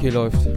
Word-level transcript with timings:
Okay, 0.00 0.08
läuft. 0.08 0.48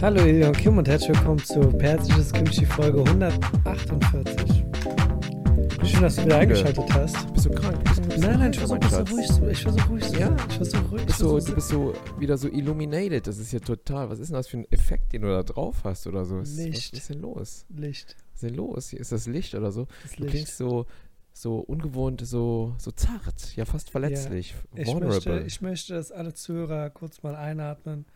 Hallo 0.00 0.22
und 0.46 0.56
Kim 0.56 0.78
und 0.78 0.88
herzlich 0.88 1.14
willkommen 1.14 1.44
zu 1.44 1.60
Persisches 1.76 2.32
Kimchi 2.32 2.64
Folge 2.64 3.00
148. 3.04 4.64
Schön, 5.84 6.00
dass 6.00 6.16
du 6.16 6.24
wieder 6.24 6.38
eingeschaltet 6.38 6.90
hast. 6.94 7.30
Bist 7.34 7.44
du 7.44 7.50
krank? 7.50 7.84
Bist, 7.84 8.02
bist 8.08 8.18
Nein, 8.22 8.38
nein, 8.38 8.50
ich 8.50 8.58
versuche 8.58 8.78
mein 8.80 8.90
so 8.90 9.14
ruhig 9.14 9.26
zu, 9.26 9.46
ich 9.50 9.62
versuche 9.62 9.88
ruhig 9.90 10.04
zu 10.04 10.18
Ja? 10.18 10.34
Ich 10.48 10.56
versuche 10.56 10.84
ruhig 10.86 11.00
Du 11.02 11.06
bist, 11.06 11.18
so, 11.18 11.38
du 11.38 11.54
bist 11.54 11.68
so 11.68 11.92
wieder 12.18 12.38
so 12.38 12.48
illuminated. 12.48 13.26
Das 13.26 13.36
ist 13.36 13.52
ja 13.52 13.60
total. 13.60 14.08
Was 14.08 14.20
ist 14.20 14.28
denn 14.28 14.36
das 14.36 14.48
für 14.48 14.56
ein 14.56 14.72
Effekt, 14.72 15.12
den 15.12 15.20
du 15.20 15.28
da 15.28 15.42
drauf 15.42 15.82
hast 15.84 16.06
oder 16.06 16.24
so? 16.24 16.38
Was, 16.38 16.56
Licht. 16.56 16.94
Was 16.94 16.98
ist 16.98 17.10
denn 17.10 17.20
los? 17.20 17.66
Licht, 17.68 18.16
Was 18.32 18.42
ist 18.42 18.48
denn 18.48 18.54
los? 18.56 18.92
Ist 18.94 19.12
das 19.12 19.26
Licht 19.26 19.54
oder 19.54 19.70
so? 19.70 19.86
das 20.02 20.12
Du 20.12 20.22
Licht. 20.22 20.32
klingst 20.32 20.56
so, 20.56 20.86
so 21.34 21.58
ungewohnt, 21.58 22.24
so, 22.24 22.74
so 22.78 22.92
zart, 22.92 23.56
ja 23.56 23.64
fast 23.64 23.90
verletzlich, 23.90 24.54
Ich 24.74 24.86
vulnerable. 24.86 25.32
möchte, 25.32 25.46
ich 25.46 25.60
möchte, 25.60 25.94
dass 25.94 26.12
alle 26.12 26.32
Zuhörer 26.32 26.88
kurz 26.90 27.22
mal 27.22 27.34
einatmen. 27.34 28.06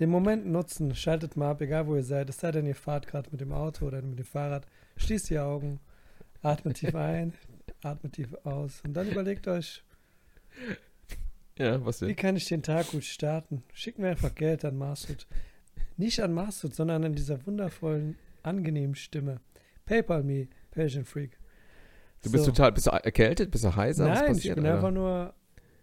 Den 0.00 0.08
Moment 0.10 0.46
nutzen, 0.46 0.94
schaltet 0.94 1.36
mal 1.36 1.50
ab, 1.50 1.60
egal 1.60 1.86
wo 1.86 1.94
ihr 1.94 2.02
seid. 2.02 2.30
Es 2.30 2.40
sei 2.40 2.50
denn, 2.50 2.66
ihr 2.66 2.74
fahrt 2.74 3.06
gerade 3.06 3.28
mit 3.30 3.40
dem 3.42 3.52
Auto 3.52 3.86
oder 3.86 4.00
mit 4.00 4.18
dem 4.18 4.24
Fahrrad. 4.24 4.66
Schließt 4.96 5.28
die 5.28 5.38
Augen, 5.38 5.78
atmet 6.40 6.78
tief 6.78 6.94
ein, 6.94 7.34
atmet 7.82 8.14
tief 8.14 8.34
aus 8.44 8.80
und 8.82 8.94
dann 8.94 9.08
überlegt 9.08 9.46
euch, 9.46 9.84
ja, 11.58 11.84
was 11.84 12.00
Wie 12.00 12.14
kann 12.14 12.36
ich 12.36 12.46
den 12.46 12.62
Tag 12.62 12.90
gut 12.92 13.04
starten? 13.04 13.62
Schick 13.74 13.98
mir 13.98 14.08
einfach 14.08 14.34
Geld 14.34 14.64
an 14.64 14.78
Masud. 14.78 15.26
Nicht 15.96 16.20
an 16.22 16.32
Masud, 16.32 16.74
sondern 16.74 17.04
an 17.04 17.14
dieser 17.14 17.44
wundervollen, 17.46 18.16
angenehmen 18.42 18.94
Stimme. 18.94 19.40
PayPal 19.84 20.22
me, 20.22 20.48
Persian 20.70 21.04
Freak. 21.04 21.36
Du 22.22 22.30
bist 22.32 22.44
So. 22.44 22.50
total, 22.50 22.72
bist 22.72 22.86
du 22.86 22.90
erkältet, 22.90 23.50
bist 23.50 23.64
du 23.64 23.74
heiser? 23.76 24.06
Was 24.08 24.18
Nein, 24.20 24.30
ich 24.30 24.36
passiert, 24.36 24.56
bin 24.56 24.66
Alter? 24.66 24.76
einfach 24.76 24.90
nur. 24.90 25.34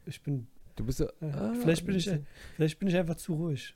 Ich 0.06 0.22
bin. 0.22 0.48
Du 0.76 0.84
bist 0.86 1.00
Äh, 1.02 1.08
ah, 1.22 1.54
vielleicht, 1.62 1.86
bin 1.86 1.96
ich, 1.96 2.06
bisschen- 2.06 2.28
vielleicht 2.56 2.80
bin 2.80 2.88
ich 2.90 2.96
einfach 2.98 3.16
zu 3.16 3.34
ruhig. 3.36 3.76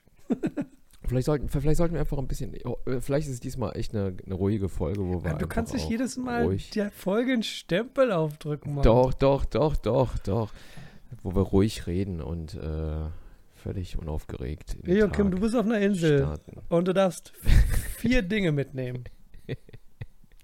Vielleicht 1.08 1.24
sollten, 1.26 1.48
vielleicht 1.48 1.78
sollten 1.78 1.94
wir 1.94 2.00
einfach 2.00 2.18
ein 2.18 2.28
bisschen. 2.28 2.54
oh, 2.64 2.76
äh, 2.86 3.00
Vielleicht 3.00 3.26
ist 3.26 3.34
es 3.34 3.40
diesmal 3.40 3.74
echt 3.76 3.94
eine, 3.94 4.14
eine 4.24 4.34
ruhige 4.34 4.68
Folge, 4.68 5.00
wo 5.00 5.24
wir. 5.24 5.32
du 5.34 5.46
kannst 5.46 5.72
nicht 5.72 5.88
jedes 5.88 6.16
Mal 6.18 6.44
ruhig- 6.44 6.70
der 6.72 6.90
Folge 6.90 7.32
einen 7.32 7.42
Stempel 7.42 8.12
aufdrücken, 8.12 8.74
Mann. 8.74 8.82
Doch, 8.84 9.14
doch, 9.14 9.44
doch, 9.46 9.76
doch, 9.76 10.18
doch. 10.18 10.52
Wo 11.22 11.34
wir 11.34 11.40
ruhig 11.42 11.86
reden 11.86 12.20
und 12.20 12.54
äh, 12.54 13.06
völlig 13.56 13.98
unaufgeregt. 13.98 14.76
Tag 14.86 15.16
du 15.16 15.40
bist 15.40 15.56
auf 15.56 15.64
einer 15.64 15.80
Insel 15.80 16.18
starten. 16.18 16.60
und 16.68 16.86
du 16.86 16.92
darfst 16.94 17.32
vier 17.96 18.22
Dinge 18.22 18.52
mitnehmen. 18.52 19.04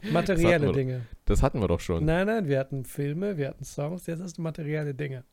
Materielle 0.12 0.66
wir- 0.66 0.72
Dinge. 0.72 1.06
Das 1.24 1.42
hatten 1.42 1.60
wir 1.60 1.68
doch 1.68 1.80
schon. 1.80 2.04
Nein, 2.04 2.26
nein, 2.26 2.46
wir 2.48 2.58
hatten 2.58 2.84
Filme, 2.84 3.36
wir 3.36 3.48
hatten 3.48 3.64
Songs, 3.64 4.06
jetzt 4.06 4.20
hast 4.22 4.38
du 4.38 4.42
materielle 4.42 4.94
Dinge. 4.94 5.24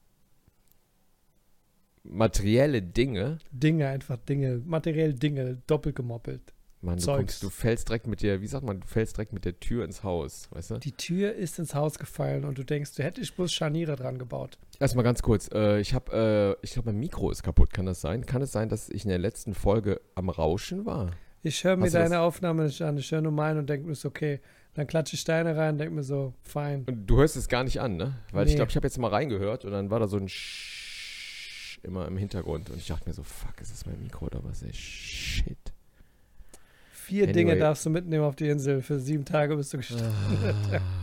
Materielle 2.04 2.82
Dinge. 2.82 3.38
Dinge, 3.52 3.88
einfach 3.88 4.18
Dinge, 4.18 4.62
materiell 4.66 5.14
Dinge, 5.14 5.62
doppelt 5.68 5.96
gemoppelt. 5.96 6.42
Mann, 6.82 6.98
du, 7.00 7.06
kommst, 7.06 7.42
du 7.42 7.50
fällst 7.50 7.88
direkt 7.88 8.08
mit 8.08 8.22
der, 8.22 8.42
wie 8.42 8.48
sagt 8.48 8.66
man, 8.66 8.82
du 8.82 8.88
fällst 8.88 9.16
direkt 9.16 9.32
mit 9.32 9.46
der 9.46 9.58
Tür 9.58 9.86
ins 9.86 10.04
Haus, 10.04 10.50
weißt 10.52 10.72
du? 10.72 10.78
Die 10.80 10.92
Tür 10.92 11.34
ist 11.34 11.58
ins 11.58 11.74
Haus 11.76 11.98
gefallen 11.98 12.44
und 12.44 12.58
du 12.58 12.66
denkst, 12.66 12.94
du 12.96 13.04
hättest 13.04 13.38
bloß 13.38 13.54
Scharniere 13.54 13.96
dran 13.96 14.18
gebaut. 14.18 14.58
Erstmal 14.82 15.06
ganz 15.06 15.22
kurz, 15.22 15.50
äh, 15.54 15.80
ich 15.80 15.94
habe, 15.94 16.58
äh, 16.62 16.66
ich 16.66 16.74
glaube, 16.74 16.90
mein 16.92 17.00
Mikro 17.00 17.32
ist 17.32 17.42
kaputt, 17.42 17.72
kann 17.74 17.86
das 17.86 18.02
sein? 18.02 18.26
Kann 18.26 18.42
es 18.42 18.52
sein, 18.52 18.68
dass 18.68 18.90
ich 18.90 19.04
in 19.06 19.10
der 19.10 19.18
letzten 19.20 19.54
Folge 19.54 20.02
am 20.16 20.28
Rauschen 20.28 20.86
war? 20.86 21.12
Ich 21.42 21.64
höre 21.64 21.78
mir 21.78 21.86
Hast 21.86 21.94
das- 21.96 22.10
deine 22.10 22.20
Aufnahme 22.20 22.70
an, 22.82 22.98
ich 22.98 23.12
höre 23.14 23.22
nur 23.22 23.32
meine 23.32 23.60
und 23.60 23.70
denke 23.70 23.86
mir, 23.86 23.94
ist 23.94 24.04
okay. 24.06 24.42
Dann 24.76 24.88
klatsche 24.88 25.14
ich 25.16 25.22
Steine 25.22 25.56
rein 25.56 25.74
und 25.74 25.78
denke 25.78 25.94
mir 25.94 26.04
so, 26.04 26.34
fein. 26.42 26.84
Und 26.88 27.06
du 27.06 27.18
hörst 27.18 27.36
es 27.36 27.48
gar 27.48 27.64
nicht 27.64 27.80
an, 27.80 27.96
ne? 27.96 28.16
Weil 28.32 28.46
ich 28.48 28.54
Nee. 28.54 28.56
glaube, 28.58 28.70
ich 28.72 28.76
habe 28.76 28.88
jetzt 28.88 28.98
mal 28.98 29.10
reingehört 29.10 29.66
und 29.66 29.72
dann 29.72 29.90
war 29.92 30.00
da 30.00 30.08
so 30.08 30.18
ein 30.18 30.28
Sch 30.30 31.80
immer 31.84 32.08
im 32.08 32.18
Hintergrund 32.18 32.70
und 32.70 32.78
ich 32.78 32.88
dachte 32.88 33.08
mir 33.08 33.14
so, 33.14 33.24
fuck, 33.24 33.60
ist 33.62 33.72
das 33.72 33.86
mein 33.86 34.02
Mikro 34.02 34.26
oder 34.26 34.44
was? 34.44 34.64
Ey, 34.64 34.74
shit. 34.74 35.58
Vier 36.92 37.28
Dinge 37.28 37.52
Anyway. 37.52 37.60
darfst 37.60 37.86
du 37.86 37.90
mitnehmen 37.90 38.24
auf 38.24 38.36
die 38.38 38.48
Insel. 38.48 38.82
Für 38.82 39.00
sieben 39.00 39.26
Tage 39.26 39.56
bist 39.58 39.74
du 39.74 39.78
gestorben. 39.78 40.06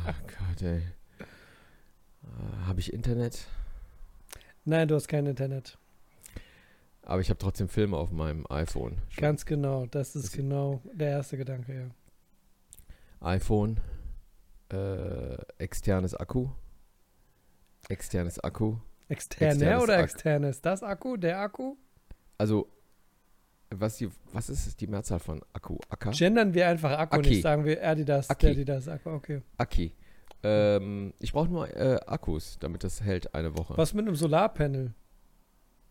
Ah, 0.07 0.15
Gott, 0.27 0.63
ey. 0.63 0.79
Äh, 0.79 2.67
habe 2.67 2.81
ich 2.81 2.93
Internet? 2.93 3.47
Nein, 4.65 4.89
du 4.89 4.95
hast 4.95 5.07
kein 5.09 5.27
Internet. 5.27 5.77
Aber 7.03 7.21
ich 7.21 7.29
habe 7.29 7.39
trotzdem 7.39 7.69
Filme 7.69 7.97
auf 7.97 8.11
meinem 8.11 8.47
iPhone. 8.49 8.99
Ganz 9.17 9.45
genau. 9.45 9.87
Das 9.87 10.17
ist 10.17 10.27
Das- 10.27 10.33
genau 10.33 10.81
der 10.95 11.11
erste 11.11 11.37
Gedanke, 11.37 11.75
ja. 11.75 11.87
iPhone, 13.21 13.81
äh, 14.73 15.37
externes 15.59 16.15
Akku, 16.15 16.49
externes 17.89 18.39
Akku. 18.41 18.77
Externe 19.09 19.53
Externes 19.55 19.83
oder 19.83 19.95
Ak- 19.99 20.05
externes? 20.05 20.61
Das 20.63 20.83
Akku, 20.83 21.17
der 21.17 21.41
Akku? 21.41 21.77
Also, 22.39 22.69
was, 23.71 23.97
die, 23.97 24.09
was 24.33 24.49
ist 24.49 24.81
die 24.81 24.87
Mehrzahl 24.87 25.19
von 25.19 25.43
Akku? 25.53 25.79
Akka? 25.89 26.11
Gendern 26.13 26.55
wir 26.55 26.69
einfach 26.69 26.93
Akku, 26.97 27.17
Aki. 27.17 27.29
nicht 27.31 27.43
sagen 27.43 27.65
wir 27.65 27.85
Adidas, 27.87 28.31
Aki. 28.31 28.47
Adidas 28.49 28.89
Akku, 28.89 29.11
okay. 29.11 29.43
Aki. 29.59 29.95
Ähm, 30.43 31.13
ich 31.19 31.33
brauche 31.33 31.49
nur 31.49 31.69
äh, 31.77 31.99
Akkus, 32.07 32.57
damit 32.61 32.85
das 32.85 33.03
hält 33.03 33.35
eine 33.35 33.57
Woche. 33.59 33.77
Was 33.77 33.93
mit 33.93 34.07
einem 34.07 34.15
Solarpanel? 34.17 34.95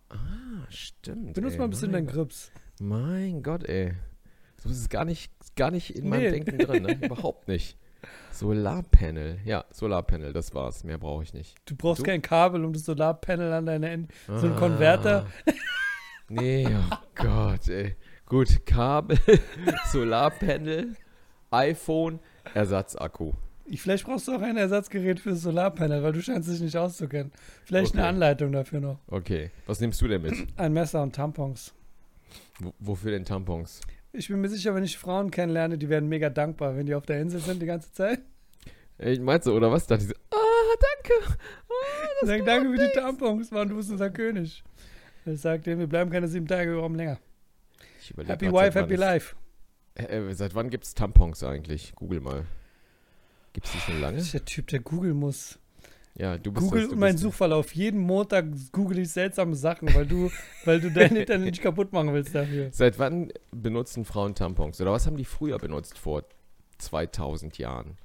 Ah, 0.10 0.66
stimmt. 0.70 1.34
Benutzt 1.34 1.54
ey, 1.54 1.60
mal 1.60 1.66
ein 1.66 1.70
bisschen 1.70 1.92
deinen 1.92 2.08
Grips. 2.08 2.52
Mein 2.80 3.44
Gott, 3.44 3.64
ey. 3.68 3.94
So 4.62 4.70
ist 4.70 4.80
es 4.80 4.90
gar 4.90 5.06
nicht, 5.06 5.32
gar 5.56 5.72
nicht 5.72 5.96
in 5.96 6.10
meinem 6.10 6.22
Nee. 6.24 6.32
Denken 6.32 6.58
drin, 6.58 6.84
ne? 6.84 6.94
Überhaupt 7.06 7.48
nicht. 7.48 7.78
Solarpanel. 8.32 9.40
Ja, 9.46 9.66
Solarpanel, 9.72 10.32
das 10.34 10.54
war's. 10.54 10.84
Mehr 10.84 10.98
brauche 10.98 11.24
ich 11.24 11.34
nicht. 11.34 11.56
Du 11.66 11.76
brauchst 11.76 12.00
Du? 12.02 12.06
kein 12.06 12.22
Kabel, 12.22 12.64
um 12.64 12.74
das 12.74 12.86
Solarpanel 12.86 13.52
an 13.52 13.66
deine 13.66 13.90
Ende. 13.90 14.14
So 14.28 14.48
ein 14.48 14.54
Ah. 14.54 14.60
Konverter. 14.60 15.28
Nee, 16.32 16.68
oh 16.68 16.96
Gott, 17.16 17.68
ey. 17.70 17.96
Gut, 18.28 18.64
Kabel, 18.68 19.18
Solarpanel, 19.92 20.96
iPhone, 21.50 22.20
Ersatzakku. 22.54 23.34
Ich, 23.66 23.82
vielleicht 23.82 24.06
brauchst 24.06 24.28
du 24.28 24.36
auch 24.36 24.42
ein 24.44 24.56
Ersatzgerät 24.56 25.20
für 25.20 25.32
das 25.32 25.42
Solarpanel, 25.42 26.04
weil 26.04 26.14
du 26.14 26.22
scheinst 26.22 26.48
dich 26.48 26.60
nicht 26.62 26.78
auszukennen. 26.78 27.32
Vielleicht 27.66 27.94
eine 27.94 28.04
Okay. 28.04 28.10
Anleitung 28.10 28.52
dafür 28.52 28.80
noch. 28.80 29.00
Okay, 29.08 29.50
was 29.66 29.80
nimmst 29.80 30.00
du 30.02 30.08
denn 30.08 30.22
mit? 30.22 30.36
Ein 30.56 30.74
Messer 30.74 31.02
und 31.02 31.16
Tampons. 31.16 31.74
Wo, 32.60 32.74
wofür 32.78 33.10
denn 33.10 33.26
Tampons? 33.26 33.82
Ich 34.12 34.28
bin 34.28 34.42
mir 34.42 34.50
sicher, 34.50 34.74
wenn 34.74 34.84
ich 34.84 34.98
Frauen 34.98 35.30
kennenlerne, 35.30 35.78
die 35.78 35.90
werden 35.90 36.10
mega 36.10 36.30
dankbar, 36.30 36.76
wenn 36.76 36.86
die 36.86 36.96
auf 36.96 37.06
der 37.06 37.22
Insel 37.22 37.40
sind 37.40 37.62
die 37.62 37.68
ganze 37.68 37.92
Zeit. 37.94 38.22
Ey, 38.98 39.20
meinst 39.20 39.48
du, 39.48 39.54
oder 39.54 39.72
was? 39.72 39.86
Da 39.88 39.98
diese, 39.98 40.16
ah, 40.32 40.76
danke. 40.80 41.38
Und 42.22 42.28
sagen, 42.28 42.46
danke 42.46 42.72
für 42.72 42.88
die 42.88 42.92
Tampons, 42.94 43.52
Mann, 43.52 43.70
du 43.70 43.76
bist 43.76 43.92
unser 43.92 44.10
König. 44.10 44.64
Ich 45.26 45.42
sag 45.42 45.64
denen, 45.64 45.80
wir 45.80 45.88
bleiben 45.88 46.10
keine 46.10 46.28
sieben 46.28 46.48
Tage, 46.48 46.72
wir 46.72 46.80
brauchen 46.80 46.96
länger. 46.96 47.20
Ich 48.02 48.10
Happy 48.28 48.48
grad, 48.48 48.54
Wife, 48.54 48.80
happy 48.80 48.96
life. 48.96 49.36
Äh, 49.94 50.18
äh, 50.18 50.34
seit 50.34 50.56
wann 50.56 50.70
gibt's 50.70 50.96
Tampons 50.96 51.44
eigentlich? 51.44 51.94
Google 51.96 52.20
mal. 52.20 52.46
Gibt's 53.54 53.72
die 53.72 53.78
schon 53.80 54.02
lange? 54.02 54.18
Das 54.18 54.26
ist 54.26 54.34
der 54.34 54.46
Typ, 54.46 54.68
der 54.68 54.80
googeln 54.80 55.18
muss. 55.18 55.59
Ja, 56.20 56.38
du 56.38 56.52
bist 56.52 56.66
Google 56.66 56.82
das, 56.82 56.90
du 56.90 56.96
mein 56.98 57.14
bist, 57.14 57.24
Suchverlauf. 57.24 57.74
Jeden 57.74 58.02
Montag 58.02 58.46
google 58.74 59.00
ich 59.00 59.10
seltsame 59.10 59.56
Sachen, 59.56 59.94
weil 59.94 60.06
du, 60.06 60.30
weil 60.66 60.82
du 60.82 60.92
dein 60.92 61.16
Internet 61.16 61.46
nicht 61.46 61.62
kaputt 61.62 61.94
machen 61.94 62.14
willst 62.14 62.36
dafür. 62.36 62.70
Seit 62.74 63.00
wann 63.00 63.32
benutzen 63.52 64.04
Frauen 64.04 64.36
Tampons? 64.36 64.82
Oder 64.82 64.92
was 64.92 65.08
haben 65.08 65.16
die 65.16 65.24
früher 65.24 65.58
benutzt 65.58 65.98
vor 65.98 66.26
2000 66.80 67.58
Jahren? 67.58 67.98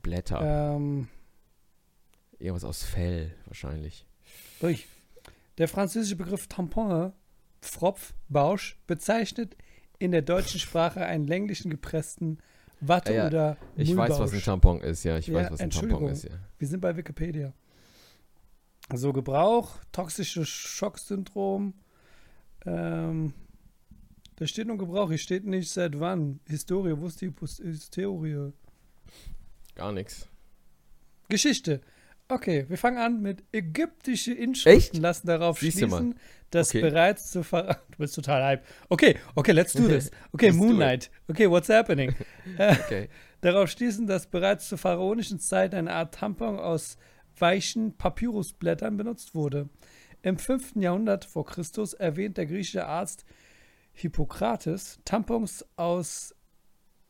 Blätter. 0.00 0.76
Ähm, 0.76 1.08
Irgendwas 2.38 2.64
aus 2.64 2.84
Fell 2.84 3.34
wahrscheinlich. 3.46 4.06
Ui. 4.62 4.78
Der 5.58 5.66
französische 5.66 6.14
Begriff 6.14 6.46
Tampon, 6.46 7.12
Pfropf, 7.60 8.14
Bausch, 8.28 8.78
bezeichnet 8.86 9.56
in 9.98 10.12
der 10.12 10.22
deutschen 10.22 10.60
Sprache 10.60 11.04
einen 11.04 11.26
länglichen 11.26 11.68
gepressten 11.68 12.38
Watte- 12.80 13.10
Ah 13.10 13.14
ja, 13.14 13.26
oder 13.26 13.56
Ich 13.76 13.94
weiß, 13.96 14.18
was 14.18 14.32
ein. 14.32 14.40
Tampon 14.40 14.80
ist, 14.80 15.04
ja. 15.04 15.18
Ich 15.18 15.26
Ja, 15.26 15.34
weiß, 15.34 15.50
was 15.52 15.60
ein 15.60 15.70
Tampon 15.70 16.08
ist, 16.08 16.24
ja. 16.24 16.30
Wir 16.58 16.68
sind 16.68 16.80
bei 16.80 16.96
Wikipedia. 16.96 17.52
So 18.94 19.12
Gebrauch, 19.12 19.78
toxisches 19.92 20.48
Schocksyndrom. 20.48 21.74
Ähm, 22.64 23.34
da 24.36 24.46
steht 24.46 24.66
nur 24.68 24.78
Gebrauch, 24.78 25.08
hier 25.08 25.18
steht 25.18 25.44
nicht 25.44 25.70
seit 25.70 25.98
wann. 26.00 26.40
Historie, 26.46 26.94
wo 26.96 27.06
ist 27.06 27.20
die 27.20 27.32
Historie? 27.62 28.52
Gar 29.74 29.92
nichts. 29.92 30.26
Geschichte. 31.28 31.80
Okay, 32.30 32.66
wir 32.68 32.76
fangen 32.76 32.98
an 32.98 33.22
mit 33.22 33.42
ägyptische 33.52 34.34
Inschriften 34.34 34.96
Echt? 34.96 35.02
lassen 35.02 35.26
darauf 35.28 35.58
Siehst 35.60 35.78
schließen, 35.78 36.14
dass 36.50 36.68
Okay. 36.68 36.82
bereits 36.82 37.30
zu 37.30 37.42
ver 37.42 37.82
Du 37.90 37.98
bist 37.98 38.14
total 38.14 38.44
hype. 38.44 38.66
Okay, 38.90 39.16
okay, 39.34 39.52
let's 39.52 39.72
do 39.72 39.88
this. 39.88 40.10
Okay, 40.32 40.52
Moon. 40.52 40.76
Knight. 40.76 41.10
Okay, 41.28 41.48
what's 41.48 41.68
happening? 41.70 42.14
Okay. 42.58 43.08
darauf 43.40 43.70
schließen, 43.70 44.06
dass 44.06 44.26
bereits 44.26 44.68
zur 44.68 44.76
pharaonischen 44.78 45.38
Zeit 45.38 45.74
eine 45.74 45.92
Art 45.92 46.14
Tampon 46.14 46.58
aus 46.58 46.98
weichen 47.38 47.96
Papyrusblättern 47.96 48.96
benutzt 48.96 49.34
wurde. 49.34 49.70
Im 50.20 50.36
5. 50.36 50.76
Jahrhundert 50.76 51.24
vor 51.24 51.46
Christus 51.46 51.94
erwähnt 51.94 52.36
der 52.36 52.46
griechische 52.46 52.86
Arzt 52.86 53.24
Hippokrates 53.92 55.00
Tampons 55.04 55.64
aus 55.76 56.34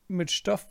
mit 0.07 0.31
Stoff 0.31 0.67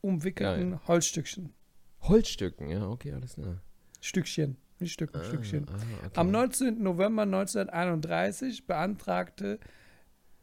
umwickelten 0.00 0.86
Holzstückchen. 0.86 1.52
Holzstücken, 2.00 2.68
ja, 2.68 2.88
okay, 2.88 3.12
alles 3.12 3.34
klar. 3.34 3.62
Stückchen. 4.06 4.56
Nicht 4.78 4.92
Stück, 4.92 5.10
Ah, 5.14 5.24
Stückchen. 5.24 5.66
ah, 5.68 5.74
okay. 6.06 6.10
Am 6.20 6.30
19. 6.30 6.82
November 6.82 7.22
1931 7.22 8.66
beantragte, 8.66 9.58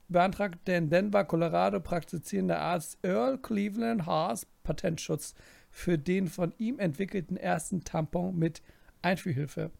beantragte 0.07 0.59
der 0.65 0.77
in 0.79 0.89
Denver, 0.89 1.23
Colorado 1.25 1.79
praktizierende 1.79 2.57
Arzt 2.57 2.97
Earl 3.03 3.37
Cleveland 3.37 4.05
Haas 4.05 4.47
Patentschutz 4.63 5.33
für 5.69 5.97
den 5.97 6.27
von 6.27 6.53
ihm 6.57 6.79
entwickelten 6.79 7.37
ersten 7.37 7.83
Tampon 7.83 8.37
mit 8.37 8.61
Einführhilfe, 9.01 9.71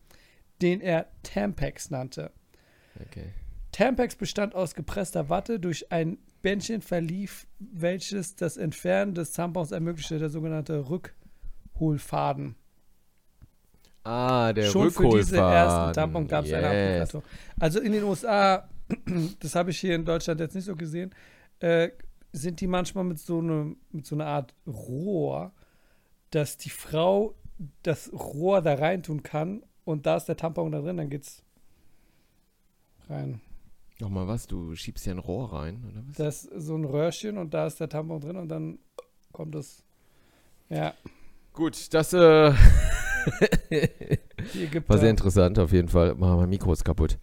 den 0.62 0.82
er 0.82 1.08
Tampax 1.24 1.90
nannte. 1.90 2.32
okay. 3.00 3.26
Tampax 3.72 4.16
bestand 4.16 4.54
aus 4.54 4.76
gepresster 4.76 5.30
Watte, 5.30 5.60
durch 5.60 5.92
ein 5.92 6.20
Bändchen 6.44 6.82
verlief, 6.84 7.48
welches 7.58 8.36
das 8.36 8.58
Entfernen 8.58 9.16
des 9.16 9.32
Tampons 9.32 9.72
ermöglichte, 9.72 10.20
der 10.20 10.30
sogenannte 10.30 10.90
Rückholfaden. 11.74 12.56
Ah, 14.04 14.52
der 14.54 14.66
Schon 14.66 14.92
für 14.92 15.04
diese 15.04 15.36
Rückholfaden. 15.38 15.54
ersten 15.54 15.94
Tampon 15.94 16.28
gab 16.28 16.46
es 16.46 16.54
eine 16.54 16.68
Yes. 16.68 16.76
Applikation. 17.10 17.24
Also 17.60 17.80
in 17.80 17.92
den 17.94 18.04
USA, 18.04 18.68
das 19.40 19.56
habe 19.56 19.72
ich 19.72 19.80
hier 19.80 19.96
in 19.96 20.04
Deutschland 20.06 20.40
jetzt 20.42 20.56
nicht 20.56 20.66
so 20.66 20.76
gesehen, 20.76 21.14
äh, 21.60 21.90
sind 22.34 22.60
die 22.62 22.68
manchmal 22.68 23.04
mit 23.06 23.20
so, 23.20 23.40
einem, 23.40 23.78
mit 23.92 24.06
so 24.06 24.16
einer 24.16 24.26
Art 24.26 24.54
Rohr, 24.68 25.54
dass 26.32 26.58
die 26.58 26.70
Frau 26.72 27.36
das 27.84 28.12
Rohr 28.12 28.62
da 28.62 28.74
reintun 28.74 29.24
kann 29.24 29.64
und 29.86 30.06
da 30.06 30.18
ist 30.18 30.26
der 30.26 30.36
Tampon 30.36 30.72
da 30.72 30.82
drin, 30.82 30.98
dann 30.98 31.10
geht's 31.10 31.44
rein. 33.10 33.40
Nochmal 34.00 34.28
was, 34.28 34.48
du 34.48 34.76
schiebst 34.76 35.04
hier 35.06 35.14
ein 35.14 35.20
Rohr 35.20 35.54
rein, 35.54 35.86
oder 35.90 36.02
was? 36.08 36.18
Das 36.18 36.46
ist 36.46 36.66
so 36.66 36.76
ein 36.76 36.84
Röhrchen 36.84 37.38
und 37.38 37.54
da 37.54 37.68
ist 37.68 37.80
der 37.80 37.88
Tampon 37.90 38.20
drin 38.20 38.36
und 38.36 38.50
dann 38.50 38.80
kommt 39.32 39.56
es. 39.56 39.84
Ja, 40.70 40.94
Gut, 41.54 41.94
das 41.94 42.12
äh. 42.14 42.52
war 44.88 44.98
sehr 44.98 45.10
interessant 45.10 45.60
auf 45.60 45.72
jeden 45.72 45.88
Fall. 45.90 46.16
Mach, 46.18 46.38
mein 46.38 46.50
Mikro 46.50 46.74
ist 46.74 46.84
kaputt. 46.84 47.18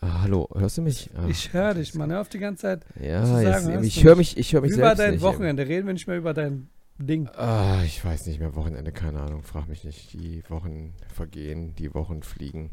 Ah, 0.00 0.22
hallo, 0.22 0.48
hörst 0.54 0.78
du 0.78 0.82
mich? 0.82 1.10
Ah, 1.14 1.26
Ich 1.28 1.52
höre 1.52 1.74
dich, 1.74 1.94
Mann. 1.94 2.10
Hör 2.10 2.20
auf 2.22 2.28
die 2.28 2.38
ganze 2.40 2.62
Zeit. 2.62 2.84
Ja, 3.00 3.40
jetzt, 3.40 3.62
sagen, 3.62 3.74
hörst 3.74 3.86
ich 3.86 4.04
höre 4.04 4.16
mich? 4.16 4.36
ich 4.36 4.52
höre 4.52 4.60
mich 4.62 4.72
war 4.72 4.96
selbst 4.96 4.98
dein 5.00 5.10
nicht. 5.14 5.22
Wochenende? 5.22 5.66
Reden 5.68 5.86
wir 5.86 5.92
nicht 5.94 6.08
mehr 6.08 6.16
über 6.18 6.34
dein 6.34 6.68
Ding. 6.98 7.28
Ah, 7.36 7.82
ich 7.84 8.04
weiß 8.04 8.26
nicht 8.26 8.40
mehr, 8.40 8.54
Wochenende, 8.56 8.90
keine 8.92 9.20
Ahnung, 9.20 9.42
frag 9.42 9.68
mich 9.68 9.84
nicht. 9.84 10.12
Die 10.12 10.42
Wochen 10.48 10.92
vergehen, 11.14 11.74
die 11.76 11.94
Wochen 11.94 12.22
fliegen. 12.22 12.70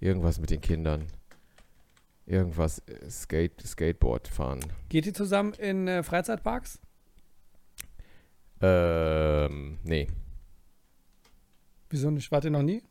Irgendwas 0.00 0.40
mit 0.40 0.50
den 0.50 0.60
Kindern. 0.62 1.04
Irgendwas, 2.24 2.78
äh, 2.86 3.10
Skate, 3.10 3.60
Skateboard 3.66 4.28
fahren. 4.28 4.60
Geht 4.88 5.06
ihr 5.06 5.14
zusammen 5.14 5.52
in 5.54 5.88
äh, 5.88 6.02
Freizeitparks? 6.02 6.78
Ähm, 8.60 9.78
nee. 9.84 10.06
Wieso 11.92 12.10
nicht? 12.10 12.32
Wart 12.32 12.44
ihr 12.44 12.50
noch 12.50 12.62
nie? 12.62 12.82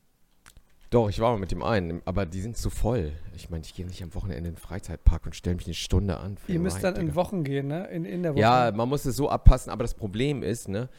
Doch, 0.91 1.09
ich 1.09 1.19
war 1.19 1.31
mal 1.31 1.39
mit 1.39 1.51
dem 1.51 1.63
einen, 1.63 2.01
aber 2.05 2.25
die 2.25 2.41
sind 2.41 2.57
zu 2.57 2.69
voll. 2.69 3.13
Ich 3.35 3.49
meine, 3.49 3.63
ich 3.63 3.73
gehe 3.73 3.85
nicht 3.85 4.03
am 4.03 4.13
Wochenende 4.13 4.37
in 4.49 4.55
den 4.55 4.57
Freizeitpark 4.57 5.25
und 5.25 5.35
stelle 5.35 5.55
mich 5.55 5.65
eine 5.65 5.73
Stunde 5.73 6.17
an. 6.17 6.37
für 6.37 6.51
Ihr 6.51 6.59
müsst 6.59 6.77
Ride, 6.77 6.87
dann 6.91 6.95
in 6.97 7.01
Digga. 7.07 7.15
Wochen 7.15 7.43
gehen, 7.43 7.67
ne? 7.67 7.87
In, 7.87 8.03
in 8.05 8.23
der 8.23 8.33
Woche. 8.33 8.41
Ja, 8.41 8.71
man 8.75 8.89
muss 8.89 9.05
es 9.05 9.15
so 9.15 9.29
abpassen, 9.29 9.71
aber 9.71 9.83
das 9.83 9.93
Problem 9.93 10.43
ist, 10.43 10.67
ne, 10.67 10.89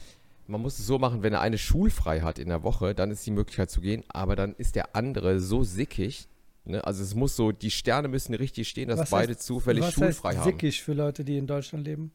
man 0.46 0.62
muss 0.62 0.78
es 0.78 0.86
so 0.86 0.98
machen, 0.98 1.22
wenn 1.22 1.34
er 1.34 1.42
eine 1.42 1.58
schulfrei 1.58 2.20
hat 2.22 2.38
in 2.38 2.48
der 2.48 2.62
Woche, 2.62 2.94
dann 2.94 3.10
ist 3.10 3.24
die 3.26 3.30
Möglichkeit 3.30 3.70
zu 3.70 3.80
gehen, 3.82 4.02
aber 4.08 4.34
dann 4.34 4.54
ist 4.56 4.76
der 4.76 4.96
andere 4.96 5.38
so 5.40 5.62
sickig, 5.62 6.26
ne, 6.64 6.82
also 6.86 7.02
es 7.02 7.14
muss 7.14 7.36
so, 7.36 7.52
die 7.52 7.70
Sterne 7.70 8.08
müssen 8.08 8.34
richtig 8.34 8.68
stehen, 8.70 8.88
dass 8.88 8.98
Was 8.98 9.10
beide 9.10 9.34
heißt- 9.34 9.38
zufällig 9.40 9.84
Was 9.84 9.92
schulfrei 9.92 10.30
heißt 10.30 10.38
haben. 10.38 10.44
sickig 10.52 10.82
für 10.82 10.94
Leute, 10.94 11.22
die 11.22 11.36
in 11.36 11.46
Deutschland 11.46 11.84
leben? 11.86 12.12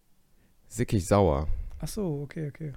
Sickig 0.67 1.05
sauer. 1.05 1.47
Ach 1.79 1.87
so, 1.87 2.21
okay, 2.23 2.47
okay. 2.47 2.73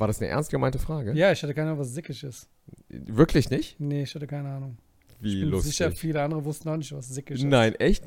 War 0.00 0.06
das 0.06 0.18
eine 0.20 0.30
ernst 0.30 0.50
gemeinte 0.50 0.78
Frage? 0.78 1.12
Ja, 1.12 1.30
ich 1.30 1.42
hatte 1.42 1.52
keine 1.52 1.68
Ahnung, 1.68 1.80
was 1.80 1.92
sickig 1.92 2.24
ist. 2.24 2.48
Wirklich 2.88 3.50
nicht? 3.50 3.78
Nee, 3.78 4.04
ich 4.04 4.14
hatte 4.14 4.26
keine 4.26 4.48
Ahnung. 4.48 4.78
Wie 5.20 5.34
ich 5.34 5.40
bin 5.40 5.50
lustig. 5.50 5.76
sicher, 5.76 5.92
viele 5.92 6.22
andere 6.22 6.42
wussten 6.42 6.70
auch 6.70 6.76
nicht, 6.78 6.90
was 6.92 7.08
sickig 7.08 7.36
ist. 7.36 7.44
Nein, 7.44 7.74
echt? 7.74 8.04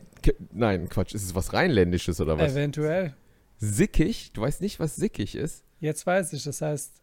Nein, 0.52 0.90
Quatsch. 0.90 1.14
Ist 1.14 1.24
es 1.24 1.36
was 1.36 1.54
Rheinländisches 1.54 2.20
oder 2.20 2.40
was? 2.40 2.54
Eventuell. 2.54 3.14
Sickig? 3.58 4.32
Du 4.34 4.42
weißt 4.42 4.62
nicht, 4.62 4.80
was 4.80 4.96
sickig 4.96 5.36
ist? 5.36 5.64
Jetzt 5.80 6.08
weiß 6.08 6.34
ich, 6.34 6.44
das 6.44 6.62
heißt 6.62 6.94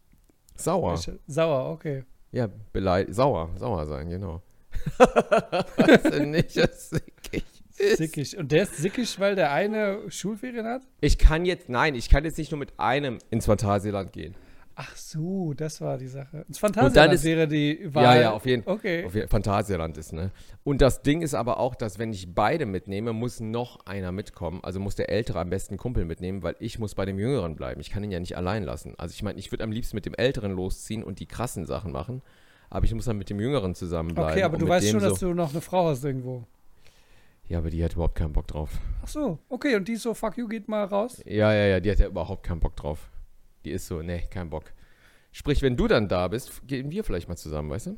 Sauer. 0.56 0.94
ich, 0.94 1.08
sauer, 1.28 1.70
okay. 1.70 2.02
Ja, 2.32 2.48
belei 2.72 3.06
sauer. 3.10 3.50
Sauer 3.56 3.86
sein, 3.86 4.10
genau. 4.10 4.42
weißt 4.98 6.14
du 6.14 6.26
nicht, 6.26 6.56
was 6.56 6.90
sickig 6.90 7.44
ist? 7.78 7.98
Sickig. 7.98 8.36
Und 8.36 8.50
der 8.50 8.64
ist 8.64 8.76
sickig, 8.76 9.20
weil 9.20 9.36
der 9.36 9.52
eine 9.52 10.10
Schulferien 10.10 10.66
hat? 10.66 10.82
Ich 11.00 11.16
kann 11.16 11.44
jetzt, 11.44 11.68
nein, 11.68 11.94
ich 11.94 12.08
kann 12.08 12.24
jetzt 12.24 12.38
nicht 12.38 12.50
nur 12.50 12.58
mit 12.58 12.72
einem 12.78 13.18
ins 13.30 13.46
Phantasialand 13.46 14.12
gehen. 14.12 14.34
Ach 14.82 14.96
so, 14.96 15.52
das 15.52 15.82
war 15.82 15.98
die 15.98 16.06
Sache. 16.06 16.46
Das 16.48 16.56
Phantasialand 16.56 17.12
ist- 17.12 17.24
wäre 17.24 17.46
die 17.46 17.94
Wahl. 17.94 18.02
Ja, 18.16 18.20
ja, 18.22 18.30
auf 18.32 18.46
jeden 18.46 18.62
Fall. 18.62 18.72
Okay. 18.74 19.04
Auf 19.04 19.14
jeden 19.14 19.28
Phantasialand 19.28 19.98
ist, 19.98 20.14
ne? 20.14 20.30
Und 20.64 20.80
das 20.80 21.02
Ding 21.02 21.20
ist 21.20 21.34
aber 21.34 21.60
auch, 21.60 21.74
dass 21.74 21.98
wenn 21.98 22.14
ich 22.14 22.34
beide 22.34 22.64
mitnehme, 22.64 23.12
muss 23.12 23.40
noch 23.40 23.84
einer 23.84 24.10
mitkommen. 24.10 24.60
Also 24.62 24.80
muss 24.80 24.94
der 24.94 25.10
Ältere 25.10 25.38
am 25.38 25.50
besten 25.50 25.76
Kumpel 25.76 26.06
mitnehmen, 26.06 26.42
weil 26.42 26.56
ich 26.60 26.78
muss 26.78 26.94
bei 26.94 27.04
dem 27.04 27.18
Jüngeren 27.18 27.56
bleiben. 27.56 27.78
Ich 27.82 27.90
kann 27.90 28.02
ihn 28.04 28.10
ja 28.10 28.20
nicht 28.20 28.38
allein 28.38 28.62
lassen. 28.64 28.94
Also 28.96 29.12
ich 29.12 29.22
meine, 29.22 29.38
ich 29.38 29.52
würde 29.52 29.64
am 29.64 29.70
liebsten 29.70 29.96
mit 29.96 30.06
dem 30.06 30.14
Älteren 30.14 30.52
losziehen 30.52 31.02
und 31.04 31.20
die 31.20 31.26
krassen 31.26 31.66
Sachen 31.66 31.92
machen. 31.92 32.22
Aber 32.70 32.86
ich 32.86 32.94
muss 32.94 33.04
dann 33.04 33.18
mit 33.18 33.28
dem 33.28 33.38
Jüngeren 33.38 33.74
zusammenbleiben. 33.74 34.32
Okay, 34.32 34.42
aber 34.44 34.56
du 34.56 34.66
weißt 34.66 34.88
schon, 34.88 35.00
so, 35.00 35.08
dass 35.10 35.18
du 35.18 35.34
noch 35.34 35.50
eine 35.50 35.60
Frau 35.60 35.88
hast 35.88 36.04
irgendwo. 36.04 36.44
Ja, 37.48 37.58
aber 37.58 37.68
die 37.68 37.84
hat 37.84 37.92
überhaupt 37.94 38.14
keinen 38.14 38.32
Bock 38.32 38.46
drauf. 38.46 38.70
Ach 39.02 39.08
so, 39.08 39.38
okay, 39.50 39.74
und 39.74 39.88
die 39.88 39.94
ist 39.94 40.04
so, 40.04 40.14
fuck 40.14 40.38
you, 40.38 40.46
geht 40.48 40.68
mal 40.68 40.84
raus. 40.84 41.20
Ja, 41.26 41.52
ja, 41.52 41.66
ja, 41.66 41.80
die 41.80 41.90
hat 41.90 41.98
ja 41.98 42.06
überhaupt 42.06 42.44
keinen 42.46 42.60
Bock 42.60 42.76
drauf. 42.76 43.10
Die 43.64 43.70
ist 43.70 43.86
so, 43.86 44.02
nee, 44.02 44.22
kein 44.30 44.50
Bock. 44.50 44.64
Sprich, 45.32 45.62
wenn 45.62 45.76
du 45.76 45.86
dann 45.86 46.08
da 46.08 46.28
bist, 46.28 46.66
gehen 46.66 46.90
wir 46.90 47.04
vielleicht 47.04 47.28
mal 47.28 47.36
zusammen, 47.36 47.70
weißt 47.70 47.86
du? 47.88 47.96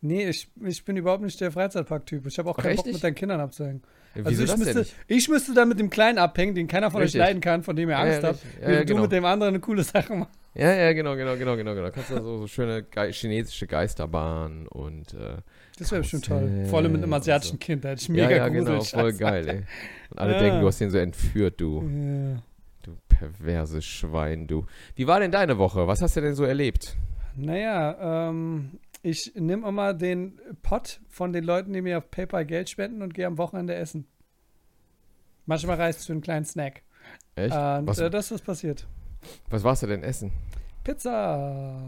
Nee, 0.00 0.28
ich, 0.28 0.48
ich 0.62 0.84
bin 0.84 0.96
überhaupt 0.96 1.22
nicht 1.22 1.40
der 1.40 1.50
Freizeitpark-Typ. 1.50 2.26
Ich 2.26 2.38
habe 2.38 2.50
auch 2.50 2.58
Ach, 2.58 2.62
keinen 2.62 2.76
Bock, 2.76 2.86
nicht? 2.86 2.94
mit 2.94 3.04
deinen 3.04 3.14
Kindern 3.14 3.40
abzuhängen. 3.40 3.82
Ja, 4.14 4.24
Also 4.24 4.44
ich 4.44 4.56
müsste, 4.56 4.86
ich 5.08 5.28
müsste 5.28 5.54
dann 5.54 5.68
mit 5.68 5.80
dem 5.80 5.90
Kleinen 5.90 6.18
abhängen, 6.18 6.54
den 6.54 6.68
keiner 6.68 6.90
von 6.90 7.00
Richtig. 7.00 7.20
euch 7.20 7.26
leiden 7.26 7.40
kann, 7.40 7.62
von 7.62 7.74
dem 7.74 7.88
ihr 7.88 7.98
Angst 7.98 8.22
ja, 8.22 8.28
habt. 8.28 8.44
Ja, 8.44 8.60
während 8.60 8.74
ja, 8.74 8.80
du 8.80 8.86
genau. 8.86 9.02
mit 9.02 9.12
dem 9.12 9.24
anderen 9.24 9.54
eine 9.54 9.60
coole 9.60 9.82
Sache 9.82 10.14
machst. 10.14 10.38
Ja, 10.54 10.72
ja, 10.72 10.92
genau, 10.92 11.16
genau, 11.16 11.36
genau, 11.36 11.56
genau, 11.56 11.74
genau. 11.74 11.90
Kannst 11.90 12.10
du 12.10 12.16
so, 12.22 12.38
so 12.38 12.46
schöne 12.46 12.84
Ge 12.84 13.12
chinesische 13.12 13.66
Geisterbahn 13.66 14.68
und 14.68 15.14
äh, 15.14 15.38
Das 15.78 15.90
wäre 15.90 16.02
bestimmt 16.02 16.26
toll. 16.26 16.66
Vor 16.68 16.78
allem 16.78 16.92
mit 16.92 17.02
einem 17.02 17.12
asiatischen 17.12 17.54
so. 17.54 17.58
Kind. 17.58 17.84
Da 17.84 17.88
hätte 17.88 18.02
ich 18.02 18.08
mega 18.08 18.30
ja, 18.30 18.36
ja, 18.36 18.48
genau, 18.48 18.80
voll 18.82 19.12
geil, 19.18 19.48
ey. 19.48 19.62
Und 20.10 20.18
alle 20.18 20.38
denken, 20.38 20.60
du 20.60 20.66
hast 20.68 20.80
den 20.80 20.90
so 20.90 20.98
entführt, 20.98 21.60
du, 21.60 21.82
Ja. 21.82 22.42
Du 22.86 22.96
perverses 23.08 23.84
Schwein, 23.84 24.46
du. 24.46 24.66
Wie 24.94 25.06
war 25.06 25.20
denn 25.20 25.30
deine 25.32 25.58
Woche? 25.58 25.86
Was 25.86 26.02
hast 26.02 26.16
du 26.16 26.20
denn 26.20 26.34
so 26.34 26.44
erlebt? 26.44 26.96
Naja, 27.36 28.28
ähm, 28.28 28.78
ich 29.02 29.32
nehme 29.34 29.66
immer 29.68 29.92
den 29.94 30.38
Pot 30.62 31.00
von 31.08 31.32
den 31.32 31.44
Leuten, 31.44 31.72
die 31.72 31.82
mir 31.82 31.98
auf 31.98 32.10
PayPal 32.10 32.44
Geld 32.46 32.70
spenden 32.70 33.02
und 33.02 33.14
gehe 33.14 33.26
am 33.26 33.38
Wochenende 33.38 33.74
essen. 33.74 34.06
Manchmal 35.46 35.78
es 35.90 36.06
für 36.06 36.12
einen 36.12 36.22
kleinen 36.22 36.44
Snack. 36.44 36.82
Echt? 37.34 37.54
Und 37.54 37.86
was, 37.86 37.98
äh, 37.98 38.08
das 38.10 38.30
ist 38.30 38.44
passiert. 38.44 38.86
was 39.50 39.62
warst 39.64 39.82
du 39.82 39.86
denn 39.86 40.02
essen? 40.02 40.32
Pizza. 40.84 41.80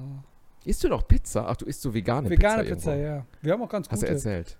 Isst 0.64 0.82
du 0.82 0.88
noch 0.88 1.06
Pizza? 1.06 1.46
Ach, 1.48 1.56
du 1.56 1.64
isst 1.64 1.80
so 1.80 1.94
vegane, 1.94 2.28
Vegane 2.28 2.64
Pizza. 2.64 2.74
Pizza, 2.74 2.96
irgendwo. 2.96 3.16
ja. 3.18 3.26
Wir 3.40 3.52
haben 3.52 3.62
auch 3.62 3.68
ganz 3.68 3.88
Hast 3.88 4.02
du 4.02 4.06
gute. 4.06 4.14
erzählt? 4.14 4.58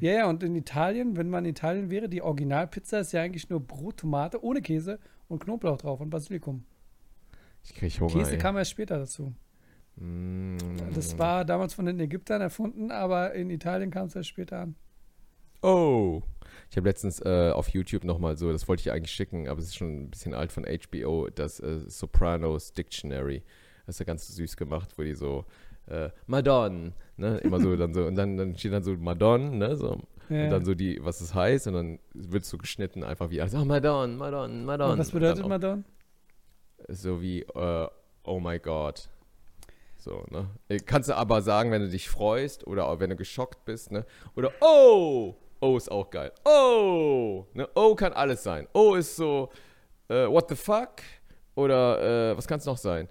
Ja, 0.00 0.12
ja, 0.12 0.28
und 0.28 0.42
in 0.42 0.54
Italien, 0.54 1.16
wenn 1.16 1.30
man 1.30 1.44
in 1.44 1.50
Italien 1.50 1.90
wäre, 1.90 2.08
die 2.08 2.22
Originalpizza 2.22 2.98
ist 2.98 3.12
ja 3.12 3.22
eigentlich 3.22 3.48
nur 3.48 3.60
Brot, 3.60 3.98
Tomate, 3.98 4.42
ohne 4.44 4.60
Käse 4.60 4.98
und 5.28 5.42
Knoblauch 5.42 5.78
drauf 5.78 6.00
und 6.00 6.10
Basilikum. 6.10 6.64
Ich 7.64 7.74
krieg 7.74 7.98
Hunger, 8.00 8.12
Käse 8.12 8.32
ey. 8.32 8.38
kam 8.38 8.56
erst 8.56 8.70
später 8.70 8.98
dazu. 8.98 9.34
Mm. 9.96 10.56
Das 10.94 11.18
war 11.18 11.44
damals 11.44 11.74
von 11.74 11.86
den 11.86 11.98
Ägyptern 11.98 12.40
erfunden, 12.40 12.90
aber 12.90 13.34
in 13.34 13.50
Italien 13.50 13.90
kam 13.90 14.06
es 14.06 14.16
erst 14.16 14.28
später 14.28 14.60
an. 14.60 14.74
Oh. 15.62 16.22
Ich 16.70 16.76
habe 16.76 16.88
letztens 16.88 17.20
äh, 17.20 17.50
auf 17.52 17.68
YouTube 17.68 18.04
nochmal 18.04 18.36
so, 18.36 18.52
das 18.52 18.68
wollte 18.68 18.80
ich 18.82 18.92
eigentlich 18.92 19.12
schicken, 19.12 19.48
aber 19.48 19.60
es 19.60 19.66
ist 19.66 19.76
schon 19.76 20.04
ein 20.04 20.10
bisschen 20.10 20.34
alt 20.34 20.52
von 20.52 20.64
HBO, 20.64 21.28
das 21.28 21.60
äh, 21.60 21.80
Sopranos 21.86 22.72
Dictionary. 22.72 23.42
Das 23.86 23.96
ist 23.96 24.00
ja 24.00 24.04
ganz 24.04 24.28
süß 24.28 24.56
gemacht, 24.56 24.92
wo 24.96 25.02
die 25.02 25.14
so, 25.14 25.46
äh, 25.88 26.10
Madonna, 26.26 26.92
ne, 27.16 27.38
immer 27.38 27.60
so, 27.60 27.74
dann 27.76 27.94
so, 27.94 28.04
und 28.04 28.14
dann, 28.14 28.36
dann 28.36 28.56
steht 28.56 28.72
dann 28.72 28.82
so 28.82 28.92
Madonna, 28.96 29.50
ne, 29.50 29.76
so, 29.76 29.98
Ja. 30.28 30.44
und 30.44 30.50
dann 30.50 30.64
so 30.64 30.74
die, 30.74 30.98
was 31.02 31.20
es 31.20 31.34
heißt, 31.34 31.66
und 31.68 31.74
dann 31.74 31.98
wird 32.14 32.44
so 32.44 32.58
geschnitten, 32.58 33.02
einfach 33.04 33.30
wie, 33.30 33.40
also, 33.40 33.58
oh, 33.58 33.64
Madonna, 33.64 34.14
Madonna, 34.16 34.64
Madonna. 34.64 34.92
Und 34.92 34.98
was 34.98 35.10
bedeutet 35.10 35.44
auch 35.44 35.48
Madonna? 35.48 35.82
So 36.88 37.20
wie, 37.20 37.42
äh, 37.42 37.88
oh 38.24 38.40
my 38.40 38.58
God. 38.58 39.08
So, 39.96 40.24
ne? 40.30 40.46
Äh, 40.68 40.78
Kannst 40.78 41.08
du 41.08 41.16
aber 41.16 41.42
sagen, 41.42 41.70
wenn 41.72 41.82
du 41.82 41.88
dich 41.88 42.08
freust 42.08 42.66
oder 42.66 42.86
auch 42.86 43.00
wenn 43.00 43.10
du 43.10 43.16
geschockt 43.16 43.64
bist, 43.64 43.90
ne? 43.90 44.06
Oder 44.36 44.52
oh! 44.60 45.34
Oh 45.60 45.76
ist 45.76 45.90
auch 45.90 46.08
geil. 46.08 46.30
Oh! 46.44 47.44
Ne? 47.52 47.68
Oh 47.74 47.96
kann 47.96 48.12
alles 48.12 48.44
sein. 48.44 48.68
Oh 48.74 48.94
ist 48.94 49.16
so, 49.16 49.50
äh, 50.08 50.26
what 50.28 50.48
the 50.48 50.54
fuck? 50.54 51.02
Oder, 51.56 52.30
äh, 52.30 52.36
was 52.36 52.46
kann 52.46 52.58
es 52.60 52.64
noch 52.66 52.76
sein? 52.76 53.08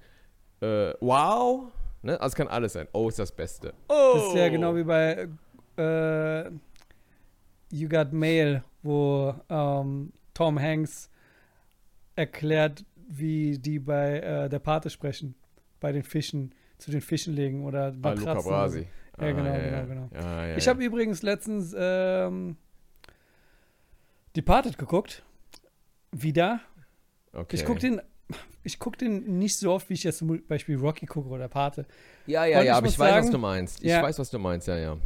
Wow? 0.61 1.71
Ne? 2.01 2.13
Also 2.19 2.33
es 2.33 2.35
kann 2.35 2.47
alles 2.47 2.73
sein. 2.73 2.87
Oh 2.93 3.07
ist 3.09 3.19
das 3.19 3.31
Beste. 3.31 3.73
Oh! 3.89 4.11
Das 4.15 4.27
ist 4.27 4.35
ja 4.35 4.49
genau 4.49 4.75
wie 4.75 4.83
bei 4.83 5.27
äh, 5.77 6.49
You 7.71 7.89
Got 7.89 8.13
Mail, 8.13 8.63
wo 8.83 9.33
ähm, 9.49 10.13
Tom 10.33 10.59
Hanks 10.59 11.09
erklärt, 12.15 12.85
wie 13.07 13.57
die 13.59 13.79
bei 13.79 14.19
äh, 14.19 14.49
der 14.49 14.59
Pate 14.59 14.89
sprechen, 14.89 15.35
bei 15.79 15.91
den 15.91 16.03
Fischen, 16.03 16.53
zu 16.77 16.91
den 16.91 17.01
Fischen 17.01 17.33
legen 17.33 17.65
oder 17.65 17.93
Ah, 18.01 18.11
Luca. 18.13 18.33
Brasi. 18.35 18.87
Ja, 19.19 19.31
genau, 19.31 19.49
Ah, 19.51 19.57
genau, 19.57 19.85
genau. 19.87 20.09
Ja, 20.13 20.45
ja, 20.47 20.55
Ich 20.57 20.65
ja. 20.65 20.69
habe 20.73 20.83
übrigens 20.83 21.23
letztens 21.23 21.75
ähm, 21.77 22.55
Departed 24.35 24.77
geguckt. 24.77 25.23
Wieder. 26.11 26.61
okay. 27.33 27.55
Ich 27.55 27.65
gucke 27.65 27.79
den, 27.79 28.01
ich 28.63 28.79
guck 28.79 28.97
den 28.97 29.37
nicht 29.39 29.57
so 29.57 29.71
oft, 29.71 29.89
wie 29.89 29.93
ich 29.93 30.03
jetzt 30.03 30.17
zum 30.19 30.41
Beispiel 30.47 30.75
Rocky 30.77 31.05
gucke 31.05 31.29
oder 31.29 31.47
Pate. 31.47 31.85
Ja, 32.25 32.45
ja, 32.45 32.59
Und 32.59 32.65
ja, 32.65 32.71
ich 32.73 32.77
aber 32.77 32.87
ich 32.87 32.99
weiß, 32.99 33.09
was 33.15 33.23
sagen- 33.25 33.31
du 33.31 33.37
meinst. 33.37 33.83
Ich 33.83 33.89
Ja. 33.89 34.01
weiß, 34.03 34.19
was 34.19 34.29
du 34.29 34.39
meinst, 34.39 34.67
ja, 34.67 34.77
ja. 34.77 34.97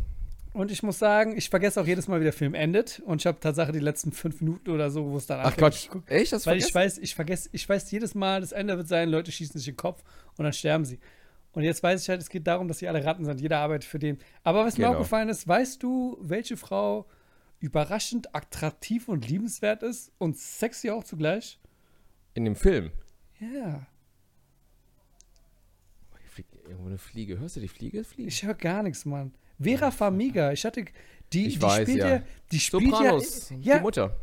Und 0.54 0.70
ich 0.70 0.84
muss 0.84 1.00
sagen, 1.00 1.38
ich 1.38 1.50
vergesse 1.50 1.80
auch 1.80 1.86
jedes 1.88 2.08
Mal, 2.10 2.20
wie 2.20 2.26
der 2.26 2.34
Film 2.34 2.54
endet. 2.56 3.02
Und 3.06 3.22
ich 3.22 3.26
habe 3.28 3.40
tatsächlich 3.40 3.78
die 3.78 3.84
letzten 3.84 4.12
fünf 4.12 4.42
Minuten 4.42 4.72
oder 4.72 4.92
so, 4.92 5.06
wo 5.10 5.16
es 5.16 5.26
dann 5.26 5.40
Ach 5.42 5.56
Gott, 5.56 5.80
geguckt. 5.84 6.12
echt? 6.12 6.34
Das 6.34 6.46
Weil 6.46 6.58
ich 6.58 6.74
weiß, 6.76 6.98
ich 6.98 7.16
vergesse, 7.16 7.48
ich 7.54 7.70
weiß 7.70 7.90
jedes 7.92 8.16
Mal, 8.16 8.42
das 8.42 8.52
Ende 8.52 8.76
wird 8.76 8.88
sein, 8.90 9.08
Leute 9.10 9.32
schießen 9.32 9.58
sich 9.58 9.68
in 9.70 9.74
den 9.76 9.78
Kopf 9.78 10.04
und 10.38 10.44
dann 10.44 10.52
sterben 10.52 10.84
sie. 10.84 11.00
Und 11.54 11.64
jetzt 11.64 11.82
weiß 11.84 12.02
ich 12.02 12.10
halt, 12.10 12.22
es 12.22 12.30
geht 12.30 12.48
darum, 12.48 12.68
dass 12.68 12.80
sie 12.80 12.88
alle 12.90 13.04
Ratten 13.06 13.24
sind. 13.24 13.40
Jeder 13.40 13.60
arbeitet 13.60 13.86
für 13.86 14.00
den. 14.00 14.18
Aber 14.44 14.66
was 14.66 14.78
mir 14.78 14.86
Genau. 14.86 14.98
aufgefallen 14.98 15.30
ist, 15.30 15.48
weißt 15.48 15.82
du, 15.84 16.18
welche 16.22 16.58
Frau 16.58 17.06
überraschend 17.60 18.34
attraktiv 18.36 19.08
und 19.08 19.28
liebenswert 19.30 19.84
ist 19.84 20.12
und 20.18 20.38
sexy 20.38 20.90
auch 20.90 21.04
zugleich? 21.04 21.60
In 22.34 22.44
dem 22.46 22.56
Film. 22.56 22.92
Ja. 23.42 23.88
Hier 26.20 26.30
fliegt 26.30 26.56
irgendwo 26.68 26.88
eine 26.88 26.98
Fliege. 26.98 27.40
Hörst 27.40 27.56
du 27.56 27.60
die 27.60 27.68
Fliege 27.68 28.04
fliegen? 28.04 28.30
Ich 28.30 28.44
höre 28.44 28.54
gar 28.54 28.84
nichts, 28.84 29.06
Mann. 29.06 29.34
Vera 29.60 29.92
Farmiga, 29.92 30.52
ich 30.52 30.64
hatte 30.66 30.86
die, 31.34 31.48
Ich 31.48 31.56
die 31.56 31.62
weiß, 31.62 31.82
spielt 31.84 31.98
ja. 32.00 32.10
ja, 32.16 32.22
die 32.52 32.60
spielt 32.60 32.84
Sopranos, 32.92 33.50
ja, 33.62 33.78
die 33.78 33.82
Mutter. 33.84 34.18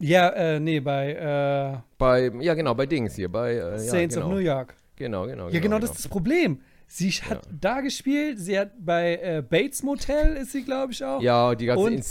ja, 0.00 0.28
äh, 0.30 0.60
nee, 0.60 0.78
bei 0.80 1.12
äh, 1.12 1.78
Bei, 1.98 2.30
ja, 2.40 2.54
genau, 2.54 2.74
bei 2.74 2.86
Dings 2.86 3.16
hier, 3.16 3.28
bei 3.30 3.54
äh, 3.54 3.78
Saints 3.78 4.14
ja, 4.14 4.20
genau. 4.22 4.32
of 4.32 4.38
New 4.38 4.44
York. 4.46 4.74
Genau, 4.96 5.26
genau. 5.26 5.48
Ja, 5.48 5.60
genau, 5.60 5.78
das 5.78 5.90
ist 5.90 5.98
das 6.04 6.08
Problem. 6.08 6.60
Sie 6.86 7.10
hat 7.10 7.44
Ja. 7.46 7.52
da 7.60 7.80
gespielt, 7.80 8.38
sie 8.38 8.56
hat 8.58 8.70
bei 8.78 9.16
äh, 9.16 9.42
Bates 9.42 9.82
Motel 9.82 10.36
ist 10.36 10.52
sie, 10.52 10.62
glaube 10.62 10.92
ich, 10.92 11.02
auch. 11.04 11.20
Ja, 11.20 11.54
die 11.56 11.66
ganzen 11.66 11.84
Und- 11.96 12.04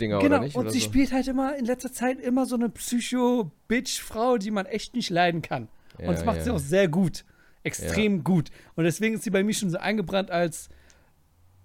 Insidious-Dinger, 0.00 0.18
genau, 0.20 0.36
oder 0.36 0.44
nicht? 0.44 0.56
und 0.56 0.62
oder 0.62 0.70
sie 0.70 0.78
so? 0.80 0.84
spielt 0.86 1.12
halt 1.12 1.28
immer 1.28 1.56
in 1.56 1.64
letzter 1.64 1.92
Zeit 1.92 2.20
immer 2.20 2.46
so 2.46 2.54
eine 2.56 2.68
Psycho-Bitch-Frau, 2.68 4.38
die 4.38 4.50
man 4.50 4.66
echt 4.66 4.94
nicht 4.94 5.10
leiden 5.10 5.42
kann. 5.42 5.68
und 5.98 6.06
das 6.08 6.20
Ja, 6.20 6.26
macht 6.26 6.38
ja. 6.38 6.44
sie 6.44 6.50
auch 6.50 6.58
sehr 6.58 6.88
gut. 6.88 7.24
Extrem 7.62 8.24
gut. 8.24 8.50
Und 8.74 8.84
deswegen 8.84 9.16
ist 9.16 9.24
sie 9.24 9.30
bei 9.30 9.42
mir 9.44 9.52
schon 9.52 9.68
so 9.70 9.76
eingebrannt 9.78 10.30
als. 10.30 10.70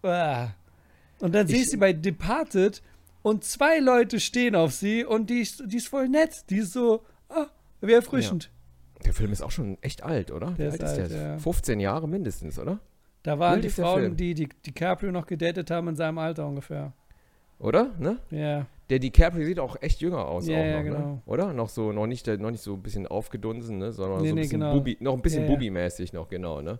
Ah. 0.04 0.50
Und 1.20 1.34
dann 1.34 1.48
sehe 1.48 1.62
ich 1.62 1.70
sie 1.70 1.78
bei 1.78 1.94
Departed 1.94 2.82
und 3.22 3.44
zwei 3.46 3.80
Leute 3.80 4.20
stehen 4.20 4.56
auf 4.56 4.74
sie 4.74 5.06
und 5.06 5.30
die 5.30 5.40
ist, 5.40 5.64
die 5.66 5.78
ist 5.78 5.88
voll 5.88 6.10
nett. 6.10 6.44
Die 6.50 6.58
ist 6.58 6.74
so, 6.74 7.04
ah, 7.30 7.48
wie 7.82 7.94
erfrischend. 7.94 8.52
Der 9.06 9.14
Film 9.14 9.32
ist 9.32 9.42
auch 9.42 9.52
schon 9.52 9.78
echt 9.82 10.04
alt, 10.04 10.32
oder? 10.32 10.52
Der 10.52 10.72
Wie 10.72 10.76
ist 10.76 10.84
alt 10.84 11.00
alt, 11.00 11.12
der? 11.12 11.22
ja. 11.22 11.38
15 11.38 11.80
Jahre 11.80 12.08
mindestens, 12.10 12.60
oder? 12.60 12.80
Da 13.24 13.40
waren 13.40 13.56
Wild 13.56 13.64
die 13.64 13.68
ist 13.70 13.76
Frauen, 13.80 14.16
die, 14.18 14.34
die 14.34 14.50
DiCaprio 14.66 15.12
noch 15.12 15.26
gedatet 15.26 15.72
haben 15.72 15.88
in 15.88 15.96
seinem 15.96 16.18
Alter 16.18 16.46
ungefähr. 16.48 16.94
Oder? 17.60 17.92
Ne? 18.00 18.18
Ja. 18.32 18.66
Der 18.90 19.00
DiCaprio 19.00 19.46
sieht 19.46 19.60
auch 19.60 19.78
echt 19.82 20.00
jünger 20.02 20.26
aus, 20.28 20.46
Ja, 20.48 20.60
auch 20.60 20.64
ja, 20.66 20.78
noch, 20.78 20.84
genau. 20.84 21.00
ne? 21.00 21.22
Oder? 21.26 21.54
Noch 21.54 21.70
so, 21.70 21.92
noch 21.92 22.06
nicht, 22.06 22.28
noch 22.28 22.52
nicht 22.52 22.62
so 22.62 22.74
ein 22.76 22.84
bisschen 22.84 23.08
aufgedunsen, 23.08 23.80
ne? 23.80 23.92
Sondern 23.92 24.22
Nee, 24.22 24.28
so 24.28 24.34
ein 24.34 24.36
nee, 24.36 24.42
bisschen 24.42 24.60
genau. 24.60 24.74
Bubi, 24.76 24.98
noch 25.00 25.14
ein 25.14 25.22
bisschen 25.24 25.44
Ja. 25.46 25.50
Bubi-mäßig 25.50 26.14
noch, 26.14 26.28
genau, 26.30 26.62
ne? 26.62 26.78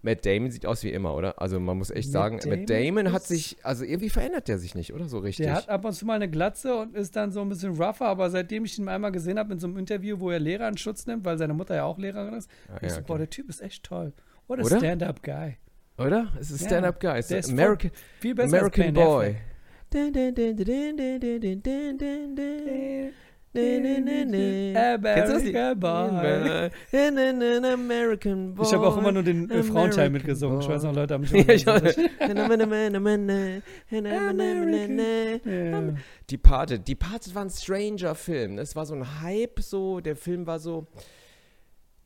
Matt 0.00 0.24
Damon 0.24 0.50
sieht 0.50 0.64
aus 0.64 0.82
wie 0.84 0.90
immer, 0.90 1.14
oder? 1.14 1.40
Also 1.42 1.60
man 1.60 1.76
muss 1.76 1.90
echt 1.90 2.06
Matt 2.08 2.12
sagen, 2.12 2.38
Damon 2.38 2.60
Matt 2.60 2.70
Damon 2.70 3.12
hat 3.12 3.24
sich, 3.24 3.58
also 3.62 3.84
irgendwie 3.84 4.08
verändert 4.08 4.48
der 4.48 4.58
sich 4.58 4.74
nicht, 4.74 4.94
oder? 4.94 5.06
So 5.06 5.18
richtig. 5.18 5.44
Der 5.44 5.54
hat 5.56 5.68
ab 5.68 5.84
und 5.84 5.92
zu 5.92 6.06
mal 6.06 6.14
eine 6.14 6.30
Glatze 6.30 6.74
und 6.76 6.94
ist 6.94 7.14
dann 7.14 7.30
so 7.30 7.42
ein 7.42 7.48
bisschen 7.50 7.72
rougher, 7.74 8.06
aber 8.06 8.30
seitdem 8.30 8.64
ich 8.64 8.78
ihn 8.78 8.88
einmal 8.88 9.12
gesehen 9.12 9.38
habe 9.38 9.52
in 9.52 9.58
so 9.58 9.66
einem 9.66 9.76
Interview, 9.76 10.20
wo 10.20 10.30
er 10.30 10.38
Lehrer 10.38 10.66
in 10.68 10.78
Schutz 10.78 11.04
nimmt, 11.06 11.26
weil 11.26 11.36
seine 11.36 11.52
Mutter 11.52 11.74
ja 11.74 11.84
auch 11.84 11.98
Lehrerin 11.98 12.32
ist, 12.34 12.48
Ah, 12.72 12.78
ich 12.80 12.90
so, 12.90 12.96
okay. 12.98 13.04
boah, 13.06 13.18
der 13.18 13.28
Typ 13.28 13.50
ist 13.50 13.60
echt 13.60 13.84
toll. 13.84 14.14
What 14.46 14.60
a 14.60 14.62
Oder? 14.62 14.78
stand-up 14.78 15.22
guy. 15.22 15.56
Oder? 15.98 16.28
Es 16.40 16.50
ist 16.52 16.62
Ja, 16.62 16.68
Stand-Up 16.68 17.00
Guy. 17.00 17.18
Es 17.18 17.26
der 17.26 17.38
ist 17.40 17.46
ist 17.48 17.52
American, 17.52 17.90
American 18.24 18.94
Boy. 18.94 19.26
Affleck. 19.26 19.36
Kennst 25.14 25.30
du 25.30 25.34
das 25.34 25.42
Lied? 25.44 25.54
America 25.54 25.74
Boy. 25.74 26.70
American 27.64 28.54
Boy. 28.54 28.66
Ich 28.66 28.72
habe 28.74 28.86
auch 28.86 28.98
immer 28.98 29.12
nur 29.12 29.22
den 29.22 29.50
äh, 29.50 29.62
Frauenteil 29.62 30.10
American 30.10 30.10
mitgesungen. 30.10 30.60
Ich 30.60 30.68
weiß 30.68 30.82
noch, 30.82 30.90
Boy. 30.90 31.00
Leute 31.00 31.14
haben 31.14 31.24
immer 31.48 31.66
auch. 31.68 31.82
Ja. 35.44 35.94
Departed. 36.30 36.86
Departed 36.86 37.34
war 37.34 37.44
ein 37.44 37.50
stranger 37.50 38.14
Film. 38.14 38.56
Das 38.56 38.76
war 38.76 38.84
so 38.86 38.94
ein 38.94 39.22
Hype, 39.22 39.60
so. 39.60 40.00
Der 40.00 40.16
Film 40.16 40.46
war 40.46 40.58
so. 40.58 40.86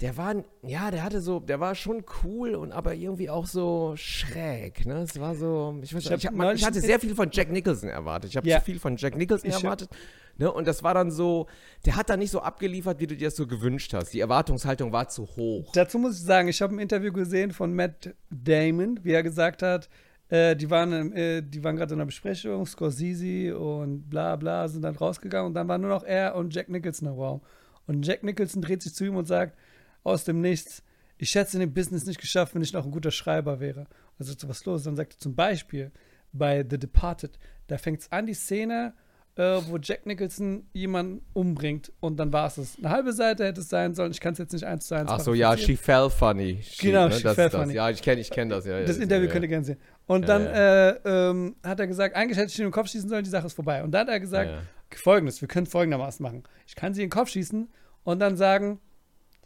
Der 0.03 0.17
war, 0.17 0.35
ja, 0.63 0.91
der 0.91 1.05
hatte 1.05 1.21
so, 1.21 1.39
der 1.39 1.61
war 1.61 1.77
schon 1.77 2.05
cool 2.25 2.57
und 2.57 2.73
aber 2.73 2.93
irgendwie 2.95 3.31
auch 3.31 3.47
so 3.47 3.95
schräg, 3.97 4.85
ne? 4.85 4.97
Es 5.03 5.19
war 5.21 5.37
so, 5.37 5.79
ich 5.81 5.95
weiß 5.95 6.05
Ich 6.07 6.11
ich, 6.11 6.27
hab, 6.27 6.35
man, 6.35 6.57
ich 6.57 6.65
hatte 6.65 6.81
sehr 6.81 6.99
viel 6.99 7.15
von 7.15 7.29
Jack 7.33 7.51
Nicholson 7.53 7.89
erwartet. 7.89 8.31
Ich 8.31 8.37
habe 8.37 8.49
Ja. 8.49 8.59
zu 8.59 8.65
viel 8.65 8.81
von 8.81 8.97
Jack 8.97 9.17
Nicholson 9.17 9.51
erwartet, 9.51 9.91
ne? 10.39 10.51
Und 10.53 10.67
das 10.67 10.83
war 10.83 10.93
dann 10.93 11.13
so, 11.13 11.47
der 11.87 11.95
hat 11.95 12.11
dann 12.11 12.19
nicht 12.19 12.33
so 12.33 12.41
abgeliefert, 12.41 12.99
wie 12.99 13.07
du 13.07 13.17
dir 13.17 13.29
das 13.29 13.37
so 13.37 13.47
gewünscht 13.47 13.95
hast. 13.95 14.13
Die 14.13 14.19
Erwartungshaltung 14.19 14.91
war 14.93 15.09
zu 15.09 15.23
hoch. 15.37 15.71
Dazu 15.73 16.01
muss 16.01 16.17
ich 16.19 16.25
sagen, 16.25 16.49
ich 16.49 16.61
habe 16.61 16.75
ein 16.75 16.81
Interview 16.81 17.13
gesehen 17.13 17.53
von 17.53 17.73
Matt 17.73 18.13
Damon, 18.29 18.99
wie 19.05 19.13
er 19.13 19.23
gesagt 19.23 19.63
hat, 19.63 19.89
äh, 20.31 20.57
die 20.57 20.69
waren, 20.69 21.13
äh, 21.13 21.45
die 21.45 21.63
waren 21.63 21.77
gerade 21.77 21.95
in 21.95 22.01
einer 22.01 22.07
Besprechung, 22.07 22.67
Scorsese 22.67 23.57
und 23.57 24.11
bla 24.11 24.35
bla 24.35 24.67
sind 24.67 24.83
dann 24.83 24.97
rausgegangen 24.97 25.47
und 25.47 25.55
dann 25.55 25.69
war 25.69 25.79
nur 25.79 25.91
noch 25.91 26.03
er 26.03 26.35
und 26.35 26.53
Jack 26.53 26.69
Nicholson 26.71 27.07
im 27.07 27.15
Raum. 27.15 27.41
Und 27.87 28.05
Jack 28.05 28.25
Nicholson 28.25 28.63
dreht 28.63 28.83
sich 28.83 28.95
zu 28.95 29.05
ihm 29.05 29.15
und 29.15 29.27
sagt 29.27 29.57
aus 30.05 30.25
dem 30.25 30.41
Nichts, 30.41 30.83
ich 31.19 31.35
hätte 31.35 31.49
es 31.49 31.55
in 31.55 31.61
dem 31.61 31.73
Business 31.75 32.05
nicht 32.07 32.21
geschafft, 32.21 32.55
wenn 32.55 32.63
ich 32.63 32.73
noch 32.73 32.85
ein 32.85 32.91
guter 32.91 33.11
Schreiber 33.11 33.61
wäre. 33.61 33.87
Also 34.19 34.35
so 34.37 34.49
was 34.49 34.65
los. 34.65 34.83
Dann 34.85 34.97
sagt 34.97 35.15
er 35.15 35.19
zum 35.19 35.35
Beispiel 35.35 35.93
bei 36.33 36.65
The 36.69 36.79
Departed, 36.79 37.39
da 37.69 37.79
fängt 37.79 38.01
es 38.01 38.11
an, 38.11 38.27
die 38.27 38.35
Szene, 38.35 38.95
äh, 39.37 39.61
wo 39.69 39.79
Jack 39.79 40.05
Nicholson 40.05 40.67
jemanden 40.73 41.25
umbringt 41.33 41.93
und 42.01 42.17
dann 42.19 42.33
war 42.33 42.47
es 42.49 42.59
es. 42.59 42.77
Eine 42.79 42.91
halbe 42.91 43.13
Seite 43.13 43.45
hätte 43.45 43.61
es 43.61 43.69
sein 43.69 43.95
sollen, 43.95 44.11
ich 44.13 44.21
kann 44.21 44.33
es 44.33 44.39
jetzt 44.39 44.53
nicht 44.53 44.65
eins 44.65 44.87
zu 44.87 44.95
eins 44.95 45.09
Ach 45.11 45.21
so, 45.21 45.33
ja, 45.33 45.57
she 45.57 45.77
fell 45.77 46.11
funny. 46.11 46.59
She, 46.63 46.89
Genau, 46.89 47.09
ne? 47.09 47.15
she 47.15 47.23
das 47.23 47.35
fell 47.35 47.47
ist 47.47 47.55
das. 47.55 47.61
funny. 47.63 47.75
Ja, 47.75 47.89
ich 47.91 48.03
kenne 48.03 48.21
ich 48.21 48.31
kenn 48.31 48.49
das, 48.49 48.67
ja. 48.67 48.81
Das 48.83 48.97
ja, 48.97 49.03
Interview 49.03 49.27
ja, 49.27 49.33
könnt 49.33 49.45
ihr 49.45 49.49
gerne 49.49 49.65
sehen. 49.65 49.79
Und 50.07 50.23
Ja, 50.23 50.39
dann 50.39 50.47
Äh, 50.47 50.91
ähm, 51.31 51.57
hat 51.63 51.79
er 51.81 51.87
gesagt, 51.87 52.15
eigentlich 52.17 52.37
hätte 52.37 52.49
ich 52.49 52.59
ihn 52.59 52.63
in 52.63 52.69
den 52.69 52.73
Kopf 52.75 52.89
schießen 52.89 53.09
sollen, 53.09 53.25
die 53.25 53.31
Sache 53.31 53.47
ist 53.47 53.55
vorbei. 53.55 53.83
Und 53.83 53.93
dann 53.93 54.03
hat 54.03 54.09
er 54.13 54.21
gesagt, 54.21 54.51
folgendes, 54.97 55.41
wir 55.41 55.49
können 55.49 55.67
folgendermaßen 55.67 56.23
machen. 56.23 56.43
Ich 56.67 56.75
kann 56.75 56.93
sie 56.93 57.03
in 57.03 57.09
den 57.09 57.13
Kopf 57.13 57.29
schießen 57.31 57.69
und 58.05 58.19
dann 58.19 58.37
sagen, 58.37 58.81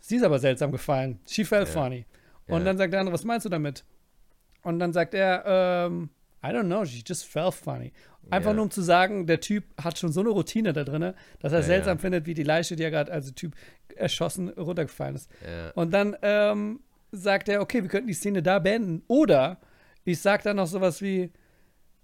sie 0.09 0.17
ist 0.17 0.23
aber 0.23 0.39
seltsam 0.39 0.73
gefallen. 0.73 1.21
She 1.27 1.45
fell 1.45 1.67
funny. 1.67 2.07
Und 2.49 2.61
Ja. 2.61 2.65
dann 2.67 2.79
sagt 2.79 2.93
der 2.93 3.01
andere, 3.01 3.15
was 3.15 3.25
meinst 3.25 3.45
du 3.45 3.49
damit? 3.51 3.85
Und 4.63 4.79
dann 4.79 4.93
sagt 4.93 5.15
er, 5.15 5.45
ähm, 5.47 6.11
I 6.45 6.49
don't 6.49 6.65
know, 6.65 6.85
she 6.85 7.03
just 7.05 7.27
fell 7.27 7.51
funny. 7.51 7.93
Einfach 8.31 8.51
Ja. 8.51 8.55
nur 8.55 8.65
um 8.65 8.71
zu 8.71 8.83
sagen, 8.83 9.27
der 9.27 9.41
Typ 9.41 9.65
hat 9.83 9.99
schon 9.99 10.13
so 10.13 10.21
eine 10.21 10.31
Routine 10.31 10.73
da 10.73 10.85
drin, 10.85 11.13
dass 11.41 11.53
er 11.53 11.61
Ja, 11.61 11.65
seltsam 11.65 11.97
ja. 11.97 12.01
findet, 12.01 12.27
wie 12.27 12.35
die 12.35 12.43
Leiche, 12.43 12.77
die 12.77 12.83
er 12.83 12.91
gerade 12.91 13.13
als 13.13 13.33
Typ 13.35 13.55
erschossen 13.95 14.49
runtergefallen 14.51 15.15
ist. 15.17 15.31
Ja. 15.45 15.71
Und 15.71 15.93
dann 15.93 16.17
ähm, 16.23 16.81
sagt 17.13 17.49
er, 17.49 17.61
okay, 17.61 17.83
wir 17.83 17.89
könnten 17.89 18.09
die 18.09 18.15
Szene 18.15 18.43
da 18.43 18.59
beenden. 18.59 19.03
Oder 19.09 19.59
ich 20.05 20.21
sag 20.21 20.43
dann 20.43 20.57
noch 20.57 20.67
sowas 20.67 21.01
wie, 21.03 21.31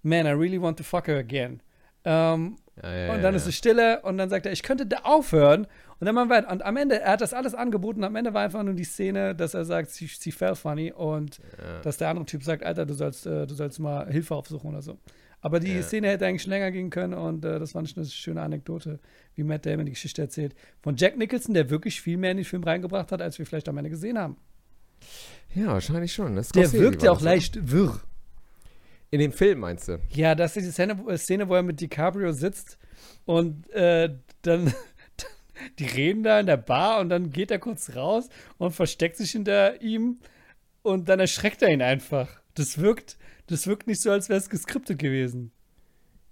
man, 0.01 0.25
I 0.25 0.29
really 0.31 0.61
want 0.61 0.77
to 0.77 0.83
fuck 0.83 1.07
her 1.07 1.17
again. 1.17 1.61
Ähm, 2.05 2.57
Ja, 2.81 2.95
ja, 2.95 3.13
und 3.13 3.21
dann 3.21 3.33
ja, 3.33 3.37
ist 3.37 3.43
ja. 3.45 3.49
es 3.49 3.55
Stille 3.55 4.01
und 4.01 4.17
dann 4.17 4.29
sagt 4.29 4.45
er, 4.45 4.51
ich 4.51 4.63
könnte 4.63 4.85
da 4.85 4.97
aufhören. 5.03 5.67
Und 6.03 6.07
dann 6.07 6.15
machen 6.15 6.27
wir 6.29 6.35
weiter. 6.35 6.51
Und 6.51 6.65
am 6.65 6.75
Ende, 6.75 6.99
er 6.99 7.13
hat 7.13 7.21
das 7.21 7.33
alles 7.33 7.53
angeboten. 7.55 8.03
Am 8.03 8.13
Ende 8.17 8.33
war 8.33 8.41
einfach 8.43 8.61
nur 8.61 8.73
die 8.73 8.83
Szene, 8.83 9.33
dass 9.33 9.53
er 9.53 9.63
sagt, 9.63 9.89
sie, 9.91 10.07
sie 10.07 10.33
fell 10.33 10.53
funny. 10.53 10.91
Und 10.91 11.37
Ja. 11.57 11.79
dass 11.79 11.95
der 11.95 12.09
andere 12.09 12.25
Typ 12.25 12.43
sagt, 12.43 12.61
Alter, 12.61 12.85
du 12.85 12.93
sollst, 12.93 13.25
äh, 13.25 13.47
du 13.47 13.53
sollst 13.55 13.79
mal 13.79 14.11
Hilfe 14.11 14.35
aufsuchen 14.35 14.69
oder 14.71 14.81
so. 14.81 14.97
Aber 15.39 15.61
die 15.61 15.71
Ja. 15.73 15.81
Szene 15.81 16.09
hätte 16.09 16.25
eigentlich 16.25 16.41
schon 16.41 16.49
länger 16.49 16.71
gehen 16.71 16.89
können 16.89 17.13
und 17.13 17.45
äh, 17.45 17.57
das 17.57 17.71
fand 17.71 17.87
ich 17.89 17.95
eine 17.95 18.05
schöne 18.05 18.41
Anekdote, 18.41 18.99
wie 19.35 19.43
Matt 19.43 19.65
Damon 19.65 19.85
die 19.85 19.93
Geschichte 19.93 20.21
erzählt. 20.21 20.55
Von 20.81 20.97
Jack 20.97 21.15
Nicholson, 21.17 21.53
der 21.53 21.69
wirklich 21.69 22.01
viel 22.01 22.17
mehr 22.17 22.31
in 22.31 22.37
den 22.37 22.45
Film 22.45 22.63
reingebracht 22.65 23.13
hat, 23.13 23.21
als 23.21 23.39
wir 23.39 23.45
vielleicht 23.45 23.69
am 23.69 23.77
Ende 23.77 23.89
gesehen 23.89 24.19
haben. 24.19 24.35
ja, 25.55 25.67
wahrscheinlich 25.67 26.11
schon. 26.11 26.33
ne? 26.33 26.41
Der 26.53 26.71
wirkt 26.73 27.01
ja 27.03 27.11
auch 27.11 27.15
das, 27.15 27.21
oder? 27.23 27.31
leicht 27.31 27.71
wirr. 27.71 27.97
In 29.09 29.19
dem 29.19 29.31
Film 29.31 29.59
meinst 29.59 29.87
du? 29.87 29.99
Ja, 30.09 30.35
das 30.35 30.57
ist 30.57 30.65
die 30.67 30.71
Szene, 30.71 30.97
wo- 30.97 31.15
Szene, 31.15 31.47
wo 31.47 31.55
er 31.55 31.63
mit 31.63 31.79
DiCaprio 31.79 32.31
sitzt 32.33 32.77
und 33.25 33.69
äh, 33.71 34.09
dann 34.41 34.73
die 35.79 35.85
reden 35.85 36.23
da 36.23 36.39
in 36.39 36.45
der 36.45 36.57
Bar 36.57 36.99
und 36.99 37.09
dann 37.09 37.31
geht 37.31 37.51
er 37.51 37.59
kurz 37.59 37.95
raus 37.95 38.29
und 38.57 38.71
versteckt 38.71 39.17
sich 39.17 39.31
hinter 39.31 39.81
ihm 39.81 40.19
und 40.81 41.09
dann 41.09 41.19
erschreckt 41.19 41.61
er 41.61 41.69
ihn 41.69 41.81
einfach. 41.81 42.41
Das 42.55 42.77
wirkt, 42.77 43.17
das 43.47 43.67
wirkt 43.67 43.87
nicht 43.87 44.01
so, 44.01 44.11
als 44.11 44.29
wäre 44.29 44.39
es 44.39 44.49
geskriptet 44.49 44.99
gewesen. 44.99 45.51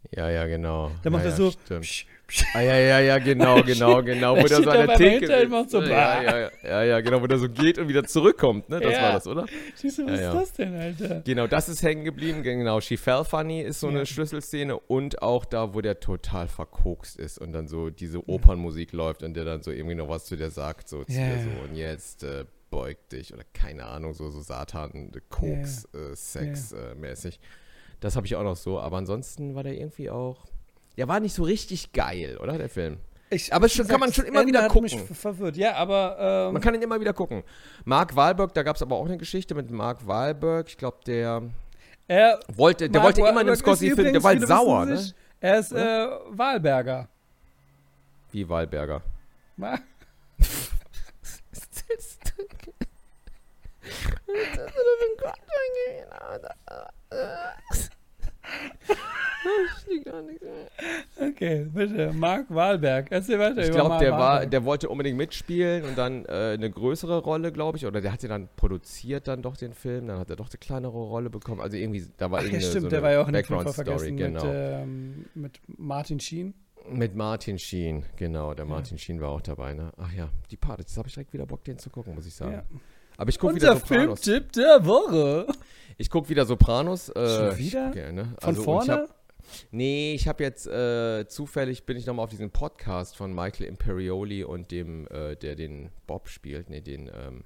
Ja, 0.09 0.29
ja, 0.29 0.45
genau. 0.47 0.91
Da 1.03 1.09
macht 1.09 1.23
ja, 1.23 1.29
er 1.29 1.35
so, 1.35 1.51
psch, 1.51 2.05
psch, 2.27 2.45
Ah, 2.53 2.61
ja, 2.61 2.75
ja, 2.77 2.99
ja, 2.99 3.17
genau, 3.19 3.61
genau, 3.63 4.01
genau. 4.01 4.35
Wo 4.35 4.47
der 4.47 4.63
so 4.63 4.69
an 4.69 4.87
der 4.87 4.97
Theke 4.97 5.27
so, 5.67 5.81
ja, 5.81 6.21
ja, 6.21 6.39
ja, 6.39 6.51
ja, 6.63 6.83
ja, 6.83 7.01
genau, 7.01 7.21
wo 7.21 7.27
der 7.27 7.37
so 7.37 7.49
geht 7.49 7.77
und 7.77 7.87
wieder 7.87 8.03
zurückkommt, 8.05 8.69
ne? 8.69 8.79
Das 8.79 8.93
Ja. 8.93 9.01
war 9.03 9.11
das, 9.13 9.27
oder? 9.27 9.45
Du, 9.45 9.87
was 9.87 9.97
Ja, 9.97 10.33
ist 10.33 10.33
das 10.33 10.53
denn, 10.53 10.75
Alter? 10.75 11.21
Genau, 11.25 11.47
das 11.47 11.69
ist 11.69 11.83
hängen 11.83 12.03
geblieben. 12.03 12.41
Genau, 12.43 12.81
She 12.81 12.97
Fell 12.97 13.23
Funny 13.23 13.61
ist 13.61 13.79
so 13.79 13.87
eine 13.87 14.05
Schlüsselszene 14.05 14.77
und 14.77 15.21
auch 15.21 15.45
da, 15.45 15.73
wo 15.73 15.81
der 15.81 15.99
total 15.99 16.47
verkokst 16.47 17.17
ist 17.17 17.37
und 17.37 17.51
dann 17.53 17.67
so 17.67 17.89
diese 17.89 18.27
Opernmusik 18.27 18.93
läuft 18.93 19.23
und 19.23 19.33
der 19.35 19.45
dann 19.45 19.61
so 19.61 19.71
irgendwie 19.71 19.95
noch 19.95 20.09
was 20.09 20.25
zu 20.25 20.35
der 20.35 20.51
sagt, 20.51 20.89
so 20.89 21.03
zu 21.03 21.13
der 21.13 21.39
so 21.39 21.49
und 21.69 21.75
jetzt 21.75 22.23
äh, 22.23 22.45
beug 22.69 22.97
dich 23.11 23.33
oder 23.33 23.43
keine 23.53 23.85
Ahnung, 23.85 24.13
so, 24.13 24.29
so 24.29 24.41
Satan, 24.41 25.11
Koks, 25.29 25.85
äh, 25.93 26.15
Sex 26.15 26.71
äh, 26.71 26.95
mäßig. 26.95 27.39
Das 28.01 28.15
habe 28.17 28.25
ich 28.25 28.35
auch 28.35 28.43
noch 28.43 28.57
so, 28.57 28.79
aber 28.79 28.97
ansonsten 28.97 29.55
war 29.55 29.63
der 29.63 29.75
irgendwie 29.75 30.09
auch. 30.09 30.45
Ja, 30.97 31.07
war 31.07 31.19
nicht 31.21 31.33
so 31.33 31.43
richtig 31.43 31.93
geil, 31.93 32.37
oder, 32.41 32.57
der 32.57 32.67
Film? 32.69 32.97
Ich, 33.29 33.53
Aber 33.53 33.69
schon, 33.69 33.87
kann 33.87 34.01
man 34.01 34.11
schon 34.11 34.25
immer 34.25 34.41
Ende 34.41 34.49
wieder 34.51 34.63
hat 34.63 34.71
gucken. 34.71 34.99
mich 34.99 35.07
ver- 35.07 35.15
verwirrt. 35.15 35.55
Ja, 35.55 35.75
aber 35.75 36.17
ähm, 36.47 36.53
Man 36.53 36.61
kann 36.61 36.75
ihn 36.75 36.81
immer 36.81 36.99
wieder 36.99 37.13
gucken. 37.13 37.43
Mark 37.85 38.13
Wahlberg, 38.17 38.53
da 38.53 38.63
gab 38.63 38.75
es 38.75 38.81
aber 38.81 38.97
auch 38.97 39.05
eine 39.05 39.17
Geschichte 39.17 39.55
mit 39.55 39.71
Mark 39.71 40.05
Wahlberg. 40.05 40.67
Ich 40.67 40.77
glaube, 40.77 40.97
der 41.05 41.41
er, 42.09 42.39
wollte, 42.53 42.89
der 42.89 42.99
Mark 42.99 43.05
wollte 43.15 43.21
immer 43.21 43.29
in 43.29 43.37
einem 43.37 43.47
Wahlberg 43.47 43.53
ist 43.55 43.59
Scorsese-Film, 43.61 44.11
der 44.13 44.23
war 44.23 44.31
halt 44.31 44.45
sauer, 44.47 44.85
ne? 44.85 44.97
sich, 44.97 45.13
Er 45.39 45.59
ist 45.59 45.71
äh, 45.71 46.07
Wahlberger. 46.31 47.07
Wie 48.33 48.49
Wahlberger. 48.49 49.01
Ma- 49.55 49.79
Okay, 61.19 61.67
bitte. 61.73 62.11
Mark 62.13 62.45
Wahlberg. 62.49 63.07
Erzähl 63.11 63.39
weiter 63.39 63.61
Ich 63.61 63.67
über 63.67 63.75
glaube, 63.75 63.89
Mark 63.89 64.01
der 64.01 64.11
war, 64.11 64.45
der 64.45 64.63
wollte 64.65 64.89
unbedingt 64.89 65.17
mitspielen 65.17 65.83
und 65.83 65.97
dann 65.97 66.25
äh, 66.25 66.53
eine 66.53 66.69
größere 66.69 67.19
Rolle, 67.19 67.51
glaube 67.51 67.77
ich, 67.77 67.85
oder 67.85 68.01
der 68.01 68.11
hat 68.11 68.23
ja 68.23 68.29
dann 68.29 68.49
produziert 68.55 69.27
dann 69.27 69.41
doch 69.41 69.57
den 69.57 69.73
Film, 69.73 70.07
dann 70.07 70.19
hat 70.19 70.29
er 70.29 70.35
doch 70.35 70.49
eine 70.49 70.57
kleinere 70.59 70.91
Rolle 70.91 71.29
bekommen. 71.29 71.61
Also 71.61 71.77
irgendwie, 71.77 72.05
da 72.17 72.31
war 72.31 72.39
Ach 72.39 72.43
ja, 72.43 72.49
irgendwie 72.49 72.65
stimmt, 72.65 72.83
so 72.83 72.89
der 72.89 73.01
war 73.01 73.11
ja 73.11 73.21
auch 73.21 73.27
in 73.27 73.33
dem 73.33 73.43
Film 73.43 73.63
Background-Story, 73.63 73.97
vergessen 73.97 74.17
genau. 74.17 74.43
mit, 74.45 74.53
ähm, 74.55 75.25
mit 75.33 75.59
Martin 75.77 76.19
Sheen. 76.19 76.53
Mit 76.89 77.15
Martin 77.15 77.59
Sheen, 77.59 78.05
genau, 78.15 78.53
der 78.53 78.65
Ja. 78.65 78.71
Martin 78.71 78.97
Sheen 78.97 79.21
war 79.21 79.29
auch 79.29 79.41
dabei, 79.41 79.73
ne? 79.73 79.91
Ach 79.97 80.11
ja, 80.13 80.29
die 80.49 80.57
Party, 80.57 80.81
jetzt 80.81 80.97
habe 80.97 81.07
ich 81.07 81.13
direkt 81.13 81.33
wieder 81.33 81.45
Bock, 81.45 81.63
den 81.63 81.77
zu 81.77 81.89
gucken, 81.89 82.15
muss 82.15 82.25
ich 82.25 82.33
sagen. 82.33 82.53
Ja. 82.53 82.63
Aber 83.17 83.29
ich 83.29 83.37
gucke 83.37 83.55
wieder 83.55 83.73
Unser 83.73 83.85
Sopranos. 83.85 84.21
Filmtipp 84.21 84.51
der 84.53 84.85
Woche. 84.85 85.47
Ich 86.01 86.09
gucke 86.09 86.29
wieder 86.29 86.47
Sopranos. 86.47 87.09
Äh, 87.09 87.13
Schon 87.13 87.57
wieder? 87.59 87.87
Ich, 87.89 87.93
gerne. 87.93 88.23
Von 88.39 88.49
Also, 88.49 88.63
vorne? 88.63 88.83
Ich 88.85 88.89
hab, 88.89 89.15
nee, 89.69 90.13
ich 90.15 90.27
habe 90.27 90.43
jetzt 90.43 90.65
äh, 90.65 91.27
zufällig 91.27 91.85
bin 91.85 91.95
ich 91.95 92.07
nochmal 92.07 92.23
auf 92.23 92.31
diesen 92.31 92.49
Podcast 92.49 93.15
von 93.15 93.35
Michael 93.35 93.67
Imperioli 93.67 94.43
und 94.43 94.71
dem, 94.71 95.07
äh, 95.09 95.35
der 95.35 95.53
den 95.53 95.91
Bob 96.07 96.27
spielt, 96.27 96.71
nee, 96.71 96.81
den, 96.81 97.07
ähm, 97.13 97.43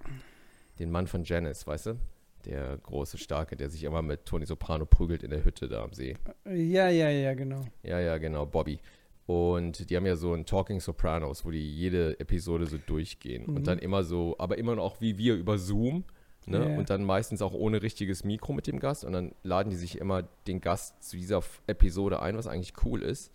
den 0.80 0.90
Mann 0.90 1.08
von 1.08 1.26
Janice, 1.26 1.68
weißt 1.68 1.88
du? 1.88 2.00
Der 2.46 2.78
große, 2.78 3.18
starke, 3.18 3.58
der 3.58 3.70
sich 3.70 3.84
immer 3.84 4.02
mit 4.02 4.26
Tony 4.26 4.46
Soprano 4.46 4.86
prügelt 4.86 5.24
in 5.24 5.32
der 5.32 5.44
Hütte 5.44 5.68
da 5.68 5.84
am 5.84 5.92
See. 5.92 6.16
ja, 6.46 6.88
ja, 6.88 7.10
ja, 7.10 7.34
genau. 7.34 7.66
Ja, 7.84 8.00
ja, 8.00 8.18
genau, 8.20 8.46
Bobby. 8.46 8.80
Und 9.26 9.90
die 9.90 9.98
haben 9.98 10.06
ja 10.06 10.16
so 10.16 10.34
ein 10.34 10.46
Talking 10.46 10.80
Sopranos, 10.80 11.44
wo 11.44 11.52
die 11.52 11.76
jede 11.76 12.18
Episode 12.22 12.68
so 12.68 12.78
durchgehen. 12.78 13.48
Mhm. 13.48 13.58
Und 13.58 13.68
dann 13.68 13.80
immer 13.80 14.06
so, 14.06 14.36
aber 14.38 14.58
immer 14.58 14.76
noch 14.76 15.02
wie 15.02 15.18
wir 15.18 15.36
über 15.36 15.58
Zoom. 15.58 16.06
Ne? 16.46 16.70
Ja. 16.70 16.78
Und 16.78 16.90
dann 16.90 17.04
meistens 17.04 17.42
auch 17.42 17.54
ohne 17.54 17.82
richtiges 17.82 18.24
Mikro 18.24 18.54
mit 18.54 18.68
dem 18.68 18.80
Gast. 18.80 19.04
Und 19.04 19.14
dann 19.14 19.34
laden 19.44 19.70
die 19.70 19.76
sich 19.76 19.98
immer 19.98 20.24
den 20.48 20.62
Gast 20.62 21.04
zu 21.04 21.18
dieser 21.18 21.42
Episode 21.68 22.22
ein, 22.22 22.38
was 22.38 22.48
eigentlich 22.48 22.74
cool 22.84 23.02
ist. 23.02 23.32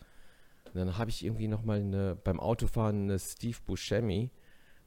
Und 0.66 0.76
dann 0.76 0.98
habe 0.98 1.10
ich 1.10 1.24
irgendwie 1.24 1.48
nochmal 1.48 1.80
eine, 1.80 2.16
beim 2.22 2.38
Autofahren 2.38 3.04
eine 3.04 3.18
Steve 3.18 3.58
Buscemi, 3.66 4.30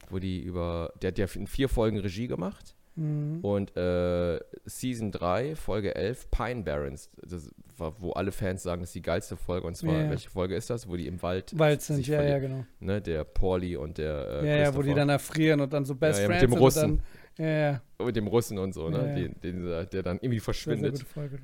wo 0.09 0.19
die 0.19 0.41
über, 0.41 0.93
der 1.01 1.09
hat 1.09 1.17
ja 1.17 1.27
in 1.35 1.47
vier 1.47 1.67
Folgen 1.67 1.99
Regie 1.99 2.27
gemacht. 2.27 2.75
Mhm. 2.95 3.39
Und 3.41 3.75
äh, 3.75 4.39
Season 4.65 5.11
3, 5.11 5.55
Folge 5.55 5.95
11, 5.95 6.29
Pine 6.29 6.63
Barrens, 6.63 7.09
das 7.21 7.49
war, 7.77 7.99
wo 7.99 8.11
alle 8.11 8.31
Fans 8.31 8.61
sagen, 8.61 8.81
das 8.81 8.89
ist 8.89 8.95
die 8.95 9.01
geilste 9.01 9.35
Folge. 9.35 9.65
Und 9.65 9.75
zwar, 9.75 9.93
ja. 9.93 10.09
welche 10.09 10.29
Folge 10.29 10.55
ist 10.55 10.69
das? 10.69 10.87
Wo 10.87 10.95
die 10.95 11.07
im 11.07 11.21
Wald, 11.21 11.57
Wald 11.57 11.81
sind, 11.81 11.97
sich 11.97 12.07
ja, 12.07 12.21
ja, 12.21 12.39
genau. 12.39 12.65
ne, 12.79 13.01
der 13.01 13.23
Pauli 13.23 13.75
und 13.75 13.97
der 13.97 14.41
äh, 14.43 14.47
ja, 14.47 14.55
ja, 14.63 14.75
wo 14.75 14.83
die 14.83 14.93
dann 14.93 15.09
erfrieren 15.09 15.59
und 15.61 15.73
dann 15.73 15.85
so 15.85 15.95
Best 15.95 16.19
Ja, 16.19 16.23
ja, 16.23 16.29
mit 16.29 16.37
Friends 16.37 16.51
dem 16.51 16.51
sind 16.51 16.61
Russen. 16.61 16.91
Und 16.91 16.97
dann, 16.99 17.05
ja, 17.37 17.45
ja. 17.45 17.81
mit 18.03 18.15
dem 18.15 18.27
Russen 18.27 18.57
und 18.57 18.73
so, 18.73 18.89
ne? 18.89 18.97
Ja, 18.99 19.05
ja. 19.07 19.15
Den, 19.15 19.41
den, 19.41 19.65
der- 19.65 19.85
der 19.85 20.03
dann 20.03 20.17
irgendwie 20.17 20.39
Sehr, 20.39 20.43
sehr 20.43 20.43
verschwindet. 20.43 20.93
gute 20.93 21.05
Folge. 21.05 21.39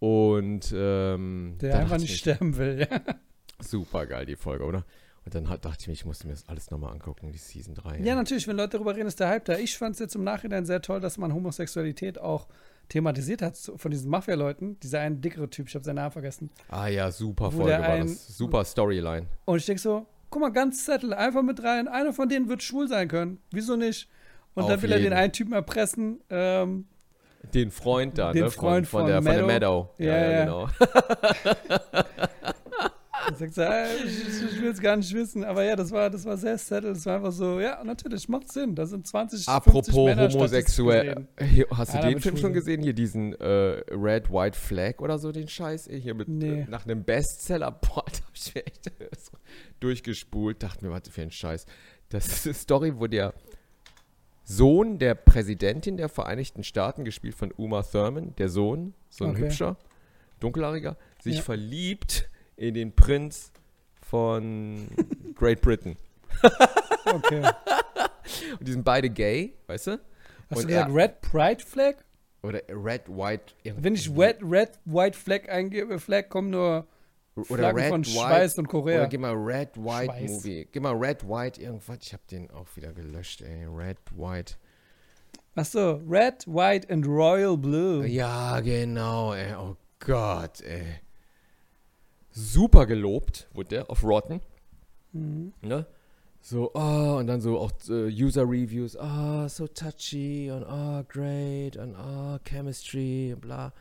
Und 0.00 0.72
ähm, 0.76 1.56
Der 1.60 1.78
einfach 1.78 1.98
nicht 1.98 2.12
ich 2.12 2.18
sterben 2.18 2.56
will, 2.56 2.80
ja. 2.90 3.00
Super 3.60 4.06
geil, 4.06 4.26
die 4.26 4.36
Folge, 4.36 4.64
oder? 4.64 4.84
Und 5.24 5.34
dann 5.34 5.48
hat, 5.48 5.64
dachte 5.64 5.78
ich 5.80 5.86
mir, 5.86 5.94
ich 5.94 6.04
musste 6.04 6.26
mir 6.26 6.34
das 6.34 6.46
alles 6.48 6.70
nochmal 6.70 6.92
angucken, 6.92 7.32
die 7.32 7.38
Season 7.38 7.74
3. 7.74 8.00
Ja, 8.00 8.14
natürlich, 8.14 8.46
wenn 8.46 8.56
Leute 8.58 8.70
darüber 8.76 8.94
reden, 8.94 9.06
ist 9.08 9.20
der 9.20 9.28
Hype 9.28 9.46
da. 9.46 9.56
Ich 9.56 9.78
fand 9.78 9.94
es 9.94 10.00
jetzt 10.00 10.14
im 10.14 10.24
Nachhinein 10.24 10.66
sehr 10.66 10.82
toll, 10.82 11.00
dass 11.00 11.16
man 11.16 11.32
Homosexualität 11.32 12.18
auch 12.18 12.46
thematisiert 12.90 13.40
hat 13.40 13.56
von 13.56 13.90
diesen 13.90 14.10
Mafia-Leuten. 14.10 14.78
Dieser 14.80 15.00
eine 15.00 15.16
dickere 15.16 15.48
Typ, 15.48 15.68
ich 15.68 15.74
habe 15.74 15.84
seinen 15.84 15.96
Namen 15.96 16.10
vergessen. 16.10 16.50
Ah 16.68 16.88
ja, 16.88 17.10
super 17.10 17.50
Folge 17.50 17.70
war 17.72 17.82
ein- 17.88 18.02
das. 18.08 18.36
Super 18.36 18.64
Storyline. 18.66 19.26
Und 19.46 19.56
ich 19.56 19.64
denke 19.64 19.80
so, 19.80 20.04
guck 20.28 20.42
mal, 20.42 20.50
ganz 20.52 20.84
Zettel, 20.84 21.14
einfach 21.14 21.42
mit 21.42 21.62
rein. 21.62 21.88
Einer 21.88 22.12
von 22.12 22.28
denen 22.28 22.50
wird 22.50 22.62
schwul 22.62 22.86
sein 22.88 23.08
können. 23.08 23.38
Wieso 23.50 23.76
nicht? 23.76 24.10
Und 24.54 24.68
dann 24.68 24.76
Auf 24.76 24.82
will 24.82 24.92
er 24.92 24.98
den 24.98 25.04
jeden. 25.04 25.16
einen 25.16 25.32
Typen 25.32 25.52
erpressen. 25.52 26.20
Ähm, 26.30 26.86
Den 27.52 27.70
Freund 27.70 28.18
da, 28.18 28.32
Den 28.32 28.44
ne? 28.44 28.50
Freund 28.50 28.86
von, 28.86 29.00
von 29.00 29.08
der, 29.08 29.22
von 29.22 29.32
der 29.32 29.46
Meadow. 29.46 29.90
Meadow. 29.96 30.04
Ja, 30.04 30.30
ja. 30.30 30.44
genau. 30.44 30.68
sagt 33.38 33.54
so, 33.54 33.62
äh, 33.62 33.86
ich, 34.04 34.60
will 34.60 34.70
es 34.70 34.80
gar 34.80 34.96
nicht 34.96 35.12
wissen. 35.14 35.44
Aber 35.44 35.64
ja, 35.64 35.76
das 35.76 35.90
war, 35.90 36.10
das 36.10 36.24
war 36.24 36.36
sehr 36.36 36.58
settled. 36.58 36.96
Das 36.96 37.06
war 37.06 37.16
einfach 37.16 37.32
so, 37.32 37.60
ja, 37.60 37.82
natürlich, 37.84 38.28
macht 38.28 38.52
Sinn. 38.52 38.74
Da 38.74 38.86
sind 38.86 39.06
20, 39.06 39.44
50 39.44 39.48
Apropos 39.48 39.92
homosexuell. 39.92 41.26
Hast 41.70 41.94
du 41.94 41.98
Einer 41.98 42.08
den 42.10 42.20
Film 42.20 42.36
schon 42.36 42.52
gesehen? 42.52 42.82
Hier 42.82 42.92
diesen 42.92 43.34
äh, 43.34 43.82
Red 43.90 44.30
White 44.30 44.58
Flag 44.58 44.98
oder 44.98 45.18
so, 45.18 45.32
den 45.32 45.48
Scheiß? 45.48 45.88
Hier 45.90 46.14
mit 46.14 46.28
Nee. 46.28 46.60
äh, 46.60 46.66
nach 46.68 46.84
einem 46.84 47.04
Bestseller. 47.04 47.70
Boah, 47.80 48.04
da 48.06 48.18
hab 48.26 48.34
ich 48.34 48.56
echt 48.56 48.92
durchgespult. 49.80 50.62
Dachte 50.62 50.84
mir, 50.84 50.92
was 50.92 51.08
für 51.08 51.22
ein 51.22 51.30
Scheiß. 51.30 51.66
Das 52.08 52.26
ist 52.26 52.46
eine 52.46 52.54
Story, 52.54 52.92
wo 52.96 53.06
der 53.06 53.34
Sohn 54.44 54.98
der 54.98 55.14
Präsidentin 55.14 55.96
der 55.96 56.08
Vereinigten 56.08 56.64
Staaten, 56.64 57.04
gespielt 57.04 57.34
von 57.34 57.52
Uma 57.56 57.82
Thurman, 57.82 58.34
der 58.36 58.48
Sohn, 58.48 58.94
so 59.08 59.24
ein 59.24 59.30
Okay. 59.30 59.40
hübscher, 59.44 59.76
dunkelhaariger, 60.40 60.96
sich 61.22 61.36
Ja. 61.36 61.42
verliebt 61.42 62.28
in 62.56 62.74
den 62.74 62.94
Prinz 62.94 63.52
von 64.00 64.86
Great 65.34 65.60
Britain. 65.62 65.96
Okay. 67.06 67.42
Und 68.58 68.66
die 68.68 68.72
sind 68.72 68.84
beide 68.84 69.10
gay, 69.10 69.54
weißt 69.66 69.86
du? 69.88 69.90
Hast 70.50 70.58
Und 70.58 70.62
du 70.64 70.68
gesagt 70.68 70.94
Red 70.94 71.20
Pride 71.22 71.64
Flag? 71.64 71.96
Oder 72.42 72.60
Red, 72.68 73.08
White. 73.08 73.54
Wenn 73.64 73.94
ich 73.94 74.10
Red, 74.14 74.38
Red 74.42 74.78
White 74.84 75.18
Flag 75.18 75.48
eingebe, 75.48 75.98
Flag 75.98 76.28
kommen 76.28 76.50
nur 76.50 76.86
oder 77.36 77.46
Flaggen 77.46 77.80
Red, 77.80 77.88
von 77.90 78.04
White. 78.04 78.10
Schweiß 78.10 78.58
und 78.58 78.68
Korea. 78.68 79.00
Oder 79.00 79.08
gib 79.08 79.20
mal 79.20 79.34
Red, 79.34 79.76
White 79.76 80.12
Schweiß. 80.12 80.30
Movie. 80.30 80.68
Gib 80.70 80.82
mal 80.82 80.94
Red, 80.94 81.28
White 81.28 81.60
irgendwas. 81.60 81.98
Ich 82.00 82.12
hab 82.12 82.26
den 82.28 82.50
auch 82.50 82.66
wieder 82.76 82.92
gelöscht, 82.92 83.42
ey. 83.42 83.66
Red, 83.66 83.98
White. 84.16 84.54
Achso, 85.56 86.00
Red, 86.08 86.46
White 86.46 86.92
and 86.92 87.06
Royal 87.06 87.56
Blue. 87.56 88.06
Ja, 88.06 88.60
genau, 88.60 89.34
ey. 89.34 89.54
Oh 89.54 89.76
Gott, 89.98 90.60
ey. 90.62 91.00
Super 92.30 92.86
gelobt 92.86 93.48
wurde 93.52 93.68
der 93.68 93.90
auf 93.90 94.02
Rotten. 94.02 94.40
Mhm. 95.12 95.52
Ne? 95.62 95.86
So, 96.40 96.72
oh, 96.74 97.16
und 97.18 97.26
dann 97.26 97.40
so 97.40 97.58
auch 97.58 97.72
äh, 97.88 98.10
User-Reviews. 98.10 98.96
Ah, 98.96 99.48
so 99.48 99.66
touchy 99.66 100.50
und 100.50 100.64
ah, 100.64 101.02
great 101.08 101.76
und 101.76 101.94
ah, 101.94 102.38
chemistry 102.44 103.32
und 103.32 103.40
bla. 103.40 103.72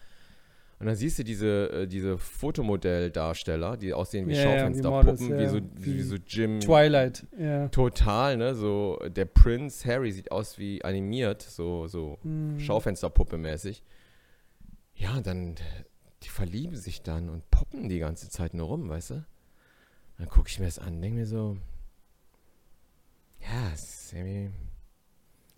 Und 0.83 0.87
dann 0.87 0.95
siehst 0.97 1.17
du 1.17 1.23
diese, 1.23 1.69
äh, 1.71 1.87
diese 1.87 2.17
Fotomodelldarsteller, 2.17 3.77
die 3.77 3.93
aussehen 3.93 4.27
wie 4.27 4.33
Ja, 4.33 4.41
ja, 4.41 4.47
wie 4.47 4.81
Schaufensterpuppen, 4.81 5.27
Models, 5.29 5.39
wie, 5.39 5.43
ja. 5.43 5.49
so, 5.49 5.59
wie, 5.77 5.85
Wie 5.95 6.01
so 6.01 6.15
Jim. 6.27 6.59
Twilight, 6.59 7.25
ja. 7.39 7.69
Total, 7.69 8.35
ne? 8.35 8.53
So, 8.53 8.99
der 9.07 9.23
Prince 9.23 9.87
Harry 9.87 10.11
sieht 10.11 10.29
aus 10.33 10.59
wie 10.59 10.83
animiert, 10.83 11.41
so, 11.41 11.87
so 11.87 12.17
Mhm. 12.23 12.59
Schaufensterpuppe 12.59 13.37
mäßig. 13.37 13.81
Ja, 14.95 15.21
dann, 15.21 15.55
die 16.23 16.27
verlieben 16.29 16.75
sich 16.75 17.01
dann 17.01 17.29
und 17.29 17.49
poppen 17.49 17.87
die 17.87 17.99
ganze 17.99 18.29
Zeit 18.29 18.53
nur 18.53 18.67
rum, 18.67 18.89
weißt 18.89 19.11
du? 19.11 19.25
Dann 20.17 20.27
gucke 20.27 20.49
ich 20.49 20.59
mir 20.59 20.65
das 20.65 20.79
an, 20.79 21.01
denke 21.01 21.19
mir 21.19 21.25
so, 21.25 21.55
ja, 23.39 23.71
es 23.73 23.83
ist 23.83 24.13
irgendwie, 24.13 24.51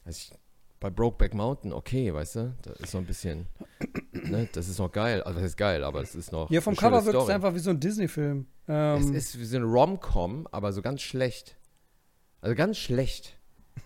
also 0.06 0.18
ich, 0.20 0.32
bei 0.80 0.90
Brokeback 0.90 1.34
Mountain, 1.34 1.74
okay, 1.74 2.14
weißt 2.14 2.36
du, 2.36 2.56
das 2.62 2.80
ist 2.80 2.92
so 2.92 2.98
ein 3.00 3.06
bisschen, 3.06 3.48
ne, 4.12 4.48
das 4.52 4.68
ist 4.68 4.78
noch 4.80 4.92
geil, 4.92 5.22
also 5.24 5.40
das 5.40 5.50
ist 5.52 5.58
geil, 5.58 5.84
aber 5.84 6.02
es 6.02 6.16
ist 6.16 6.32
noch 6.32 6.50
Ja, 6.50 6.62
vom 6.62 6.76
Cover 6.76 7.04
wirkt 7.06 7.22
es 7.22 7.30
einfach 7.30 7.54
wie 7.54 7.60
so 7.60 7.70
ein 7.70 7.80
Disney-Film. 7.80 8.46
Es 8.68 9.06
Ähm, 9.08 9.14
ist 9.14 9.40
wie 9.40 9.46
so 9.46 9.58
ein 9.58 9.64
Rom-Com, 9.64 10.48
aber 10.52 10.74
so 10.74 10.82
ganz 10.82 11.02
schlecht. 11.02 11.58
Also 12.42 12.56
ganz 12.56 12.78
schlecht. 12.78 13.38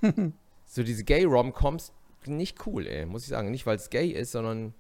so 0.66 0.84
diese 0.84 1.04
Gay-Rom-Coms, 1.04 1.94
nicht 2.26 2.66
cool, 2.68 2.86
ey, 2.88 3.06
muss 3.06 3.24
ich 3.24 3.30
sagen. 3.30 3.50
Nicht, 3.52 3.66
weil 3.66 3.78
es 3.78 3.90
gay 3.90 4.10
ist, 4.10 4.32
sondern 4.34 4.74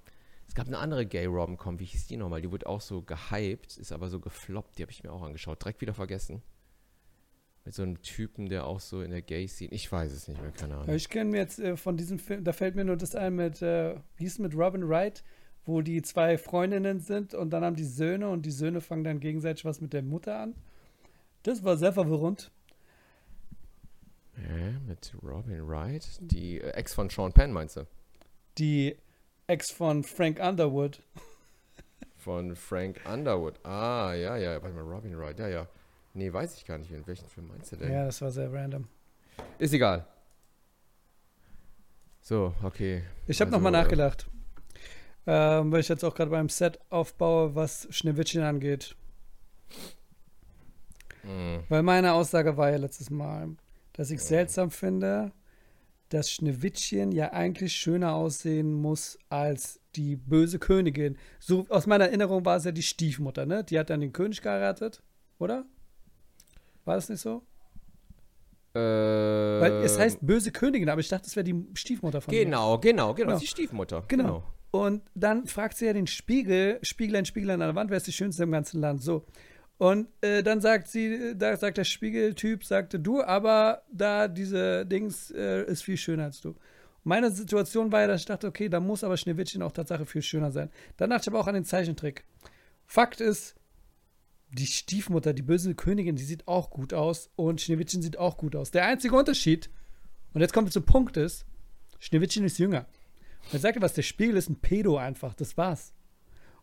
es 0.47 0.55
gab 0.55 0.67
eine 0.67 0.77
andere 0.79 1.05
Gay-Rom-Com, 1.05 1.79
wie 1.79 1.85
hieß 1.85 2.07
die 2.07 2.17
nochmal? 2.17 2.41
Die 2.41 2.51
wurde 2.51 2.67
auch 2.67 2.81
so 2.81 3.01
gehypt, 3.01 3.77
ist 3.77 3.91
aber 3.91 4.09
so 4.09 4.19
gefloppt, 4.19 4.77
die 4.77 4.81
habe 4.81 4.91
ich 4.91 5.03
mir 5.03 5.11
auch 5.11 5.21
angeschaut. 5.21 5.61
Direkt 5.61 5.79
wieder 5.81 5.93
vergessen. 5.93 6.41
Mit 7.69 7.75
so 7.75 7.83
einem 7.83 8.01
Typen, 8.01 8.49
der 8.49 8.65
auch 8.65 8.79
so 8.79 9.03
in 9.03 9.11
der 9.11 9.21
Gay-Scene, 9.21 9.71
ich 9.71 9.91
weiß 9.91 10.11
es 10.11 10.27
nicht 10.27 10.41
mehr, 10.41 10.49
keine 10.49 10.75
Ahnung. 10.75 10.95
ich 10.95 11.07
kenne 11.07 11.29
mir 11.29 11.37
jetzt 11.37 11.59
äh, 11.59 11.77
von 11.77 11.97
diesem 11.97 12.17
Film, 12.17 12.43
da 12.43 12.51
fällt 12.51 12.73
mir 12.73 12.83
nur 12.83 12.97
das 12.97 13.13
ein 13.13 13.35
mit, 13.35 13.61
äh, 13.61 13.93
wie 14.17 14.23
hieß 14.23 14.31
es 14.31 14.39
mit 14.39 14.55
Robin 14.55 14.89
Wright, 14.89 15.23
wo 15.67 15.81
die 15.81 16.01
zwei 16.01 16.39
Freundinnen 16.39 16.99
sind 16.99 17.35
und 17.35 17.51
dann 17.51 17.63
haben 17.63 17.75
die 17.75 17.85
Söhne 17.85 18.27
und 18.29 18.47
die 18.47 18.51
Söhne 18.51 18.81
fangen 18.81 19.03
dann 19.03 19.19
gegenseitig 19.19 19.65
was 19.65 19.81
mit 19.81 19.93
der 19.93 20.01
Mutter 20.01 20.39
an. 20.39 20.55
Das 21.43 21.63
war 21.63 21.77
sehr 21.77 21.93
verwirrend. 21.93 22.49
Äh, 24.35 24.71
mit 24.87 25.13
Robin 25.21 25.67
Wright? 25.67 26.07
Die 26.21 26.59
äh, 26.59 26.71
Ex 26.71 26.95
von 26.95 27.11
Sean 27.11 27.33
Penn, 27.33 27.51
meinst 27.51 27.77
du? 27.77 27.85
Die 28.57 28.95
Ex 29.45 29.71
von 29.71 30.03
Frank 30.03 30.39
Underwood. 30.39 31.03
Von 32.17 32.55
Frank 32.55 32.99
Underwood. 33.07 33.63
Ah, 33.63 34.15
ja, 34.15 34.37
ja. 34.37 34.59
Warte 34.59 34.75
mal, 34.75 34.83
Robin 34.83 35.15
Wright. 35.19 35.37
Ja, 35.37 35.47
ja. 35.47 35.67
Nee, 36.19 36.33
weiß 36.33 36.57
ich 36.57 36.65
gar 36.65 36.77
nicht. 36.77 36.91
In 36.91 37.07
welchen 37.07 37.29
Film 37.29 37.47
meinst 37.47 37.71
du 37.71 37.77
denn? 37.77 37.93
Ja, 37.93 38.03
das 38.05 38.21
war 38.21 38.29
sehr 38.29 38.51
random. 38.51 38.89
Ist 39.57 39.73
egal. 39.73 40.05
So, 42.19 42.53
okay. 42.61 43.03
Ich 43.25 43.39
habe 43.39 43.47
Also, 43.47 43.57
nochmal 43.57 43.73
äh, 43.73 43.81
nachgedacht. 43.83 44.27
Ähm, 45.25 45.71
weil 45.71 45.79
ich 45.79 45.87
jetzt 45.87 46.03
auch 46.03 46.13
gerade 46.13 46.29
beim 46.29 46.49
Set 46.49 46.77
aufbaue, 46.89 47.55
was 47.55 47.87
Schneewittchen 47.91 48.43
angeht. 48.43 48.97
mh, 51.23 51.63
Weil 51.69 51.83
meine 51.83 52.11
Aussage 52.11 52.57
war 52.57 52.69
ja 52.69 52.75
letztes 52.77 53.09
Mal, 53.09 53.55
dass 53.93 54.11
ich 54.11 54.19
seltsam 54.19 54.71
finde, 54.71 55.31
dass 56.09 56.29
Schneewittchen 56.29 57.13
ja 57.13 57.31
eigentlich 57.31 57.71
schöner 57.73 58.13
aussehen 58.13 58.73
muss 58.73 59.17
als 59.29 59.79
die 59.95 60.17
böse 60.17 60.59
Königin. 60.59 61.17
So 61.39 61.65
aus 61.69 61.87
meiner 61.87 62.07
Erinnerung 62.07 62.43
war 62.43 62.57
es 62.57 62.65
ja 62.65 62.73
die 62.73 62.83
Stiefmutter, 62.83 63.45
ne? 63.45 63.63
Die 63.63 63.79
hat 63.79 63.89
dann 63.89 64.01
den 64.01 64.11
König 64.11 64.41
geheiratet, 64.41 65.01
oder? 65.37 65.65
War 66.85 66.95
das 66.95 67.09
nicht 67.09 67.21
so? 67.21 67.43
Weil 68.73 69.71
es 69.83 69.95
ähm, 69.95 70.01
heißt 70.01 70.19
böse 70.21 70.51
Königin, 70.51 70.89
aber 70.89 71.01
ich 71.01 71.09
dachte, 71.09 71.25
das 71.25 71.35
wäre 71.35 71.43
die 71.43 71.65
Stiefmutter 71.73 72.21
von. 72.21 72.33
Genau, 72.33 72.77
genau, 72.77 73.13
genau. 73.13 73.29
Genau. 73.29 73.39
Die 73.39 73.47
Stiefmutter. 73.47 74.03
Genau. 74.07 74.43
Und 74.71 75.01
dann 75.15 75.47
fragt 75.47 75.77
sie 75.77 75.87
ja 75.87 75.93
den 75.93 76.07
Spiegel, 76.07 76.79
Spieglein, 76.83 77.25
Spieglein 77.25 77.61
an 77.61 77.69
der 77.69 77.75
Wand, 77.75 77.89
wer 77.89 77.97
ist 77.97 78.07
die 78.07 78.11
schönste 78.11 78.43
im 78.43 78.51
ganzen 78.51 78.79
Land? 78.81 79.01
So. 79.01 79.25
Und 79.79 80.07
äh, 80.21 80.43
dann 80.43 80.61
sagt 80.61 80.89
sie, 80.89 81.35
da 81.35 81.55
sagt 81.57 81.77
der 81.77 81.83
Spiegeltyp, 81.85 82.63
sagte 82.63 82.99
du, 82.99 83.23
aber 83.23 83.81
da 83.91 84.27
diese 84.27 84.85
Dings 84.85 85.31
äh, 85.31 85.63
ist 85.63 85.83
viel 85.83 85.97
schöner 85.97 86.25
als 86.25 86.41
du. 86.41 86.55
Meine 87.03 87.31
Situation 87.31 87.91
war 87.91 88.01
ja, 88.01 88.07
dass 88.07 88.21
ich 88.21 88.25
dachte, 88.27 88.45
okay, 88.45 88.69
da 88.69 88.79
muss 88.79 89.03
aber 89.03 89.17
Schneewittchen 89.17 89.63
auch 89.63 89.71
Tatsache 89.71 90.05
viel 90.05 90.21
schöner 90.21 90.51
sein. 90.51 90.69
Dann 90.97 91.09
dachte 91.09 91.23
ich 91.23 91.27
aber 91.29 91.39
auch 91.39 91.47
an 91.47 91.55
den 91.55 91.63
Zeichentrick. 91.63 92.25
Fakt 92.85 93.21
ist, 93.21 93.55
die 94.51 94.65
Stiefmutter, 94.65 95.33
die 95.33 95.41
böse 95.41 95.75
Königin, 95.75 96.15
die 96.15 96.23
sieht 96.23 96.47
auch 96.47 96.69
gut 96.69 96.93
aus 96.93 97.29
und 97.35 97.61
Schneewittchen 97.61 98.01
sieht 98.01 98.17
auch 98.17 98.37
gut 98.37 98.55
aus. 98.55 98.71
Der 98.71 98.85
einzige 98.85 99.15
Unterschied, 99.15 99.69
und 100.33 100.41
jetzt 100.41 100.53
kommt 100.53 100.67
es 100.67 100.73
zum 100.73 100.83
Punkt 100.83 101.17
ist, 101.17 101.45
Schneewittchen 101.99 102.45
ist 102.45 102.57
jünger. 102.57 102.85
Und 103.45 103.53
er 103.53 103.59
sagte 103.59 103.81
was, 103.81 103.93
der 103.93 104.01
Spiegel 104.01 104.37
ist 104.37 104.49
ein 104.49 104.59
Pedo 104.59 104.97
einfach, 104.97 105.33
das 105.33 105.57
war's. 105.57 105.93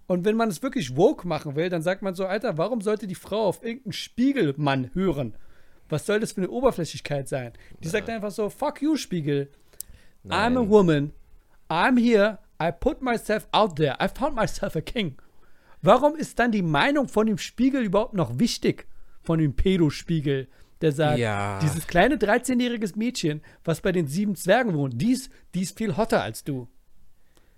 Und 0.07 0.25
wenn 0.25 0.37
man 0.37 0.49
es 0.49 0.63
wirklich 0.63 0.97
woke 0.97 1.27
machen 1.27 1.57
will, 1.57 1.69
dann 1.69 1.83
sagt 1.83 2.03
man 2.03 2.15
so, 2.15 2.27
Alter, 2.27 2.59
warum 2.59 2.81
sollte 2.81 3.07
die 3.07 3.17
Frau 3.17 3.47
auf 3.47 3.63
irgendeinen 3.65 3.93
Spiegelmann 3.93 4.91
hören? 4.95 5.35
Was 5.89 6.07
soll 6.07 6.21
das 6.21 6.33
für 6.33 6.43
eine 6.43 6.51
Oberflächlichkeit 6.51 7.29
sein? 7.29 7.53
Die 7.83 7.89
sagt 7.89 8.09
einfach 8.09 8.31
so, 8.31 8.49
fuck 8.49 8.83
you, 8.83 8.97
Spiegel. 8.97 9.51
I'm 10.25 10.33
a 10.33 10.51
Nein. 10.51 10.71
woman. 10.71 11.13
I'm 11.69 11.99
here. 11.99 12.39
I 12.61 12.73
put 12.73 13.03
myself 13.03 13.49
out 13.53 13.77
there. 13.77 13.97
I 14.01 14.09
found 14.09 14.35
myself 14.35 14.77
a 14.77 14.81
king. 14.81 15.17
Warum 15.87 16.17
ist 16.17 16.39
dann 16.39 16.51
die 16.53 16.63
Meinung 16.63 17.09
von 17.09 17.27
dem 17.27 17.39
Spiegel 17.39 17.83
überhaupt 17.83 18.15
noch 18.15 18.39
wichtig? 18.39 18.87
Von 19.23 19.39
dem 19.39 19.55
Pedo-Spiegel, 19.55 20.49
der 20.81 20.93
sagt, 20.93 21.19
Ja. 21.19 21.59
dieses 21.61 21.87
kleine 21.87 22.17
13-jähriges 22.17 22.97
Mädchen, 22.99 23.41
was 23.65 23.81
bei 23.81 23.93
den 23.93 24.07
sieben 24.07 24.35
Zwergen 24.37 24.75
wohnt, 24.75 25.01
die 25.01 25.13
ist, 25.13 25.31
die 25.55 25.63
ist 25.63 25.77
viel 25.79 25.97
hotter 25.97 26.23
als 26.23 26.45
du. 26.45 26.69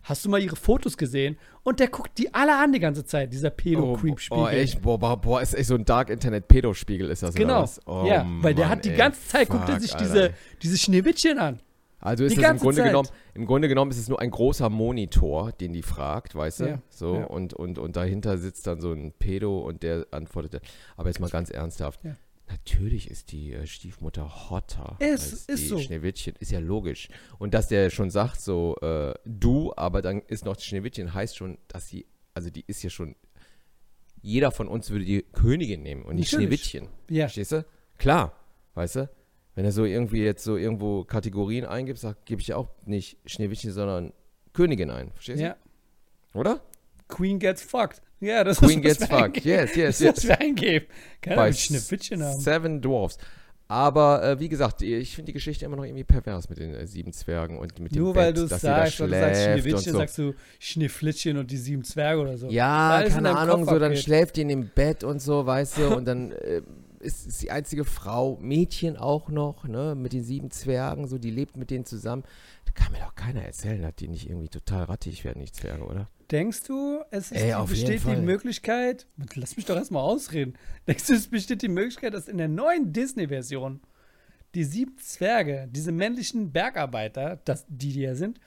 Hast 0.02 0.24
du 0.24 0.30
mal 0.30 0.40
ihre 0.42 0.56
Fotos 0.56 0.96
gesehen? 0.96 1.36
Und 1.64 1.80
der 1.80 1.88
guckt 1.88 2.16
die 2.18 2.32
alle 2.32 2.56
an 2.56 2.72
die 2.72 2.78
ganze 2.78 3.04
Zeit, 3.04 3.32
dieser 3.32 3.48
Oh, 3.48 3.54
Pedo-Creep-Spiegel. 3.56 4.44
oh, 4.44 4.48
echt? 4.48 4.80
Boah, 4.80 4.98
boah, 4.98 5.20
boah, 5.20 5.42
ist 5.42 5.54
echt 5.54 5.66
so 5.68 5.74
ein 5.74 5.84
Dark 5.84 6.08
Internet 6.08 6.48
Pedospiegel 6.48 7.10
ist 7.10 7.22
das 7.22 7.34
Genau. 7.34 7.68
Oh, 7.86 8.04
ja, 8.06 8.26
weil 8.40 8.54
der 8.54 8.66
Mann, 8.66 8.76
hat 8.76 8.84
die 8.84 8.90
ey, 8.90 8.96
ganze 8.96 9.26
Zeit, 9.26 9.48
guckt 9.48 9.68
er 9.68 9.74
fuck, 9.74 9.82
sich 9.82 9.92
Alter. 9.94 10.04
diese, 10.04 10.34
diese 10.62 10.78
Schneewittchen 10.78 11.38
an. 11.38 11.60
Also 12.00 12.24
ist 12.24 12.38
es 12.38 12.44
im 12.44 12.58
Grunde 12.58 12.76
Zeit. 12.82 12.86
genommen, 12.88 13.08
im 13.34 13.44
Grunde 13.46 13.68
genommen 13.68 13.90
ist 13.90 13.98
es 13.98 14.08
nur 14.08 14.20
ein 14.20 14.30
großer 14.30 14.70
Monitor, 14.70 15.50
den 15.52 15.72
die 15.72 15.82
fragt, 15.82 16.34
weißt 16.36 16.60
du? 16.60 16.64
Ja, 16.66 16.82
So, 16.90 17.16
ja. 17.16 17.24
und, 17.24 17.54
und, 17.54 17.78
und 17.78 17.96
dahinter 17.96 18.38
sitzt 18.38 18.66
dann 18.68 18.80
so 18.80 18.92
ein 18.92 19.12
Pedo 19.18 19.58
und 19.58 19.82
der 19.82 20.06
antwortete. 20.12 20.60
Aber 20.96 21.08
jetzt 21.08 21.18
mal 21.20 21.28
ganz 21.30 21.50
ernsthaft. 21.50 22.04
Ja. 22.04 22.16
Natürlich 22.50 23.10
ist 23.10 23.32
die 23.32 23.52
äh, 23.52 23.66
Stiefmutter 23.66 24.48
hotter 24.48 24.96
Ist- 25.00 25.10
als 25.10 25.32
ist 25.32 25.48
die 25.48 25.66
so. 25.66 25.78
Schneewittchen. 25.78 26.34
Ist 26.38 26.50
ja 26.52 26.60
logisch. 26.60 27.08
Und 27.38 27.52
dass 27.52 27.68
der 27.68 27.90
schon 27.90 28.10
sagt, 28.10 28.40
so, 28.40 28.76
äh, 28.80 29.12
du, 29.26 29.72
aber 29.76 30.00
dann 30.00 30.22
ist 30.28 30.44
noch 30.44 30.58
Schneewittchen, 30.58 31.12
heißt 31.12 31.36
schon, 31.36 31.58
dass 31.68 31.88
sie, 31.88 32.06
also 32.32 32.48
die 32.48 32.64
ist 32.66 32.82
ja 32.82 32.90
schon, 32.90 33.16
jeder 34.22 34.50
von 34.50 34.68
uns 34.68 34.90
würde 34.90 35.04
die 35.04 35.22
Königin 35.32 35.82
nehmen 35.82 36.02
und 36.04 36.14
nicht. 36.16 36.30
Schneewittchen. 36.30 36.88
Ja. 37.10 37.26
Verstehst 37.26 37.52
du? 37.52 37.64
Klar, 37.98 38.32
weißt 38.74 38.96
du? 38.96 39.10
Wenn 39.58 39.64
er 39.64 39.72
so 39.72 39.84
irgendwie 39.84 40.22
jetzt 40.22 40.44
so 40.44 40.56
irgendwo 40.56 41.02
Kategorien 41.02 41.64
eingibt, 41.64 41.98
sag, 41.98 42.24
gebe 42.26 42.40
ich 42.40 42.46
ja 42.46 42.54
auch 42.54 42.68
nicht 42.86 43.18
Schneewittchen, 43.26 43.72
sondern 43.72 44.12
Königin 44.52 44.88
ein. 44.88 45.10
Verstehst 45.14 45.40
ja. 45.40 45.56
du? 46.32 46.38
Oder? 46.38 46.60
Queen 47.08 47.40
gets 47.40 47.60
fucked. 47.60 48.00
Ja, 48.20 48.44
das 48.44 48.58
Queen 48.58 48.84
ist 48.84 49.00
was 49.00 49.08
gets 49.08 49.10
fucked. 49.10 49.24
eingeben. 49.24 49.48
Yes, 49.48 49.74
yes, 49.74 49.98
Das 49.98 50.16
yes. 50.22 50.28
wir 50.28 50.40
eingeben. 50.40 50.86
Kann 51.20 51.44
mit 51.44 51.58
Schneewittchen 51.58 52.22
haben. 52.22 52.38
Seven 52.38 52.80
Dwarfs. 52.80 53.18
Aber 53.66 54.22
äh, 54.22 54.38
wie 54.38 54.48
gesagt, 54.48 54.80
ich 54.80 55.16
finde 55.16 55.26
die 55.26 55.32
Geschichte 55.32 55.64
immer 55.64 55.74
noch 55.74 55.84
irgendwie 55.84 56.04
pervers 56.04 56.48
mit 56.48 56.60
den 56.60 56.76
äh, 56.76 56.86
sieben 56.86 57.12
Zwergen 57.12 57.58
und 57.58 57.80
mit 57.80 57.96
dem 57.96 58.00
Nur 58.00 58.14
Bett, 58.14 58.22
weil 58.22 58.32
du 58.34 58.42
es 58.44 58.50
dass 58.50 58.60
sie 58.60 58.66
da 58.68 58.76
sagst, 58.84 59.00
weil 59.00 59.08
du 59.08 59.18
sagst 59.18 59.42
Schneewittchen, 59.42 59.92
so. 59.92 59.98
sagst 59.98 60.18
du 60.18 60.34
Schneeflittchen 60.60 61.36
und 61.36 61.50
die 61.50 61.56
sieben 61.56 61.82
Zwerge 61.82 62.22
oder 62.22 62.38
so. 62.38 62.48
Ja, 62.48 63.02
keine 63.08 63.36
Ahnung, 63.36 63.64
so 63.64 63.76
dann 63.80 63.96
schläft 63.96 64.36
die 64.36 64.42
in 64.42 64.48
dem 64.50 64.68
Bett 64.68 65.02
und 65.02 65.20
so, 65.20 65.44
weißt 65.44 65.78
du, 65.78 65.96
und 65.96 66.04
dann 66.04 66.30
äh, 66.30 66.62
ist, 67.00 67.26
ist 67.26 67.42
die 67.42 67.50
einzige 67.50 67.84
Frau, 67.84 68.36
Mädchen 68.40 68.96
auch 68.96 69.28
noch, 69.28 69.64
ne, 69.64 69.94
mit 69.94 70.12
den 70.12 70.24
sieben 70.24 70.50
Zwergen, 70.50 71.06
so, 71.06 71.18
die 71.18 71.30
lebt 71.30 71.56
mit 71.56 71.70
denen 71.70 71.84
zusammen. 71.84 72.24
Da 72.64 72.72
kann 72.72 72.92
mir 72.92 73.00
doch 73.00 73.14
keiner 73.14 73.42
erzählen, 73.42 73.82
dass 73.82 73.94
die 73.96 74.08
nicht 74.08 74.28
irgendwie 74.28 74.48
total 74.48 74.84
rattig 74.84 75.24
werden, 75.24 75.44
die 75.44 75.52
Zwerge, 75.52 75.84
oder? 75.84 76.08
Denkst 76.30 76.64
du, 76.64 77.00
es 77.10 77.32
Ey, 77.32 77.54
die, 77.54 77.70
besteht 77.70 78.04
die. 78.04 78.16
Möglichkeit, 78.16 79.06
lass 79.34 79.56
mich 79.56 79.64
doch 79.64 79.76
erstmal 79.76 80.02
ausreden, 80.02 80.54
denkst 80.86 81.06
du, 81.06 81.14
es 81.14 81.28
besteht 81.28 81.62
die 81.62 81.68
Möglichkeit, 81.68 82.14
dass 82.14 82.28
in 82.28 82.38
der 82.38 82.48
neuen 82.48 82.92
Disney-Version 82.92 83.80
die 84.54 84.64
sieben 84.64 84.98
Zwerge, 84.98 85.68
diese 85.70 85.92
männlichen 85.92 86.52
Bergarbeiter, 86.52 87.40
das, 87.44 87.64
die 87.68 87.92
die 87.92 88.02
ja 88.02 88.14
sind, 88.14 88.40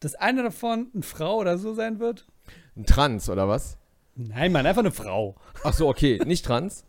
dass 0.00 0.14
einer 0.14 0.42
davon 0.42 0.90
eine 0.92 1.02
Frau 1.02 1.36
oder 1.38 1.58
so 1.58 1.74
sein 1.74 1.98
wird? 1.98 2.26
Ein 2.76 2.84
Trans, 2.84 3.28
oder 3.30 3.48
was? 3.48 3.78
Nein, 4.14 4.52
Mann, 4.52 4.66
einfach 4.66 4.82
eine 4.82 4.92
Frau. 4.92 5.36
Ach 5.62 5.74
so, 5.74 5.88
okay, 5.88 6.20
nicht 6.24 6.44
Trans? 6.44 6.84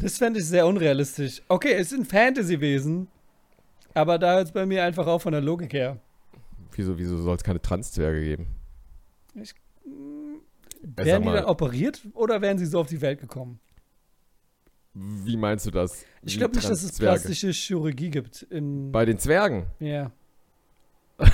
Das 0.00 0.18
fände 0.18 0.38
ich 0.40 0.46
sehr 0.46 0.66
unrealistisch. 0.66 1.42
Okay, 1.48 1.72
es 1.72 1.90
sind 1.90 2.06
Fantasy-Wesen, 2.06 3.08
aber 3.94 4.18
da 4.18 4.34
hört 4.36 4.46
es 4.46 4.52
bei 4.52 4.64
mir 4.66 4.84
einfach 4.84 5.06
auf 5.06 5.22
von 5.22 5.32
der 5.32 5.40
Logik 5.40 5.72
her. 5.72 5.98
Wieso, 6.72 6.96
wieso 6.98 7.20
soll 7.20 7.36
es 7.36 7.42
keine 7.42 7.60
Trans-Zwerge 7.60 8.20
geben? 8.22 8.46
Ich, 9.34 9.50
Äh, 9.84 9.88
werden 9.88 10.96
sag 10.96 11.04
die 11.04 11.10
dann 11.10 11.22
mal, 11.24 11.44
operiert 11.44 12.02
oder 12.14 12.40
wären 12.40 12.58
sie 12.58 12.66
so 12.66 12.80
auf 12.80 12.86
die 12.88 13.00
Welt 13.00 13.20
gekommen? 13.20 13.58
wie 14.94 15.38
meinst 15.38 15.64
du 15.64 15.70
das? 15.70 16.04
Ich 16.22 16.36
glaube 16.36 16.54
nicht, 16.54 16.68
dass 16.68 16.82
es 16.82 16.98
plastische 16.98 17.50
Chirurgie 17.50 18.10
gibt. 18.10 18.42
In, 18.42 18.92
Bei 18.92 19.04
den 19.06 19.18
Zwergen? 19.18 19.64
ja. 19.80 20.10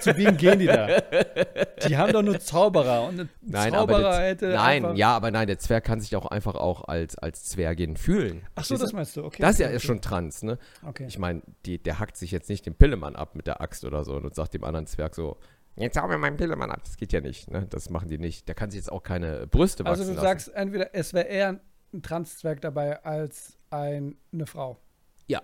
Zu 0.00 0.16
wem 0.16 0.36
gehen 0.36 0.58
die 0.58 0.66
da? 0.66 0.86
Die 1.86 1.96
haben 1.96 2.12
doch 2.12 2.22
nur 2.22 2.38
Zauberer. 2.38 3.04
Und 3.08 3.20
ein 3.20 3.28
Nein, 3.40 3.74
aber 3.74 3.92
Zauberer 3.94 4.16
der, 4.18 4.28
hätte. 4.28 4.48
nein, 4.54 4.96
ja, 4.96 5.16
aber 5.16 5.30
nein, 5.30 5.46
der 5.46 5.58
Zwerg 5.58 5.84
kann 5.84 6.00
sich 6.00 6.14
auch 6.16 6.26
einfach 6.26 6.54
auch 6.54 6.84
als, 6.84 7.18
als 7.18 7.44
Zwergin 7.44 7.96
fühlen. 7.96 8.42
Ach 8.54 8.64
so, 8.64 8.76
das 8.76 8.90
du? 8.90 8.96
meinst 8.96 9.16
du. 9.16 9.24
Okay. 9.24 9.42
Das 9.42 9.52
ist 9.52 9.58
ja 9.60 9.68
okay, 9.68 9.80
schon 9.80 10.00
trans, 10.00 10.42
ne? 10.42 10.58
Okay. 10.86 11.06
Ich 11.08 11.18
meine, 11.18 11.42
der 11.66 11.98
hackt 11.98 12.16
sich 12.16 12.30
jetzt 12.30 12.48
nicht 12.48 12.64
den 12.66 12.74
Pillemann 12.74 13.16
ab 13.16 13.34
mit 13.34 13.46
der 13.46 13.60
Axt 13.60 13.84
oder 13.84 14.04
so 14.04 14.14
und 14.16 14.34
sagt 14.34 14.54
dem 14.54 14.64
anderen 14.64 14.86
Zwerg 14.86 15.14
so, 15.14 15.38
jetzt 15.76 16.00
hau 16.00 16.06
mir 16.06 16.18
meinen 16.18 16.36
Pillemann 16.36 16.70
ab. 16.70 16.80
Das 16.84 16.96
geht 16.96 17.12
ja 17.12 17.20
nicht, 17.20 17.50
ne? 17.50 17.66
Das 17.68 17.90
machen 17.90 18.08
die 18.08 18.18
nicht. 18.18 18.46
Der 18.48 18.54
kann 18.54 18.70
sich 18.70 18.78
jetzt 18.78 18.92
auch 18.92 19.02
keine 19.02 19.46
Brüste 19.48 19.84
wachsen 19.84 20.00
Also 20.00 20.04
du 20.04 20.10
lassen. 20.14 20.24
sagst 20.24 20.48
entweder, 20.54 20.94
es 20.94 21.12
wäre 21.14 21.26
eher 21.26 21.60
ein 21.92 22.02
Transzwerg 22.02 22.60
dabei 22.60 23.02
als 23.04 23.58
ein, 23.70 24.16
eine 24.32 24.46
Frau. 24.46 24.78
ja. 25.26 25.40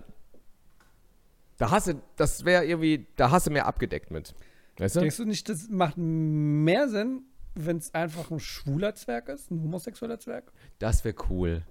Da 1.59 1.73
hast 1.73 1.89
du, 1.89 2.01
das 2.17 2.45
wäre 2.45 2.65
irgendwie, 2.65 3.07
da 3.17 3.31
hast 3.31 3.49
du 3.49 3.51
mehr 3.51 3.67
abgedeckt 3.67 4.11
mit. 4.11 4.35
Weißt 4.79 4.97
du? 4.97 5.01
Denkst 5.01 5.17
du 5.17 5.25
nicht, 5.25 5.49
das 5.49 5.69
macht 5.69 5.99
mehr 5.99 6.89
Sinn, 6.89 7.23
wenn 7.55 7.79
es 7.79 7.93
einfach 7.93 8.31
ein 8.31 8.39
schwuler 8.39 8.95
Zwerg 8.95 9.29
ist, 9.29 9.51
ein 9.51 9.61
homosexueller 9.63 10.21
Zwerg? 10.21 10.53
Das 10.79 11.05
wäre 11.05 11.17
cool. 11.29 11.63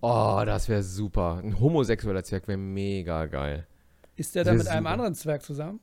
Oh, 0.00 0.42
das 0.44 0.68
wäre 0.68 0.82
super. 0.82 1.40
Ein 1.42 1.60
homosexueller 1.60 2.24
Zwerg 2.24 2.48
wäre 2.48 2.58
mega 2.58 3.26
geil. 3.26 3.66
Ist 4.16 4.34
der 4.34 4.46
wär 4.46 4.54
mit 4.54 4.66
einem 4.66 4.84
super. 4.84 4.92
anderen 4.92 5.14
Zwerg 5.14 5.42
zusammen? 5.42 5.80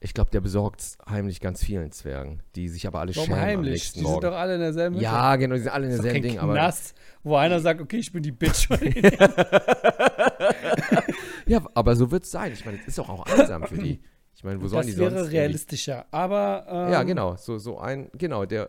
Ich 0.00 0.12
glaube, 0.12 0.30
der 0.30 0.40
besorgt 0.40 0.98
heimlich 1.08 1.40
ganz 1.40 1.64
vielen 1.64 1.90
Zwergen, 1.90 2.42
die 2.54 2.68
sich 2.68 2.86
aber 2.86 3.00
alle 3.00 3.16
Warum 3.16 3.28
schämen 3.28 3.40
heimlich? 3.40 3.92
Die 3.92 4.00
sind 4.00 4.08
Morgen. 4.08 4.22
doch 4.22 4.34
alle 4.34 4.54
in 4.54 4.60
derselben 4.60 4.96
Hütte. 4.96 5.04
Ja, 5.04 5.36
genau, 5.36 5.54
die 5.54 5.62
sind 5.62 5.70
alle 5.70 5.86
in 5.86 5.92
derselben 5.92 6.22
Ding, 6.22 6.38
aber 6.38 6.52
Knast, 6.52 6.94
wo 7.22 7.36
einer 7.36 7.60
sagt, 7.60 7.80
okay, 7.80 7.98
ich 7.98 8.12
bin 8.12 8.22
die 8.22 8.32
Bitch. 8.32 8.68
Ja, 11.48 11.64
aber 11.74 11.94
so 11.96 12.10
wird 12.10 12.24
es 12.24 12.30
sein. 12.30 12.52
Ich 12.52 12.64
meine, 12.64 12.78
es 12.80 12.88
ist 12.88 12.98
doch 12.98 13.08
auch 13.08 13.24
einsam 13.26 13.64
für 13.66 13.78
die. 13.78 14.02
Ich 14.34 14.44
meine, 14.44 14.60
wo 14.60 14.68
sollen 14.68 14.86
die 14.86 14.92
das 14.92 14.98
sonst? 14.98 15.12
wäre 15.12 15.20
irgendwie- 15.22 15.36
realistischer. 15.38 16.06
Aber 16.10 16.66
ähm, 16.68 16.92
Ja, 16.92 17.02
genau. 17.04 17.36
So, 17.36 17.56
so 17.58 17.78
ein, 17.78 18.10
genau, 18.14 18.44
der, 18.44 18.68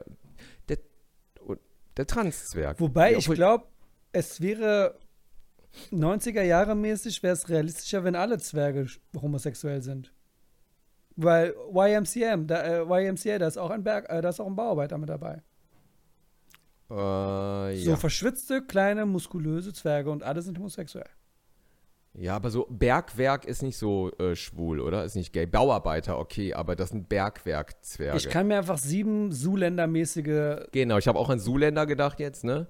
der, 0.70 0.78
der 1.98 2.08
Transzwerg. 2.08 2.80
Wobei 2.80 3.12
Ja, 3.14 3.18
ich 3.18 3.26
glaube, 3.30 3.66
es 4.12 4.40
wäre 4.42 4.98
90er 5.92 6.42
Jahre 6.44 6.74
mäßig 6.76 7.22
wäre 7.24 7.34
es 7.34 7.50
realistischer, 7.50 8.04
wenn 8.04 8.16
alle 8.16 8.38
Zwerge 8.38 8.88
homosexuell 9.22 9.82
sind. 9.82 10.14
Weil 11.18 11.54
YMCA, 11.74 12.38
da, 12.38 12.62
äh, 12.64 12.82
YMCA, 13.08 13.40
da 13.40 13.48
ist 13.48 13.58
auch 13.58 13.72
ein 13.72 13.84
Berg, 13.84 14.08
äh, 14.10 14.22
da 14.22 14.30
ist 14.30 14.40
auch 14.40 14.46
ein 14.48 14.56
Bauarbeiter 14.56 14.98
mit 15.00 15.10
dabei. 15.10 15.42
Äh, 16.90 17.76
So 17.76 17.90
ja. 17.92 17.96
verschwitzte, 17.98 18.62
kleine, 18.62 19.06
muskulöse 19.06 19.74
Zwerge 19.74 20.10
und 20.12 20.24
alle 20.24 20.42
sind 20.42 20.58
homosexuell. 20.58 21.10
Ja, 22.20 22.36
aber 22.36 22.50
so 22.50 22.66
Bergwerk 22.70 23.46
ist 23.46 23.62
nicht 23.62 23.78
so 23.78 24.12
äh, 24.18 24.36
schwul, 24.36 24.80
oder? 24.80 25.04
Ist 25.06 25.16
nicht 25.16 25.34
gay. 25.34 25.46
Bauarbeiter, 25.46 26.18
okay, 26.20 26.54
aber 26.54 26.76
das 26.76 26.90
sind 26.90 27.08
Bergwerkzwerge. 27.10 28.18
Ich 28.18 28.30
kann 28.30 28.48
mir 28.48 28.58
einfach 28.58 28.78
sieben 28.78 29.32
Zuländer-mäßige. 29.32 30.68
Genau, 30.72 30.98
ich 30.98 31.08
habe 31.08 31.20
auch 31.20 31.30
an 31.30 31.40
Zuländer 31.40 31.86
gedacht 31.86 32.20
jetzt, 32.20 32.44
ne? 32.44 32.68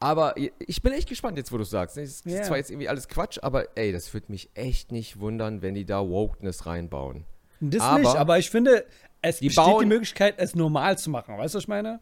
Aber 0.00 0.34
ich 0.36 0.80
bin 0.82 0.92
echt 0.92 1.08
gespannt 1.08 1.38
jetzt, 1.38 1.50
wo 1.52 1.58
du 1.58 1.64
sagst. 1.64 1.96
ne? 1.96 2.02
Es 2.04 2.20
ist 2.20 2.26
Ja. 2.26 2.42
zwar 2.42 2.56
jetzt 2.58 2.70
irgendwie 2.70 2.88
alles 2.88 3.08
Quatsch, 3.08 3.38
aber 3.42 3.76
ey, 3.76 3.90
das 3.90 4.12
würde 4.14 4.26
mich 4.30 4.48
echt 4.54 4.92
nicht 4.92 5.18
wundern, 5.18 5.60
wenn 5.60 5.74
die 5.74 5.84
da 5.84 6.06
Wokeness 6.06 6.66
reinbauen. 6.66 7.24
Das 7.60 7.80
Aber- 7.82 7.98
nicht, 7.98 8.14
aber 8.14 8.38
ich 8.38 8.48
finde, 8.50 8.84
es 9.22 9.40
besteht 9.40 9.56
bauen- 9.56 9.80
die 9.80 9.86
Möglichkeit, 9.88 10.34
es 10.38 10.54
normal 10.54 10.96
zu 10.98 11.10
machen. 11.10 11.36
Weißt 11.36 11.54
du, 11.54 11.56
was 11.56 11.64
ich 11.64 11.68
meine? 11.68 11.98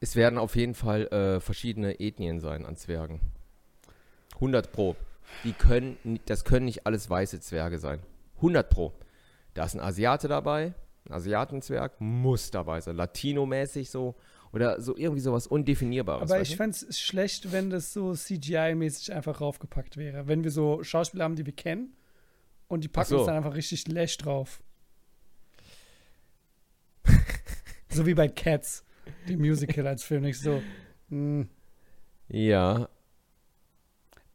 Es 0.00 0.16
werden 0.16 0.38
auf 0.38 0.56
jeden 0.56 0.74
Fall 0.74 1.08
äh, 1.08 1.40
verschiedene 1.40 2.00
Ethnien 2.00 2.40
sein 2.40 2.64
an 2.64 2.76
Zwergen. 2.76 3.20
100 4.40 4.72
pro. 4.72 4.96
Die 5.44 5.52
können, 5.52 5.96
das 6.26 6.44
können 6.44 6.64
nicht 6.64 6.86
alles 6.86 7.08
weiße 7.08 7.40
Zwerge 7.40 7.78
sein. 7.78 8.00
100 8.36 8.68
pro. 8.68 8.92
Da 9.54 9.64
ist 9.64 9.74
ein 9.74 9.80
Asiate 9.80 10.28
dabei, 10.28 10.74
ein 11.06 11.12
Asiatenzwerg 11.12 12.00
muss 12.00 12.50
dabei 12.50 12.80
sein. 12.80 12.96
Latino-mäßig 12.96 13.90
so. 13.90 14.14
Oder 14.52 14.80
so 14.80 14.96
irgendwie 14.96 15.20
sowas 15.20 15.46
Undefinierbares. 15.46 16.28
Aber 16.28 16.40
ich 16.40 16.56
fände 16.56 16.76
es 16.76 16.98
schlecht, 16.98 17.52
wenn 17.52 17.70
das 17.70 17.92
so 17.92 18.10
CGI-mäßig 18.10 19.12
einfach 19.12 19.40
raufgepackt 19.40 19.96
wäre. 19.96 20.26
Wenn 20.26 20.42
wir 20.42 20.50
so 20.50 20.82
Schauspieler 20.82 21.22
haben, 21.24 21.36
die 21.36 21.46
wir 21.46 21.52
kennen 21.52 21.94
und 22.66 22.82
die 22.82 22.88
packen 22.88 23.10
so. 23.10 23.18
uns 23.18 23.26
dann 23.26 23.36
einfach 23.36 23.54
richtig 23.54 23.86
Lash 23.86 24.16
drauf. 24.16 24.60
so 27.90 28.06
wie 28.06 28.14
bei 28.14 28.26
Cats, 28.26 28.84
die 29.28 29.36
Musical 29.36 29.86
als 29.86 30.02
Film, 30.02 30.22
nicht 30.22 30.40
so. 30.40 30.60
hm. 31.10 31.48
Ja, 32.26 32.88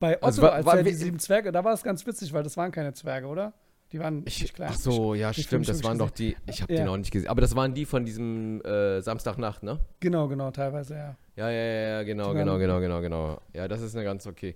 Bei 0.05 0.17
Otto, 0.17 0.25
Also 0.27 0.41
wa- 0.43 0.49
als 0.49 0.65
wa- 0.67 0.75
er 0.75 0.83
die 0.83 0.93
sieben 0.93 1.17
Zwerge, 1.19 1.51
da 1.51 1.63
war 1.63 1.73
es 1.73 1.81
ganz 1.81 2.05
witzig, 2.05 2.31
weil 2.31 2.43
das 2.43 2.55
waren 2.57 2.71
keine 2.71 2.93
Zwerge, 2.93 3.25
oder? 3.27 3.53
Die 3.91 3.99
waren 3.99 4.23
Ich, 4.27 4.41
nicht 4.41 4.53
klein. 4.53 4.69
ach 4.71 4.77
so, 4.77 5.15
ja, 5.15 5.31
ich- 5.31 5.43
stimmt. 5.43 5.67
Das 5.67 5.83
waren 5.83 5.97
doch 5.97 6.11
die. 6.11 6.35
Ich 6.47 6.61
habe 6.61 6.71
Ja. 6.73 6.81
die 6.81 6.85
noch 6.85 6.97
nicht 6.97 7.11
gesehen. 7.11 7.29
Aber 7.29 7.41
das 7.41 7.55
waren 7.55 7.73
die 7.73 7.85
von 7.85 8.05
diesem 8.05 8.61
äh, 8.63 9.01
Samstagnacht, 9.01 9.63
ne? 9.63 9.79
Genau, 9.99 10.27
genau, 10.27 10.51
teilweise, 10.51 10.93
ja. 10.95 11.15
Ja, 11.35 11.49
ja, 11.49 11.63
ja, 11.63 11.87
ja, 11.89 12.03
genau, 12.03 12.33
Die 12.33 12.37
genau, 12.39 12.57
genau, 12.59 12.79
genau, 12.79 13.01
genau. 13.01 13.41
Ja, 13.53 13.67
das 13.67 13.81
ist 13.81 13.95
eine 13.95 14.03
ganz 14.05 14.27
okay. 14.27 14.53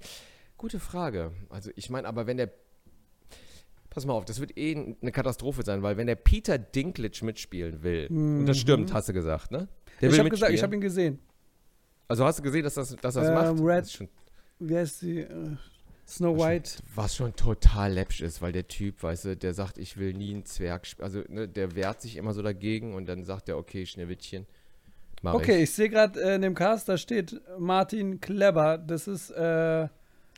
Gute 0.57 0.79
Frage. 0.79 1.31
Also, 1.49 1.71
ich 1.75 1.89
meine, 1.89 2.07
aber 2.07 2.27
wenn 2.27 2.37
der. 2.37 2.49
Pass 3.89 4.05
mal 4.05 4.13
auf, 4.13 4.25
das 4.25 4.39
wird 4.39 4.55
eh 4.55 4.95
eine 5.01 5.11
Katastrophe 5.11 5.63
sein, 5.63 5.81
weil 5.81 5.97
wenn 5.97 6.05
der 6.05 6.15
Peter 6.15 6.59
Dinklage 6.59 7.25
mitspielen 7.25 7.81
will, 7.81 8.05
und 8.11 8.45
das 8.45 8.57
stimmt, 8.59 8.93
hast 8.93 9.09
du 9.09 9.13
gesagt, 9.13 9.49
ne? 9.51 9.67
Der 9.99 10.11
ich 10.11 10.19
habe 10.19 10.29
gesagt, 10.29 10.53
ich 10.53 10.61
habe 10.61 10.75
ihn 10.75 10.81
gesehen. 10.81 11.19
Also 12.07 12.23
hast 12.23 12.37
du 12.39 12.43
gesehen, 12.43 12.63
dass 12.63 12.75
das, 12.75 12.95
dass 12.97 13.15
das 13.15 13.27
Ähm, 13.27 13.33
macht? 13.33 13.59
Red- 13.59 13.85
Das 13.85 14.03
Wie 14.59 14.75
heißt 14.77 15.01
die? 15.01 15.19
Äh, 15.21 15.55
Snow 16.07 16.35
White. 16.39 16.81
was 16.95 17.15
schon 17.15 17.35
total 17.35 17.93
läppsch 17.93 18.21
ist, 18.21 18.41
weil 18.41 18.51
der 18.51 18.67
Typ, 18.67 19.03
weißt 19.03 19.25
du, 19.25 19.37
der 19.37 19.53
sagt, 19.53 19.77
ich 19.77 19.97
will 19.97 20.13
nie 20.13 20.33
einen 20.33 20.43
Zwerg 20.45 20.87
spielen. 20.87 21.05
Also, 21.05 21.21
ne, 21.29 21.47
der 21.47 21.75
wehrt 21.75 22.01
sich 22.01 22.17
immer 22.17 22.33
so 22.33 22.41
dagegen 22.41 22.95
und 22.95 23.05
dann 23.07 23.23
sagt 23.25 23.47
er, 23.47 23.57
okay, 23.59 23.85
Schneewittchen. 23.85 24.47
Mach 25.21 25.35
Okay, 25.35 25.57
ich. 25.57 25.63
ich 25.63 25.71
sehe 25.73 25.87
gerade 25.89 26.19
äh, 26.19 26.35
in 26.35 26.41
dem 26.41 26.55
Cast, 26.55 26.89
da 26.89 26.97
steht 26.97 27.39
Martin 27.59 28.19
Kleber. 28.21 28.79
Das 28.79 29.07
ist 29.07 29.29
äh, 29.29 29.87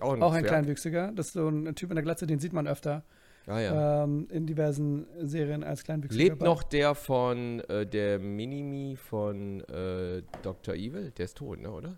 Auch 0.01 0.13
ein, 0.13 0.21
auch 0.21 0.33
ein. 0.33 0.43
Kleinwüchsiger. 0.43 1.13
Das 1.15 1.27
ist 1.27 1.33
so 1.33 1.47
ein 1.47 1.73
Typ 1.75 1.89
in 1.91 1.95
der 1.95 2.03
Glatze, 2.03 2.27
den 2.27 2.39
sieht 2.39 2.51
man 2.51 2.67
öfter 2.67 3.03
Ah, 3.47 3.59
ja. 3.59 4.03
ähm, 4.03 4.27
in 4.29 4.45
diversen 4.45 5.07
Serien 5.21 5.63
als 5.63 5.83
Kleinwüchsiger. 5.85 6.21
Lebt 6.23 6.41
noch 6.41 6.63
der 6.63 6.95
von 6.95 7.61
äh, 7.61 7.85
der 7.87 8.19
Minimi 8.19 8.97
von 8.97 9.61
äh, 9.69 10.21
Dr. 10.43 10.75
Evil? 10.75 11.11
Der 11.11 11.25
ist 11.25 11.37
tot, 11.37 11.59
ne, 11.61 11.71
oder? 11.71 11.97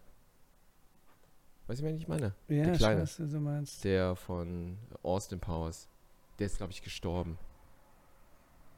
Weißt 1.74 1.82
du, 1.82 1.88
wen 1.88 1.98
ich 1.98 2.08
meine? 2.08 2.36
Ja, 2.50 2.66
der 2.66 2.74
ich 2.74 2.78
Kleine. 2.78 3.02
weiß, 3.02 3.20
was 3.20 3.32
du 3.32 3.40
meinst. 3.40 3.84
Der 3.84 4.16
von 4.16 4.78
Austin 5.02 5.40
Powers. 5.40 5.90
Der 6.38 6.46
ist, 6.46 6.58
glaube 6.58 6.72
ich, 6.72 6.84
gestorben. 6.84 7.40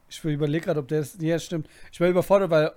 Ich 0.07 0.23
überlege 0.23 0.63
gerade, 0.63 0.79
ob 0.79 0.87
der 0.87 1.01
ist. 1.01 1.21
Ja, 1.21 1.37
stimmt. 1.37 1.67
Ich 1.91 1.99
war 1.99 2.07
überfordert, 2.07 2.49
weil 2.49 2.71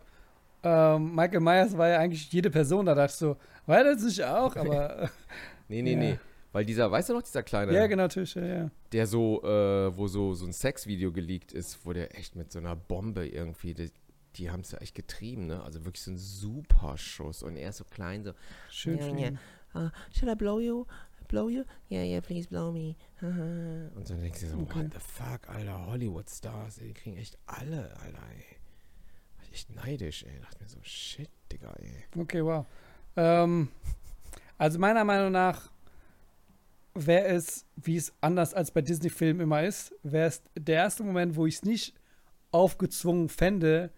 ähm, 0.65 1.15
Michael 1.15 1.39
Myers 1.39 1.79
war 1.79 1.89
ja 1.89 1.99
eigentlich 2.01 2.33
jede 2.33 2.51
Person. 2.51 2.87
Da 2.87 2.97
dachte 2.97 3.13
ich 3.13 3.17
so, 3.17 3.37
war 3.67 3.85
das 3.85 4.03
nicht 4.03 4.25
auch? 4.25 4.57
Aber 4.57 5.09
Nee, 5.69 5.83
nee, 5.83 5.93
Ja. 5.93 5.99
nee. 5.99 6.19
Weil 6.51 6.65
dieser, 6.65 6.91
weißt 6.91 7.11
du 7.11 7.13
noch, 7.13 7.23
dieser 7.23 7.45
kleine, 7.45 7.73
ja, 7.73 7.87
genau, 7.87 8.05
natürlich, 8.05 8.35
ja, 8.35 8.45
ja. 8.45 8.71
der 8.91 9.07
so, 9.07 9.41
äh, 9.45 9.97
wo 9.97 10.09
so, 10.09 10.35
so 10.35 10.47
ein 10.47 10.53
Sexvideo 10.53 11.13
geleakt 11.13 11.53
ist, 11.53 11.85
wo 11.85 11.93
der 11.93 12.19
echt 12.19 12.35
mit 12.35 12.51
so 12.51 12.59
einer 12.59 12.75
Bombe 12.75 13.29
irgendwie, 13.29 13.75
die, 13.75 13.93
die 14.35 14.51
haben 14.51 14.61
es 14.61 14.73
ja 14.73 14.79
echt 14.79 14.95
getrieben, 14.95 15.47
ne? 15.47 15.63
Also 15.63 15.85
wirklich 15.85 16.03
so 16.03 16.11
ein 16.11 16.17
super 16.17 16.97
Schuss. 16.97 17.43
Und 17.43 17.57
er 17.57 17.69
ist 17.69 17.77
so 17.77 17.85
klein, 17.85 18.25
so, 18.25 18.33
Schön 18.71 19.19
Ja. 19.19 19.31
Uh, 19.75 19.91
should 20.13 20.29
I 20.29 20.35
blow 20.35 20.59
you? 20.61 20.87
Blow 21.29 21.49
you? 21.49 21.65
Yeah, 21.91 22.05
yeah, 22.05 22.21
please 22.21 22.49
blow 22.49 22.73
me. 22.73 22.97
Und 23.21 24.09
dann 24.09 24.21
denkst 24.21 24.41
du 24.41 24.47
so, 24.49 24.59
Okay. 24.61 24.85
what 24.85 24.93
the 24.95 25.01
fuck, 25.01 25.49
Alter, 25.49 25.87
Hollywood-Stars, 25.87 26.79
ey, 26.79 26.89
die 26.89 26.95
kriegen 26.95 27.17
echt 27.19 27.37
alle, 27.47 27.95
Alter, 28.01 28.23
ey. 28.31 28.57
War 29.37 29.45
ich 29.45 29.53
echt 29.53 29.75
neidisch, 29.77 30.23
ey. 30.25 30.41
Dachte 30.41 30.63
mir 30.63 30.69
so, 30.71 30.79
shit, 30.83 31.29
Digga, 31.53 31.73
ey. 31.81 32.05
Okay, 32.19 32.43
wow. 32.43 32.65
Ähm, 33.17 33.69
also 34.57 34.79
meiner 34.79 35.05
Meinung 35.05 35.33
nach 35.33 35.71
wäre 36.95 37.27
es, 37.27 37.67
wie 37.77 37.97
es 37.97 38.13
anders 38.23 38.55
als 38.55 38.71
bei 38.71 38.81
Disney-Filmen 38.81 39.43
immer 39.43 39.63
ist, 39.63 39.95
wäre 40.03 40.29
es 40.29 40.43
der 40.59 40.77
erste 40.77 41.05
Moment, 41.05 41.37
wo 41.37 41.47
ich 41.47 41.57
es 41.57 41.63
nicht 41.63 41.95
aufgezwungen 42.53 43.29
fände, 43.29 43.93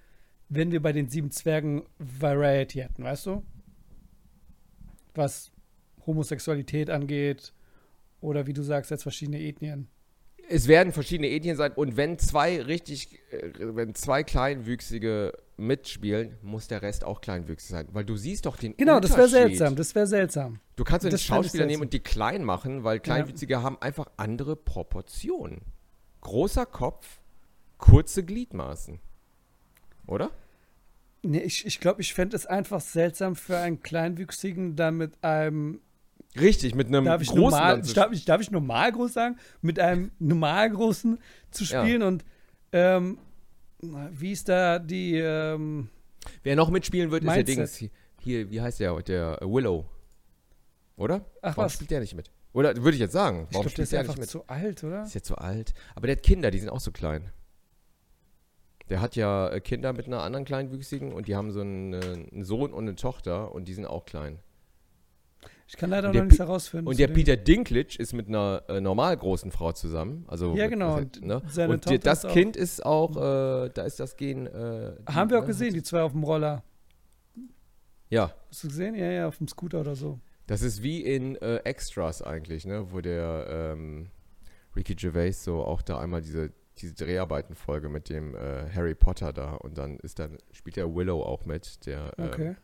wenn 0.49 0.73
wir 0.73 0.83
bei 0.83 0.93
den 0.93 1.09
sieben 1.09 1.31
Zwergen 1.31 1.85
Variety 1.99 2.81
hätten, 2.81 3.05
weißt 3.05 3.27
du? 3.27 3.45
Was 5.15 5.53
Homosexualität 6.11 6.91
angeht 6.91 7.53
oder 8.21 8.47
wie 8.47 8.53
du 8.53 8.63
sagst, 8.63 8.91
jetzt 8.91 9.03
verschiedene 9.03 9.41
Ethnien. 9.41 9.89
Es 10.49 10.67
werden 10.67 10.93
verschiedene 10.93 11.31
Ethnien 11.31 11.57
sein 11.57 11.73
und 11.73 11.97
wenn 11.97 12.19
zwei 12.19 12.61
richtig, 12.61 13.21
äh, 13.31 13.53
wenn 13.59 13.95
zwei 13.95 14.25
Kleinwüchsige 14.25 15.33
mitspielen, 15.61 16.37
muss 16.43 16.67
der 16.67 16.83
Rest 16.83 17.05
auch 17.05 17.21
kleinwüchsig 17.21 17.71
sein. 17.71 17.89
Weil 17.93 18.05
du 18.05 18.17
siehst 18.17 18.47
doch 18.47 18.57
den 18.57 18.77
Genau, 18.77 18.99
das 18.99 19.17
wäre 19.17 19.29
seltsam, 19.29 19.77
das 19.77 19.95
wäre 19.95 20.07
seltsam. 20.07 20.59
Du 20.77 20.85
kannst 20.85 21.05
ja 21.05 21.13
nicht 21.13 21.25
Schauspieler 21.25 21.67
nehmen 21.67 21.83
und 21.83 21.93
die 21.93 22.01
klein 22.01 22.43
machen, 22.43 22.83
weil 22.83 22.99
Kleinwüchsige 22.99 23.63
haben 23.63 23.81
einfach 23.81 24.07
andere 24.17 24.57
Proportionen. 24.57 25.61
Großer 26.23 26.67
Kopf, 26.67 27.21
kurze 27.79 28.25
Gliedmaßen. 28.25 28.99
Oder? 30.07 30.31
Nee, 31.23 31.41
ich 31.41 31.67
ich 31.67 31.81
glaube, 31.81 32.01
ich 32.01 32.15
fände 32.15 32.35
es 32.35 32.47
einfach 32.47 32.81
seltsam 32.81 33.37
für 33.37 33.59
einen 33.59 33.83
Kleinwüchsigen, 33.83 34.75
da 34.75 34.91
mit 34.91 35.23
einem 35.23 35.81
Richtig, 36.39 36.75
mit 36.75 36.87
einem 36.89 37.05
darf 37.05 37.23
ich, 37.23 37.29
großen 37.29 37.43
normal, 37.43 37.83
darf, 37.83 38.13
ich, 38.13 38.25
darf 38.25 38.41
ich 38.41 38.51
normal 38.51 38.93
groß 38.93 39.13
sagen? 39.13 39.37
Mit 39.63 39.79
einem 39.81 40.13
normal 40.19 40.71
großen 40.71 41.19
zu 41.51 41.65
Ja. 41.65 41.83
spielen 41.83 42.03
und 42.03 42.25
ähm, 42.73 43.19
wie 43.81 44.33
ist 44.33 44.49
da 44.49 44.79
die 44.79 45.17
ähm, 45.17 45.89
Wer 46.43 46.55
noch 46.55 46.71
mitspielen 46.71 47.11
wird, 47.11 47.25
ist 47.25 47.35
der. 47.35 47.43
Dings. 47.45 47.85
Hier, 48.21 48.51
wie 48.51 48.61
heißt 48.61 48.79
der? 48.81 48.95
Der 49.03 49.39
äh, 49.41 49.47
Willow. 49.47 49.87
Oder? 50.97 51.25
Ach 51.41 51.57
Warum 51.57 51.65
was, 51.65 51.73
spielt 51.73 51.91
der 51.91 52.01
nicht 52.01 52.15
mit? 52.15 52.31
Oder 52.53 52.77
würde 52.77 52.93
ich 52.93 52.99
jetzt 53.01 53.13
sagen. 53.13 53.47
ich 53.49 53.55
Warum 53.55 53.63
glaube, 53.63 53.65
der 53.65 53.71
spielt 53.71 53.85
ist 53.85 53.93
der 53.93 54.01
einfach 54.01 54.15
nicht 54.15 54.21
mit? 54.21 54.29
zu 54.31 54.47
alt, 54.47 54.85
oder? 54.85 55.03
Ist 55.05 55.15
jetzt 55.15 55.27
zu 55.27 55.37
alt. 55.39 55.73
Aber 55.95 56.07
der 56.07 56.17
hat 56.17 56.23
Kinder, 56.23 56.51
die 56.51 56.59
sind 56.59 56.69
auch 56.69 56.81
so 56.81 56.91
klein. 56.93 57.31
Der 58.91 59.01
hat 59.01 59.17
ja 59.17 59.49
äh, 59.49 59.61
Kinder 59.61 59.93
mit 59.93 60.07
einer 60.07 60.23
anderen 60.23 60.45
Kleinwüchsigen 60.45 61.13
und 61.13 61.29
die 61.29 61.37
haben 61.37 61.53
so 61.53 61.61
einen, 61.61 61.95
äh, 61.95 62.27
einen 62.33 62.45
Sohn 62.45 62.73
und 62.73 62.85
eine 62.85 62.97
Tochter 62.97 63.53
und 63.53 63.67
die 63.67 63.75
sind 63.75 63.87
auch 63.87 64.05
klein. 64.05 64.41
Ich 65.73 65.77
kann 65.77 65.91
leider 65.91 66.13
noch 66.13 66.21
nichts 66.25 66.41
herausfinden. 66.41 66.89
Und 66.89 66.99
der 66.99 67.07
dem. 67.07 67.15
Peter 67.15 67.37
Dinklage 67.37 67.97
ist 67.97 68.13
mit 68.13 68.27
einer 68.27 68.65
äh, 68.69 68.81
normal 68.81 69.17
großen 69.17 69.53
Frau 69.53 69.71
zusammen. 69.71 70.25
Also 70.27 70.57
Ja, 70.57 70.67
genau, 70.67 70.97
mit- 70.97 71.19
und 71.19 71.27
ne? 71.29 71.43
seine 71.49 71.73
und 71.75 71.89
die, 71.89 72.01
das 72.01 72.25
ist 72.25 72.27
auch- 72.27 72.33
Kind 72.33 72.57
ist 72.57 72.85
auch, 72.85 73.11
äh, 73.17 73.71
da 73.73 73.83
ist 73.85 74.01
das 74.01 74.17
Gen. 74.17 74.47
Äh, 74.49 74.97
die, 75.09 75.13
Haben 75.15 75.31
wir 75.31 75.39
auch 75.39 75.43
ne, 75.43 75.47
gesehen, 75.47 75.73
die 75.73 75.83
zwei 75.85 76.03
auf 76.03 76.11
dem 76.11 76.25
Roller. 76.25 76.65
Ja, 78.09 78.35
Hast 78.49 78.65
du 78.65 78.69
gesehen? 78.69 78.97
Ja, 78.97 79.11
ja, 79.13 79.29
auf 79.29 79.39
dem 79.39 79.47
Scooter 79.47 79.81
oder 79.81 79.95
so. 79.95 80.19
das 80.49 80.63
ist 80.63 80.83
wie 80.83 81.03
in 81.03 81.37
äh, 81.37 81.59
Extras 81.59 82.21
eigentlich, 82.23 82.67
ne? 82.67 82.91
Wo 82.91 83.01
der 83.01 83.47
ähm, 83.49 84.09
Ricky 84.75 84.97
Gervais 84.97 85.33
so 85.45 85.63
auch 85.63 85.83
da 85.83 86.01
einmal 86.01 86.21
diese, 86.21 86.51
diese 86.79 86.95
Dreharbeitenfolge 86.95 87.89
mit 87.89 88.09
dem 88.09 88.35
äh, 88.35 88.69
Harry 88.75 88.97
Potter 88.97 89.33
da 89.33 89.53
und 89.55 89.79
dann 89.79 89.99
ist 90.01 90.19
dann, 90.19 90.39
spielt 90.51 90.75
der 90.75 90.93
Willow 90.93 91.23
auch 91.23 91.45
mit, 91.45 91.87
der 91.87 92.13
ähm, 92.19 92.27
Okay. 92.27 92.57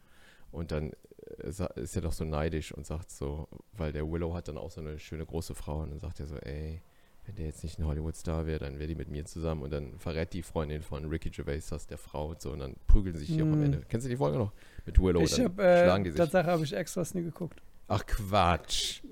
Und 0.50 0.72
dann 0.72 0.90
äh, 0.90 0.94
ist 1.26 1.96
er 1.96 2.02
doch 2.02 2.12
so 2.12 2.24
neidisch 2.24 2.72
und 2.72 2.86
sagt 2.86 3.10
so, 3.10 3.48
weil 3.72 3.92
der 3.92 4.10
Willow 4.10 4.34
hat 4.34 4.48
dann 4.48 4.58
auch 4.58 4.70
so 4.70 4.80
eine 4.80 4.98
schöne 4.98 5.26
große 5.26 5.54
Frau 5.54 5.80
und 5.82 5.90
dann 5.90 5.98
sagt 5.98 6.20
er 6.20 6.26
so, 6.26 6.36
ey, 6.36 6.82
wenn 7.24 7.34
der 7.34 7.46
jetzt 7.46 7.64
nicht 7.64 7.78
ein 7.80 7.86
Hollywood-Star 7.86 8.46
wäre, 8.46 8.60
dann 8.60 8.78
wäre 8.78 8.86
die 8.86 8.94
mit 8.94 9.08
mir 9.08 9.24
zusammen 9.24 9.62
und 9.62 9.72
dann 9.72 9.98
verrät 9.98 10.32
die 10.32 10.42
Freundin 10.44 10.82
von 10.82 11.04
Ricky 11.06 11.30
Gervais 11.30 11.66
das 11.68 11.86
der 11.88 11.98
Frau 11.98 12.28
und 12.28 12.40
so 12.40 12.52
und 12.52 12.60
dann 12.60 12.76
prügeln 12.86 13.16
sich 13.16 13.34
auch 13.34 13.40
am 13.46 13.58
Mm. 13.60 13.64
Ende. 13.64 13.82
Kennst 13.88 14.06
du 14.06 14.10
die 14.10 14.16
Folge 14.16 14.38
noch? 14.38 14.52
Mit 14.84 15.00
Willow, 15.00 15.20
ich 15.22 15.34
dann 15.34 15.44
habe, 15.46 15.62
äh, 15.64 15.82
schlagen 15.84 16.04
die 16.04 16.10
sich. 16.10 16.18
Tatsache 16.18 16.46
habe 16.48 16.62
ich 16.62 16.72
extras 16.72 17.14
nie 17.14 17.22
geguckt. 17.24 17.60
Ach 17.88 18.06
Quatsch. 18.06 19.02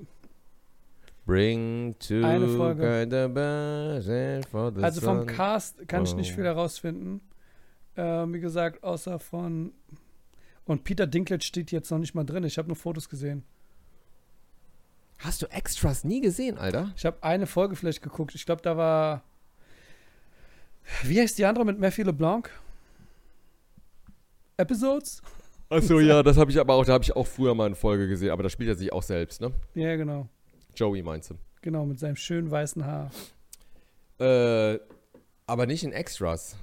Bring 1.27 1.97
to 2.01 2.23
Eine 2.23 2.49
Folge. 2.49 3.07
the 3.11 3.29
buzzer 3.33 4.43
for 4.51 4.73
the 4.77 4.83
Also 4.83 5.01
vom. 5.01 5.27
Cast 5.27 5.89
kann 5.89 6.05
ich 6.05 6.15
nicht 6.15 6.33
Oh. 6.33 6.35
viel 6.37 6.45
herausfinden. 6.45 7.21
Ähm, 7.97 8.35
wie 8.35 8.41
gesagt, 8.41 8.83
außer 8.85 9.19
von. 9.19 9.73
Und 10.67 10.85
Peter 10.85 11.07
Dinklage 11.07 11.45
steht 11.45 11.73
jetzt 11.73 11.91
noch 11.91 11.99
nicht 11.99 12.15
mal 12.15 12.25
drin. 12.25 12.45
Ich 12.45 12.59
habe 12.59 12.69
nur 12.69 12.77
Fotos 12.77 13.09
gesehen. 13.09 13.45
Hast 15.19 15.43
du 15.43 15.47
Extras 15.47 16.05
nie 16.05 16.21
gesehen, 16.21 16.59
Alter? 16.59 16.93
Ich 16.97 17.05
habe 17.05 17.23
eine 17.23 17.47
Folge 17.47 17.77
vielleicht 17.77 18.03
geguckt. 18.03 18.35
Ich 18.35 18.47
glaube, 18.47 18.63
da 18.63 18.77
war. 18.77 19.23
Wie 21.03 21.21
heißt 21.21 21.39
die 21.39 21.45
andere 21.45 21.65
mit 21.65 21.79
Matthew 21.79 22.05
LeBlanc? 22.05 22.51
Episodes? 24.57 25.23
Achso, 25.71 25.99
ja, 25.99 26.23
das 26.23 26.37
habe 26.37 26.51
ich 26.51 26.61
aber 26.61 26.75
auch, 26.75 26.85
da 26.85 26.93
habe 26.93 27.05
ich 27.05 27.17
auch 27.17 27.27
früher 27.27 27.55
mal 27.55 27.67
eine 27.67 27.75
Folge 27.75 28.07
gesehen, 28.07 28.31
aber 28.31 28.43
da 28.43 28.51
spielt 28.51 28.69
er 28.69 28.75
sich 28.75 28.93
auch 28.93 29.03
selbst, 29.03 29.41
ne? 29.41 29.53
Ja, 29.75 29.97
genau. 29.97 30.29
Joey 30.77 31.03
meinst 31.03 31.31
du? 31.31 31.35
Genau, 31.63 31.87
mit 31.87 31.99
seinem 31.99 32.17
schönen 32.17 32.51
weißen 32.51 32.85
Haar. 32.85 33.11
Äh, 34.19 34.79
aber 35.47 35.67
nicht 35.67 35.83
in 35.83 35.93
Extras. 35.93 36.57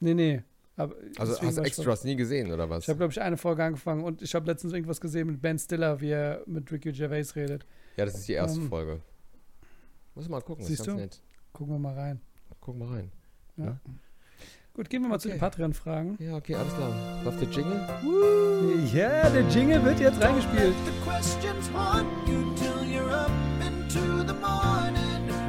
Nee, 0.00 0.14
nee. 0.14 0.42
Aber 0.80 0.94
Also 1.18 1.40
hast 1.40 1.58
du 1.58 1.62
Extras 1.62 2.04
nie 2.04 2.16
gesehen, 2.16 2.50
oder 2.52 2.68
was? 2.70 2.84
Ich 2.84 2.88
habe, 2.88 2.98
glaube 2.98 3.12
ich, 3.12 3.20
eine 3.20 3.36
Folge 3.36 3.62
angefangen 3.64 4.02
und 4.04 4.22
ich 4.22 4.34
habe 4.34 4.46
letztens 4.46 4.72
irgendwas 4.72 5.00
gesehen 5.00 5.26
mit 5.26 5.42
Ben 5.42 5.58
Stiller, 5.58 6.00
wie 6.00 6.10
er 6.10 6.42
mit 6.46 6.70
Ricky 6.72 6.92
Gervais 6.92 7.34
redet. 7.36 7.66
Ja, 7.96 8.04
das 8.04 8.14
ist 8.14 8.28
die 8.28 8.32
erste 8.34 8.60
Ähm, 8.60 8.68
Folge. 8.68 9.00
Muss 10.14 10.28
mal 10.28 10.40
gucken, 10.42 10.64
siehst 10.64 10.80
ist 10.80 10.86
ganz 10.86 10.96
du? 10.98 11.02
nett. 11.02 11.20
Gucken 11.52 11.74
wir 11.74 11.78
mal 11.78 11.94
rein. 11.94 12.20
Guck 12.60 12.78
mal 12.78 12.88
rein. 12.88 13.12
Ja. 13.56 13.64
Ja. 13.64 13.80
Gut, 14.72 14.88
gehen 14.88 15.02
wir 15.02 15.08
mal 15.08 15.18
zu 15.18 15.28
Okay. 15.28 15.36
den 15.36 15.40
Patreon-Fragen. 15.40 16.16
Ja, 16.20 16.36
okay, 16.36 16.54
alles 16.54 16.72
klar. 16.74 17.22
Läuft 17.24 17.40
der 17.40 17.48
Jingle? 17.48 17.86
Ja, 18.94 19.28
der 19.30 19.42
Jingle 19.48 19.84
wird 19.84 20.00
jetzt 20.00 20.22
reingespielt. 20.22 20.74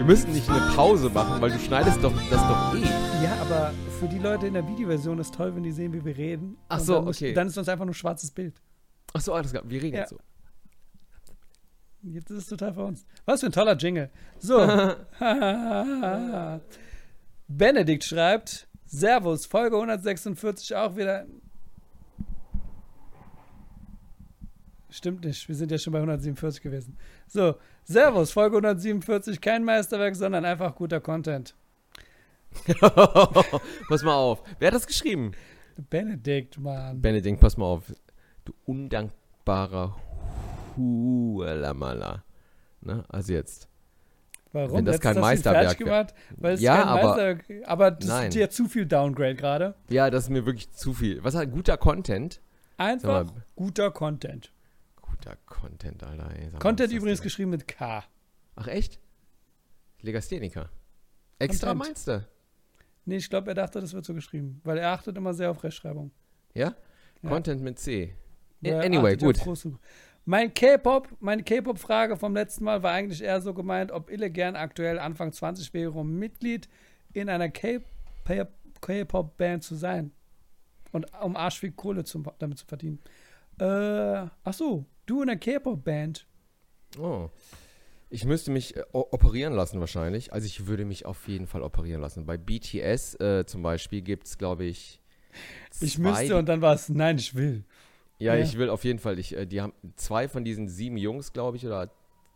Wir 0.01 0.07
müssen 0.07 0.33
nicht 0.33 0.49
eine 0.49 0.73
Pause 0.75 1.11
machen, 1.11 1.39
weil 1.43 1.51
du 1.51 1.59
schneidest 1.59 2.03
doch 2.03 2.11
das 2.31 2.41
doch 2.41 2.73
eh. 2.75 3.23
Ja, 3.23 3.35
aber 3.39 3.71
für 3.99 4.07
die 4.07 4.17
Leute 4.17 4.47
in 4.47 4.55
der 4.55 4.67
Videoversion 4.67 5.19
ist 5.19 5.31
toll, 5.35 5.55
wenn 5.55 5.61
die 5.61 5.71
sehen, 5.71 5.93
wie 5.93 6.03
wir 6.03 6.17
reden. 6.17 6.57
Ach 6.69 6.79
so, 6.79 6.95
dann 6.95 7.03
muss- 7.05 7.17
okay. 7.17 7.33
Dann 7.33 7.45
ist 7.45 7.55
uns 7.55 7.69
einfach 7.69 7.85
nur 7.85 7.93
schwarzes 7.93 8.31
Bild. 8.31 8.59
Achso, 9.13 9.31
alles 9.33 9.51
klar. 9.51 9.61
Wir 9.67 9.79
reden 9.79 9.93
Ja. 9.93 9.99
jetzt 10.01 10.09
so. 10.09 10.17
Jetzt 12.01 12.31
ist 12.31 12.37
es 12.39 12.45
total 12.47 12.73
für 12.73 12.83
uns. 12.85 13.05
Was 13.25 13.41
für 13.41 13.45
ein 13.45 13.51
toller 13.51 13.77
Jingle. 13.77 14.09
So. 14.39 14.57
Benedikt 17.47 18.03
schreibt: 18.03 18.67
Servus, 18.87 19.45
Folge 19.45 19.75
146 19.75 20.75
auch 20.77 20.95
wieder. 20.95 21.27
Stimmt 24.89 25.23
nicht, 25.25 25.47
wir 25.47 25.53
sind 25.55 25.69
ja 25.69 25.77
schon 25.77 25.93
bei 25.93 25.99
147 25.99 26.63
gewesen. 26.63 26.97
So, 27.27 27.53
Servus, 27.83 28.31
Folge 28.31 28.57
147, 28.57 29.41
kein 29.41 29.63
Meisterwerk, 29.63 30.15
sondern 30.15 30.45
einfach 30.45 30.75
guter 30.75 30.99
Content. 30.99 31.55
pass 33.89 34.03
mal 34.03 34.15
auf. 34.15 34.43
Wer 34.59 34.67
hat 34.67 34.75
das 34.75 34.87
geschrieben? 34.87 35.31
Benedikt, 35.89 36.59
Mann. 36.59 37.01
Benedikt, 37.01 37.39
pass 37.39 37.57
mal 37.57 37.65
auf. 37.65 37.83
Du 38.45 38.53
undankbarer 38.65 39.95
Hualamala. 40.77 42.23
Ne? 42.81 43.03
Also 43.09 43.33
jetzt. 43.33 43.67
Warum? 44.53 44.79
wenn 44.79 44.85
das 44.85 44.99
kein 44.99 45.15
ihn 45.15 45.21
Meisterwerk 45.21 45.77
gemacht, 45.77 46.13
weil 46.35 46.55
es 46.55 46.61
Ja, 46.61 46.75
kein 46.77 46.87
aber- 46.89 47.03
Meisterwerk 47.03 47.45
Aber 47.67 47.91
das 47.91 48.09
Nein. 48.09 48.27
ist 48.27 48.33
dir 48.35 48.49
zu 48.49 48.67
viel 48.67 48.85
Downgrade 48.85 49.35
gerade. 49.35 49.75
Ja, 49.89 50.09
das 50.09 50.25
ist 50.25 50.29
mir 50.29 50.45
wirklich 50.45 50.69
zu 50.71 50.93
viel. 50.93 51.23
Was 51.23 51.35
hat 51.35 51.51
guter 51.51 51.77
Content? 51.77 52.41
Einfach 52.77 53.25
mal. 53.25 53.33
guter 53.55 53.91
Content. 53.91 54.51
Guter 55.21 55.37
Content, 55.45 56.03
Alter. 56.03 56.31
Ey, 56.35 56.49
Content 56.57 56.91
übrigens 56.91 57.19
denn? 57.19 57.25
geschrieben 57.25 57.51
mit 57.51 57.67
K. 57.67 58.03
Ach 58.55 58.67
echt? 58.67 58.99
Legastheniker. 60.01 60.71
Extra 61.37 61.67
Content. 61.67 61.89
meinst 61.89 62.07
du? 62.07 62.25
Nee, 63.05 63.17
ich 63.17 63.29
glaube, 63.29 63.51
er 63.51 63.55
dachte, 63.55 63.79
das 63.79 63.93
wird 63.93 64.03
so 64.03 64.15
geschrieben, 64.15 64.59
weil 64.63 64.79
er 64.79 64.89
achtet 64.89 65.15
immer 65.17 65.35
sehr 65.35 65.51
auf 65.51 65.63
Rechtschreibung. 65.63 66.09
Ja? 66.55 66.73
Ja. 67.21 67.29
Content 67.29 67.61
mit 67.61 67.77
C. 67.77 68.15
Anyway, 68.65 69.15
gut. 69.15 69.39
Mein 70.25 70.51
K-Pop, 70.53 71.07
meine 71.19 71.43
K-Pop-Frage 71.43 72.17
vom 72.17 72.33
letzten 72.33 72.63
Mal 72.63 72.81
war 72.83 72.91
eigentlich 72.91 73.21
eher 73.21 73.41
so 73.41 73.53
gemeint, 73.53 73.91
ob 73.91 74.09
Ille 74.09 74.31
gern 74.31 74.55
aktuell 74.55 74.97
Anfang 74.97 75.33
20 75.33 75.71
wäre, 75.73 75.91
um 75.91 76.17
Mitglied 76.17 76.67
in 77.13 77.29
einer 77.29 77.49
K-Pop-Band 77.49 79.63
zu 79.63 79.75
sein. 79.75 80.11
Und 80.91 81.05
um 81.21 81.35
arsch 81.35 81.59
viel 81.59 81.71
Kohle 81.71 82.05
zum, 82.05 82.25
damit 82.39 82.57
zu 82.57 82.65
verdienen. 82.65 82.99
Äh, 83.59 84.25
ach 84.43 84.53
so, 84.53 84.85
du 85.11 85.21
in 85.21 85.29
einer 85.29 85.39
K-Pop-Band. 85.39 86.25
Oh. 86.99 87.29
Ich 88.09 88.25
müsste 88.25 88.51
mich 88.51 88.75
äh, 88.75 88.83
operieren 88.91 89.53
lassen 89.53 89.79
wahrscheinlich. 89.79 90.33
Also 90.33 90.45
ich 90.45 90.67
würde 90.67 90.83
mich 90.85 91.05
auf 91.05 91.27
jeden 91.27 91.47
Fall 91.47 91.61
operieren 91.61 92.01
lassen. 92.01 92.25
Bei 92.25 92.37
BTS 92.37 93.15
äh, 93.19 93.45
zum 93.45 93.61
Beispiel 93.61 94.01
gibt 94.01 94.27
es, 94.27 94.37
glaube 94.37 94.65
ich, 94.65 94.99
Ich 95.79 95.95
zwei, 95.95 96.01
müsste 96.01 96.37
und 96.37 96.47
dann 96.49 96.61
war 96.61 96.73
es, 96.73 96.89
nein, 96.89 97.17
ich 97.17 97.35
will. 97.35 97.63
Ja, 98.19 98.35
Ja. 98.35 98.43
ich 98.43 98.57
will 98.57 98.69
auf 98.69 98.83
jeden 98.83 98.99
Fall. 98.99 99.17
Ich, 99.17 99.35
äh, 99.35 99.45
die 99.45 99.61
haben 99.61 99.73
zwei 99.95 100.27
von 100.27 100.43
diesen 100.43 100.67
sieben 100.67 100.97
Jungs, 100.97 101.31
glaube 101.33 101.57
ich, 101.57 101.65
oder 101.65 101.89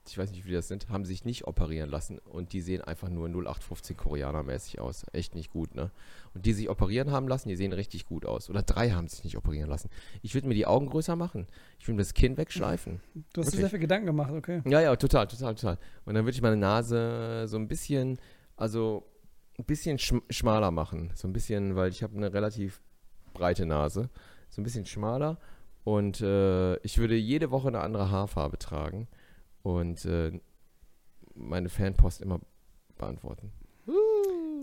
ich 0.09 0.17
weiß 0.17 0.29
nicht, 0.31 0.39
wie 0.39 0.43
viele 0.43 0.57
das 0.57 0.67
sind, 0.67 0.89
haben 0.89 1.05
sich 1.05 1.25
nicht 1.25 1.47
operieren 1.47 1.89
lassen 1.89 2.19
und 2.19 2.53
die 2.53 2.61
sehen 2.61 2.81
einfach 2.81 3.09
nur 3.09 3.27
0815 3.27 3.97
Koreaner-mäßig 3.97 4.79
aus. 4.79 5.05
Echt 5.13 5.35
nicht 5.35 5.51
gut, 5.51 5.75
ne? 5.75 5.91
Und 6.33 6.45
die 6.45 6.53
sich 6.53 6.69
operieren 6.69 7.11
haben 7.11 7.27
lassen, 7.27 7.49
die 7.49 7.55
sehen 7.55 7.73
richtig 7.73 8.05
gut 8.05 8.25
aus. 8.25 8.49
Oder 8.49 8.61
drei 8.61 8.91
haben 8.91 9.07
sich 9.07 9.23
nicht 9.23 9.37
operieren 9.37 9.69
lassen. 9.69 9.89
Ich 10.21 10.33
würde 10.33 10.47
mir 10.47 10.53
die 10.53 10.65
Augen 10.65 10.87
größer 10.87 11.15
machen. 11.15 11.47
Ich 11.79 11.87
würde 11.87 11.95
mir 11.95 12.03
das 12.03 12.13
Kinn 12.13 12.37
wegschleifen. 12.37 13.01
Du 13.33 13.41
hast 13.41 13.53
dir 13.53 13.57
sehr 13.57 13.69
viel 13.69 13.79
Gedanken 13.79 14.05
gemacht, 14.05 14.31
okay. 14.31 14.61
Ja, 14.65 14.81
ja, 14.81 14.95
total, 14.95 15.27
total, 15.27 15.55
total. 15.55 15.77
Und 16.05 16.15
dann 16.15 16.25
würde 16.25 16.35
ich 16.35 16.41
meine 16.41 16.57
Nase 16.57 17.45
so 17.47 17.57
ein 17.57 17.67
bisschen, 17.67 18.19
also 18.57 19.05
ein 19.57 19.65
bisschen 19.65 19.97
schm 19.97 20.21
schmaler 20.29 20.71
machen. 20.71 21.11
So 21.15 21.27
ein 21.27 21.33
bisschen, 21.33 21.75
weil 21.75 21.89
ich 21.89 22.03
habe 22.03 22.15
eine 22.15 22.33
relativ 22.33 22.81
breite 23.33 23.65
Nase. 23.65 24.09
So 24.49 24.61
ein 24.61 24.63
bisschen 24.63 24.85
schmaler. 24.85 25.39
Und 25.83 26.21
äh, 26.21 26.77
ich 26.77 26.97
würde 26.97 27.15
jede 27.15 27.51
Woche 27.51 27.67
eine 27.67 27.79
andere 27.79 28.09
Haarfarbe 28.09 28.57
tragen. 28.57 29.07
Und 29.65 30.05
äh, 30.05 30.31
meine 31.33 31.69
Fanpost 31.69 32.21
immer 32.21 32.39
beantworten. 32.99 33.51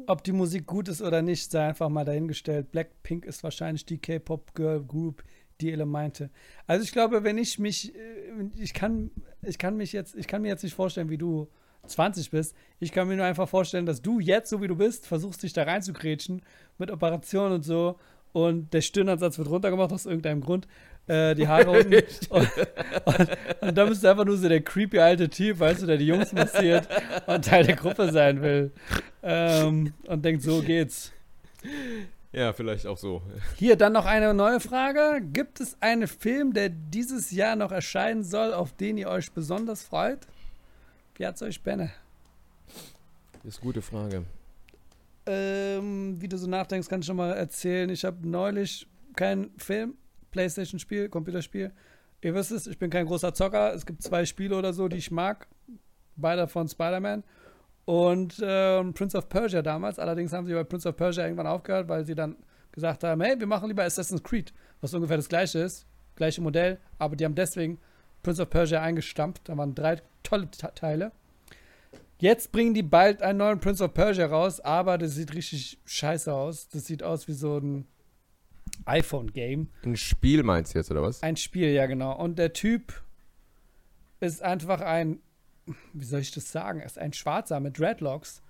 Ob 0.07 0.23
die 0.23 0.31
Musik 0.31 0.65
gut 0.65 0.88
ist 0.88 1.03
oder 1.03 1.23
nicht, 1.23 1.51
sei 1.51 1.67
einfach 1.67 1.88
mal 1.88 2.05
dahingestellt. 2.05 2.71
Blackpink 2.71 3.25
ist 3.25 3.43
wahrscheinlich 3.43 3.85
die 3.85 3.99
K-Pop-Girl-Group, 3.99 5.25
die 5.61 5.73
Ele 5.73 5.87
meinte. 5.87 6.31
Also 6.69 6.85
ich 6.85 6.93
glaube, 6.93 7.25
wenn 7.25 7.37
ich 7.37 7.59
mich, 7.59 7.93
äh, 7.97 8.49
ich 8.57 8.75
kann, 8.75 9.11
ich 9.43 9.59
kann 9.59 9.77
mich 9.77 9.93
jetzt, 9.93 10.15
ich 10.15 10.29
kann 10.29 10.43
mir 10.43 10.49
jetzt 10.49 10.62
nicht 10.62 10.75
vorstellen, 10.75 11.11
wie 11.11 11.19
du 11.19 11.49
20 11.85 12.31
bist. 12.31 12.55
Ich 12.79 12.93
kann 12.93 13.09
mir 13.09 13.17
nur 13.17 13.27
einfach 13.27 13.49
vorstellen, 13.49 13.87
dass 13.87 14.03
du 14.03 14.21
jetzt, 14.21 14.51
so 14.51 14.62
wie 14.62 14.69
du 14.69 14.77
bist, 14.77 15.09
versuchst 15.09 15.43
dich 15.43 15.53
da 15.53 15.65
reinzugrätschen 15.65 16.43
mit 16.79 16.93
Operationen 16.93 17.55
und 17.55 17.62
so. 17.65 17.99
Und 18.33 18.73
der 18.73 18.83
Stirnansatz 18.83 19.37
wird 19.37 19.51
runtergemacht 19.51 19.93
aus 19.93 20.07
irgendeinem 20.07 20.43
Grund. 20.43 20.69
Äh, 21.07 21.35
die 21.35 21.49
Haare 21.49 21.71
unten. 21.79 21.95
und, 22.31 22.49
und, 23.05 23.29
und 23.61 23.79
dann 23.79 23.88
bist 23.88 24.05
du 24.05 24.09
einfach 24.09 24.25
nur 24.25 24.37
so 24.37 24.49
der 24.49 24.61
creepy 24.61 24.99
alte 24.99 25.29
Typ, 25.29 25.59
weißt 25.59 25.83
du, 25.83 25.87
der 25.87 25.97
die 25.97 26.07
Jungs 26.07 26.33
massiert 26.33 26.88
und 27.27 27.45
Teil 27.45 27.65
der 27.65 27.77
Gruppe 27.77 28.12
sein 28.12 28.41
will. 28.41 28.71
Ähm, 29.23 29.95
und 30.07 30.25
denkt, 30.25 30.43
so 30.43 30.62
geht's. 30.62 31.12
Ja, 32.33 32.53
vielleicht 32.53 32.87
auch 32.87 32.97
so. 32.97 33.21
Hier 33.57 33.77
dann 33.77 33.93
noch 33.93 34.07
eine 34.07 34.33
neue 34.33 34.59
Frage. 34.59 35.21
Gibt 35.33 35.61
es 35.61 35.77
einen 35.81 36.09
Film, 36.09 36.55
der 36.55 36.71
dieses 36.71 37.31
Jahr 37.31 37.57
noch 37.57 37.73
erscheinen 37.73 38.25
soll, 38.25 38.55
auf 38.55 38.73
den 38.73 38.97
ihr 38.97 39.09
euch 39.09 39.33
besonders 39.33 39.83
freut? 39.83 40.21
Wie 41.17 41.27
hat's 41.27 41.43
euch, 41.43 41.62
Benne? 41.62 41.91
Das 43.43 43.55
ist 43.55 43.61
eine 43.61 43.67
gute 43.67 43.83
Frage. 43.83 44.25
Ähm, 45.27 46.17
wie 46.21 46.29
du 46.29 46.38
so 46.38 46.47
nachdenkst, 46.49 46.88
kann 46.88 47.01
ich 47.01 47.07
schon 47.07 47.17
mal 47.17 47.33
erzählen. 47.33 47.91
Ich 47.91 48.05
habe 48.05 48.27
neulich 48.27 48.87
keinen 49.15 49.51
Film, 49.59 49.95
Playstation-Spiel, 50.33 51.09
Computerspiel. 51.09 51.71
Ihr 52.21 52.35
wisst 52.35 52.50
es, 52.50 52.67
ich 52.67 52.79
bin 52.79 52.90
kein 52.90 53.07
großer 53.07 53.33
Zocker. 53.35 53.73
Es 53.73 53.87
gibt 53.87 54.02
zwei 54.02 54.25
Spiele 54.25 54.57
oder 54.57 54.73
so, 54.73 54.88
die 54.88 54.96
ich 54.96 55.11
mag. 55.11 55.46
Beide 56.17 56.48
von 56.48 56.69
Spider-Man. 56.69 57.23
Und 57.85 58.40
ähm, 58.44 58.94
Prince 58.94 59.17
of 59.17 59.29
Persia 59.29 59.63
damals. 59.63 59.98
Allerdings 59.98 60.33
haben 60.33 60.46
sie 60.46 60.54
bei 60.54 60.65
Prince 60.65 60.88
of 60.88 60.96
Persia 60.96 61.25
irgendwann 61.25 61.46
aufgehört, 61.46 61.88
weil 61.88 62.04
sie 62.04 62.15
dann 62.15 62.37
gesagt 62.71 63.04
haben, 63.04 63.21
hey, 63.21 63.38
wir 63.38 63.46
machen 63.46 63.69
lieber 63.69 63.85
Assassin's 63.85 64.23
Creed, 64.23 64.52
was 64.81 64.94
ungefähr 64.94 65.17
das 65.17 65.29
gleiche 65.29 65.61
ist. 65.61 65.87
Gleiche 66.15 66.40
Modell, 66.42 66.79
aber 66.98 67.17
die 67.17 67.25
haben 67.25 67.35
deswegen 67.35 67.79
Prince 68.23 68.42
of 68.42 68.50
Persia 68.50 68.83
eingestampft. 68.83 69.48
Da 69.48 69.57
waren 69.57 69.75
drei 69.75 69.96
tolle 70.23 70.50
Te- 70.50 70.73
Teile. 70.75 71.13
Jetzt 72.19 72.52
bringen 72.52 72.73
die 72.73 72.85
bald 72.85 73.21
einen 73.21 73.38
neuen 73.38 73.59
Prince 73.59 73.83
of 73.83 73.94
Persia 73.94 74.27
raus, 74.27 74.61
aber 74.61 74.96
das 74.96 75.17
sieht 75.17 75.35
richtig 75.35 75.81
scheiße 75.87 76.33
aus. 76.33 76.69
Das 76.69 76.87
sieht 76.87 77.02
aus 77.02 77.27
wie 77.27 77.33
so 77.33 77.59
ein 77.59 77.87
iPhone-Game. 78.85 79.68
Ein 79.85 79.96
Spiel 79.96 80.42
meinst 80.42 80.75
du 80.75 80.79
jetzt, 80.79 80.90
oder 80.90 81.02
was? 81.02 81.23
Ein 81.23 81.37
Spiel, 81.37 81.70
ja, 81.70 81.87
genau. 81.87 82.16
Und 82.16 82.38
der 82.38 82.52
Typ 82.52 83.02
ist 84.20 84.42
einfach 84.42 84.81
ein, 84.81 85.20
wie 85.92 86.04
soll 86.04 86.20
ich 86.20 86.31
das 86.31 86.50
sagen? 86.50 86.81
Er 86.81 86.87
ist 86.87 86.98
ein 86.98 87.12
Schwarzer 87.12 87.60
mit 87.60 87.79
Dreadlocks. 87.79 88.42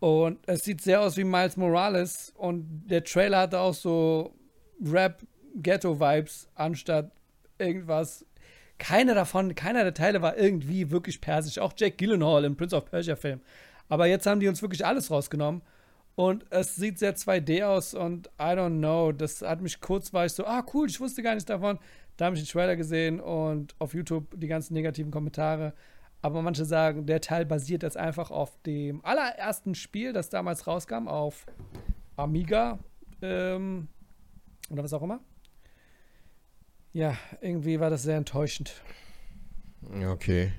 Und 0.00 0.38
es 0.46 0.62
sieht 0.62 0.80
sehr 0.80 1.00
aus 1.00 1.16
wie 1.16 1.24
Miles 1.24 1.56
Morales. 1.56 2.32
Und 2.36 2.86
der 2.86 3.04
Trailer 3.04 3.40
hatte 3.40 3.60
auch 3.60 3.74
so 3.74 4.34
Rap-Ghetto-Vibes, 4.84 6.48
anstatt 6.54 7.10
irgendwas 7.58 8.24
keiner 8.78 9.14
davon, 9.14 9.54
keiner 9.54 9.82
der 9.82 9.94
Teile 9.94 10.22
war 10.22 10.36
irgendwie 10.36 10.90
wirklich 10.90 11.20
persisch. 11.20 11.58
Auch 11.58 11.72
Jake 11.76 11.96
Gyllenhaal 11.96 12.44
im 12.44 12.56
Prince 12.56 12.76
of 12.76 12.84
Persia 12.86 13.16
Film. 13.16 13.40
Aber 13.88 14.06
jetzt 14.06 14.26
haben 14.26 14.40
die 14.40 14.48
uns 14.48 14.62
wirklich 14.62 14.86
alles 14.86 15.10
rausgenommen. 15.10 15.62
Und 16.18 16.46
es 16.50 16.74
sieht 16.74 16.98
sehr 16.98 17.14
2D 17.14 17.64
aus 17.64 17.94
und 17.94 18.26
I 18.40 18.50
don't 18.56 18.78
know. 18.78 19.12
Das 19.12 19.40
hat 19.40 19.60
mich 19.60 19.80
kurz, 19.80 20.12
war 20.12 20.26
ich 20.26 20.32
so, 20.32 20.44
ah 20.44 20.66
cool, 20.74 20.88
ich 20.90 20.98
wusste 20.98 21.22
gar 21.22 21.34
nichts 21.34 21.46
davon. 21.46 21.78
Da 22.16 22.24
habe 22.24 22.34
ich 22.34 22.42
den 22.42 22.50
Trailer 22.50 22.74
gesehen 22.74 23.20
und 23.20 23.76
auf 23.78 23.94
YouTube 23.94 24.26
die 24.34 24.48
ganzen 24.48 24.74
negativen 24.74 25.12
Kommentare. 25.12 25.74
Aber 26.20 26.42
manche 26.42 26.64
sagen, 26.64 27.06
der 27.06 27.20
Teil 27.20 27.46
basiert 27.46 27.84
jetzt 27.84 27.96
einfach 27.96 28.32
auf 28.32 28.60
dem 28.66 29.04
allerersten 29.04 29.76
Spiel, 29.76 30.12
das 30.12 30.28
damals 30.28 30.66
rauskam, 30.66 31.06
auf 31.06 31.46
Amiga 32.16 32.80
ähm, 33.22 33.86
oder 34.70 34.82
was 34.82 34.92
auch 34.94 35.02
immer. 35.02 35.20
Ja, 36.92 37.16
irgendwie 37.40 37.78
war 37.78 37.90
das 37.90 38.02
sehr 38.02 38.16
enttäuschend. 38.16 38.82
Okay. 40.04 40.50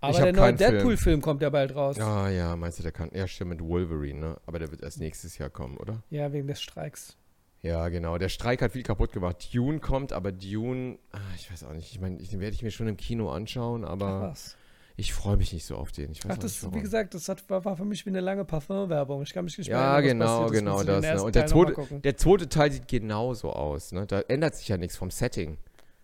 Aber 0.00 0.20
der 0.20 0.32
neue. 0.32 0.54
Deadpool-Film 0.54 1.22
kommt 1.22 1.42
ja 1.42 1.50
bald 1.50 1.74
raus. 1.74 1.96
Ja. 1.96 2.24
Ah 2.24 2.30
ja, 2.30 2.56
meinst 2.56 2.78
du, 2.78 2.82
der 2.82 2.92
kann. 2.92 3.10
Ja, 3.14 3.26
stimmt 3.26 3.50
mit 3.50 3.60
Wolverine, 3.62 4.20
ne? 4.20 4.36
Aber 4.46 4.58
der 4.58 4.70
wird 4.70 4.82
erst 4.82 5.00
nächstes 5.00 5.38
Jahr 5.38 5.50
kommen, 5.50 5.76
oder? 5.78 6.02
wegen 6.10 6.46
des 6.46 6.60
Streiks. 6.60 7.16
Ja, 7.62 7.88
genau. 7.88 8.16
Der 8.18 8.28
Streik 8.28 8.62
hat 8.62 8.72
viel 8.72 8.82
kaputt 8.82 9.12
gemacht. 9.12 9.48
Dune 9.52 9.80
kommt, 9.80 10.12
aber 10.12 10.30
Dune, 10.30 10.98
ah, 11.12 11.18
ich 11.36 11.50
weiß 11.50 11.64
auch 11.64 11.72
nicht. 11.72 11.90
Ich 11.90 12.00
meine, 12.00 12.18
den 12.18 12.40
werde 12.40 12.54
ich 12.54 12.62
mir 12.62 12.70
schon 12.70 12.86
im 12.86 12.96
Kino 12.96 13.30
anschauen, 13.30 13.84
aber 13.84 14.22
was. 14.22 14.56
ich 14.96 15.12
freue 15.12 15.36
mich 15.36 15.52
nicht 15.52 15.64
so 15.64 15.74
auf 15.76 15.90
den. 15.90 16.12
Ich 16.12 16.24
weiß 16.24 16.32
Ach, 16.36 16.38
das, 16.38 16.62
nicht 16.62 16.74
wie 16.74 16.80
gesagt, 16.80 17.14
das 17.14 17.28
hat, 17.28 17.48
war, 17.50 17.64
war 17.64 17.76
für 17.76 17.84
mich 17.84 18.06
wie 18.06 18.10
eine 18.10 18.20
lange 18.20 18.44
Parfum-Werbung. 18.44 19.22
Ich 19.22 19.32
kann 19.32 19.44
mich 19.44 19.58
nicht 19.58 19.68
mehr 19.68 19.78
Ja, 19.78 20.00
genau, 20.00 20.46
genau 20.48 20.74
Muss 20.74 20.82
ich 20.82 20.86
das. 20.86 21.02
Ne? 21.02 21.22
Und 21.22 21.34
der 21.34 21.46
zweite, 21.46 22.00
der 22.00 22.16
zweite 22.16 22.48
Teil 22.48 22.70
sieht 22.70 22.86
genauso 22.86 23.52
aus. 23.52 23.90
Ne? 23.92 24.06
Da 24.06 24.20
ändert 24.20 24.54
sich 24.54 24.68
ja 24.68 24.76
nichts 24.76 24.96
vom 24.96 25.10
Setting. 25.10 25.58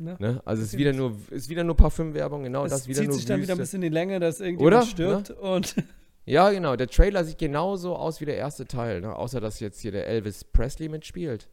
Ne? 0.04 0.16
Ne? 0.18 0.42
Also 0.44 0.62
es 0.62 0.68
ist 0.68 0.74
Okay. 0.74 0.80
wieder 0.80 0.92
nur, 0.92 1.16
ist 1.30 1.48
wieder 1.48 1.64
nur 1.64 1.76
Parfümwerbung, 1.76 2.42
genau 2.44 2.64
Es 2.64 2.70
das 2.72 2.88
wieder 2.88 3.00
zieht 3.00 3.08
nur 3.08 3.16
sich 3.16 3.24
dann 3.26 3.40
wieder 3.40 3.54
ein 3.54 3.58
Wüste. 3.58 3.62
bisschen 3.78 3.82
in 3.82 3.90
die 3.90 3.94
Länge, 3.94 4.20
dass 4.20 4.40
irgendjemand 4.40 4.76
Oder? 4.76 4.86
stirbt 4.86 5.30
und 5.30 5.74
Ja, 6.24 6.50
genau. 6.50 6.76
Der 6.76 6.86
Trailer 6.86 7.24
sieht 7.24 7.38
genauso 7.38 7.96
aus 7.96 8.20
wie 8.20 8.24
der 8.26 8.36
erste 8.36 8.64
Teil, 8.66 9.00
ne? 9.00 9.16
außer 9.16 9.40
dass 9.40 9.58
jetzt 9.58 9.80
hier 9.80 9.90
der 9.90 10.06
Elvis 10.06 10.44
Presley 10.44 10.88
mitspielt. 10.88 11.48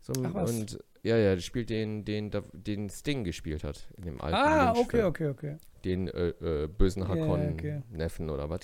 So, 0.00 0.12
Ach, 0.24 0.32
was? 0.34 0.50
und 0.50 0.78
ja, 1.02 1.18
ja, 1.18 1.34
der 1.34 1.42
spielt 1.42 1.68
den, 1.68 2.06
den, 2.06 2.30
den 2.54 2.88
Sting 2.88 3.24
gespielt 3.24 3.64
hat 3.64 3.86
in 3.98 4.04
dem 4.04 4.20
alten 4.22 4.34
Ah, 4.36 4.70
okay, 4.70 4.78
Lynch-Film. 5.02 5.06
okay, 5.06 5.28
okay. 5.28 5.56
Den 5.84 6.08
äh, 6.08 6.28
äh, 6.28 6.68
bösen 6.68 7.06
Hakon-Neffen 7.06 8.24
okay. 8.30 8.34
oder 8.34 8.48
was. 8.48 8.60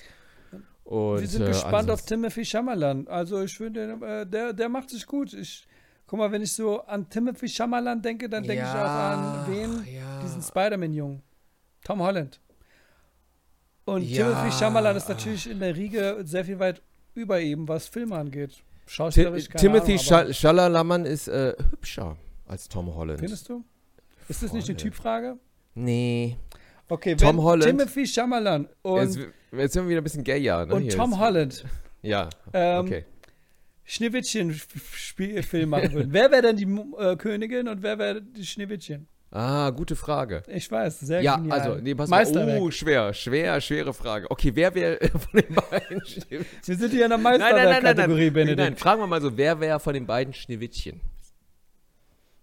Und, 0.85 1.21
Wir 1.21 1.29
sind 1.29 1.43
äh, 1.43 1.49
gespannt 1.49 1.91
auf 1.91 2.03
Timothy 2.07 2.45
Chalamet. 2.45 3.09
Also 3.09 3.43
ich 3.43 3.55
finde, 3.57 3.99
äh, 4.03 4.27
der, 4.27 4.53
der 4.55 4.69
macht 4.71 4.89
sich 4.91 5.07
gut. 5.07 5.35
Ich, 5.35 5.67
guck 6.11 6.19
mal, 6.19 6.33
wenn 6.33 6.43
ich 6.43 6.53
so 6.53 6.81
an 6.87 7.09
Timothy 7.09 7.47
Chalamet 7.49 8.05
denke, 8.05 8.29
dann 8.29 8.43
denke 8.43 8.65
ich 8.65 8.69
auch 8.69 8.75
Ja, 8.75 9.45
an 9.45 9.53
wen? 9.55 9.95
ja. 9.95 10.21
Diesen 10.25 10.43
Spider-Man-Jungen. 10.43 11.23
Tom 11.85 12.01
Holland. 12.03 12.41
Und 13.85 14.03
Ja. 14.03 14.29
Timothy 14.29 14.51
Chalamet 14.59 14.97
ist 14.97 15.09
natürlich 15.09 15.49
in 15.49 15.61
der 15.61 15.77
Riege 15.77 16.19
sehr 16.25 16.45
viel 16.45 16.59
weit 16.59 16.83
über 17.15 17.41
ihm, 17.41 17.69
was 17.69 17.87
Filme 17.87 18.17
angeht. 18.17 18.61
Schauspielerisch 18.87 19.49
keine 19.49 19.61
Timothy 19.61 19.99
Schalalaman 20.35 21.07
ist 21.07 21.29
äh, 21.29 21.55
hübscher 21.71 22.17
als 22.49 22.69
Tom 22.69 22.93
Holland. 22.93 23.21
Findest 23.21 23.49
du? 23.49 23.65
Ist 24.29 24.43
das 24.43 24.53
nicht 24.53 24.69
eine. 24.69 24.77
Typfrage? 24.77 25.37
Nee. 25.77 26.37
Okay, 26.89 27.15
Tom 27.15 27.37
wenn 27.37 27.45
Holland- 27.45 27.65
Timothy 27.71 28.05
Chalamet 28.05 28.69
und, 28.83 28.97
Jetzt, 29.15 29.19
jetzt 29.53 29.73
sind 29.75 29.85
wir 29.85 29.91
wieder 29.91 30.01
ein 30.01 30.05
bisschen 30.05 30.25
gayer, 30.25 30.67
ne? 30.67 30.75
und 30.75 30.83
Hier 30.83 30.97
Tom 30.97 31.13
ist- 31.13 31.19
Holland 31.21 31.65
Ja, 32.03 32.29
ähm, 32.53 32.85
okay. 32.85 33.05
Schneewittchen-Film 33.91 35.69
machen 35.69 35.93
würden. 35.93 36.13
wer 36.13 36.31
wäre 36.31 36.43
denn 36.43 36.57
die 36.57 36.65
äh, 36.99 37.17
Königin 37.17 37.67
und 37.69 37.83
wer 37.83 37.99
wäre 37.99 38.23
die 38.23 38.47
Schneewittchen? 38.47 39.09
Ah, 39.33 39.71
gute 39.71 39.95
Frage. 39.97 40.43
Ich 40.49 40.71
weiß, 40.71 41.01
sehr 41.01 41.23
Ja, 41.23 41.37
genial. 41.37 41.61
also, 41.61 41.75
nee, 41.81 41.95
pass 41.95 42.09
mal. 42.11 42.27
Oh, 42.59 42.71
schwer, 42.71 43.13
schwer, 43.15 43.61
schwere 43.61 43.95
Frage. 43.95 44.29
Okay, 44.31 44.53
wer 44.55 44.75
wäre 44.75 44.99
von 45.19 45.41
den 45.41 45.55
beiden 45.55 46.05
Schneewittchen? 46.05 46.47
Wir 46.65 46.77
sind 46.77 46.91
hier 46.91 47.05
in 47.05 47.11
der 47.11 47.19
Nein, 47.19 47.39
nein, 47.41 47.83
nein. 47.97 48.33
Benedikt. 48.33 48.81
Fragen 48.81 49.01
wir 49.01 49.07
mal 49.07 49.21
so, 49.21 49.37
wer 49.37 49.61
wäre 49.61 49.79
von 49.81 49.95
den 49.95 50.07
beiden 50.07 50.35
Schneewittchen? 50.35 51.01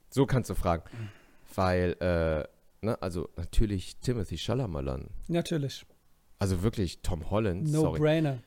So 0.10 0.26
kannst 0.26 0.50
du 0.50 0.56
fragen. 0.56 0.84
Weil, 1.56 1.96
äh, 2.00 2.86
ne, 2.86 3.02
also 3.02 3.30
natürlich 3.36 3.98
Timothy 3.98 4.38
Chalamet. 4.38 5.08
Natürlich. 5.28 5.86
Also 6.40 6.62
wirklich 6.64 7.02
Tom 7.02 7.30
Holland, 7.30 7.70
No 7.72 7.82
sorry. 7.82 8.00
brainer. 8.00 8.40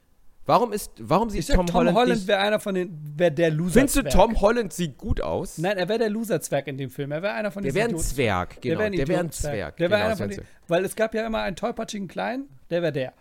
Warum 0.47 0.73
ist, 0.73 0.91
warum 0.99 1.29
Ich 1.29 1.35
sieht 1.35 1.47
sag, 1.47 1.57
Tom, 1.57 1.67
Tom, 1.67 1.77
Holland, 1.77 1.97
Holland, 1.97 2.27
wäre 2.27 2.41
einer 2.41 2.59
von 2.59 2.75
den, 2.75 2.99
wäre 3.17 3.31
der 3.31 3.51
Loser. 3.51 3.75
Findest 3.75 3.97
du, 3.97 4.03
Tom 4.03 4.41
Holland 4.41 4.73
sieht 4.73 4.97
gut 4.97 5.21
aus? 5.21 5.59
Nein, 5.59 5.77
er 5.77 5.89
wäre 5.89 5.99
der 5.99 6.11
Loser-Zwerg 6.11 6.67
in 6.67 6.79
dem 6.79 6.91
Film. 6.91 7.13
Er 7.13 7.23
wäre 7.23 7.35
einer 7.35 7.51
von 7.51 7.63
der 7.63 7.73
diesen 7.73 7.89
wäre 7.89 7.97
ein. 7.97 8.03
Zwerg, 8.03 8.61
genau. 8.61 8.79
der 8.81 9.09
wäre 9.09 9.21
ein, 9.21 9.27
Der. 9.27 9.31
Zwerg. 9.31 9.77
Der 9.77 9.91
wäre 9.91 10.01
genau, 10.01 10.07
einer 10.07 10.09
das 10.11 10.19
von 10.19 10.29
den, 10.29 10.35
Zwerg. 10.37 10.49
weil 10.69 10.85
es 10.85 10.97
gab 10.97 11.15
ja 11.15 11.27
immer 11.27 11.43
einen 11.43 11.57
tollpatschigen 11.57 12.09
Kleinen, 12.09 12.49
der 12.71 12.83
wäre 12.83 12.93
der. 12.93 13.13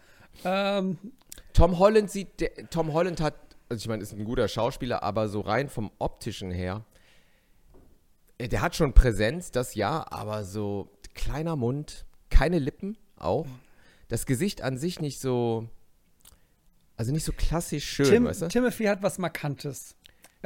Ähm, 0.43 0.97
Tom 1.53 1.77
Holland 1.77 2.09
sieht, 2.09 2.39
der, 2.39 2.69
Tom 2.69 2.93
Holland 2.93 3.21
hat, 3.21 3.35
also 3.67 3.81
ich 3.81 3.87
meine, 3.87 4.01
ist 4.01 4.13
ein 4.13 4.23
guter 4.23 4.47
Schauspieler, 4.47 5.03
aber 5.03 5.27
so 5.27 5.41
rein 5.41 5.69
vom 5.69 5.91
optischen 5.99 6.51
her, 6.51 6.85
äh, 8.37 8.47
der 8.47 8.61
hat 8.61 8.75
schon 8.75 8.93
Präsenz, 8.93 9.51
das 9.51 9.75
ja, 9.75 10.05
aber 10.09 10.45
so 10.45 10.89
kleiner 11.13 11.55
Mund, 11.55 12.05
keine 12.29 12.59
Lippen 12.59 12.97
auch. 13.17 13.45
Das 14.07 14.25
Gesicht 14.25 14.61
an 14.61 14.77
sich 14.77 14.99
nicht 14.99 15.19
so, 15.19 15.67
also 16.99 17.13
nicht 17.13 17.23
so 17.23 17.31
klassisch 17.31 17.85
schön, 17.85 18.05
Tim, 18.05 18.25
weißt 18.25 18.41
du? 18.43 18.47
Timothy 18.49 18.83
hat 18.83 19.01
was 19.01 19.17
Markantes. 19.17 19.95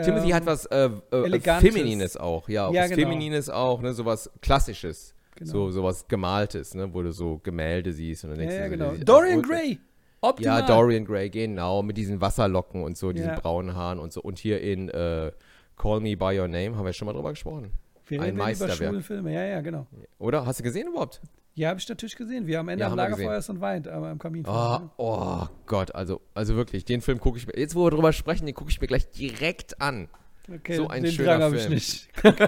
Timothy 0.01 0.29
Ähm, 0.29 0.35
hat 0.35 0.45
was 0.45 0.65
äh, 0.67 0.89
äh. 1.11 1.39
Feminines 1.59 2.15
auch, 2.15 2.47
ja, 2.47 2.67
auch 2.67 2.73
Ja, 2.73 2.83
was 2.83 2.91
genau. 2.91 3.01
Feminines 3.09 3.49
auch, 3.49 3.81
ne, 3.81 3.93
sowas 3.93 4.29
Klassisches. 4.41 5.13
Genau. 5.35 5.51
So, 5.51 5.71
sowas 5.71 6.07
Gemaltes, 6.07 6.75
ne, 6.75 6.93
wo 6.93 7.01
du 7.01 7.11
so 7.11 7.39
Gemälde 7.41 7.91
siehst 7.91 8.23
und 8.23 8.31
dann 8.31 8.39
Ja, 8.39 8.45
denkst 8.45 8.55
ja, 8.55 8.63
du 8.65 8.69
so, 8.69 8.77
genau. 8.77 8.97
die- 8.97 9.05
Dorian 9.05 9.37
und- 9.39 9.47
Gray. 9.49 9.79
Optimal. 10.21 10.59
Ja, 10.61 10.65
Dorian 10.67 11.05
Gray, 11.05 11.29
genau, 11.29 11.81
mit 11.81 11.97
diesen 11.97 12.21
Wasserlocken 12.21 12.83
und 12.83 12.97
so, 12.97 13.11
diesen 13.11 13.29
Ja. 13.31 13.39
braunen 13.39 13.75
Haaren 13.75 13.97
und 13.99 14.13
so. 14.13 14.21
Und 14.21 14.37
hier 14.39 14.61
in 14.61 14.89
äh, 14.89 15.31
Call 15.75 15.99
Me 16.01 16.15
By 16.15 16.39
Your 16.39 16.47
Name 16.47 16.75
haben 16.77 16.85
wir 16.85 16.93
schon 16.93 17.07
mal 17.07 17.13
drüber 17.13 17.31
gesprochen. 17.31 17.71
Wir 18.05 18.19
ein 18.19 18.23
reden 18.25 18.35
über 18.37 18.45
Meisterwerk. 18.45 18.77
schwule 18.77 19.01
Filme. 19.01 19.33
Ja, 19.33 19.43
ja, 19.43 19.61
genau. 19.61 19.87
Oder? 20.19 20.45
Hast 20.45 20.59
du 20.59 20.63
gesehen 20.63 20.87
überhaupt? 20.87 21.19
Ja, 21.55 21.69
habe 21.69 21.79
ich 21.79 21.87
natürlich 21.87 22.15
gesehen. 22.15 22.47
Wir 22.47 22.59
am 22.59 22.67
Ende 22.69 22.83
Ja, 22.85 22.89
am 22.91 22.97
Lagerfeuer 22.97 23.37
ist 23.37 23.47
und 23.49 23.61
weint 23.61 23.87
aber 23.87 24.07
am 24.09 24.17
Kamin. 24.17 24.43
Oh, 24.47 24.79
oh 24.97 25.45
Gott, 25.67 25.93
also, 25.93 26.19
also 26.33 26.55
wirklich, 26.55 26.83
den 26.85 27.01
Film 27.01 27.19
gucke 27.19 27.37
ich 27.37 27.45
mir, 27.45 27.53
jetzt 27.57 27.75
wo 27.75 27.85
wir 27.85 27.91
drüber 27.91 28.11
sprechen, 28.11 28.47
den 28.47 28.55
gucke 28.55 28.71
ich 28.71 28.81
mir 28.81 28.87
gleich 28.87 29.11
direkt 29.11 29.79
an. 29.79 30.07
okay, 30.51 30.75
so 30.77 30.87
ein 30.87 31.03
den 31.03 31.11
schöner 31.11 31.33
Drang 31.37 31.43
habe 31.43 31.55
ich 31.57 31.61
Film. 31.61 31.73
nicht. 31.75 32.09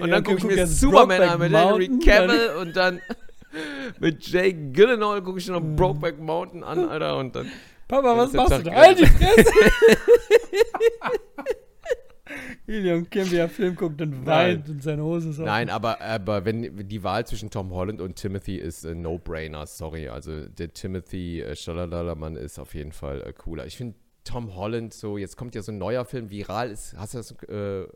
Und 0.00 0.10
dann 0.10 0.22
gucke 0.22 0.38
ich 0.38 0.44
mir 0.44 0.66
Superman 0.66 1.22
an 1.22 1.38
mit 1.40 1.52
Henry 1.52 1.88
Cavill 2.04 2.50
und 2.60 2.76
dann 2.76 3.00
mit 3.98 4.24
Jake 4.28 4.70
Gyllenhaal 4.72 5.22
gucke 5.22 5.38
ich 5.38 5.48
noch 5.48 5.60
Hm. 5.60 5.74
Brokeback 5.76 6.20
Mountain 6.20 6.62
an, 6.62 6.88
Alter, 6.88 7.16
und 7.16 7.34
dann 7.34 7.50
Papa, 7.88 8.16
was 8.16 8.32
machst 8.34 8.58
du 8.58 8.62
da? 8.64 8.72
Halt 8.72 8.98
die 9.00 9.06
Fresse! 9.06 9.50
Ilion 12.66 13.08
Kim, 13.10 13.30
wie 13.30 13.36
er 13.36 13.48
Film 13.48 13.74
guckt 13.76 14.00
und 14.02 14.24
weint 14.26 14.68
und 14.68 14.82
seine 14.82 15.02
Hose 15.02 15.30
ist 15.30 15.38
Nein, 15.38 15.70
aber, 15.70 16.00
aber 16.00 16.44
wenn 16.44 16.88
die 16.88 17.02
Wahl 17.02 17.26
zwischen 17.26 17.50
Tom 17.50 17.70
Holland 17.72 18.00
und 18.00 18.16
Timothy 18.16 18.56
ist 18.56 18.84
ein 18.86 19.02
No-Brainer, 19.02 19.66
sorry. 19.66 20.08
Also 20.08 20.46
der 20.48 20.72
Timothy 20.72 21.40
äh, 21.42 21.54
Chalamet 21.56 22.36
ist 22.38 22.58
auf 22.58 22.74
jeden 22.74 22.92
Fall 22.92 23.22
äh, 23.22 23.32
cooler. 23.32 23.66
Ich 23.66 23.76
finde 23.76 23.94
Tom 24.24 24.54
Holland 24.54 24.92
so, 24.92 25.16
jetzt 25.18 25.36
kommt 25.36 25.54
ja 25.54 25.62
so 25.62 25.72
ein 25.72 25.78
neuer 25.78 26.04
Film, 26.04 26.30
viral 26.30 26.70
ist, 26.70 26.94
hast 26.96 27.14
du 27.14 27.18
das 27.18 27.32
äh, 27.48 27.86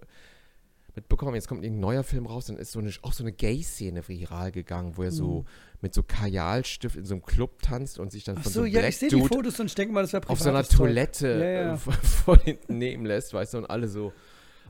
mitbekommen? 0.95 1.35
Jetzt 1.35 1.49
kommt 1.49 1.65
ein 1.65 1.81
neuer 1.81 2.05
Film 2.05 2.27
raus, 2.27 2.47
dann 2.47 2.57
ist 2.57 2.73
so 2.73 2.79
eine, 2.79 2.91
auch 3.03 3.13
so 3.13 3.23
eine 3.25 3.33
Gay-Szene 3.33 4.07
viral 4.07 4.53
gegangen, 4.53 4.97
wo 4.97 5.03
er 5.03 5.13
so 5.13 5.41
Mhm. 5.41 5.47
mit 5.83 5.95
so 5.95 6.03
Kajalstift 6.03 6.97
in 6.97 7.05
so 7.05 7.15
einem 7.15 7.23
Club 7.23 7.61
tanzt 7.63 7.99
und 7.99 8.13
sich 8.13 8.25
dann 8.25 8.37
Ach 8.39 8.43
von 8.45 8.53
so, 8.53 8.61
so, 8.61 8.65
einem 8.65 8.75
ja, 8.75 8.81
Black 8.81 8.91
ich 8.91 8.99
sehe 8.99 9.09
die 9.09 9.21
Fotos 9.23 9.59
und 9.61 9.67
ich 9.67 9.75
denke 9.75 9.93
mal, 9.95 10.03
das 10.03 10.13
wäre 10.13 10.29
auf 10.29 10.41
so 10.41 10.49
einer. 10.51 10.63
Toilette 10.65 11.29
Ja, 11.29 11.45
ja. 11.45 11.75
äh, 11.75 11.77
von 12.25 12.39
hinten 12.41 12.79
nehmen 12.79 13.05
lässt, 13.07 13.33
weißt 13.35 13.55
du, 13.55 13.59
und 13.59 13.67
alle 13.67 13.89
so, 13.89 14.13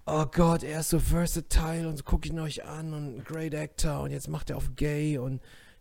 oh 0.06 0.24
Gott, 0.30 0.62
er 0.62 0.80
ist 0.80 0.90
so 0.90 0.98
versatile 0.98 1.88
und 1.88 1.96
so 1.96 2.04
gucke 2.04 2.28
ihn 2.28 2.38
euch 2.40 2.64
an 2.64 2.92
und 2.94 3.24
great 3.24 3.54
actor 3.54 4.00
und 4.02 4.10
jetzt 4.10 4.28
macht 4.28 4.50
er 4.50 4.56
auf 4.56 4.70
gay 4.76 5.18
und 5.18 5.40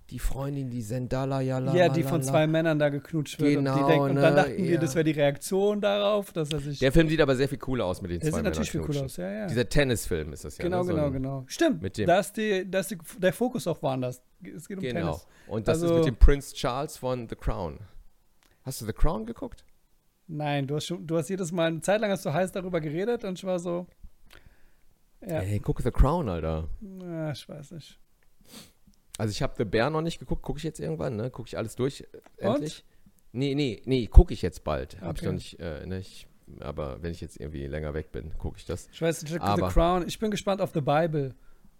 die 0.09 0.19
Freundin, 0.19 0.69
die 0.69 0.83
Zendala, 0.83 1.39
ja, 1.39 1.59
la, 1.59 1.73
Ja, 1.73 1.85
la, 1.87 1.93
die 1.93 2.01
la, 2.01 2.09
von 2.09 2.21
zwei 2.21 2.45
Männern 2.45 2.77
da 2.79 2.89
geknutscht 2.89 3.39
wird. 3.39 3.55
und, 3.57 3.63
die 3.63 3.71
Genau, 3.71 3.87
denken, 3.87 4.09
und 4.09 4.15
dann 4.17 4.33
ne, 4.35 4.41
dachten 4.41 4.57
wir, 4.57 4.71
ja. 4.73 4.79
das 4.81 4.93
wäre 4.93 5.05
die 5.05 5.11
Reaktion 5.11 5.79
darauf, 5.79 6.33
dass 6.33 6.51
er 6.51 6.59
sich. 6.59 6.79
Der 6.79 6.91
Film 6.91 7.07
sieht 7.07 7.21
aber 7.21 7.33
sehr 7.37 7.47
viel 7.47 7.59
cooler 7.59 7.85
aus 7.85 8.01
mit 8.01 8.11
den 8.11 8.19
der 8.19 8.29
zwei 8.29 8.37
sieht 8.39 8.43
natürlich 8.43 8.71
viel 8.71 8.81
Männern 8.81 8.89
cool 8.95 8.99
knutschen. 9.07 9.23
aus, 9.25 9.31
ja, 9.31 9.39
ja. 9.41 9.47
Dieser 9.47 9.69
Tennisfilm 9.69 10.33
ist 10.33 10.43
das 10.43 10.57
ja. 10.57 10.63
genau, 10.65 10.79
ne? 10.79 10.83
so 10.83 10.89
genau, 10.93 11.05
ein- 11.07 11.13
genau. 11.13 11.43
Stimmt. 11.47 11.81
mit 11.81 11.97
dem- 11.97 12.07
da 12.07 12.19
ist, 12.19 12.33
die, 12.35 12.69
da 12.69 12.79
ist 12.79 12.91
die, 12.91 12.97
der 13.19 13.31
Fokus 13.31 13.65
auch 13.67 13.81
woanders. 13.81 14.21
Es 14.53 14.67
geht 14.67 14.77
um 14.79 14.83
Genau. 14.83 14.99
Tennis. 15.13 15.27
Und 15.47 15.67
das 15.69 15.81
Also- 15.81 15.93
ist 15.95 15.99
mit 15.99 16.07
dem 16.07 16.15
Prince 16.17 16.53
Charles 16.55 16.97
von 16.97 17.29
The 17.29 17.35
Crown. 17.37 17.79
Hast 18.63 18.81
du 18.81 18.85
The 18.85 18.93
Crown 18.93 19.25
geguckt? 19.25 19.63
Nein, 20.27 20.67
du 20.67 20.75
hast, 20.75 20.87
schon, 20.87 21.07
du 21.07 21.17
hast 21.17 21.29
jedes 21.29 21.53
Mal, 21.53 21.67
eine 21.67 21.81
Zeit 21.81 22.01
lang 22.01 22.11
hast 22.11 22.25
du 22.25 22.33
heiß 22.33 22.51
darüber 22.51 22.81
geredet 22.81 23.23
und 23.23 23.37
ich 23.39 23.45
war 23.45 23.59
so. 23.59 23.87
Ja, 25.25 25.39
Ey, 25.41 25.59
guck 25.59 25.81
The 25.81 25.91
Crown, 25.91 26.29
Alter. 26.29 26.67
na, 26.79 27.31
ich 27.31 27.47
weiß 27.47 27.71
nicht. 27.71 27.99
Also 29.17 29.31
ich 29.31 29.41
habe 29.43 29.53
The 29.57 29.65
Bear 29.65 29.89
noch 29.89 30.01
nicht 30.01 30.19
geguckt, 30.19 30.41
gucke 30.41 30.57
ich 30.57 30.63
jetzt 30.63 30.79
irgendwann, 30.79 31.15
ne? 31.15 31.29
Gucke 31.29 31.47
ich 31.47 31.57
alles 31.57 31.75
durch, 31.75 32.01
äh, 32.37 32.47
Und? 32.47 32.55
endlich. 32.55 32.83
Nee, 33.33 33.53
nee, 33.55 33.81
nee, 33.85 34.07
gucke 34.07 34.33
ich 34.33 34.41
jetzt 34.41 34.63
bald. 34.63 34.99
Hab 35.01 35.15
ich 35.17 35.21
Okay. 35.21 35.25
noch 35.27 35.33
nicht, 35.33 35.59
äh, 35.59 35.85
ne, 35.85 35.99
ich, 35.99 36.27
aber 36.59 37.01
wenn 37.03 37.11
ich 37.11 37.21
jetzt 37.21 37.39
irgendwie 37.39 37.67
länger 37.67 37.93
weg 37.93 38.11
bin, 38.11 38.35
gucke 38.37 38.57
ich 38.57 38.65
das. 38.65 38.89
Ich 38.91 39.01
weiß 39.01 39.21
nicht, 39.23 39.39
Aber- 39.39 39.67
The 39.67 39.73
Crown. 39.73 40.07
Ich 40.07 40.17
bin 40.19 40.31
gespannt 40.31 40.59
auf 40.61 40.71
The 40.73 40.81
Bible. 40.81 41.35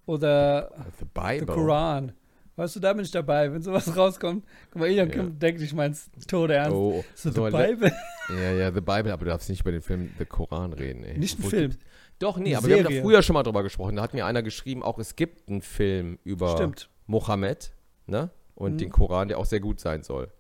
Oder 0.06 0.72
The 0.78 0.92
The 1.00 1.06
Bible. 1.14 1.56
Koran. 1.56 2.12
Weißt 2.58 2.76
du, 2.76 2.80
da 2.80 2.94
bin 2.94 3.04
ich 3.06 3.12
dabei, 3.12 3.52
wenn 3.52 3.62
sowas 3.62 3.96
rauskommt. 3.96 4.46
Guck 4.72 4.80
mal, 4.82 4.90
Ilian 4.90 5.10
Ja. 5.10 5.24
Denkt, 5.24 5.62
ich 5.62 5.74
mein's 5.74 6.10
tot 6.28 6.50
ernst. 6.52 6.72
Oh, 6.76 7.04
so, 7.16 7.32
so 7.32 7.46
The 7.50 7.56
le- 7.56 7.68
Bible. 7.76 7.92
Ja, 8.30 8.52
ja, 8.52 8.72
The 8.72 8.82
Bible, 8.82 9.12
aber 9.14 9.26
du 9.26 9.32
darfst 9.32 9.50
nicht 9.50 9.62
über 9.62 9.72
den 9.72 9.82
Film 9.82 10.12
The 10.20 10.26
Koran 10.26 10.74
reden, 10.74 11.04
ey. 11.04 11.18
Nicht 11.18 11.40
ein 11.40 11.44
Film. 11.44 11.72
gibt's- 11.72 11.86
Doch, 12.22 12.38
nee, 12.38 12.56
aber 12.56 12.68
wir 12.68 12.76
haben 12.78 12.84
da 12.84 12.90
Serie. 12.90 13.02
früher 13.04 13.22
schon 13.24 13.34
mal 13.34 13.44
drüber 13.44 13.64
gesprochen. 13.64 13.96
Da 13.96 14.02
hat 14.04 14.14
mir 14.14 14.26
einer 14.26 14.44
geschrieben, 14.44 14.84
auch 14.84 14.98
es 15.00 15.16
gibt 15.16 15.50
einen 15.50 15.62
Film 15.62 16.20
über 16.24 16.56
Stimmt. 16.56 16.90
Mohammed, 17.08 17.72
ne? 18.08 18.30
Und 18.56 18.74
Mhm. 18.74 18.78
den 18.78 18.90
Koran, 18.92 19.28
der 19.28 19.40
auch 19.40 19.46
sehr 19.46 19.60
gut 19.60 19.80
sein 19.80 20.04
soll. 20.04 20.32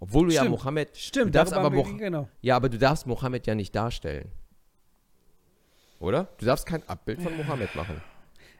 Obwohl 0.00 0.28
du 0.28 0.32
ja 0.34 0.40
Stimmt. 0.40 0.56
Mohammed. 0.58 0.96
Stimmt, 0.96 1.26
du 1.26 1.30
darfst 1.38 1.52
aber 1.54 1.70
Moch- 1.70 1.96
genau. 1.98 2.28
Ja, 2.40 2.56
aber 2.56 2.68
du 2.68 2.78
darfst 2.78 3.06
Mohammed 3.06 3.46
ja 3.46 3.54
nicht 3.54 3.74
darstellen. 3.74 4.32
Oder? 6.00 6.28
Du 6.38 6.46
darfst 6.46 6.66
kein 6.66 6.82
Abbild 6.88 7.22
von 7.22 7.36
Mohammed 7.36 7.74
machen. 7.76 8.02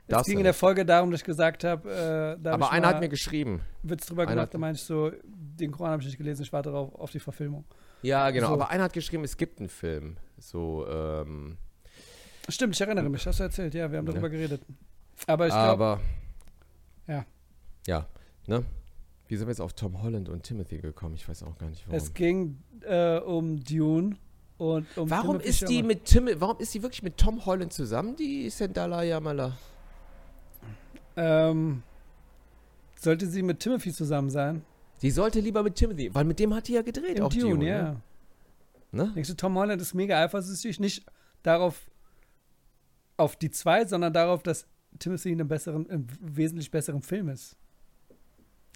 Es 0.07 0.09
Darfst 0.09 0.27
ging 0.29 0.39
in 0.39 0.45
der. 0.45 0.55
Folge 0.55 0.85
darum, 0.85 1.11
dass 1.11 1.21
ich 1.21 1.25
gesagt 1.27 1.65
habe, 1.65 1.89
äh, 1.89 2.43
da 2.43 2.51
hab 2.51 2.55
Aber 2.55 2.67
ich 2.67 2.73
einer 2.73 2.89
hat 2.89 3.01
mir 3.01 3.09
geschrieben. 3.09 3.63
Witz 3.83 4.07
drüber 4.07 4.23
einer 4.23 4.33
gemacht, 4.33 4.55
da 4.55 4.59
meinte 4.59 4.79
ich 4.79 4.85
so, 4.85 5.11
den 5.25 5.71
Koran 5.73 5.93
habe 5.93 6.03
ich 6.03 6.09
nicht 6.09 6.19
gelesen, 6.19 6.43
ich 6.43 6.53
warte 6.53 6.71
darauf 6.71 6.95
auf 6.97 7.11
die 7.11 7.21
Verfilmung. 7.21 7.65
Ja, 8.03 8.31
genau. 8.31 8.49
So. 8.49 8.53
Aber 8.55 8.69
einer 8.71 8.85
hat 8.85 8.93
geschrieben, 8.93 9.25
es 9.25 9.37
gibt 9.37 9.59
einen 9.61 9.69
Film. 9.69 10.17
So, 10.39 10.87
ähm. 10.89 11.57
Stimmt, 12.49 12.75
ich 12.75 12.81
erinnere 12.81 13.09
mich, 13.09 13.27
hast 13.27 13.39
du 13.41 13.45
erzählt, 13.45 13.75
ja, 13.75 13.91
wir 13.91 13.99
haben 13.99 14.07
Ja. 14.07 14.13
darüber 14.13 14.29
geredet. 14.31 14.63
Aber 15.27 15.47
ich 15.47 15.53
glaube, 15.53 15.71
aber. 15.85 16.01
Ja. 17.07 17.25
Ja, 17.87 18.07
ne? 18.47 18.65
Wie 19.29 19.37
sind 19.37 19.47
wir 19.47 19.53
jetzt 19.53 19.61
auf 19.61 19.73
Tom 19.73 20.03
Holland 20.03 20.29
und 20.29 20.43
Timothy 20.43 20.79
gekommen? 20.79 21.15
Ich 21.15 21.29
weiß 21.29 21.43
auch 21.45 21.57
gar 21.59 21.69
nicht 21.71 21.87
warum. 21.87 21.97
es 21.97 22.13
ging 22.13 22.59
äh, 22.83 23.19
um 23.19 23.63
Dune 23.65 24.17
und 24.59 24.87
um 24.99 25.09
Warum 25.11 25.39
Timothy 25.39 25.49
ist 25.49 25.61
die 25.63 25.67
Chalamet. 25.77 25.87
mit 25.87 26.05
Tim, 26.05 26.29
warum 26.41 26.59
ist 26.59 26.75
die 26.75 26.83
wirklich 26.83 27.03
mit 27.03 27.17
Tom 27.17 27.45
Holland 27.47 27.73
zusammen, 27.73 28.17
die 28.17 28.51
Sendala 28.51 29.03
Yamala? 29.03 29.57
Ähm, 31.17 31.83
sollte 32.99 33.27
sie 33.27 33.43
mit 33.43 33.61
Timothy 33.61 33.93
zusammen 33.93 34.31
sein? 34.31 34.65
Die 35.03 35.11
sollte 35.11 35.41
lieber 35.41 35.63
mit 35.63 35.75
Timothy, 35.77 36.15
weil 36.15 36.25
mit 36.25 36.39
dem 36.39 36.55
hat 36.55 36.69
die 36.69 36.75
ja 36.75 36.83
gedreht, 36.83 37.19
Im 37.19 37.25
auch 37.25 37.33
Dune, 37.33 37.51
Dune, 37.51 37.67
ja. 37.69 37.83
Ne? 38.93 39.05
ne? 39.07 39.13
Denkst 39.15 39.31
du, 39.31 39.35
Tom 39.37 39.57
Holland 39.59 39.81
ist 39.83 39.95
mega 39.95 40.23
eifersüchtig, 40.23 40.79
nicht 40.79 41.05
darauf, 41.43 41.81
auf 43.23 43.37
die 43.37 43.51
zwei, 43.51 43.85
sondern 43.87 44.13
darauf, 44.13 44.43
dass 44.43 44.67
Timothy 44.99 45.33
in 45.33 45.41
einem 45.41 45.49
besseren, 45.49 45.87
im 45.87 46.07
wesentlich 46.21 46.71
besseren 46.71 47.03
Film 47.03 47.29
ist. 47.29 47.57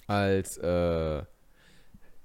Als, 0.06 0.56
äh, 0.58 1.22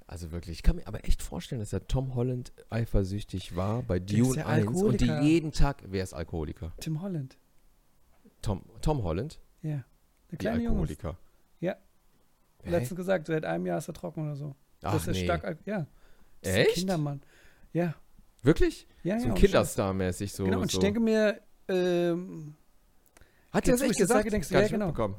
also 0.08 0.32
wirklich, 0.32 0.58
ich 0.58 0.64
kann 0.64 0.76
mir 0.76 0.88
aber 0.88 1.06
echt 1.06 1.22
vorstellen, 1.22 1.60
dass 1.60 1.72
der 1.72 1.88
Tom 1.88 2.16
Holland 2.16 2.54
eifersüchtig 2.70 3.56
war 3.56 3.82
bei 3.84 3.98
ist 3.98 4.12
Dune 4.12 4.40
ja 4.40 4.46
1 4.46 4.68
und 4.68 5.02
die 5.02 5.10
Alkoholiker. 5.10 5.22
jeden 5.22 5.52
Tag, 5.52 5.84
wer 5.88 6.04
ist 6.04 6.14
Alkoholiker? 6.14 6.74
Tim 6.80 7.02
Holland, 7.02 7.38
Tom, 8.42 8.64
Tom 8.82 9.04
Holland? 9.04 9.40
ja. 9.62 9.84
Der 10.30 10.38
kleine 10.38 10.58
Junge. 10.60 10.70
Alkoholiker. 10.70 11.18
Ja. 11.60 11.76
Hä? 12.64 12.70
Letztens 12.70 12.96
gesagt, 12.96 13.28
seit 13.28 13.44
einem 13.44 13.66
Jahr 13.66 13.80
ist 13.80 13.90
er 13.90 13.94
trocken 13.94 14.24
oder 14.24 14.38
so. 14.38 14.56
Ach, 14.82 14.94
das 14.94 15.08
ist 15.08 15.18
nee. 15.18 15.26
stark, 15.26 15.58
ja. 15.66 15.88
Das 16.42 16.54
ist 16.54 16.58
Echt? 16.58 16.70
ein 16.70 16.74
Kindermann. 16.76 17.22
Ja, 17.74 17.96
Wirklich? 18.44 18.88
ja, 19.04 19.20
so 19.20 19.28
ja. 19.28 19.34
Kinderstar-mäßig 19.34 20.34
so. 20.34 20.46
Genau, 20.46 20.62
und 20.62 20.72
so. 20.72 20.78
ich 20.78 20.80
denke 20.80 21.00
mir, 21.00 21.42
ähm, 21.72 22.56
Hat 23.52 23.68
er 23.68 23.74
jetzt, 23.74 23.82
das 23.82 23.90
echt 23.90 24.00
gesagt? 24.00 24.20
sage, 24.20 24.30
denkst 24.30 24.50
du, 24.50 24.56
ja, 24.56 24.68
genau. 24.68 25.16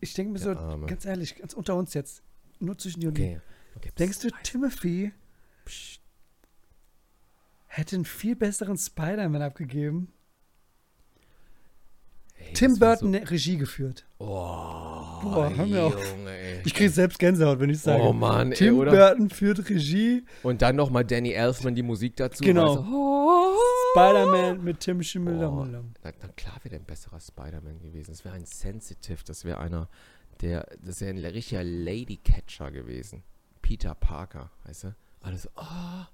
ich 0.00 0.14
denke 0.14 0.32
mir 0.32 0.38
so, 0.38 0.50
Arme. 0.50 0.86
ganz 0.86 1.04
ehrlich, 1.04 1.36
ganz 1.36 1.54
unter 1.54 1.76
uns 1.76 1.94
jetzt, 1.94 2.22
nur 2.58 2.76
zwischen 2.78 3.00
dir 3.00 3.08
und 3.08 3.18
mir. 3.18 3.24
Okay. 3.24 3.40
okay. 3.76 3.90
Denkst 3.98 4.20
du, 4.20 4.30
Timothy 4.42 5.12
Psst. 5.64 6.00
hätte 7.66 7.96
einen 7.96 8.04
viel 8.04 8.36
besseren 8.36 8.76
Spider-Man 8.76 9.42
abgegeben? 9.42 10.12
Ey, 12.36 12.52
Tim 12.54 12.78
Burton 12.78 13.10
ne- 13.10 13.30
Regie 13.30 13.56
geführt. 13.56 14.04
So, 14.18 14.24
oh, 14.26 15.20
Boah, 15.22 15.46
auf. 15.46 15.56
Junge, 15.56 16.30
ey. 16.30 16.60
Ich 16.64 16.74
kriege 16.74 16.90
selbst 16.90 17.18
Gänsehaut, 17.18 17.60
wenn 17.60 17.70
ich 17.70 17.78
sage. 17.80 18.02
Oh 18.02 18.12
Mann, 18.12 18.50
ey, 18.52 18.58
Tim 18.58 18.78
oder? 18.78 18.90
Burton 18.90 19.30
führt 19.30 19.68
Regie. 19.70 20.24
Und 20.42 20.62
dann 20.62 20.76
nochmal 20.76 21.04
Danny 21.04 21.32
Elfman 21.32 21.74
die 21.74 21.82
Musik 21.82 22.16
dazu. 22.16 22.42
Genau. 22.42 22.76
du? 22.76 22.96
Oh. 22.96 23.71
Spider-Man 23.94 24.64
mit 24.64 24.80
Tim 24.80 25.02
Schimmel. 25.02 25.42
Oh, 25.44 25.64
na, 25.64 25.82
na 26.02 26.12
klar 26.28 26.56
wäre 26.62 26.70
der 26.70 26.78
ein 26.80 26.84
besserer 26.84 27.20
Spider-Man 27.20 27.78
gewesen. 27.80 28.10
Das 28.10 28.24
wäre 28.24 28.34
ein 28.34 28.46
Sensitive, 28.46 29.22
das 29.24 29.44
wäre 29.44 29.58
einer, 29.58 29.88
der, 30.40 30.66
das 30.82 31.00
wäre 31.00 31.10
ein 31.10 31.18
richtiger 31.24 31.62
Ladycatcher 31.62 32.70
gewesen. 32.70 33.22
Peter 33.60 33.94
Parker, 33.94 34.50
weißt 34.64 34.84
du? 34.84 34.94
Alles, 35.20 35.48
oh, 35.56 36.04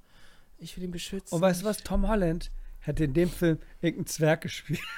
ich 0.59 0.77
will 0.77 0.85
ihn 0.85 0.91
beschützen. 0.91 1.35
Und 1.35 1.41
weißt 1.41 1.63
du 1.63 1.67
was? 1.67 1.79
Tom 1.83 2.09
Holland 2.09 2.51
hätte 2.81 3.05
in 3.05 3.15
dem 3.15 3.31
Film 3.31 3.59
irgendeinen 3.81 4.07
Zwerg 4.07 4.41
gespielt. 4.43 4.81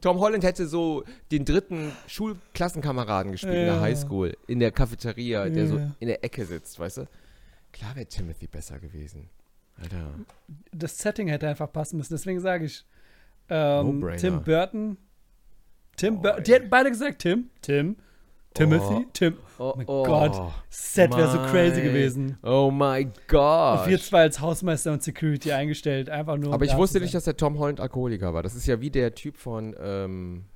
Tom 0.00 0.20
Holland 0.20 0.44
hätte 0.44 0.68
so 0.68 1.02
den 1.32 1.44
dritten 1.44 1.90
Schulklassenkameraden 2.06 3.32
gespielt 3.32 3.54
in 3.54 3.64
der 3.66 3.74
Ja. 3.74 3.80
Highschool, 3.80 4.36
in 4.46 4.60
der 4.60 4.70
Cafeteria, 4.70 5.48
der 5.48 5.66
so 5.66 5.78
Ja. 5.78 5.90
in 5.98 6.06
der 6.08 6.22
Ecke 6.24 6.44
sitzt, 6.46 6.78
weißt 6.78 6.98
du? 6.98 7.08
Klar 7.78 7.94
wäre 7.96 8.06
Timothy 8.06 8.46
besser 8.46 8.78
gewesen. 8.78 9.28
Alter. 9.80 10.14
Das 10.72 10.98
Setting 10.98 11.28
hätte 11.28 11.48
einfach 11.48 11.72
passen 11.72 11.96
müssen. 11.98 12.12
Deswegen 12.14 12.40
sage 12.40 12.64
ich, 12.64 12.84
ähm, 13.48 14.00
No-brainer. 14.00 14.16
Tim 14.18 14.42
Burton. 14.42 14.96
Tim 15.96 16.16
Oh, 16.18 16.22
Burton. 16.22 16.44
Die 16.44 16.52
hätten 16.52 16.68
beide 16.70 16.90
gesagt, 16.90 17.20
Tim. 17.20 17.50
Tim. 17.62 17.96
Timothy. 18.54 18.94
Oh. 18.94 19.04
Tim. 19.12 19.36
Oh, 19.58 19.74
mein 19.76 19.86
Gott. 19.86 20.52
Set 20.68 21.14
wäre 21.16 21.30
so 21.30 21.38
crazy 21.38 21.76
mein- 21.76 21.84
gewesen. 21.84 22.38
Oh 22.42 22.70
my 22.72 23.04
God. 23.28 23.80
Und 23.80 23.86
wir 23.90 24.00
zwei 24.00 24.22
als 24.22 24.40
Hausmeister 24.40 24.92
und 24.92 25.02
Security 25.02 25.52
eingestellt. 25.52 26.10
Einfach 26.10 26.36
nur. 26.36 26.48
um 26.48 26.54
Aber 26.54 26.64
ich 26.64 26.76
wusste 26.76 26.98
nicht, 27.00 27.14
dass 27.14 27.24
der 27.24 27.36
Tom 27.36 27.58
Holland 27.58 27.78
Alkoholiker 27.78 28.34
war. 28.34 28.42
Das 28.42 28.54
ist 28.56 28.66
ja 28.66 28.80
wie 28.80 28.90
der 28.90 29.14
Typ 29.14 29.36
von, 29.36 29.76
ähm, 29.80 30.46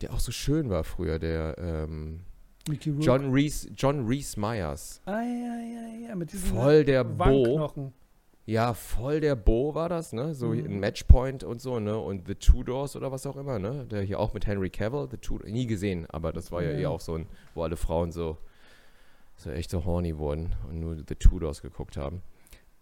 der 0.00 0.12
auch 0.12 0.20
so 0.20 0.30
schön 0.30 0.70
war 0.70 0.84
früher, 0.84 1.18
der 1.18 1.56
ähm, 1.58 2.20
Mickey 2.68 2.90
Rourke. 2.90 3.04
John 3.04 3.32
Reese, 3.32 3.68
John 3.76 4.06
Reese 4.06 4.38
Myers. 4.38 5.00
Ah, 5.06 5.20
ja, 5.22 5.22
ja, 5.22 6.08
ja. 6.08 6.14
Mit 6.14 6.32
diesen 6.32 6.50
Voll 6.50 6.84
der 6.84 7.04
Bo. 7.04 7.92
Ja, 8.44 8.74
voll 8.74 9.20
der 9.20 9.36
Bo 9.36 9.74
war 9.74 9.88
das, 9.88 10.12
ne? 10.12 10.34
So 10.34 10.48
Mhm. 10.48 10.64
in 10.66 10.80
Matchpoint 10.80 11.44
und 11.44 11.60
so, 11.60 11.78
ne? 11.78 11.96
Und 11.98 12.26
The 12.26 12.34
Tudors 12.34 12.96
oder 12.96 13.12
was 13.12 13.24
auch 13.26 13.36
immer, 13.36 13.58
ne? 13.60 13.86
Der 13.86 14.02
hier 14.02 14.18
auch 14.18 14.34
mit 14.34 14.46
Henry 14.46 14.68
Cavill, 14.68 15.06
The 15.10 15.16
Tudor, 15.16 15.48
nie 15.48 15.66
gesehen, 15.66 16.06
aber 16.10 16.32
das 16.32 16.50
war 16.50 16.62
ja, 16.62 16.70
Ja. 16.72 16.78
eh 16.78 16.86
auch 16.86 17.00
so 17.00 17.14
ein, 17.14 17.26
wo 17.54 17.62
alle 17.62 17.76
Frauen 17.76 18.10
so, 18.10 18.38
so 19.36 19.50
echt 19.50 19.70
so 19.70 19.84
horny 19.84 20.18
wurden 20.18 20.54
und 20.68 20.80
nur 20.80 20.96
The 20.96 21.14
Tudors 21.14 21.62
geguckt 21.62 21.96
haben. 21.96 22.22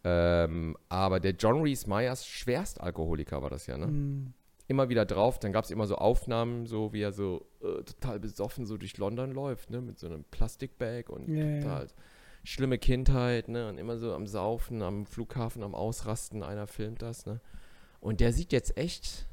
Ähm, 0.03 0.77
aber 0.89 1.21
der 1.21 1.33
John 1.33 1.61
Reese 1.61 1.87
Myers, 1.89 2.27
Schwerstalkoholiker 2.27 3.43
war 3.43 3.51
das 3.51 3.67
ja, 3.67 3.77
ne? 3.77 3.87
Hm. 3.87 4.33
Immer 4.71 4.89
wieder 4.89 5.05
drauf. 5.05 5.41
Dann 5.41 5.53
gab 5.53 5.65
es 5.65 5.73
immer 5.73 5.87
so 5.89 5.97
Aufnahmen, 5.97 6.65
so 6.65 6.93
wie 6.93 7.03
er 7.03 7.13
so 7.13 7.45
äh, 7.61 7.83
total 7.83 8.21
besoffen 8.21 8.67
so 8.67 8.77
durch 8.77 8.97
London 8.99 9.33
läuft, 9.33 9.71
ne, 9.71 9.81
mit 9.81 9.99
so 9.99 10.07
einem 10.07 10.23
Plastikbag 10.25 11.11
und 11.11 11.29
ja. 11.29 11.61
total 11.61 11.89
schlimme 12.45 12.79
Kindheit, 12.79 13.49
ne, 13.49 13.69
und 13.69 13.79
immer 13.79 13.99
so 13.99 14.15
am 14.15 14.29
Saufen, 14.29 14.81
am 14.83 15.07
Flughafen, 15.07 15.65
am 15.65 15.75
Ausrasten. 15.75 16.45
Einer 16.45 16.69
filmt 16.69 17.03
das, 17.03 17.27
ne. 17.27 17.41
Und 17.99 18.21
der 18.21 18.33
sieht 18.33 18.53
jetzt 18.53 18.77
echt, 18.77 19.27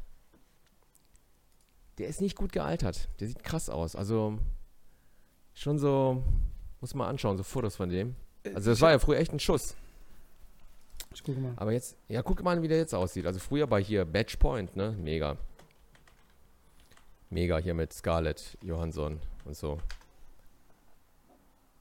der 2.00 2.08
ist 2.08 2.20
nicht 2.20 2.36
gut 2.36 2.52
gealtert. 2.52 3.08
Der 3.20 3.28
sieht 3.28 3.44
krass 3.44 3.70
aus. 3.70 3.96
Also 3.96 4.40
schon 5.54 5.78
so, 5.78 6.24
muss 6.82 6.96
man 6.96 7.08
anschauen, 7.08 7.38
so 7.38 7.44
Fotos 7.44 7.76
von 7.76 7.90
dem. 7.90 8.16
Also 8.56 8.72
das 8.72 8.82
war 8.82 8.90
ja 8.90 9.00
früher 9.00 9.20
echt 9.20 9.34
ein 9.34 9.40
Schuss. 9.40 9.76
Ich 11.18 11.24
gucke 11.24 11.40
mal. 11.40 11.54
Aber 11.56 11.72
jetzt, 11.72 11.98
ja, 12.10 12.22
guck 12.22 12.44
mal, 12.44 12.62
wie 12.62 12.68
der 12.68 12.78
jetzt 12.78 12.94
aussieht. 12.94 13.26
Also 13.26 13.40
früher 13.40 13.66
bei 13.66 13.82
hier 13.82 14.06
Matchpoint, 14.06 14.76
ne? 14.76 14.96
Mega. 15.02 15.36
Mega 17.32 17.58
hier 17.58 17.74
mit 17.74 17.92
Scarlett 17.92 18.56
Johansson 18.62 19.20
und 19.44 19.58
so. 19.58 19.80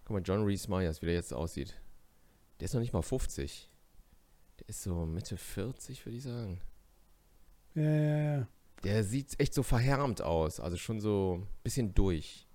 Guck 0.06 0.14
mal, 0.14 0.22
John 0.24 0.42
Reese 0.42 0.70
Myers, 0.70 1.02
wie 1.02 1.06
der 1.06 1.16
jetzt 1.16 1.34
aussieht. 1.34 1.78
Der 2.60 2.64
ist 2.64 2.72
noch 2.72 2.80
nicht 2.80 2.94
mal 2.94 3.02
50. 3.02 3.68
Der 4.58 4.68
ist 4.70 4.82
so 4.82 5.04
Mitte 5.04 5.36
40, 5.36 6.06
würde 6.06 6.16
ich 6.16 6.22
sagen. 6.22 6.62
Ja, 7.74 7.82
ja, 7.82 8.38
ja. 8.38 8.48
Der 8.84 9.04
sieht 9.04 9.38
echt 9.38 9.52
so 9.52 9.62
verhärmt 9.62 10.22
aus. 10.22 10.60
Also 10.60 10.78
schon 10.78 10.98
so 10.98 11.42
ein 11.42 11.46
bisschen 11.62 11.92
durch. 11.92 12.46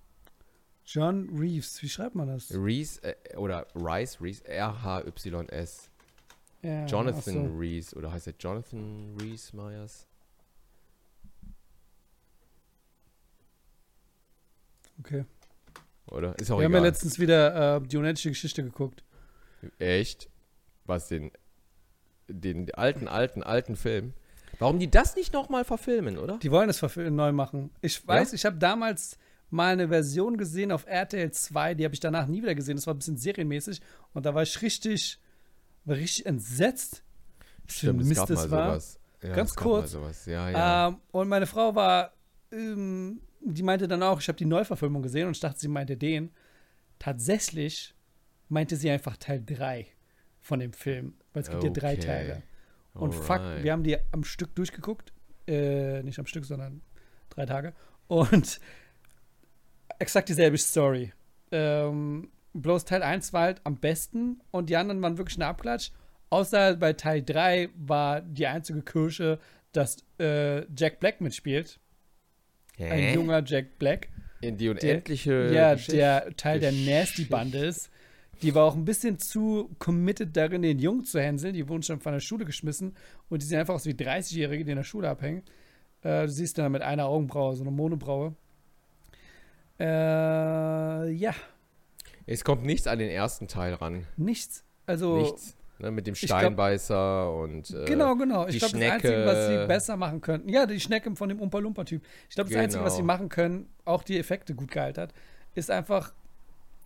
John 0.84 1.28
Reeves, 1.38 1.80
wie 1.80 1.88
schreibt 1.88 2.16
man 2.16 2.26
das? 2.26 2.52
Reese, 2.52 3.04
äh, 3.04 3.36
oder 3.36 3.68
Rice, 3.76 4.20
Reese, 4.20 4.44
R-H-Y-S. 4.48 5.91
Ja, 6.62 6.86
Jonathan 6.86 7.48
so. 7.48 7.58
Reese, 7.58 7.96
oder 7.96 8.12
heißt 8.12 8.28
er 8.28 8.34
Jonathan 8.38 9.16
Reese 9.20 9.56
Myers? 9.56 10.06
Okay. 15.00 15.24
Oder? 16.06 16.38
Ist 16.38 16.50
auch 16.50 16.58
Wir 16.58 16.66
haben 16.66 16.72
ja 16.72 16.78
egal. 16.78 16.88
letztens 16.88 17.18
wieder 17.18 17.76
äh, 17.76 17.80
die 17.80 17.96
unendliche 17.96 18.28
Geschichte 18.28 18.62
geguckt. 18.62 19.02
Echt? 19.78 20.28
Was 20.84 21.08
den, 21.08 21.30
den 22.28 22.72
alten, 22.74 23.08
alten, 23.08 23.42
alten 23.42 23.76
Film? 23.76 24.12
Warum 24.58 24.78
die 24.78 24.90
das 24.90 25.16
nicht 25.16 25.32
nochmal 25.32 25.64
verfilmen, 25.64 26.18
oder? 26.18 26.38
Die 26.38 26.50
wollen 26.50 26.68
es 26.68 26.82
neu 26.82 27.32
machen. 27.32 27.70
Ich 27.80 28.06
weiß, 28.06 28.32
ich 28.32 28.44
habe 28.44 28.58
damals 28.58 29.18
mal 29.50 29.72
eine 29.72 29.88
Version 29.88 30.36
gesehen 30.36 30.72
auf 30.72 30.86
RTL 30.86 31.30
2, 31.30 31.74
die 31.74 31.84
habe 31.84 31.94
ich 31.94 32.00
danach 32.00 32.26
nie 32.26 32.42
wieder 32.42 32.54
gesehen. 32.54 32.76
Das 32.76 32.86
war 32.86 32.94
ein 32.94 32.98
bisschen 32.98 33.16
serienmäßig 33.16 33.80
und 34.12 34.24
da 34.26 34.34
war 34.34 34.42
ich 34.42 34.62
richtig, 34.62 35.20
war 35.84 35.96
richtig 35.96 36.26
entsetzt. 36.26 37.02
Stimmt, 37.66 38.02
es 38.02 38.08
Mist 38.08 38.20
gab 38.20 38.28
das 38.28 38.48
mal 38.48 38.50
war. 38.50 38.70
sowas. 38.70 39.00
Ja, 39.22 39.34
Ganz 39.34 39.50
es 39.50 39.56
kurz. 39.56 39.96
Ja, 40.26 40.50
ja. 40.50 40.88
Ähm, 40.88 40.96
und 41.12 41.28
meine 41.28 41.46
Frau 41.46 41.74
war, 41.74 42.12
ähm, 42.50 43.20
die 43.40 43.62
meinte 43.62 43.86
dann 43.88 44.02
auch, 44.02 44.20
ich 44.20 44.28
habe 44.28 44.36
die 44.38 44.44
Neuverfilmung 44.44 45.02
gesehen 45.02 45.26
und 45.26 45.34
ich 45.36 45.40
dachte, 45.40 45.60
sie 45.60 45.68
meinte 45.68 45.96
den. 45.96 46.30
Tatsächlich 46.98 47.94
meinte 48.48 48.76
sie 48.76 48.90
einfach 48.90 49.16
Teil 49.16 49.42
3 49.44 49.86
von 50.40 50.60
dem 50.60 50.72
Film, 50.72 51.14
weil 51.32 51.42
es 51.42 51.50
gibt 51.50 51.62
ja 51.64 51.70
drei 51.70 51.92
Okay. 51.94 52.00
Teile. 52.06 52.42
Und 52.94 53.14
fuck, 53.14 53.38
Alright. 53.38 53.64
wir 53.64 53.72
haben 53.72 53.82
die 53.84 53.96
am 54.12 54.24
Stück 54.24 54.54
durchgeguckt. 54.54 55.12
Äh, 55.46 56.02
nicht 56.02 56.18
am 56.18 56.26
Stück, 56.26 56.44
sondern 56.44 56.82
drei 57.30 57.46
Tage. 57.46 57.74
Und 58.06 58.60
exakt 59.98 60.28
dieselbe 60.28 60.58
Story. 60.58 61.12
Ähm, 61.50 62.30
bloß 62.54 62.84
Teil 62.84 63.02
1 63.02 63.32
war 63.32 63.42
halt 63.42 63.60
am 63.64 63.76
besten 63.76 64.40
und 64.50 64.68
die 64.70 64.76
anderen 64.76 65.00
waren 65.02 65.18
wirklich 65.18 65.38
ein 65.38 65.42
Abklatsch. 65.42 65.90
Außer 66.30 66.76
bei 66.76 66.92
Teil 66.94 67.22
3 67.22 67.68
war 67.76 68.20
die 68.22 68.46
einzige 68.46 68.82
Kirsche, 68.82 69.38
dass 69.72 69.98
äh, 70.18 70.64
Jack 70.74 71.00
Black 71.00 71.20
mitspielt. 71.20 71.78
Ein 72.78 72.86
Hä? 72.98 73.14
junger 73.14 73.42
Jack 73.44 73.78
Black. 73.78 74.08
In 74.40 74.56
die 74.56 74.64
Der, 74.64 74.72
unendliche. 74.72 75.52
ja, 75.52 75.72
Geschichte- 75.74 75.96
der 75.96 76.36
Teil 76.36 76.58
der. 76.60 76.72
Nasty-Bande 76.72 77.58
ist. 77.58 77.90
Die 78.40 78.54
war 78.56 78.64
auch 78.64 78.74
ein 78.74 78.84
bisschen 78.84 79.18
zu 79.20 79.70
committed 79.78 80.36
darin, 80.36 80.62
den 80.62 80.78
Jungen 80.80 81.04
zu 81.04 81.20
hänseln. 81.20 81.54
Die 81.54 81.68
wurden 81.68 81.82
schon 81.84 82.00
von 82.00 82.12
der 82.12 82.20
Schule 82.20 82.44
geschmissen 82.44 82.96
und 83.28 83.40
die 83.42 83.46
sehen 83.46 83.60
einfach 83.60 83.74
aus 83.74 83.86
wie 83.86 83.92
30-Jährige, 83.92 84.64
die 84.64 84.70
in 84.72 84.78
der 84.78 84.82
Schule 84.84 85.08
abhängen. 85.08 85.42
Äh, 86.02 86.22
du 86.26 86.28
siehst 86.32 86.58
dann 86.58 86.72
mit 86.72 86.82
einer 86.82 87.06
Augenbraue, 87.06 87.54
so 87.54 87.62
eine 87.62 87.70
Monobraue. 87.70 88.34
Äh, 89.78 89.84
ja, 91.12 91.34
Es 92.26 92.44
kommt 92.44 92.64
nichts 92.64 92.86
an 92.86 92.98
den 92.98 93.10
ersten 93.10 93.48
Teil 93.48 93.74
ran. 93.74 94.06
nichts. 94.16 94.64
Also, 94.86 95.18
Nichts. 95.18 95.56
Ne, 95.78 95.90
mit 95.90 96.06
dem 96.06 96.14
glaub- 96.14 96.38
Steinbeißer 96.40 97.32
und. 97.34 97.70
Äh, 97.70 97.84
genau, 97.86 98.14
genau. 98.16 98.46
Ich 98.46 98.58
glaube, 98.58 98.78
das 98.78 98.90
Einzige, 98.92 99.24
was 99.26 99.46
sie 99.48 99.66
besser 99.66 99.96
machen 99.96 100.20
könnten, 100.20 100.48
ja, 100.48 100.66
die 100.66 100.78
Schnecke 100.80 101.14
von 101.16 101.28
dem 101.28 101.40
Umpa-Lumpa-Typ. 101.40 102.02
Ich 102.28 102.34
glaube, 102.34 102.50
das 102.50 102.58
Einzige, 102.58 102.84
was 102.84 102.94
sie 102.94 103.02
Genau. 103.02 103.12
machen 103.12 103.28
können, 103.28 103.68
auch 103.84 104.02
die 104.02 104.18
Effekte 104.18 104.54
gut 104.54 104.70
gealtert, 104.70 105.12
ist 105.54 105.70
einfach, 105.70 106.12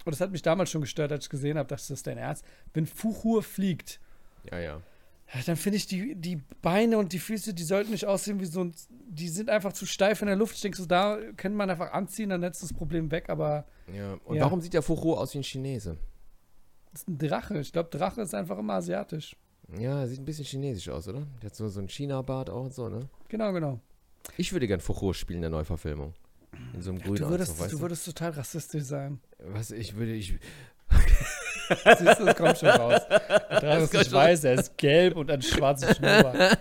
und 0.05 0.12
das 0.14 0.20
hat 0.20 0.30
mich 0.30 0.43
damals 0.43 0.70
schon 0.70 0.80
gestört, 0.82 1.11
als 1.12 1.24
ich 1.24 1.30
gesehen 1.30 1.59
habe, 1.59 1.68
dachte 1.68 1.82
ich, 1.82 1.89
das 1.89 1.99
ist 1.99 2.07
dein 2.07 2.18
Ernst, 2.18 2.45
wenn 2.74 2.87
Fuchur 2.87 3.43
fliegt, 3.43 4.01
Ja, 4.51 4.59
ja. 4.59 4.80
Ja, 5.35 5.41
dann 5.45 5.57
finde 5.57 5.77
ich, 5.79 5.87
die, 5.87 6.14
die 6.14 6.37
Beine 6.62 6.99
und 6.99 7.12
die 7.12 7.18
Füße, 7.18 7.53
die 7.53 7.64
sollten 7.64 7.91
nicht 7.91 8.07
aussehen 8.07 8.39
wie 8.41 8.45
so 8.47 8.61
ein. 8.62 8.72
Die 9.09 9.29
sind 9.29 9.51
einfach 9.51 9.72
zu 9.72 9.85
steif 9.87 10.20
in 10.22 10.29
der 10.29 10.37
Luft. 10.37 10.55
Ich 10.55 10.61
denke, 10.61 10.77
so, 10.79 10.87
da 10.87 11.18
könnte 11.37 11.57
man 11.59 11.68
einfach 11.68 11.93
anziehen, 11.93 12.29
dann 12.31 12.43
ist 12.45 12.62
das 12.62 12.72
Problem 12.72 13.11
weg. 13.11 13.29
Aber 13.29 13.66
ja. 13.93 14.14
Und 14.24 14.37
Ja. 14.37 14.43
warum 14.45 14.61
sieht 14.61 14.72
der 14.74 14.83
Furo 14.83 15.18
aus 15.18 15.35
wie 15.35 15.39
ein 15.39 15.45
Chinese? 15.45 15.97
das 16.93 17.03
ist 17.03 17.09
ein 17.09 17.18
Drache. 17.18 17.59
Ich 17.59 17.72
glaube, 17.72 17.91
Drache 17.91 18.22
ist 18.22 18.35
einfach 18.35 18.57
immer 18.59 18.74
asiatisch. 18.74 19.37
Ja, 19.79 20.01
er 20.01 20.09
sieht 20.09 20.20
ein 20.20 20.24
bisschen 20.24 20.45
chinesisch 20.47 20.89
aus, 20.89 21.07
oder? 21.09 21.27
Der 21.43 21.51
hat 21.51 21.57
so, 21.57 21.68
so 21.68 21.81
ein 21.81 21.89
China-Bart 21.89 22.49
auch 22.49 22.62
und 22.64 22.72
so, 22.72 22.89
ne? 22.89 23.09
Genau, 23.29 23.53
genau. 23.53 23.81
Ich 24.39 24.53
würde 24.53 24.66
gern 24.66 24.81
Furo 24.81 25.12
spielen 25.12 25.39
in 25.39 25.43
der 25.43 25.51
Neuverfilmung. 25.51 26.14
In 26.72 26.81
so 26.81 26.91
einem 26.91 27.01
grünen 27.01 27.16
Du 27.16 27.29
würdest, 27.29 27.51
Anzug, 27.51 27.64
weißt 27.64 27.72
du 27.74 27.81
würdest 27.81 28.05
total 28.07 28.31
rassistisch 28.31 28.85
sein. 28.85 29.20
Was, 29.41 29.72
ich 29.72 29.97
würde, 29.97 30.14
ich. 30.14 30.39
Siehst 31.99 32.21
du, 32.21 32.25
das 32.25 32.37
kommt 32.37 32.59
schon 32.59 32.69
raus. 32.69 33.01
Ist 33.51 33.61
kommt 33.61 33.93
nicht 33.93 34.12
weiß, 34.12 34.45
er 34.45 34.55
ist 34.55 34.77
gelb 34.77 35.17
und 35.17 35.31
ein 35.31 35.43
schwarzes 35.43 35.97
Schnurrbart. 35.97 36.59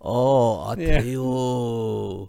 Oh, 0.00 0.64
Atreo. 0.66 2.28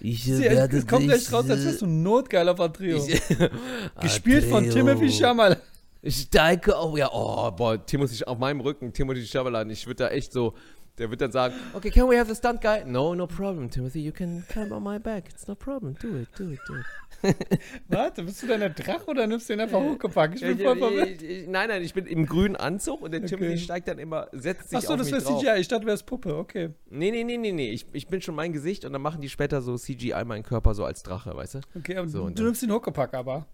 Ich 0.00 0.24
Sie, 0.24 0.40
werde 0.40 0.78
es 0.78 0.86
kommt 0.86 1.10
echt 1.10 1.32
raus, 1.32 1.48
als 1.48 1.64
wärst 1.64 1.82
du 1.82 1.86
notgeil 1.86 2.48
auf 2.48 2.58
Atrio. 2.58 2.96
ich 2.96 3.20
Gespielt 4.00 4.44
von 4.44 4.64
Atreo. 4.64 4.72
Timothy 4.72 5.10
Chalamet. 5.10 5.58
Ich 6.04 6.28
denke, 6.28 6.74
oh 6.76 6.96
ja, 6.96 7.08
oh, 7.12 7.50
boah, 7.52 7.86
Timothy 7.86 8.24
auf 8.24 8.36
meinem 8.38 8.60
Rücken, 8.60 8.92
Timothy 8.92 9.24
Chalamet, 9.24 9.70
ich 9.70 9.86
würde 9.86 10.04
da 10.04 10.08
echt 10.08 10.32
so, 10.32 10.54
der 10.98 11.10
wird 11.10 11.20
dann 11.20 11.32
sagen, 11.32 11.54
okay, 11.74 11.90
can 11.90 12.08
we 12.08 12.18
have 12.18 12.28
the 12.28 12.36
stunt 12.36 12.60
guy? 12.60 12.84
No, 12.84 13.14
no 13.14 13.26
problem, 13.26 13.70
Timothy, 13.70 14.00
you 14.04 14.12
can 14.12 14.44
climb 14.48 14.72
on 14.72 14.82
my 14.82 14.98
back, 14.98 15.28
it's 15.30 15.46
no 15.48 15.54
problem, 15.54 15.94
do 16.00 16.16
it, 16.16 16.28
do 16.38 16.50
it, 16.50 16.60
do 16.68 16.74
it. 16.76 16.86
Warte, 17.88 18.24
bist 18.24 18.42
du 18.42 18.48
denn 18.48 18.60
der 18.60 18.70
Drache 18.70 19.06
oder 19.06 19.26
nimmst 19.26 19.48
du 19.48 19.52
den 19.52 19.60
einfach 19.60 19.80
hochgepackt? 19.80 20.34
Ich 20.34 20.40
bin 20.42 20.58
voll 20.58 20.76
verwirrt. 20.76 21.22
Ich- 21.22 21.22
ich- 21.22 21.48
nein, 21.48 21.68
nein, 21.68 21.82
ich 21.82 21.94
bin 21.94 22.06
im 22.06 22.26
grünen 22.26 22.56
Anzug 22.56 23.00
und 23.02 23.12
der 23.12 23.20
Okay. 23.20 23.36
Timothy 23.36 23.58
steigt 23.58 23.86
dann 23.88 23.98
immer, 23.98 24.28
setzt 24.32 24.70
sich 24.70 24.78
Achso, 24.78 24.92
auf 24.94 24.98
das 24.98 25.10
mich 25.10 25.24
wäre. 25.24 25.38
CGI. 25.38 25.60
Ich 25.60 25.68
dachte, 25.68 25.86
wäre 25.86 25.94
es 25.94 26.02
Puppe. 26.02 26.36
Okay. 26.36 26.70
Nee, 26.90 27.10
nee, 27.12 27.22
nee, 27.22 27.36
nee, 27.38 27.52
nee, 27.52 27.70
ich, 27.70 27.86
ich 27.92 28.08
bin 28.08 28.20
schon 28.20 28.34
mein 28.34 28.52
Gesicht 28.52 28.84
und 28.84 28.92
dann 28.92 29.02
machen 29.02 29.20
die 29.20 29.28
später 29.28 29.62
so 29.62 29.76
CGI 29.76 30.24
meinen 30.24 30.42
Körper 30.42 30.74
so 30.74 30.84
als 30.84 31.02
Drache, 31.04 31.34
weißt 31.36 31.54
du? 31.54 31.60
Okay, 31.76 31.96
aber 31.96 32.08
So, 32.08 32.28
du 32.28 32.34
dann- 32.34 32.44
nimmst 32.46 32.62
den 32.62 32.72
Huckepack 32.72 33.14
aber. 33.14 33.46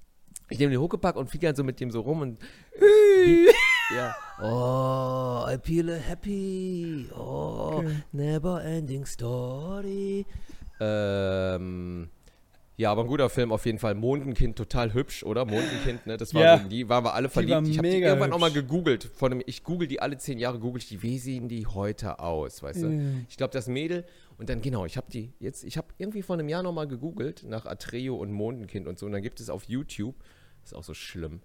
Ich 0.48 0.58
nehme 0.58 0.70
den 0.72 0.80
Huckepack 0.80 1.16
und 1.16 1.28
fliege 1.28 1.46
dann 1.46 1.54
so 1.56 1.62
mit 1.62 1.78
dem 1.78 1.90
so 1.90 2.00
rum 2.00 2.22
und 2.22 2.38
ja. 3.94 4.14
Oh, 4.40 5.44
I 5.48 5.56
feel 5.62 5.90
happy. 5.98 7.08
Oh, 7.16 7.78
Okay. 7.78 7.88
never 8.12 8.62
ending 8.64 9.04
story. 9.06 10.24
Ähm, 10.80 12.08
ja, 12.76 12.92
aber 12.92 13.02
ein 13.02 13.08
guter 13.08 13.28
Film 13.28 13.50
auf 13.50 13.66
jeden 13.66 13.78
Fall. 13.80 13.94
Mondenkind, 13.96 14.56
total 14.56 14.94
hübsch, 14.94 15.24
oder? 15.24 15.44
Mondenkind, 15.44 16.06
ne? 16.06 16.16
Das 16.16 16.32
war 16.34 16.42
Ja. 16.42 16.58
so, 16.58 16.68
die 16.68 16.88
waren 16.88 17.04
wir 17.04 17.14
alle 17.14 17.26
Die 17.26 17.32
verliebt. 17.34 17.66
ich 17.66 17.78
habe 17.78 17.88
die 17.90 17.96
irgendwann 17.96 18.32
auch 18.32 18.38
mal 18.38 18.50
hübsch. 18.50 18.60
gegoogelt. 18.68 19.04
Von 19.16 19.32
dem, 19.32 19.42
ich 19.46 19.64
google 19.64 19.88
die 19.88 20.00
alle 20.00 20.16
zehn 20.18 20.38
Jahre, 20.38 20.60
google 20.60 20.80
ich 20.80 20.88
die, 20.88 21.02
wie 21.02 21.18
sehen 21.18 21.48
die 21.48 21.66
heute 21.66 22.20
aus, 22.20 22.62
weißt 22.62 22.82
du? 22.82 23.24
Ich 23.28 23.36
glaube, 23.36 23.52
das 23.52 23.66
Mädel 23.66 24.04
und 24.38 24.48
dann 24.48 24.60
genau, 24.60 24.84
ich 24.86 24.96
habe 24.96 25.10
die 25.10 25.32
jetzt, 25.40 25.64
ich 25.64 25.76
habe 25.76 25.88
irgendwie 25.98 26.22
vor 26.22 26.34
einem 26.38 26.48
Jahr 26.48 26.62
noch 26.62 26.72
mal 26.72 26.86
gegoogelt 26.86 27.42
nach 27.48 27.66
Atreo 27.66 28.14
und 28.14 28.30
Mondenkind 28.30 28.86
und 28.86 28.96
so 28.98 29.06
und 29.06 29.12
dann 29.12 29.22
gibt 29.22 29.40
es 29.40 29.50
auf 29.50 29.64
YouTube, 29.64 30.14
ist 30.62 30.74
auch 30.76 30.84
so 30.84 30.94
schlimm, 30.94 31.40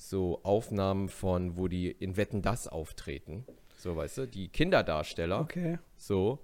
so 0.00 0.40
Aufnahmen 0.44 1.08
von, 1.08 1.58
wo 1.58 1.66
die 1.68 1.90
in 1.90 2.16
Wetten 2.16 2.40
das 2.40 2.68
auftreten. 2.68 3.44
So, 3.76 3.96
weißt 3.96 4.18
du, 4.18 4.26
die 4.26 4.48
Kinderdarsteller 4.48 5.40
Okay. 5.40 5.78
so, 5.96 6.38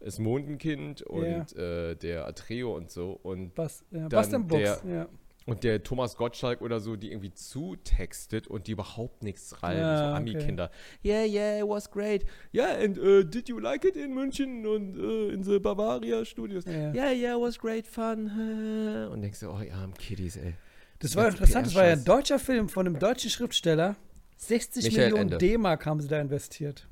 das 0.00 0.18
Mondenkind 0.18 1.02
und 1.02 1.56
äh, 1.56 1.94
der 1.94 2.26
Atreo 2.26 2.76
und 2.76 2.90
so 2.90 3.12
und, 3.22 3.54
Bas, 3.54 3.84
ja, 3.90 4.08
Dann 4.08 4.48
der- 4.48 4.80
Ja. 4.86 5.08
und 5.46 5.62
der 5.64 5.82
Thomas 5.84 6.16
Gottschalk 6.16 6.60
oder 6.60 6.80
so, 6.80 6.96
die 6.96 7.10
irgendwie 7.12 7.32
zutextet 7.32 8.48
und 8.48 8.66
die 8.66 8.72
überhaupt 8.72 9.22
nichts 9.22 9.62
rein, 9.62 9.78
Ja, 9.78 9.98
so 9.98 10.04
okay. 10.06 10.16
Ami-Kinder. 10.16 10.70
Yeah, 11.04 11.24
yeah, 11.24 11.58
it 11.60 11.68
was 11.68 11.88
great. 11.90 12.24
Yeah, 12.52 12.76
and 12.82 12.98
uh, 12.98 13.22
did 13.22 13.48
you 13.48 13.58
like 13.60 13.84
it 13.84 13.96
in 13.96 14.12
München 14.14 14.66
und 14.66 14.98
uh, 14.98 15.28
in 15.30 15.42
the 15.44 15.58
Bavaria 15.60 16.24
Studios? 16.24 16.64
Ja. 16.66 16.92
Yeah, 16.92 17.12
yeah, 17.12 17.36
it 17.36 17.40
was 17.40 17.58
great 17.58 17.86
fun. 17.86 18.30
Und 19.12 19.22
denkst 19.22 19.40
du, 19.40 19.50
oh, 19.50 19.58
die 19.62 19.70
armen 19.70 19.94
Kiddies, 19.94 20.36
ey. 20.36 20.54
Das 20.98 21.14
war 21.16 21.28
interessant. 21.28 21.66
Das 21.66 21.74
war 21.74 21.86
ja 21.86 21.92
ein 21.92 22.04
deutscher 22.04 22.38
Film 22.38 22.68
von 22.68 22.86
einem 22.86 22.98
deutschen 22.98 23.30
Schriftsteller. 23.30 23.96
60 24.38 24.84
Michael 24.84 25.10
Millionen. 25.12 25.38
D-Mark 25.38 25.86
haben 25.86 26.00
sie 26.00 26.08
da 26.08 26.20
investiert. 26.20 26.86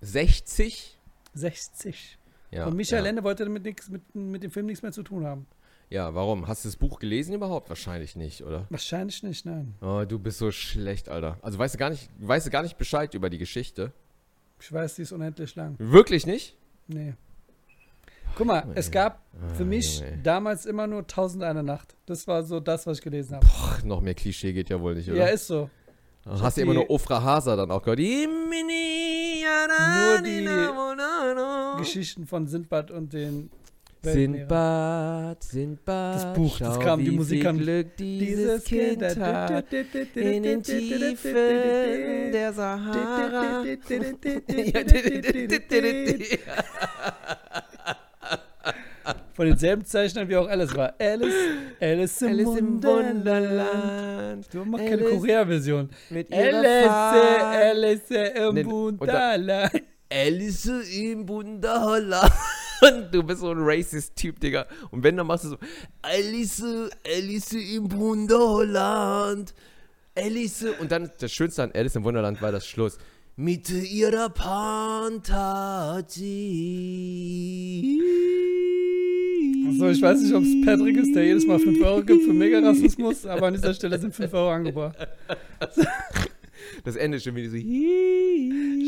60? 0.00 0.96
60. 1.34 2.18
Ja, 2.50 2.66
Und 2.66 2.76
Michael 2.76 3.04
ja. 3.04 3.10
Ende 3.10 3.24
wollte 3.24 3.44
damit 3.44 3.64
nix, 3.64 3.88
mit, 3.88 4.14
mit 4.14 4.42
dem 4.42 4.50
Film 4.50 4.66
nichts 4.66 4.82
mehr 4.82 4.92
zu 4.92 5.02
tun 5.02 5.26
haben. 5.26 5.46
ja, 5.90 6.14
warum? 6.14 6.46
Hast 6.46 6.64
du 6.64 6.68
das 6.68 6.76
Buch 6.76 6.98
gelesen 6.98 7.34
überhaupt? 7.34 7.68
Wahrscheinlich 7.68 8.14
nicht, 8.16 8.42
oder? 8.44 8.66
Wahrscheinlich 8.70 9.22
nicht, 9.22 9.44
nein. 9.46 9.74
Oh, 9.80 10.04
du 10.06 10.18
bist 10.18 10.38
so 10.38 10.50
schlecht, 10.52 11.08
Alter. 11.08 11.38
Also 11.42 11.58
weißt 11.58 11.74
du 11.74 11.78
gar 11.78 11.90
nicht, 11.90 12.08
weißt 12.18 12.46
du 12.46 12.50
gar 12.50 12.62
nicht 12.62 12.78
Bescheid 12.78 13.12
über 13.14 13.30
die 13.30 13.38
Geschichte? 13.38 13.92
Ich 14.60 14.72
weiß, 14.72 14.94
die 14.94 15.02
ist 15.02 15.12
unendlich 15.12 15.54
lang. 15.56 15.74
Wirklich 15.78 16.24
nicht? 16.26 16.56
Nee. 16.86 17.14
Guck 18.36 18.46
mal, 18.46 18.64
es 18.74 18.90
gab 18.90 19.22
für 19.56 19.62
Ah, 19.62 19.66
mich 19.66 20.00
Junge, 20.00 20.18
damals 20.22 20.66
immer 20.66 20.86
nur 20.86 21.00
1000 21.00 21.42
eine 21.42 21.62
Nacht. 21.62 21.96
Das 22.04 22.28
war 22.28 22.42
so 22.42 22.60
das, 22.60 22.86
was 22.86 22.98
ich 22.98 23.04
gelesen 23.04 23.36
habe. 23.36 23.46
Ach, 23.48 23.82
noch 23.82 24.02
mehr 24.02 24.12
Klischee 24.14 24.52
geht 24.52 24.68
ja 24.68 24.78
wohl 24.78 24.94
nicht, 24.94 25.08
oder? 25.10 25.18
Ja, 25.20 25.26
ist 25.28 25.46
so. 25.46 25.70
Hast 26.26 26.58
du 26.58 26.60
immer 26.60 26.74
nur 26.74 26.90
Ofra 26.90 27.22
Hasa 27.22 27.56
dann 27.56 27.70
auch 27.70 27.82
gehört? 27.82 27.98
Nur 27.98 28.06
die 30.22 30.46
Geschichten 31.78 32.26
von 32.26 32.46
Sindbad 32.46 32.90
und 32.90 33.14
den. 33.14 33.50
Sindbad, 34.02 35.42
Sindbad. 35.42 36.14
Das 36.16 36.34
Buch, 36.34 36.58
das 36.58 36.78
kam, 36.78 37.02
die 37.02 37.10
Musik 37.12 37.42
kam. 37.42 37.58
Glück 37.58 37.96
dieses 37.96 38.64
Kind 38.64 39.02
hat. 39.02 39.64
In 40.14 40.42
den 40.42 40.62
Tiefen 40.62 41.34
der 42.32 42.52
Sahara. 42.52 43.64
Von 49.36 49.48
denselben 49.48 49.84
Zeichnern 49.84 50.30
wie 50.30 50.36
auch 50.36 50.48
Alice 50.48 50.74
war. 50.74 50.94
Alice, 50.98 51.34
Alice 51.78 52.22
im, 52.22 52.28
Alice 52.28 52.46
Wunderland. 52.46 53.18
Wunderland. 53.26 54.48
Du 54.50 54.64
machst 54.64 54.86
keine 54.86 55.02
Korea-Version. 55.02 55.90
Alice. 56.30 58.10
Alice 58.10 58.10
im 58.10 58.54
Nee, 58.54 58.64
Wunderland. 58.64 59.72
Alice 60.10 60.66
im 60.66 61.28
Wunderland. 61.28 62.32
Du 63.10 63.22
bist 63.22 63.40
so 63.40 63.50
ein 63.50 63.58
Racist-Typ, 63.58 64.38
Digga. 64.38 64.66
Und 64.90 65.02
wenn, 65.02 65.16
dann 65.16 65.26
machst 65.26 65.44
du 65.44 65.48
so, 65.48 65.58
Alice, 66.02 66.62
Alice 67.06 67.52
im 67.52 67.90
Wunderland. 67.92 69.54
Alice. 70.14 70.64
Und 70.78 70.92
dann, 70.92 71.10
das 71.18 71.32
Schönste 71.32 71.62
an 71.62 71.72
Alice 71.72 71.96
im 71.96 72.04
Wunderland 72.04 72.40
war 72.40 72.52
das 72.52 72.66
Schluss. 72.66 72.98
Mit 73.38 73.68
ihrer 73.70 74.30
Fantasie. 74.30 75.20
Achso, 79.68 79.90
ich 79.90 80.00
weiß 80.00 80.22
nicht, 80.22 80.32
ob 80.34 80.42
es 80.42 80.54
Patrick 80.64 80.96
ist, 80.96 81.14
der 81.14 81.26
jedes 81.26 81.46
Mal 81.46 81.58
5 81.58 81.84
Euro 81.84 82.02
gibt 82.02 82.22
für 82.24 82.32
Mega-Rassismus, 82.32 83.26
aber 83.26 83.48
an 83.48 83.54
dieser 83.54 83.74
Stelle 83.74 83.98
sind 83.98 84.14
5 84.14 84.32
Euro 84.32 84.50
angebracht. 84.52 84.96
Das 86.84 86.96
Ende 86.96 87.18
ist 87.18 87.24
schon 87.24 87.36
wieder 87.36 87.50
so. 87.50 87.58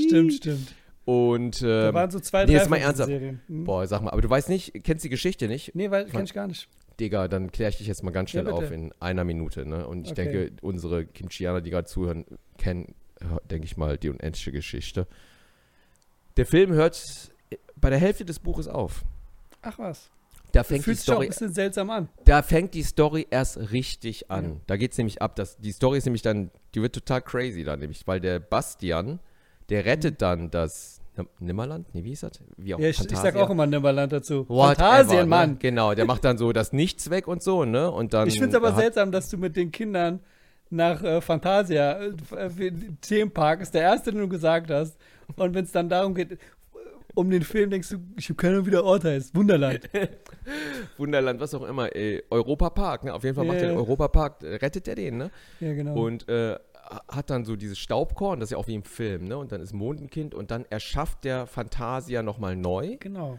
Stimmt, 0.08 0.32
stimmt. 0.32 0.74
Und, 1.04 1.60
Da 1.62 1.88
ähm, 1.88 1.94
waren 1.94 2.10
so 2.10 2.18
zwei, 2.20 2.44
nee, 2.46 2.52
drei 2.52 2.58
jetzt 2.58 2.70
mal 2.70 2.76
ernsthaft. 2.78 3.10
Serien. 3.10 3.40
Hm. 3.48 3.64
boah, 3.64 3.86
sag 3.86 4.00
mal, 4.02 4.10
aber 4.10 4.22
du 4.22 4.30
weißt 4.30 4.48
nicht, 4.48 4.82
kennst 4.82 5.04
die 5.04 5.08
Geschichte 5.10 5.46
nicht? 5.48 5.74
Nee, 5.74 5.90
weil 5.90 6.06
kenn 6.06 6.24
ich 6.24 6.32
gar 6.32 6.46
nicht. 6.46 6.68
Digga, 7.00 7.28
dann 7.28 7.52
kläre 7.52 7.70
ich 7.70 7.76
dich 7.78 7.86
jetzt 7.86 8.02
mal 8.02 8.10
ganz 8.12 8.32
Ja, 8.32 8.40
schnell 8.40 8.52
auf 8.52 8.60
bitte. 8.60 8.74
in 8.74 8.92
einer 8.98 9.24
Minute. 9.24 9.66
Ne? 9.66 9.86
Und 9.86 10.06
ich 10.06 10.12
Okay. 10.12 10.24
denke, 10.24 10.52
unsere 10.62 11.04
Kimchianer, 11.06 11.60
die 11.60 11.70
gerade 11.70 11.86
zuhören, 11.86 12.24
kennen, 12.56 12.94
denke 13.50 13.66
ich 13.66 13.76
mal, 13.76 13.98
die 13.98 14.10
unendliche 14.10 14.52
Geschichte. 14.52 15.06
Der 16.36 16.46
Film 16.46 16.72
hört 16.72 17.02
bei 17.76 17.90
der 17.90 17.98
Hälfte 17.98 18.24
des 18.24 18.38
Buches 18.38 18.68
auf. 18.68 19.02
Ach 19.62 19.78
was. 19.78 20.10
Da 20.52 20.64
fängt, 20.64 20.80
die 20.80 20.84
fühlt 20.84 20.98
sich 20.98 21.08
auch 21.10 21.14
ein 21.14 21.16
Story, 21.16 21.28
bisschen 21.28 21.52
seltsam 21.52 21.90
an. 21.90 22.08
da 22.24 22.42
fängt 22.42 22.72
die 22.74 22.82
Story 22.82 23.26
erst 23.28 23.70
richtig 23.70 24.30
an. 24.30 24.44
Ja. 24.44 24.56
Da 24.66 24.76
geht 24.76 24.92
es 24.92 24.98
nämlich 24.98 25.20
ab. 25.20 25.36
Das, 25.36 25.58
die 25.58 25.72
Story 25.72 25.98
ist 25.98 26.06
nämlich 26.06 26.22
dann, 26.22 26.50
die 26.74 26.80
wird 26.80 26.94
total 26.94 27.20
crazy 27.20 27.64
dann 27.64 27.80
nämlich, 27.80 28.06
weil 28.06 28.18
der 28.20 28.38
Bastian, 28.38 29.18
der 29.68 29.84
rettet 29.84 30.22
dann 30.22 30.50
das 30.50 31.00
Nim- 31.18 31.28
Nimmerland? 31.38 31.92
Nee, 31.94 32.02
wie 32.04 32.12
ist 32.12 32.22
das? 32.22 32.32
Wie 32.56 32.74
auch 32.74 32.78
Ja, 32.78 32.88
ich, 32.88 32.98
ich 32.98 33.16
sag 33.18 33.36
auch 33.36 33.50
immer 33.50 33.66
Nimmerland 33.66 34.10
dazu. 34.12 34.48
Whatever, 34.48 34.76
Fantasien, 34.76 35.20
ne? 35.20 35.26
Mann. 35.26 35.58
Genau, 35.58 35.94
der 35.94 36.06
macht 36.06 36.24
dann 36.24 36.38
so 36.38 36.52
das 36.52 36.72
Nichts 36.72 37.10
weg 37.10 37.28
und 37.28 37.42
so, 37.42 37.66
ne? 37.66 37.90
Und 37.90 38.14
dann, 38.14 38.28
Ich 38.28 38.34
finde 38.38 38.48
es 38.48 38.54
aber 38.54 38.68
hat- 38.72 38.80
seltsam, 38.80 39.12
dass 39.12 39.28
du 39.28 39.36
mit 39.36 39.54
den 39.56 39.70
Kindern 39.70 40.20
nach 40.70 41.02
äh, 41.02 41.20
Fantasia, 41.20 41.98
äh, 42.00 42.12
den 42.50 42.98
Themenpark, 43.00 43.60
ist 43.60 43.74
der 43.74 43.82
erste, 43.82 44.10
den 44.10 44.20
du 44.20 44.28
gesagt 44.28 44.70
hast. 44.70 44.96
Und 45.36 45.54
wenn 45.54 45.64
es 45.64 45.72
dann 45.72 45.88
darum 45.88 46.14
geht, 46.14 46.32
äh, 46.32 46.36
um 47.14 47.30
den 47.30 47.42
Film, 47.42 47.70
denkst 47.70 47.88
du, 47.90 47.96
ich 48.16 48.28
habe 48.28 48.36
keine 48.36 48.54
Ahnung, 48.54 48.66
wie 48.66 48.70
der 48.70 48.84
Ort 48.84 49.04
heißt. 49.04 49.34
Wunderland. 49.34 49.80
Wunderland, 50.98 51.40
was 51.40 51.54
auch 51.54 51.66
immer, 51.66 51.94
äh, 51.94 52.22
Europapark, 52.30 53.04
ne? 53.04 53.14
Auf 53.14 53.24
jeden 53.24 53.34
Fall 53.34 53.44
macht 53.44 53.56
Ja, 53.56 53.62
der 53.62 53.72
ja. 53.72 53.76
Europapark, 53.78 54.42
äh, 54.42 54.56
rettet 54.56 54.86
der 54.86 54.94
den, 54.94 55.16
ne? 55.16 55.30
ja, 55.60 55.72
genau. 55.74 55.94
Und 55.94 56.28
äh, 56.28 56.56
hat 57.08 57.28
dann 57.28 57.44
so 57.44 57.56
dieses 57.56 57.78
Staubkorn, 57.78 58.40
das 58.40 58.48
ist 58.48 58.52
ja 58.52 58.58
auch 58.58 58.66
wie 58.66 58.74
im 58.74 58.82
Film, 58.84 59.24
ne? 59.24 59.36
Und 59.36 59.52
dann 59.52 59.60
ist 59.60 59.72
Mondenkind 59.74 60.34
und 60.34 60.50
dann 60.50 60.64
erschafft 60.70 61.24
der 61.24 61.46
Fantasia 61.46 62.22
nochmal 62.22 62.56
neu. 62.56 62.96
genau. 62.98 63.38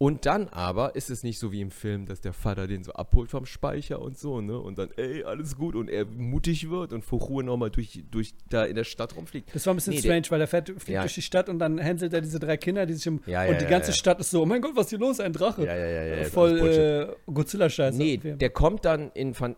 Und 0.00 0.26
dann 0.26 0.46
aber 0.50 0.94
ist 0.94 1.10
es 1.10 1.24
nicht 1.24 1.40
so 1.40 1.50
wie 1.50 1.60
im 1.60 1.72
Film, 1.72 2.06
dass 2.06 2.20
der 2.20 2.32
Vater 2.32 2.68
den 2.68 2.84
so 2.84 2.92
abholt 2.92 3.30
vom 3.32 3.46
Speicher 3.46 4.00
und 4.00 4.16
so, 4.16 4.40
ne? 4.40 4.56
Und 4.56 4.78
dann, 4.78 4.90
ey, 4.96 5.24
alles 5.24 5.56
gut 5.56 5.74
und 5.74 5.90
er 5.90 6.04
mutig 6.04 6.70
wird 6.70 6.92
und 6.92 7.04
vor 7.04 7.18
Ruhe 7.18 7.42
nochmal 7.42 7.70
durch, 7.70 8.04
durch 8.08 8.32
da 8.48 8.64
in 8.64 8.76
der 8.76 8.84
Stadt 8.84 9.16
rumfliegt. 9.16 9.52
Das 9.52 9.66
war 9.66 9.74
ein 9.74 9.76
bisschen 9.76 9.94
Nee, 9.94 10.00
der- 10.00 10.08
strange, 10.22 10.26
weil 10.30 10.40
er 10.40 10.46
fährt, 10.46 10.68
fliegt 10.68 10.88
Ja. 10.90 11.00
durch 11.00 11.14
die 11.16 11.22
Stadt 11.22 11.48
und 11.48 11.58
dann 11.58 11.78
hänselt 11.78 12.12
er 12.12 12.20
diese 12.20 12.38
drei 12.38 12.56
Kinder, 12.56 12.86
die 12.86 12.94
sich 12.94 13.06
im. 13.08 13.20
Ja, 13.26 13.42
und 13.42 13.48
ja, 13.54 13.58
die 13.58 13.64
ja, 13.64 13.70
ganze. 13.70 13.92
Stadt 13.92 14.20
ist 14.20 14.30
so: 14.30 14.42
Oh 14.42 14.46
mein 14.46 14.62
Gott, 14.62 14.76
was 14.76 14.86
ist 14.86 14.90
hier 14.90 14.98
los? 15.00 15.18
Ein 15.18 15.32
Drache. 15.32 15.64
Ja, 15.66 15.76
ja, 15.76 15.86
ja, 15.88 16.04
ja. 16.04 16.14
ist 16.18 16.32
Voll 16.32 16.58
äh, 16.60 17.32
Godzilla-Scheiße. 17.32 17.98
Nee, 17.98 18.18
der 18.18 18.50
kommt 18.50 18.84
dann 18.84 19.10
in 19.14 19.34
Fan 19.34 19.56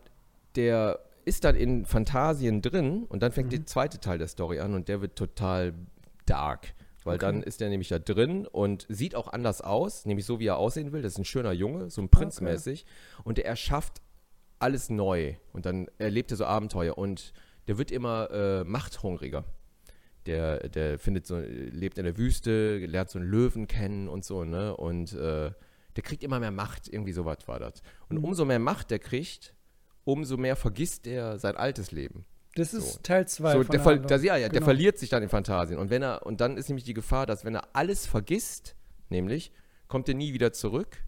der 0.57 1.01
ist 1.27 1.45
dann 1.45 1.55
in 1.55 1.85
Fantasien 1.85 2.63
drin 2.63 3.05
und 3.11 3.23
dann 3.23 3.31
fängt 3.31 3.49
Mhm. 3.49 3.57
der 3.57 3.67
zweite 3.67 4.01
Teil 4.01 4.17
der 4.17 4.27
Story 4.29 4.59
an 4.61 4.73
und 4.73 4.89
der 4.89 5.03
wird 5.03 5.17
total 5.17 5.75
dark. 6.25 6.73
Weil 7.05 7.17
Okay. 7.17 7.27
dann 7.27 7.43
ist 7.43 7.63
er 7.63 7.69
nämlich 7.71 7.89
da 7.89 7.99
drin 7.99 8.47
und 8.47 8.87
sieht 8.89 9.15
auch 9.15 9.29
anders 9.29 9.61
aus, 9.63 10.05
nämlich 10.05 10.27
so 10.27 10.39
wie 10.39 10.47
er 10.47 10.59
aussehen 10.59 10.93
will. 10.93 11.03
Das 11.03 11.13
ist 11.15 11.19
ein 11.19 11.25
schöner 11.25 11.53
Junge, 11.53 11.89
so 11.91 12.03
ein 12.03 12.09
Prinz 12.11 12.37
Okay. 12.37 12.45
mäßig. 12.53 12.85
Und 13.25 13.39
er 13.39 13.47
erschafft 13.47 14.03
alles 14.59 14.91
neu. 14.91 15.35
Und 15.53 15.65
dann 15.67 15.89
erlebt 15.99 16.31
er 16.31 16.37
so 16.37 16.45
Abenteuer 16.45 16.99
und 16.99 17.33
der 17.69 17.79
wird 17.79 17.91
immer 17.91 18.31
äh, 18.31 18.65
machthungriger. 18.65 19.45
Der, 20.27 20.69
der 20.69 20.99
findet 20.99 21.27
so, 21.27 21.39
lebt 21.39 21.97
in 21.97 22.05
der 22.05 22.19
Wüste, 22.19 22.79
lernt 22.85 23.09
so 23.09 23.19
einen 23.19 23.29
Löwen 23.31 23.67
kennen 23.67 24.07
und 24.09 24.23
so, 24.25 24.45
ne? 24.45 24.77
Und 24.77 25.13
äh, 25.15 25.51
der 25.97 26.03
kriegt 26.03 26.23
immer 26.23 26.39
mehr 26.39 26.51
Macht, 26.51 26.89
irgendwie 26.89 27.13
sowas 27.13 27.39
war 27.47 27.59
das. 27.59 27.83
Und 28.11 28.19
Mhm. 28.19 28.25
umso 28.25 28.45
mehr 28.45 28.59
Macht 28.59 28.91
der 28.91 28.99
kriegt, 28.99 29.55
umso 30.05 30.37
mehr 30.37 30.57
vergisst 30.57 31.07
er 31.07 31.39
sein 31.39 31.57
altes 31.57 31.91
Leben. 31.91 32.27
Das 32.57 32.75
ist 32.75 32.95
So. 32.95 32.99
Teil 33.03 33.29
2. 33.29 33.53
So, 33.53 33.65
der, 33.65 33.97
das, 33.99 34.23
ja, 34.25 34.37
ja, 34.37 34.49
der 34.49 34.49
Genau. 34.51 34.65
verliert 34.65 34.99
sich 34.99 35.09
dann 35.09 35.23
in 35.23 35.29
Fantasien. 35.29 35.79
Und 35.79 35.91
wenn 35.91 36.03
er, 36.03 36.27
und 36.27 36.41
dann 36.41 36.57
ist 36.57 36.69
nämlich 36.69 36.85
die 36.85 36.95
Gefahr, 36.95 37.27
dass 37.27 37.45
wenn 37.45 37.55
er 37.55 37.69
alles 37.75 38.07
vergisst, 38.07 38.75
nämlich, 39.09 39.53
kommt 39.89 40.09
er 40.09 40.15
nie 40.15 40.33
wieder 40.33 40.53
zurück. 40.53 40.99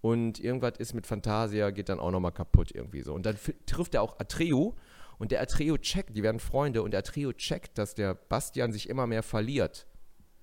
Und 0.00 0.38
irgendwas 0.38 0.74
ist 0.78 0.94
mit 0.94 1.06
Fantasia, 1.06 1.70
geht 1.70 1.88
dann 1.88 1.98
auch 1.98 2.10
nochmal 2.12 2.30
kaputt 2.32 2.70
irgendwie 2.72 3.02
so. 3.02 3.12
Und 3.14 3.26
dann 3.26 3.36
trifft 3.66 3.94
er 3.94 4.02
auch 4.02 4.20
Atreo. 4.20 4.76
Und 5.18 5.32
der 5.32 5.40
Atreo 5.40 5.78
checkt, 5.78 6.16
die 6.16 6.22
werden 6.22 6.38
Freunde, 6.38 6.82
und 6.82 6.90
der 6.92 7.00
Atreo 7.00 7.32
checkt, 7.32 7.78
dass 7.78 7.94
der 7.94 8.14
Bastian 8.14 8.70
sich 8.72 8.88
immer 8.88 9.06
mehr 9.06 9.22
verliert 9.22 9.86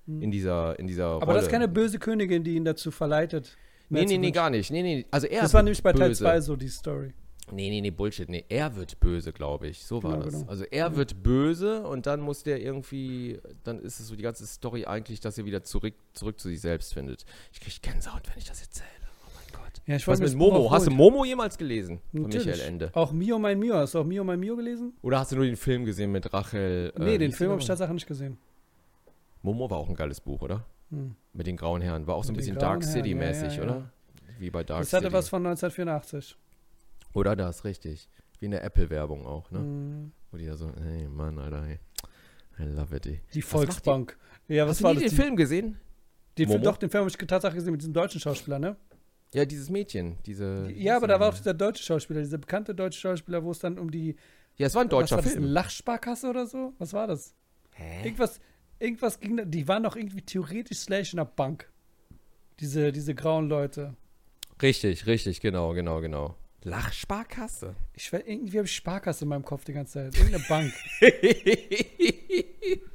in 0.06 0.30
dieser, 0.30 0.78
in 0.78 0.86
dieser 0.86 1.12
Hm. 1.14 1.16
Aber 1.16 1.26
Rolle. 1.26 1.36
das 1.36 1.44
ist 1.46 1.50
keine 1.52 1.68
böse 1.68 1.98
Königin, 1.98 2.44
die 2.44 2.56
ihn 2.56 2.64
dazu 2.66 2.90
verleitet. 2.90 3.56
Nee, 3.88 4.04
nee, 4.04 4.18
nee, 4.18 4.32
gar 4.32 4.50
nicht. 4.50 4.70
Nee, 4.70 4.82
nee. 4.82 5.06
Also 5.10 5.26
er 5.28 5.42
Das 5.42 5.54
war 5.54 5.62
nämlich 5.62 5.82
bei 5.82 5.92
Teil 5.92 6.08
böse. 6.08 6.24
2 6.24 6.40
so 6.40 6.56
die 6.56 6.68
Story. 6.68 7.14
Nee, 7.52 7.68
nee, 7.70 7.80
nee, 7.80 7.90
Bullshit. 7.90 8.28
Nee, 8.28 8.44
er 8.48 8.74
wird 8.76 8.98
böse, 9.00 9.32
glaube 9.32 9.68
ich. 9.68 9.84
So 9.84 10.02
war 10.02 10.12
Genau, 10.12 10.24
das. 10.24 10.34
genau. 10.34 10.50
Also 10.50 10.64
er 10.64 10.96
wird 10.96 11.22
böse 11.22 11.86
und 11.86 12.06
dann 12.06 12.20
muss 12.20 12.42
der 12.42 12.60
irgendwie, 12.60 13.38
dann 13.64 13.78
ist 13.80 14.00
es 14.00 14.08
so 14.08 14.16
die 14.16 14.22
ganze 14.22 14.46
Story 14.46 14.86
eigentlich, 14.86 15.20
dass 15.20 15.36
er 15.38 15.44
wieder 15.44 15.62
zurück, 15.62 15.94
zurück 16.14 16.40
zu 16.40 16.48
sich 16.48 16.60
selbst 16.60 16.94
findet. 16.94 17.24
Ich 17.52 17.60
kriege 17.60 17.76
Gänsehaut, 17.82 18.22
wenn 18.30 18.38
ich 18.38 18.44
das 18.44 18.60
erzähle. 18.62 18.88
Oh 19.26 19.30
mein 19.36 19.60
Gott. 19.62 19.82
Ja, 19.86 19.96
ich 19.96 20.06
Was 20.08 20.20
mit 20.20 20.34
Momo? 20.34 20.70
Hast 20.70 20.86
du. 20.86 20.90
Momo 20.90 21.24
jemals 21.24 21.58
gelesen? 21.58 22.00
Von 22.12 22.22
Natürlich. 22.22 22.46
Michael 22.46 22.66
Ende. 22.68 22.90
Auch 22.94 23.12
Mio, 23.12 23.38
mein 23.38 23.58
Mio. 23.58 23.74
Hast 23.74 23.94
du 23.94 23.98
auch 24.00 24.04
Mio, 24.04 24.24
mein 24.24 24.40
Mio 24.40 24.56
gelesen? 24.56 24.94
Oder 25.02 25.18
hast 25.18 25.32
du 25.32 25.36
nur 25.36 25.44
den 25.44 25.56
Film 25.56 25.84
gesehen 25.84 26.12
mit 26.12 26.32
Rachel? 26.32 26.92
äh, 26.96 26.98
nee, 27.02 27.12
wie 27.14 27.18
den 27.18 27.32
Film 27.32 27.50
habe 27.50 27.60
ich 27.60 27.66
tatsächlich 27.66 27.94
nicht 27.94 28.06
gesehen. 28.06 28.38
Momo 29.42 29.68
war 29.68 29.78
auch 29.78 29.88
ein 29.90 29.94
geiles 29.94 30.20
Buch, 30.20 30.40
oder? 30.40 30.64
Hm. 30.90 31.14
Mit 31.34 31.46
den 31.46 31.56
grauen 31.56 31.82
Herren. 31.82 32.06
War 32.06 32.14
auch 32.14 32.24
so 32.24 32.32
ein 32.32 32.36
Mit 32.36 32.46
den 32.46 32.54
bisschen 32.54 32.58
Dark 32.60 32.82
City-mäßig, 32.84 33.56
ja, 33.56 33.58
ja, 33.58 33.62
oder? 33.64 33.74
ja. 33.76 33.90
Wie 34.38 34.50
bei 34.50 34.64
Dark 34.64 34.80
Das 34.80 34.92
hatte 34.92 35.04
City. 35.04 35.12
was 35.14 35.28
von 35.28 35.46
1984. 35.46 36.36
Oder 37.14 37.34
das, 37.36 37.64
richtig. 37.64 38.08
Wie 38.40 38.44
in 38.46 38.50
der 38.50 38.62
Apple-Werbung 38.64 39.24
auch, 39.26 39.50
ne? 39.50 39.60
Hm. 39.60 40.12
Wo 40.30 40.36
die 40.36 40.46
da 40.46 40.56
so, 40.56 40.70
hey 40.82 41.08
Mann, 41.08 41.38
Alter, 41.38 41.64
hey. 41.64 41.78
I 42.58 42.64
love 42.64 42.94
it, 42.94 43.06
ey. 43.06 43.20
Die 43.32 43.42
Was 43.42 43.52
macht 43.52 43.62
die- 43.62 43.66
Volksbank. 43.66 44.18
Ja, 44.48 44.64
was 44.64 44.70
Hast 44.72 44.80
du 44.80 44.84
war 44.84 44.94
nie 44.94 45.00
das? 45.00 45.10
den 45.12 45.16
Die- 45.16 45.22
Film 45.22 45.36
gesehen? 45.36 45.80
Den 46.36 46.48
Film, 46.48 46.62
doch, 46.62 46.76
den 46.76 46.90
Film 46.90 47.02
habe 47.02 47.10
ich 47.10 47.16
tatsächlich 47.16 47.58
gesehen 47.60 47.72
mit 47.72 47.80
diesem 47.80 47.94
deutschen 47.94 48.20
Schauspieler, 48.20 48.58
ne? 48.58 48.76
Ja, 49.32 49.44
dieses 49.44 49.70
Mädchen, 49.70 50.16
diese. 50.26 50.70
Ja, 50.74 50.96
aber 50.96 51.06
da 51.08 51.18
war 51.18 51.28
auch 51.30 51.34
dieser 51.34 51.54
deutsche 51.54 51.82
Schauspieler, 51.82 52.20
dieser 52.20 52.38
bekannte 52.38 52.74
deutsche 52.74 53.00
Schauspieler, 53.00 53.42
wo 53.42 53.50
es 53.52 53.58
dann 53.60 53.78
um 53.78 53.90
die. 53.90 54.16
Ja, 54.56 54.66
es 54.68 54.74
war 54.74 54.82
ein 54.82 54.88
deutscher 54.88 55.16
was 55.16 55.24
war 55.24 55.30
das, 55.30 55.32
Film. 55.40 55.44
Lachsparkasse 55.52 56.28
oder 56.28 56.46
so? 56.46 56.72
Was 56.78 56.92
war 56.92 57.06
das? 57.08 57.34
Hä? 57.72 58.04
Irgendwas, 58.04 58.38
irgendwas 58.78 59.18
ging 59.18 59.36
da. 59.36 59.44
Die 59.44 59.66
waren 59.66 59.82
doch 59.82 59.96
irgendwie 59.96 60.22
theoretisch 60.22 60.78
slash 60.78 61.12
in 61.12 61.18
einer 61.18 61.26
Bank. 61.28 61.68
Diese, 62.60 62.92
diese 62.92 63.14
grauen 63.16 63.48
Leute. 63.48 63.96
Richtig, 64.62 65.06
richtig, 65.06 65.40
genau, 65.40 65.72
genau, 65.74 66.00
genau. 66.00 66.36
Lachsparkasse. 66.64 67.74
Ich 67.94 68.12
weiß, 68.12 68.22
irgendwie 68.26 68.58
habe 68.58 68.66
ich 68.66 68.74
Sparkasse 68.74 69.24
in 69.24 69.28
meinem 69.28 69.44
Kopf 69.44 69.64
die 69.64 69.72
ganze 69.72 70.10
Zeit. 70.10 70.16
Irgendeine 70.16 70.44
Bank. 70.48 70.72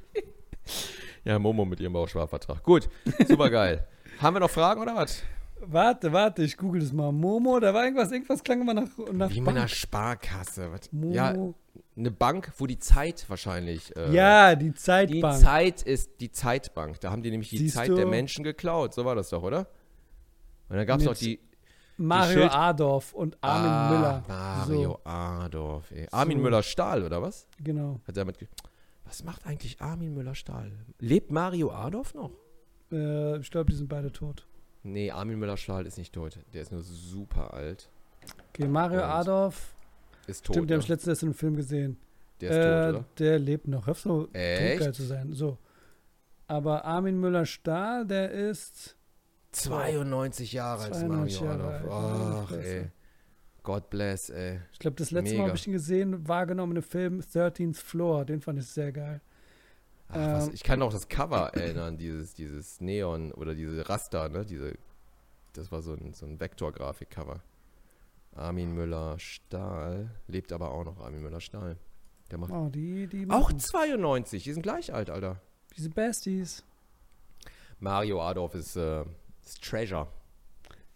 ja, 1.24 1.40
Momo 1.40 1.66
mit 1.66 1.80
ihrem 1.80 1.94
Bausparvertrag. 1.94 2.64
Gut, 2.64 2.90
super 3.28 3.50
geil. 3.50 3.88
Haben 4.20 4.36
wir 4.36 4.40
noch 4.42 4.50
Fragen 4.50 4.82
oder 4.82 4.96
was? 4.96 5.24
warte, 5.62 6.12
warte, 6.12 6.44
ich 6.44 6.58
google 6.58 6.82
das 6.82 6.92
mal. 6.92 7.12
Momo, 7.12 7.60
da 7.60 7.74
war 7.74 7.84
irgendwas, 7.84 8.12
irgendwas 8.12 8.44
klang 8.44 8.62
immer 8.62 8.74
nach, 8.74 8.88
nach 9.12 9.30
Wie 9.30 9.42
mit 9.42 9.50
einer 9.50 9.68
Sparkasse. 9.68 10.72
Was? 10.72 10.92
Momo. 10.92 11.14
Ja, 11.14 11.36
eine 11.98 12.12
Bank, 12.12 12.52
wo 12.58 12.66
die 12.66 12.80
Zeit 12.80 13.26
wahrscheinlich. 13.28 13.96
Äh, 13.96 14.14
ja, 14.14 14.56
die 14.56 14.70
Die 14.70 14.74
Zeitbank. 14.74 15.42
Zeit 15.42 15.82
ist 15.82 16.12
die 16.22 16.32
Zeitbank. 16.32 17.00
Da 17.02 17.12
haben 17.12 17.24
die 17.24 17.32
nämlich 17.32 17.50
die 17.50 17.58
Siehst 17.58 17.76
Zeit 17.76 17.90
du? 17.90 17.96
der 17.96 18.06
Menschen 18.06 18.44
geklaut. 18.44 18.94
So 18.94 19.06
war 19.06 19.16
das 19.16 19.30
doch, 19.30 19.44
oder? 19.44 19.68
Und 20.70 20.78
dann 20.78 20.86
gab 20.86 21.00
es 21.00 21.06
Mit 21.06 21.14
auch 21.14 21.18
die. 21.18 21.40
Mario 22.00 22.48
Adorf 22.48 23.14
und 23.14 23.38
Armin 23.42 23.70
Ah, 23.72 23.90
Müller. 23.92 24.24
Mario 24.28 25.00
Adorf, 25.04 25.92
ey. 25.92 26.08
Armin 26.12 26.38
So. 26.38 26.44
Müller-Stahl, 26.44 27.04
oder 27.04 27.22
was? 27.22 27.42
So, 27.42 27.48
genau. 27.64 28.00
Hat 28.08 28.18
er 28.18 28.26
mit. 28.26 28.38
Was 29.06 29.24
macht 29.24 29.46
eigentlich 29.46 29.82
Armin 29.82 30.14
Müller-Stahl? 30.14 30.72
Lebt 31.00 31.32
Mario 31.32 31.72
Adorf 31.72 32.14
noch? 32.14 32.32
Äh, 32.92 33.38
ich 33.40 33.52
glaube, 33.52 33.72
die 33.72 33.76
sind 33.76 33.90
beide 33.90 34.12
tot. 34.12 34.46
Nee, 34.84 35.12
Armin 35.12 35.38
Müller-Stahl 35.40 35.86
ist 35.86 35.98
nicht 35.98 36.14
tot. 36.14 36.40
Der 36.54 36.62
ist 36.62 36.72
nur 36.72 36.82
super 36.82 37.54
alt. 37.54 37.90
Okay, 38.50 38.68
Mario 38.68 39.00
Und 39.00 39.06
Adorf. 39.06 39.74
Ist 40.28 40.46
tot. 40.46 40.56
Stimmt, 40.56 40.70
den 40.70 40.76
habe 40.76 40.80
ne? 40.80 40.84
ich 40.84 40.90
letztens 40.90 41.22
in 41.22 41.28
einem 41.30 41.34
Film 41.36 41.56
gesehen. 41.56 41.98
Der 42.40 42.50
ist 42.52 42.56
äh, 42.58 42.62
tot, 42.92 42.96
oder? 42.96 43.06
Der 43.18 43.40
lebt 43.40 43.68
noch. 43.68 43.88
Hör 43.88 43.92
auf 43.92 44.00
so 44.00 44.24
totgeil 44.26 44.94
zu 44.94 45.04
sein. 45.04 45.34
So. 45.34 45.58
Aber 46.48 46.86
Armin 46.86 47.20
Müller-Stahl, 47.20 48.06
der 48.06 48.32
ist. 48.32 48.96
92 49.52 50.54
Jahre 50.54 50.84
alt 50.84 50.92
ist 50.92 51.00
92 51.02 51.42
Mario 51.42 51.60
Jahre 51.64 51.88
ja, 51.88 52.46
Ach, 52.48 52.52
ey. 52.52 52.92
God 53.64 53.90
bless, 53.90 54.30
ey. 54.30 54.62
Ich 54.72 54.80
glaube, 54.80 54.96
das 54.96 55.12
letzte 55.12 55.34
Mal 55.34 55.42
Mega. 55.42 55.48
habe 55.50 55.58
ich 55.58 55.68
ihn 55.68 55.74
gesehen, 55.74 56.28
wahrgenommen 56.28 56.72
in 56.76 56.82
dem 56.82 56.90
Film 56.90 57.20
13th 57.20 57.76
Floor. 57.76 58.26
Den 58.26 58.42
fand 58.42 58.60
ich 58.60 58.68
sehr 58.68 58.92
geil. 58.92 59.22
Ach, 60.08 60.16
was, 60.16 60.48
Ähm, 60.48 60.54
ich 60.54 60.64
kann 60.64 60.82
auch 60.82 60.92
das 60.92 61.08
Cover 61.08 61.52
erinnern, 61.54 61.98
dieses, 61.98 62.34
dieses 62.34 62.80
Neon 62.82 63.32
oder 63.32 63.54
diese 63.56 63.88
Raster, 63.90 64.30
ne? 64.30 64.46
Diese, 64.46 64.74
das 65.54 65.72
war 65.72 65.82
so 65.82 65.94
ein, 65.94 66.14
so 66.14 66.26
ein 66.26 66.40
Vektorgrafik-Cover. 66.40 67.42
Armin 68.36 68.74
Müller-Stahl. 68.74 70.10
Lebt 70.28 70.52
aber 70.52 70.72
auch 70.72 70.86
noch, 70.86 71.00
Armin 71.00 71.22
Müller-Stahl. 71.22 71.78
Der 72.32 72.38
macht 72.38 72.52
Oh, 72.52 72.70
die, 72.70 73.08
die 73.08 73.26
auch 73.30 73.50
machen. 73.50 73.60
92. 73.60 74.44
Die 74.44 74.54
sind 74.54 74.62
gleich 74.62 74.94
alt, 74.94 75.10
Alter. 75.10 75.42
Diese 75.76 75.90
Besties. 75.90 76.64
Mario 77.80 78.22
Adorf 78.22 78.56
ist, 78.56 78.76
äh, 78.76 79.04
ist 79.50 79.64
Treasure. 79.64 80.08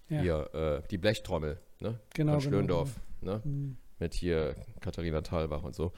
Ja, 0.10 0.22
Hier, 0.22 0.54
äh, 0.54 0.88
die 0.89 0.97
Blechtrommel, 0.97 1.60
ne? 1.80 1.99
genau. 2.14 2.34
Von 2.34 2.39
genau, 2.39 2.39
Schlöndorf, 2.39 2.89
ne? 3.22 3.41
genau. 3.41 3.43
Hm. 3.43 3.78
Mit 3.99 4.14
hier 4.14 4.56
Katharina 4.82 5.22
Thalbach 5.22 5.64
und 5.64 5.76
so. 5.76 5.93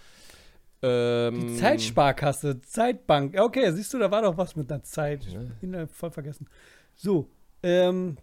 Ähm, 0.82 1.48
Die 1.48 1.56
Zeitsparkasse, 1.56 2.62
Zeitbank. 2.62 3.40
Okay, 3.40 3.72
siehst 3.72 3.94
du, 3.94 4.00
da 4.00 4.12
war 4.12 4.22
doch 4.22 4.38
was 4.38 4.56
mit 4.56 4.72
einer 4.72 4.84
Zeit. 4.84 5.26
Ich 5.26 5.34
bin 5.62 5.88
voll 5.88 6.12
vergessen. 6.12 6.48
So, 6.96 7.28
ähm, 7.64 8.18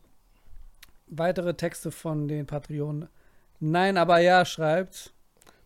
weitere 1.07 1.55
Texte 1.55 1.91
von 1.91 2.28
den 2.28 2.47
Patreonen. 2.47 3.09
Nein, 3.59 3.97
aber 3.97 4.18
ja, 4.18 4.45
schreibt. 4.45 5.12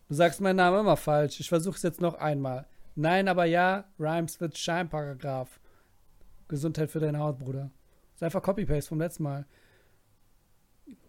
Du 0.07 0.15
sagst 0.15 0.41
meinen 0.41 0.55
Namen 0.55 0.79
immer 0.79 0.97
falsch. 0.97 1.39
Ich 1.39 1.49
versuche 1.49 1.75
es 1.75 1.83
jetzt 1.83 2.01
noch 2.01 2.15
einmal. 2.15 2.65
Nein, 2.95 3.27
aber 3.27 3.45
ja, 3.45 3.85
Rhymes 3.99 4.39
wird 4.41 4.57
Scheinparagraph. 4.57 5.59
Gesundheit 6.47 6.89
für 6.89 6.99
deine 6.99 7.19
Haut, 7.19 7.37
Bruder. 7.39 7.69
Ist 8.17 8.23
einfach 8.23 8.41
Copy-Paste 8.41 8.89
vom 8.89 8.99
letzten 8.99 9.23
Mal. 9.23 9.45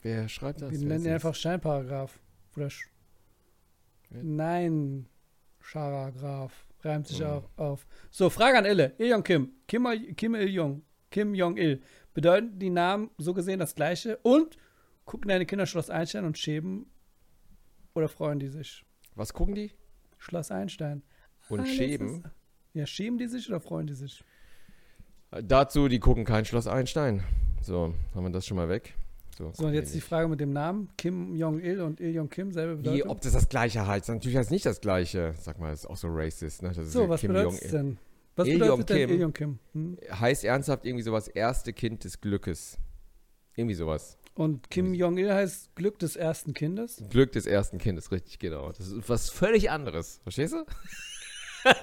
Wer 0.03 0.29
schreibt 0.29 0.61
das? 0.63 0.71
Wir 0.71 0.79
nennen 0.87 1.05
ihn 1.07 1.13
einfach 1.13 1.35
Scheinparagraph. 1.35 2.21
Oder 2.57 2.71
Sch 2.71 2.89
Ja. 4.11 4.23
Nein, 4.23 5.07
Scharagraph. 5.61 6.67
Reimt 6.83 7.09
sich 7.09 7.23
Oh. 7.23 7.27
auch 7.27 7.51
auf. 7.57 7.87
So, 8.11 8.31
Frage 8.31 8.59
an 8.59 8.65
Ille. 8.65 8.95
Il-Jong 8.99 9.23
Kim. 9.25 9.53
Kim, 9.67 9.87
Kim 10.17 10.35
Il-Jong. 10.35 10.83
Kim 11.11 11.35
Jong-Il. 11.35 11.83
Bedeuten 12.15 12.59
die 12.59 12.71
Namen 12.71 13.11
so 13.19 13.35
gesehen 13.35 13.59
das 13.59 13.75
gleiche? 13.75 14.19
Und 14.19 14.57
gucken 15.05 15.29
deine 15.29 15.47
Kinder 15.47 15.67
Schloss 15.67 15.91
Einstein 15.91 16.25
und 16.25 16.37
schäben 16.39 16.87
oder 17.95 18.09
freuen 18.09 18.39
die 18.39 18.49
sich? 18.49 18.85
Was 19.15 19.33
gucken 19.33 19.55
die? 19.55 19.73
Schloss 20.19 20.51
Einstein. 20.51 21.03
Und 21.49 21.61
Alles 21.61 21.75
schäben. 21.75 22.09
ist- 22.25 22.31
Ja, 22.75 22.87
schämen 22.87 23.19
die 23.19 23.27
sich 23.27 23.49
oder 23.49 23.61
freuen 23.61 23.87
die 23.87 23.95
sich? 23.95 24.23
Dazu, 25.31 25.89
die 25.89 26.01
gucken 26.01 26.25
kein 26.25 26.45
Schloss 26.45 26.67
Einstein. 26.67 27.23
So, 27.61 27.95
haben 28.15 28.25
wir 28.25 28.31
das 28.31 28.47
schon 28.47 28.57
mal 28.57 28.69
weg. 28.69 28.95
So, 29.37 29.45
gucken 29.51 29.67
und 29.67 29.75
jetzt 29.75 29.95
die. 29.95 30.01
Frage 30.01 30.29
mit 30.29 30.41
dem 30.41 30.53
Namen. 30.53 30.89
Kim 30.97 31.37
Jong-Il 31.37 31.81
und 31.83 32.01
Il-Jong 32.01 32.31
Kim, 32.31 32.53
selbe 32.53 32.79
Wie, 32.79 32.83
Bedeutung. 32.83 33.11
ob 33.11 33.21
das 33.21 33.33
das 33.33 33.49
gleiche 33.49 33.87
heißt? 33.87 34.09
Natürlich 34.09 34.37
heißt 34.37 34.47
es 34.47 34.51
nicht 34.51 34.65
das 34.65 34.81
gleiche. 34.81 35.35
Sag 35.39 35.61
mal, 35.61 35.71
das 35.71 35.81
ist 35.81 35.87
auch 35.87 35.97
so 35.97 36.09
racist, 36.11 36.63
ne? 36.63 36.73
So, 36.73 37.03
ja 37.03 37.09
was 37.09 37.21
Kim 37.21 37.29
bedeutet 37.29 37.63
es 37.63 37.71
denn? 37.71 37.99
Was 38.37 38.49
Il-Jong 38.49 38.79
bedeutet 38.79 38.89
denn 38.91 38.97
Kim. 38.97 39.11
Il-Jong 39.11 39.33
Kim? 39.33 39.59
Hm? 39.75 39.99
Heißt 40.19 40.45
ernsthaft 40.45 40.87
irgendwie 40.87 41.03
sowas, 41.03 41.29
erste 41.29 41.73
Kind 41.73 42.05
des 42.05 42.21
Glückes. 42.21 42.79
Irgendwie 43.55 43.75
sowas. 43.75 44.17
Und 44.35 44.71
Kim 44.71 44.95
Jong-il 44.95 45.35
heißt 45.35 45.75
Glück 45.75 45.99
des 45.99 46.15
ersten 46.15 46.55
Kindes. 46.55 47.03
Glück 47.11 47.33
des 47.33 47.45
ersten 47.47 47.79
Kindes, 47.79 48.13
richtig, 48.13 48.39
genau. 48.39 48.71
Das 48.71 48.89
ist 48.89 49.09
was 49.09 49.31
völlig 49.31 49.71
anderes. 49.71 50.21
Verstehst 50.23 50.55
du? 50.55 50.65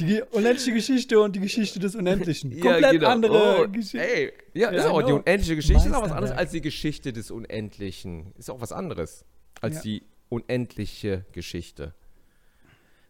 Die 0.00 0.22
unendliche 0.32 0.72
Geschichte 0.72 1.20
und 1.20 1.36
die 1.36 1.40
Geschichte 1.40 1.78
des 1.78 1.94
Unendlichen. 1.94 2.50
Komplett 2.60 3.04
andere 3.04 3.60
Oh, 3.64 3.68
Geschichte. 3.68 3.98
Ey, 4.00 4.32
ja, 4.54 4.68
ist 4.70 4.84
Ja, 4.84 4.90
auch 4.90 5.00
die 5.00 5.06
genau. 5.06 5.18
unendliche 5.18 5.56
Geschichte 5.56 5.88
ist 5.88 5.94
auch 5.94 6.02
was 6.02 6.12
anderes 6.12 6.36
als 6.36 6.50
die 6.50 6.60
Geschichte 6.60 7.12
des 7.12 7.30
Unendlichen. 7.30 8.32
Ist 8.38 8.50
auch 8.50 8.60
was 8.60 8.72
anderes 8.72 9.24
als 9.60 9.76
Ja. 9.76 9.82
die 9.82 10.02
unendliche 10.28 11.24
Geschichte. 11.32 11.94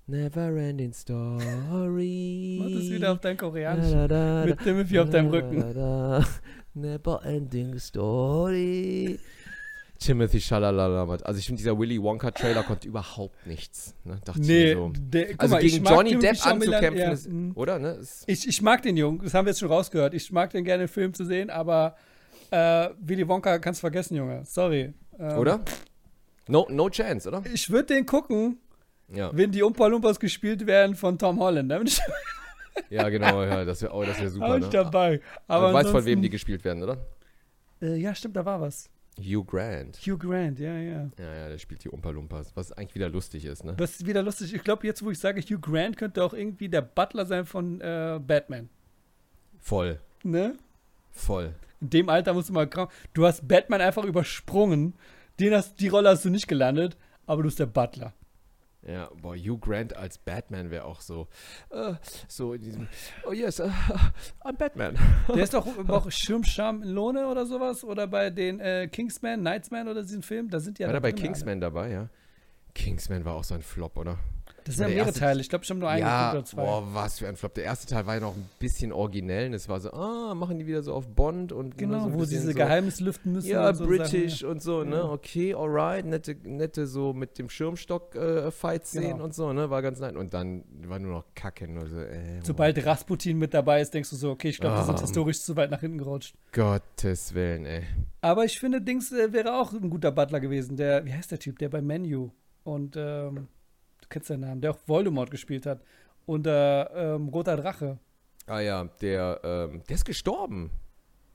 Never 0.06 0.48
ending 0.56 0.92
story. 0.92 2.58
Mach 2.60 2.70
das 2.78 2.90
wieder 2.90 3.12
auf 3.12 3.20
dein 3.20 3.36
Koreanisch. 3.36 3.90
Da, 3.92 4.08
da, 4.08 4.44
Mit 4.46 4.58
Timothy 4.60 4.98
auf 4.98 5.10
deinem 5.10 5.28
Rücken. 5.30 5.60
da, 5.60 5.72
da. 5.72 6.26
Never 6.74 7.24
ending 7.24 7.78
story. 7.78 9.18
Timothy 10.00 10.40
Shalalala. 10.40 11.06
Also 11.24 11.38
ich 11.38 11.46
finde, 11.46 11.58
dieser 11.58 11.78
Willy 11.78 12.02
Wonka-Trailer 12.02 12.62
konnte 12.62 12.88
überhaupt 12.88 13.46
nichts. 13.46 13.94
Ne? 14.04 14.18
Dachte 14.24 14.40
Nee, 14.40 14.72
so. 14.72 14.90
der, 14.96 15.28
Also 15.36 15.54
mal, 15.54 15.60
gegen 15.62 15.84
Johnny 15.84 16.18
Depp 16.18 16.46
anzukämpfen, 16.46 16.96
ja, 16.98 17.10
ist, 17.12 17.28
mm. 17.28 17.50
oder? 17.54 17.78
Ne? 17.78 17.90
Ist, 18.00 18.24
ich, 18.26 18.48
ich 18.48 18.62
mag 18.62 18.82
den 18.82 18.96
Jungen, 18.96 19.20
das 19.22 19.34
haben 19.34 19.44
wir 19.44 19.50
jetzt 19.50 19.60
schon 19.60 19.68
rausgehört. 19.68 20.14
Ich 20.14 20.32
mag 20.32 20.50
den 20.50 20.64
gerne, 20.64 20.84
den 20.84 20.88
Film 20.88 21.12
zu 21.12 21.26
sehen, 21.26 21.50
aber 21.50 21.96
äh, 22.50 22.88
Willy 23.00 23.28
Wonka 23.28 23.58
kannst 23.58 23.80
du 23.80 23.82
vergessen, 23.82 24.16
Junge. 24.16 24.42
Sorry. 24.46 24.94
Ähm, 25.18 25.38
oder? 25.38 25.60
No, 26.48 26.66
no 26.70 26.88
chance, 26.88 27.28
oder? 27.28 27.42
Ich 27.52 27.68
würde 27.70 27.94
den 27.94 28.06
gucken, 28.06 28.58
Ja, 29.14 29.30
wenn 29.34 29.52
die 29.52 29.62
Umpa 29.62 29.86
Lumpas 29.86 30.18
gespielt 30.18 30.66
werden 30.66 30.96
von 30.96 31.18
Tom 31.18 31.38
Holland. 31.38 31.72
Ich, 31.84 32.00
ja 32.88 33.08
genau. 33.08 33.42
Ja, 33.42 33.64
das 33.64 33.82
wäre 33.82 33.92
oh, 33.92 34.04
das 34.04 34.18
wär 34.20 34.30
super. 34.30 34.56
ich 34.56 34.62
Ne? 34.64 34.70
dabei. 34.70 35.20
Aber 35.46 35.66
Aber 35.66 35.68
du 35.68 35.74
weißt, 35.74 35.90
von 35.90 36.04
wem 36.04 36.22
die 36.22 36.30
gespielt 36.30 36.64
werden, 36.64 36.82
oder? 36.82 36.96
Äh, 37.82 37.96
ja, 37.96 38.14
stimmt, 38.14 38.36
da 38.36 38.44
war 38.44 38.60
was. 38.60 38.88
Hugh 39.18 39.44
Grant. 39.44 39.98
Hugh 40.06 40.16
Grant, 40.18 40.58
ja, 40.58 40.76
ja. 40.78 41.10
Ja, 41.18 41.34
ja, 41.34 41.48
der 41.48 41.58
spielt 41.58 41.84
die 41.84 41.88
Umpa 41.90 42.10
Lumpas, 42.10 42.52
was 42.56 42.72
eigentlich 42.72 42.94
wieder 42.94 43.08
lustig 43.08 43.44
ist, 43.44 43.64
ne? 43.64 43.74
Das 43.76 43.92
ist 43.92 44.06
wieder 44.06 44.22
lustig. 44.22 44.54
Ich 44.54 44.62
glaube, 44.64 44.86
jetzt, 44.86 45.04
wo 45.04 45.10
ich 45.10 45.18
sage, 45.18 45.40
Hugh 45.42 45.58
Grant 45.60 45.96
könnte 45.96 46.24
auch 46.24 46.32
irgendwie 46.32 46.68
der 46.68 46.82
Butler 46.82 47.26
sein 47.26 47.44
von 47.44 47.80
äh, 47.80 48.20
Batman. 48.24 48.68
Voll, 49.58 50.00
Ne? 50.22 50.56
voll. 51.10 51.54
In 51.80 51.90
dem 51.90 52.08
Alter 52.08 52.34
musst 52.34 52.50
du 52.50 52.52
mal 52.52 52.68
kaum. 52.68 52.88
Du 53.14 53.26
hast 53.26 53.46
Batman 53.48 53.80
einfach 53.80 54.04
übersprungen. 54.04 54.94
Den 55.38 55.54
hast, 55.54 55.80
die 55.80 55.88
Rolle 55.88 56.10
hast 56.10 56.24
du 56.24 56.30
nicht 56.30 56.46
gelandet, 56.46 56.96
aber 57.26 57.42
du 57.42 57.48
bist 57.48 57.58
der 57.58 57.66
Butler. 57.66 58.12
Ja, 58.82 59.10
boah, 59.20 59.36
Hugh 59.36 59.58
Grant 59.58 59.94
als 59.94 60.16
Batman 60.16 60.70
wäre 60.70 60.84
auch 60.84 61.02
so, 61.02 61.28
äh, 61.70 61.94
so 62.28 62.54
in 62.54 62.62
diesem, 62.62 62.88
oh 63.26 63.32
yes, 63.32 63.60
uh, 63.60 63.70
I'm 64.42 64.56
Batman. 64.56 64.96
Der 65.28 65.42
ist 65.42 65.52
doch 65.52 65.66
auch 65.88 66.10
Schirmscham 66.10 66.82
in 66.82 66.90
Lohne 66.90 67.28
oder 67.28 67.44
sowas. 67.44 67.84
Oder 67.84 68.06
bei 68.06 68.30
den 68.30 68.58
äh, 68.60 68.88
Kingsman, 68.88 69.40
Knightsman 69.40 69.86
oder 69.88 70.02
diesen 70.02 70.22
Film. 70.22 70.48
Da 70.48 70.60
sind 70.60 70.78
die 70.78 70.82
ja 70.82 70.88
War 70.88 70.94
da 70.94 71.00
bei 71.00 71.12
Kingsman 71.12 71.60
dabei, 71.60 71.90
ja? 71.90 72.08
Kingsman 72.74 73.24
war 73.24 73.34
auch 73.34 73.44
so 73.44 73.54
ein 73.54 73.62
Flop, 73.62 73.96
oder? 73.98 74.18
Das 74.70 74.76
sind 74.76 74.88
ja 74.88 74.94
mehrere 74.94 75.06
erste- 75.08 75.20
Teile. 75.20 75.40
Ich 75.40 75.48
glaube, 75.48 75.64
ich 75.64 75.70
habe 75.70 75.80
nur 75.80 75.88
einen 75.88 76.00
ja, 76.02 76.32
oder 76.32 76.44
zwei. 76.44 76.62
boah, 76.64 76.84
was 76.92 77.18
für 77.18 77.28
ein 77.28 77.36
Flop. 77.36 77.54
Der 77.54 77.64
erste 77.64 77.86
Teil 77.86 78.06
war 78.06 78.14
ja 78.14 78.20
noch 78.20 78.34
ein 78.36 78.48
bisschen 78.58 78.92
originell. 78.92 79.48
und 79.48 79.54
Es 79.54 79.68
war 79.68 79.80
so, 79.80 79.90
ah, 79.92 80.34
machen 80.34 80.58
die 80.58 80.66
wieder 80.66 80.82
so 80.82 80.94
auf 80.94 81.06
Bond 81.08 81.52
und 81.52 81.76
genau, 81.76 81.96
ne, 81.96 82.00
so 82.02 82.06
ein 82.08 82.14
wo 82.14 82.24
sie 82.24 82.36
diese 82.36 82.48
so, 82.48 82.54
Geheimnisse 82.54 83.04
lüften 83.04 83.32
müssen. 83.32 83.48
Ja, 83.50 83.68
und 83.68 83.74
so 83.74 83.86
British 83.86 84.40
Sachen, 84.40 84.50
und 84.52 84.62
so, 84.62 84.84
ne? 84.84 84.96
Ja. 84.96 85.04
Okay, 85.10 85.54
alright. 85.54 86.04
Nette, 86.06 86.36
nette 86.44 86.86
so 86.86 87.12
mit 87.12 87.38
dem 87.38 87.48
Schirmstock 87.48 88.14
äh, 88.14 88.50
Fight-Szenen 88.50 89.10
Genau. 89.12 89.24
und 89.24 89.34
so, 89.34 89.52
ne? 89.52 89.70
War 89.70 89.82
ganz 89.82 90.00
nett. 90.00 90.16
Und 90.16 90.32
dann 90.34 90.64
war 90.86 90.98
nur 90.98 91.12
noch 91.12 91.24
Kacke. 91.34 91.68
Nur 91.68 91.86
so, 91.88 91.98
äh, 91.98 92.36
ja. 92.36 92.44
Sobald 92.44 92.84
Rasputin 92.86 93.38
mit 93.38 93.52
dabei 93.54 93.80
ist, 93.80 93.92
denkst 93.94 94.10
du 94.10 94.16
so, 94.16 94.30
okay, 94.30 94.48
ich 94.50 94.58
glaube, 94.58 94.76
wir 94.76 94.84
sind 94.84 94.98
Ah. 94.98 95.00
historisch 95.02 95.40
zu 95.42 95.56
weit 95.56 95.70
nach 95.70 95.80
hinten 95.80 95.98
gerutscht. 95.98 96.34
Gottes 96.52 97.34
Willen, 97.34 97.66
ey. 97.66 97.82
Aber 98.20 98.44
ich 98.44 98.58
finde, 98.60 98.80
Dings 98.80 99.10
äh, 99.12 99.32
wäre 99.32 99.58
auch 99.60 99.72
ein 99.72 99.90
guter 99.90 100.12
Butler 100.12 100.40
gewesen. 100.40 100.76
Der, 100.76 101.04
wie 101.06 101.12
heißt 101.12 101.30
der 101.30 101.38
Typ? 101.38 101.58
Der 101.58 101.68
bei 101.70 101.80
Menu 101.80 102.30
und 102.64 102.94
ähm, 102.98 103.48
kennst 104.10 104.28
seinen 104.28 104.40
Namen, 104.40 104.60
der 104.60 104.72
auch 104.72 104.78
Voldemort 104.86 105.30
gespielt 105.30 105.64
hat. 105.66 105.82
Und 106.26 106.46
äh, 106.46 106.82
ähm, 106.82 107.28
Roter 107.28 107.56
Drache. 107.56 107.98
Ah 108.46 108.60
ja, 108.60 108.84
der, 109.00 109.40
ähm, 109.42 109.82
der 109.88 109.94
ist 109.94 110.04
gestorben. 110.04 110.70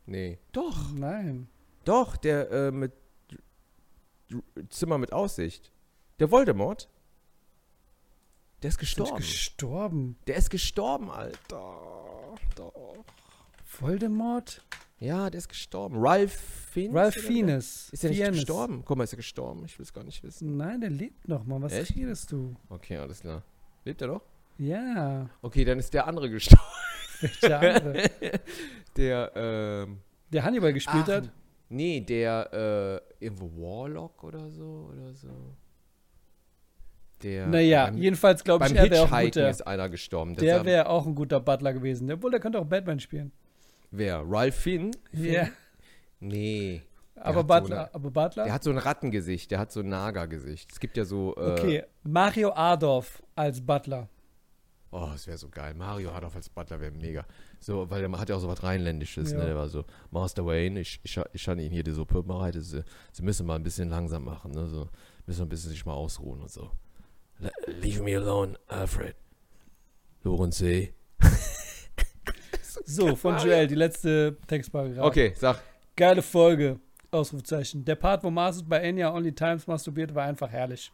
Nee. 0.05 0.38
Doch, 0.51 0.91
Nein. 0.93 1.47
doch, 1.84 2.15
der 2.17 2.51
äh, 2.51 2.71
mit 2.71 2.93
Zimmer 4.69 4.97
mit 4.97 5.11
Aussicht. 5.13 5.71
Der 6.19 6.30
Voldemort. 6.32 6.89
Der 8.61 8.69
ist 8.69 8.82
Ist 8.82 8.97
nicht 8.97 8.97
gestorben. 8.97 9.17
gestorben. 9.17 10.17
Der 10.28 10.36
ist 10.38 10.49
gestorben, 10.49 11.09
Alter. 11.11 12.36
Doch. 12.55 13.05
Voldemort? 13.65 14.63
Ja, 14.97 15.29
der 15.29 15.39
ist 15.39 15.49
gestorben. 15.49 15.97
Ralph 15.99 16.31
Fiennes? 16.71 16.95
Ralph? 16.95 17.15
Fiennes. 17.15 17.89
Ist 17.91 18.03
er 18.03 18.09
nicht 18.09 18.19
Fiennes. 18.19 18.35
gestorben? 18.37 18.81
Guck 18.85 18.97
mal, 18.97 19.03
ist 19.03 19.13
er 19.13 19.17
gestorben? 19.17 19.65
Ich 19.65 19.77
will 19.77 19.83
es 19.83 19.93
gar 19.93 20.03
nicht 20.03 20.23
wissen. 20.23 20.55
Nein, 20.55 20.79
der 20.81 20.89
lebt 20.89 21.27
noch, 21.27 21.43
Mann. 21.45 21.61
Was 21.61 21.73
Echt? 21.73 21.95
redest 21.95 22.31
du? 22.31 22.55
Okay, 22.69 22.97
alles 22.97 23.19
klar. 23.19 23.43
Lebt 23.83 24.01
er 24.01 24.07
noch? 24.07 24.21
Ja. 24.57 25.29
Okay, 25.41 25.65
dann 25.65 25.79
ist 25.79 25.93
der 25.93 26.07
andere 26.07 26.29
gestorben. 26.31 26.63
Welcher 27.19 27.59
andere? 27.59 28.09
Der, 28.97 29.31
ähm. 29.35 29.99
Der 30.31 30.43
Hannibal 30.43 30.71
gespielt 30.73 31.03
ach, 31.07 31.15
hat? 31.15 31.31
Nee, 31.69 31.99
der, 32.01 33.01
äh, 33.19 33.25
irgendwo 33.25 33.47
Warlock 33.61 34.23
oder 34.23 34.49
so, 34.49 34.89
oder 34.93 35.13
so. 35.13 35.27
Der. 37.23 37.47
Naja, 37.47 37.85
beim, 37.87 37.97
jedenfalls 37.97 38.43
glaube 38.43 38.65
ich, 38.67 38.75
er 38.75 38.89
wäre 38.89 39.03
auch 39.03 39.11
ein 39.11 39.25
guter. 39.25 39.49
ist 39.49 39.65
einer 39.65 39.89
gestorben. 39.89 40.35
Der 40.35 40.63
wäre 40.65 40.87
auch 40.89 41.05
ein 41.05 41.15
guter 41.15 41.39
Butler 41.39 41.73
gewesen. 41.73 42.09
Obwohl, 42.11 42.31
der 42.31 42.39
könnte 42.39 42.59
auch 42.59 42.65
Batman 42.65 42.99
spielen. 42.99 43.31
Wer? 43.97 44.23
Ralph 44.25 44.55
Finn? 44.55 44.91
Ja. 45.11 45.47
Nee. 46.19 46.81
Aber 47.15 47.39
hat 47.39 47.41
so 47.41 47.47
Butler, 47.47 47.79
eine- 47.85 47.95
aber 47.95 48.11
Butler? 48.11 48.43
Der 48.43 48.53
hat 48.53 48.63
so 48.63 48.69
ein 48.71 48.77
Rattengesicht, 48.77 49.49
der 49.51 49.59
hat 49.59 49.71
so 49.71 49.79
ein 49.79 49.89
Nagergesicht. 49.89 50.71
Es 50.71 50.79
gibt 50.79 50.97
ja 50.97 51.05
so. 51.05 51.35
Äh, 51.37 51.51
okay, 51.51 51.83
Mario 52.03 52.51
Adorf 52.53 53.23
als 53.35 53.65
Butler. 53.65 54.09
Oh, 54.91 55.09
das 55.11 55.27
wäre 55.27 55.37
so 55.37 55.49
geil. 55.49 55.73
Mario 55.73 56.09
auch 56.11 56.35
als 56.35 56.47
Butler 56.49 56.79
wäre 56.79 56.91
mega. 56.91 57.25
So, 57.59 57.89
weil 57.89 58.01
der 58.01 58.11
hat 58.19 58.29
ja 58.29 58.35
auch 58.35 58.39
so 58.39 58.47
was 58.47 58.63
Rheinländisches, 58.63 59.31
Ja. 59.31 59.39
ne? 59.39 59.45
Der 59.45 59.55
war 59.55 59.67
so, 59.67 59.83
Master 60.11 60.45
Wayne, 60.45 60.79
ich, 60.79 61.01
ich, 61.03 61.19
ich 61.33 61.47
habe 61.49 61.61
Ihnen 61.61 61.71
hier 61.73 61.83
die 61.83 61.91
Suppe 61.91 62.23
bereitet. 62.23 62.63
Sie, 62.63 62.83
Sie 63.11 63.23
müssen 63.23 63.45
mal 63.45 63.55
ein 63.55 63.63
bisschen 63.63 63.89
langsam 63.89 64.23
machen, 64.23 64.51
ne? 64.51 64.67
So, 64.67 64.87
müssen 65.25 65.41
ein 65.43 65.49
bisschen 65.49 65.71
sich 65.71 65.85
mal 65.85 65.93
ausruhen 65.93 66.41
und 66.41 66.49
so. 66.51 66.69
Le 67.39 67.51
leave 67.81 68.01
me 68.03 68.15
alone, 68.15 68.57
Alfred. 68.67 69.15
Lorenzee. 70.23 70.93
So, 72.86 73.15
von 73.15 73.38
Joel, 73.38 73.67
die 73.67 73.75
letzte 73.75 74.38
Textparagraph. 74.47 75.05
Okay, 75.05 75.33
sag. 75.36 75.61
Geile 75.95 76.21
Folge. 76.21 76.79
Ausrufezeichen. 77.11 77.83
Der 77.86 77.95
Part, 77.95 78.23
wo 78.23 78.29
Marsus 78.29 78.63
bei 78.63 78.79
Enya 78.79 79.13
Only 79.13 79.33
Times 79.33 79.67
masturbiert, 79.67 80.13
war 80.13 80.25
einfach 80.25 80.49
herrlich. 80.51 80.91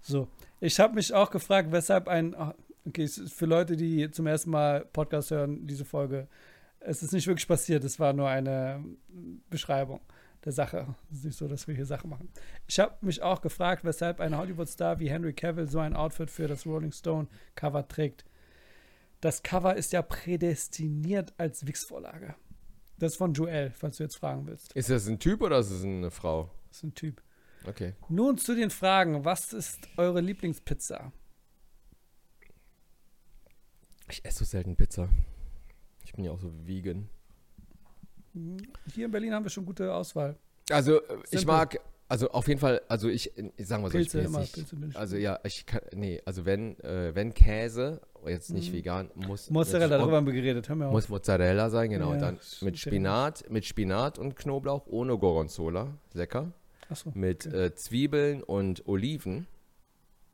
So. 0.00 0.28
Ich 0.60 0.80
habe 0.80 0.94
mich 0.94 1.12
auch 1.12 1.30
gefragt, 1.30 1.70
weshalb 1.70 2.08
ein. 2.08 2.34
ah, 2.34 2.54
Okay, 2.86 3.06
für 3.06 3.44
Leute, 3.44 3.76
die 3.76 4.10
zum 4.10 4.26
ersten 4.26 4.48
Mal 4.50 4.86
Podcast 4.92 5.30
hören, 5.30 5.66
diese 5.66 5.84
Folge. 5.84 6.26
Es 6.80 7.02
ist 7.02 7.12
nicht 7.12 7.26
wirklich 7.26 7.46
passiert, 7.46 7.84
es 7.84 8.00
war 8.00 8.14
nur 8.14 8.28
eine 8.28 8.82
Beschreibung. 9.50 10.00
der 10.44 10.52
Sache. 10.52 10.94
Es 11.10 11.18
ist 11.18 11.24
nicht 11.24 11.36
so, 11.36 11.48
dass 11.48 11.66
wir 11.68 11.74
hier 11.74 11.84
Sachen 11.84 12.08
machen. 12.08 12.30
Ich 12.66 12.78
habe 12.78 12.94
mich 13.02 13.20
auch 13.20 13.42
gefragt, 13.42 13.84
weshalb 13.84 14.20
ein 14.20 14.38
Hollywood-Star 14.38 14.98
wie 15.00 15.10
Henry 15.10 15.34
Cavill 15.34 15.68
so 15.68 15.80
ein 15.80 15.94
Outfit 15.94 16.30
für 16.30 16.46
das 16.48 16.64
Rolling 16.64 16.92
Stone-Cover 16.92 17.86
trägt. 17.88 18.24
Das 19.20 19.42
Cover 19.42 19.76
ist 19.76 19.92
ja 19.92 20.02
prädestiniert 20.02 21.34
als 21.38 21.66
Wix-Vorlage. 21.66 22.36
Das 22.98 23.12
ist 23.12 23.18
von 23.18 23.32
Joel, 23.32 23.70
falls 23.70 23.96
du 23.96 24.02
jetzt 24.04 24.16
fragen 24.16 24.46
willst. 24.46 24.72
Ist 24.72 24.90
das 24.90 25.06
ein 25.06 25.18
Typ 25.18 25.40
oder 25.40 25.58
ist 25.58 25.70
es 25.70 25.84
eine 25.84 26.10
Frau? 26.10 26.50
Das 26.68 26.78
ist 26.78 26.82
ein 26.84 26.94
Typ. 26.94 27.22
Okay. 27.64 27.94
Nun 28.08 28.38
zu 28.38 28.54
den 28.54 28.70
Fragen. 28.70 29.24
Was 29.24 29.52
ist 29.52 29.80
eure 29.96 30.20
Lieblingspizza? 30.20 31.12
Ich 34.10 34.24
esse 34.24 34.38
so 34.38 34.44
selten 34.44 34.76
Pizza. 34.76 35.08
Ich 36.04 36.12
bin 36.12 36.24
ja 36.24 36.30
auch 36.30 36.40
so 36.40 36.50
vegan. 36.64 37.08
Hier 38.94 39.06
in 39.06 39.10
Berlin 39.10 39.34
haben 39.34 39.44
wir 39.44 39.50
schon 39.50 39.66
gute 39.66 39.92
Auswahl. 39.92 40.36
Also, 40.70 41.02
äh, 41.02 41.18
ich 41.24 41.40
Simple. 41.40 41.46
mag, 41.46 41.80
also 42.08 42.30
auf 42.30 42.48
jeden 42.48 42.60
Fall, 42.60 42.80
also 42.88 43.08
ich, 43.08 43.32
ich 43.56 43.66
sag 43.66 43.80
mal 43.82 43.90
so, 43.90 43.98
ich 43.98 44.04
Pilze 44.04 44.18
jetzt 44.20 44.28
immer, 44.28 44.40
nicht, 44.40 44.54
Pilze 44.54 44.76
bin 44.76 44.90
ich. 44.90 44.96
also 44.96 45.16
ja, 45.16 45.38
ich 45.44 45.66
kann, 45.66 45.80
nee, 45.94 46.20
also 46.24 46.46
wenn, 46.46 46.78
äh, 46.80 47.14
wenn 47.14 47.34
Käse, 47.34 48.00
jetzt 48.26 48.50
nicht 48.50 48.72
vegan, 48.72 49.10
muss 49.14 49.48
Mhm. 49.50 49.54
Mozzarella, 49.54 49.98
darüber 49.98 50.16
haben 50.16 50.26
wir 50.26 50.32
geredet. 50.32 50.68
Hör 50.68 50.76
mir 50.76 50.86
auf. 50.86 50.92
muss 50.92 51.08
Mozzarella 51.08 51.70
sein, 51.70 51.90
genau, 51.90 52.08
Ja, 52.08 52.12
und 52.14 52.20
dann 52.22 52.38
mit. 52.62 52.78
Spinat, 52.78 53.48
mit 53.50 53.64
Spinat 53.64 54.18
und 54.18 54.36
Knoblauch 54.36 54.86
ohne 54.86 55.16
Gorgonzola, 55.18 55.88
lecker, 56.14 56.52
Achso. 56.88 57.10
mit 57.14 57.46
okay. 57.46 57.66
äh, 57.66 57.74
Zwiebeln 57.74 58.42
und 58.42 58.86
Oliven, 58.88 59.46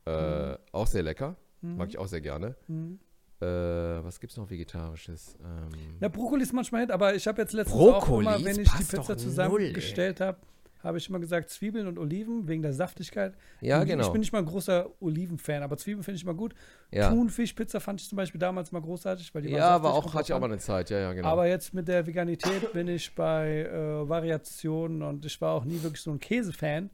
äh, 0.07 0.51
Mhm. 0.53 0.57
auch 0.73 0.87
sehr 0.87 1.03
lecker, 1.03 1.37
mag 1.61 1.89
ich 1.89 1.99
auch 1.99 2.07
sehr 2.09 2.21
gerne. 2.21 2.57
Mhm. 2.69 2.99
Äh, 3.41 3.47
was 3.47 4.21
gibt's 4.21 4.37
noch 4.37 4.49
vegetarisches? 4.49 5.37
Ähm, 5.43 5.97
Na, 6.01 6.09
Brokkoli 6.09 6.43
ist 6.43 6.53
manchmal 6.53 6.83
Hit, 6.83 6.91
aber 6.91 7.15
ich 7.15 7.27
habe 7.27 7.43
jetzt 7.43 7.53
letztens 7.53 7.77
Brokkoli, 7.79 8.27
auch 8.29 8.37
immer, 8.37 8.45
wenn 8.45 8.61
ich 8.61 8.71
die 8.71 8.85
Pizza 8.85 9.17
zusammengestellt 9.19 10.21
habe, 10.21 10.39
habe 10.85 10.99
ich 10.99 11.09
immer 11.09 11.19
gesagt 11.19 11.51
Zwiebeln 11.51 11.87
und 11.87 11.99
Oliven 11.99 12.47
wegen 12.47 12.63
der 12.63 12.73
Saftigkeit. 12.73 13.35
ja, 13.61 13.81
Und 13.81 13.87
genau. 13.87 14.07
Ich 14.07 14.13
bin 14.13 14.21
nicht 14.21 14.33
mal 14.33 14.41
ein 14.41 14.45
großer 14.45 14.91
Oliven-Fan, 15.01 15.63
aber 15.63 15.77
Zwiebeln 15.77 16.05
finde 16.05 16.17
ich 16.17 16.23
immer 16.23 16.35
gut. 16.35 16.55
ja, 16.91 17.11
Thunfischpizza 17.11 17.81
fand 17.81 18.01
ich 18.01 18.09
zum 18.09 18.17
Beispiel 18.17 18.39
damals 18.39 18.71
mal 18.71 18.83
großartig, 18.83 19.35
weil 19.35 19.43
die 19.43 19.51
ja 19.51 19.69
aber 19.69 19.95
auch, 19.95 20.15
hatte 20.15 20.25
ich 20.25 20.33
auch 20.33 20.41
mal 20.41 20.47
eine 20.47 20.59
Zeit, 20.59 20.91
ja, 20.91 20.99
ja, 20.99 21.13
genau. 21.13 21.29
Aber 21.29 21.47
jetzt 21.49 21.75
mit 21.75 21.89
der 21.89 22.07
Veganität 22.07 22.73
bin 22.73 22.87
ich 22.89 23.15
bei 23.15 23.63
äh, 23.63 24.09
Variationen 24.09 25.03
und 25.03 25.25
ich 25.25 25.41
war 25.41 25.55
auch 25.55 25.65
nie 25.65 25.83
wirklich 25.83 26.03
so 26.03 26.11
ein 26.11 26.21
Käsefan. 26.21 26.91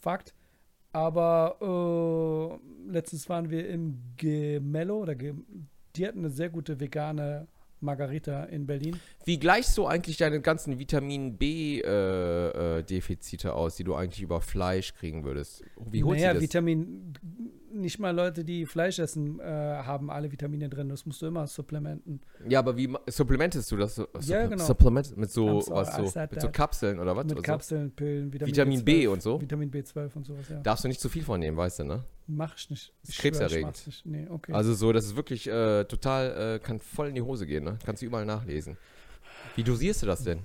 Fakt. 0.00 0.34
Aber 0.92 2.60
äh, 2.88 2.92
letztens 2.92 3.28
waren 3.28 3.50
wir 3.50 3.68
im 3.68 4.00
Gemello, 4.16 4.98
oder 4.98 5.16
Ge 5.16 5.34
die 5.96 6.06
hatten 6.06 6.20
eine 6.20 6.30
sehr 6.30 6.50
gute 6.50 6.80
vegane 6.80 7.46
Margarita 7.84 8.44
in 8.44 8.66
Berlin. 8.66 8.98
Wie 9.24 9.38
gleichst 9.38 9.78
du 9.78 9.86
eigentlich 9.86 10.16
deine 10.16 10.40
ganzen 10.40 10.78
Vitamin 10.78 11.36
B-Defizite 11.36 13.54
aus, 13.54 13.76
die 13.76 13.84
du 13.84 13.94
eigentlich 13.94 14.22
über 14.22 14.40
Fleisch 14.40 14.94
kriegen 14.94 15.22
würdest? 15.24 15.62
Wie 15.90 16.02
holst 16.02 16.20
naja, 16.20 16.32
du 16.32 16.40
das? 16.40 16.42
Vitamin, 16.42 17.12
nicht 17.84 18.00
mal 18.00 18.10
Leute, 18.10 18.44
die 18.44 18.66
Fleisch 18.66 18.98
essen, 18.98 19.38
äh, 19.38 19.44
haben 19.44 20.10
alle 20.10 20.32
Vitamine 20.32 20.68
drin. 20.68 20.88
Das 20.88 21.06
musst 21.06 21.22
du 21.22 21.26
immer 21.26 21.46
supplementen. 21.46 22.20
ja, 22.48 22.58
aber 22.58 22.76
wie 22.76 22.92
supplementest 23.06 23.70
du 23.70 23.76
das? 23.76 23.94
So, 23.94 24.08
Ja, 24.22 24.46
genau. 24.46 24.64
Supplement 24.64 25.16
mit 25.16 25.30
so, 25.30 25.60
sorry, 25.60 25.76
was, 25.86 26.12
so, 26.12 26.20
mit 26.20 26.40
so. 26.40 26.48
Kapseln 26.50 26.98
oder 26.98 27.14
was? 27.14 27.24
Mit 27.26 27.34
Also, 27.34 27.42
Kapseln, 27.42 27.90
Pillen, 27.92 28.32
Vitamin, 28.32 28.52
Vitamin 28.52 28.84
B 28.84 29.06
B12, 29.06 29.08
und 29.12 29.22
so? 29.22 29.40
Vitamin 29.40 29.70
B12 29.70 30.16
und 30.16 30.26
sowas, 30.26 30.48
ja. 30.48 30.60
Darfst 30.60 30.82
du 30.84 30.88
nicht 30.88 31.00
zu 31.00 31.08
viel 31.08 31.22
von 31.22 31.38
nehmen, 31.38 31.56
weißt 31.56 31.78
du, 31.80 31.84
ne? 31.84 32.04
Mach 32.26 32.56
ich 32.56 32.70
nicht. 32.70 32.92
Ist 33.02 33.10
Ich 33.10 33.14
schwör, 33.16 33.30
ich 33.30 33.38
krebserregend. 33.38 34.02
Nee, 34.04 34.26
okay. 34.28 34.52
Also 34.52 34.74
so, 34.74 34.92
das 34.92 35.04
ist 35.04 35.14
wirklich 35.14 35.46
äh, 35.46 35.84
total, 35.84 36.56
äh, 36.56 36.58
kann 36.58 36.80
voll 36.80 37.08
in 37.08 37.14
die 37.14 37.22
Hose 37.22 37.46
gehen, 37.46 37.64
ne? 37.64 37.78
Kannst 37.84 38.02
du 38.02 38.06
überall 38.06 38.26
nachlesen. 38.26 38.76
Wie 39.54 39.62
dosierst 39.62 40.02
du 40.02 40.06
das 40.06 40.24
denn? 40.24 40.40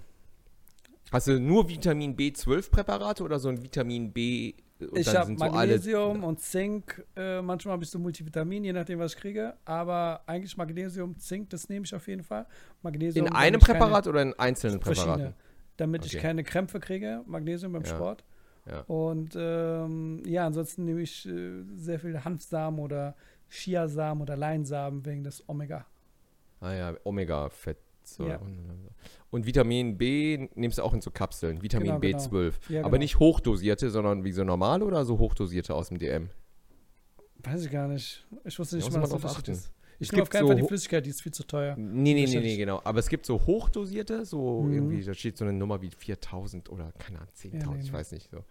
Hast 1.12 1.28
du 1.28 1.40
nur 1.40 1.68
Vitamin 1.68 2.16
B12-Präparate 2.16 3.24
oder 3.24 3.40
so 3.40 3.50
ein 3.50 3.64
Vitamin 3.64 4.12
B? 4.14 4.54
Und 4.80 4.98
ich 4.98 5.08
habe 5.16 5.26
sind 5.26 5.40
so 5.40 5.46
Magnesium 5.46 6.24
und 6.24 6.40
Zink. 6.40 7.04
Äh, 7.16 7.42
manchmal 7.42 7.74
habe 7.74 7.84
ich 7.84 7.90
so 7.90 8.00
Multivitamin, 8.00 8.64
je 8.64 8.74
nachdem, 8.74 9.00
was 9.00 9.14
ich 9.14 9.20
kriege. 9.20 9.54
Aber 9.66 10.22
eigentlich 10.26 10.56
Magnesium, 10.58 11.18
Zink, 11.20 11.50
das 11.50 11.68
nehme 11.70 11.86
ich 11.86 11.94
auf 11.94 12.08
jeden 12.08 12.24
Fall. 12.24 12.46
Magnesium. 12.82 13.28
In 13.28 13.34
einem 13.34 13.60
ich 13.60 13.66
keine- 13.68 13.80
Präparat 13.80 14.08
oder 14.08 14.22
in 14.22 14.34
einzelnen. 14.40 14.80
Präparaten? 14.80 15.34
Damit 15.78 16.06
ich 16.06 16.14
Okay. 16.14 16.22
keine 16.22 16.44
Krämpfe 16.44 16.80
kriege. 16.80 17.22
Magnesium 17.26 17.74
beim 17.74 17.84
Ja. 17.84 17.90
Sport. 17.90 18.24
Ja. 18.66 18.82
Und 18.82 19.36
ähm, 19.38 20.22
ja, 20.26 20.46
ansonsten 20.46 20.86
nehme 20.86 21.02
ich 21.02 21.28
äh, 21.28 21.64
sehr 21.76 22.00
viel 22.00 22.24
Hanfsamen 22.24 22.80
oder 22.80 23.16
Chiasamen 23.50 24.22
oder 24.22 24.38
Leinsamen 24.38 25.06
wegen 25.06 25.24
des 25.24 25.48
Omega. 25.50 25.86
Ah 26.62 26.74
ja, 26.74 26.94
Ja. 28.18 28.40
Und 29.32 29.46
Vitamin 29.46 29.98
B 29.98 30.50
nimmst 30.56 30.80
du 30.80 30.84
auch 30.84 30.94
in 30.94 31.02
so 31.02 31.12
Kapseln, 31.12 31.62
Vitamin 31.62 32.00
Genau, 32.00 32.00
genau. 32.00 32.18
B12. 32.18 32.54
Ja, 32.70 32.80
Aber 32.82 32.90
genau. 32.92 33.00
nicht 33.04 33.20
hochdosierte, 33.20 33.90
sondern 33.92 34.24
wie 34.24 34.32
so 34.32 34.44
normale 34.44 34.84
oder 34.86 35.06
so 35.06 35.20
hochdosierte 35.20 35.76
aus 35.76 35.90
dem 35.90 36.00
DM? 36.00 36.30
Weiß 37.44 37.64
ich 37.66 37.72
gar 37.72 37.88
nicht. 37.88 38.26
Ich 38.44 38.58
wusste 38.60 38.76
nicht 38.78 38.86
Da 38.88 39.00
muss 39.00 39.10
mal, 39.10 39.16
man 39.16 39.24
was 39.24 39.36
achten. 39.38 39.52
ist. 39.52 39.72
Ich 40.02 40.08
Es 40.08 40.12
nehme 40.14 40.24
auf 40.24 40.30
keinen 40.30 40.42
so 40.44 40.48
Fall 40.48 40.56
die 40.62 40.68
Flüssigkeit, 40.68 41.06
die 41.06 41.10
ist 41.10 41.22
viel 41.22 41.32
zu 41.34 41.44
teuer. 41.44 41.76
Nee, 41.78 42.14
nee, 42.14 42.26
nee, 42.26 42.40
nee, 42.40 42.58
genau. 42.58 42.82
Aber 42.84 43.00
es 43.00 43.08
gibt 43.10 43.26
so 43.26 43.46
hochdosierte, 43.46 44.26
so 44.26 44.64
Mhm. 44.64 44.74
irgendwie, 44.74 45.04
da 45.04 45.14
steht 45.14 45.38
so 45.38 45.44
eine 45.46 45.54
Nummer 45.54 45.82
wie 45.82 45.90
4000 45.90 46.70
oder 46.70 46.92
keine 46.98 47.20
Ahnung, 47.20 47.30
10.000, 47.36 47.62
Ja, 47.62 47.72
nee, 47.76 47.82
ich 47.84 47.94
weiß 47.94 48.12
nicht 48.14 48.30
so. 48.32 48.44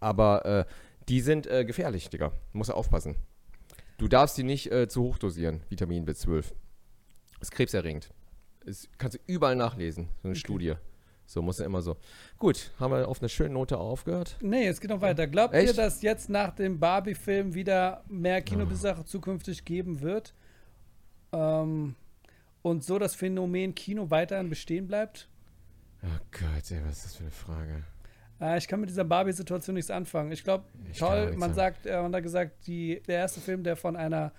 Aber 0.00 0.44
äh, 0.44 0.64
die 1.08 1.20
sind 1.20 1.46
äh, 1.46 1.64
gefährlich, 1.64 2.08
Digga. 2.10 2.32
Muss 2.52 2.66
du 2.68 2.72
aufpassen. 2.74 3.14
Du 3.98 4.08
darfst 4.08 4.36
die 4.38 4.42
nicht 4.42 4.70
äh, 4.72 4.88
zu 4.88 5.02
hoch 5.02 5.18
dosieren, 5.18 5.62
Vitamin 5.68 6.04
B12. 6.06 6.46
Ist 7.40 7.50
krebserregend. 7.52 8.08
Ist, 8.66 8.88
kannst 8.98 9.16
du 9.16 9.20
überall 9.26 9.56
nachlesen, 9.56 10.08
so 10.22 10.28
eine 10.28 10.36
Studie. 10.36 10.74
So 11.24 11.42
muss 11.42 11.58
er 11.58 11.66
immer 11.66 11.82
so. 11.82 11.96
Gut, 12.38 12.70
haben 12.78 12.92
wir 12.92 13.08
auf 13.08 13.20
eine 13.20 13.28
schöne 13.28 13.54
Note 13.54 13.78
aufgehört. 13.78 14.36
Nee, 14.40 14.66
es 14.66 14.80
geht 14.80 14.90
noch 14.90 15.00
weiter. 15.00 15.26
Glaubt 15.26 15.54
ihr, 15.54 15.60
Echt? 15.60 15.78
dass 15.78 16.02
jetzt 16.02 16.28
nach 16.28 16.54
dem 16.54 16.78
Barbie-Film 16.78 17.54
wieder 17.54 18.04
mehr 18.08 18.42
Kinobesucher 18.42 19.04
zukünftig 19.04 19.64
geben 19.64 20.00
wird? 20.00 20.34
Ähm, 21.32 21.96
und 22.62 22.84
so 22.84 22.98
das 22.98 23.14
Phänomen 23.14 23.74
Kino 23.74 24.10
weiterhin 24.10 24.48
bestehen 24.48 24.86
bleibt? 24.86 25.28
Oh 26.02 26.20
Gott, 26.30 26.70
ey, 26.70 26.80
was 26.86 26.98
ist 26.98 27.04
das 27.04 27.16
für 27.16 27.22
eine 27.22 27.30
Frage? 27.32 27.84
Äh, 28.40 28.58
ich 28.58 28.68
kann 28.68 28.80
mit 28.80 28.90
dieser 28.90 29.04
Barbie-Situation 29.04 29.74
nichts 29.74 29.90
anfangen. 29.90 30.30
Ich 30.30 30.44
glaube, 30.44 30.64
toll, 30.96 31.34
man 31.36 31.54
sagt, 31.54 31.86
äh, 31.86 32.00
man 32.00 32.14
hat 32.14 32.22
gesagt, 32.22 32.66
die, 32.66 33.02
der 33.06 33.18
erste 33.18 33.40
Film, 33.40 33.64
der 33.64 33.76
von 33.76 33.96
einer 33.96 34.32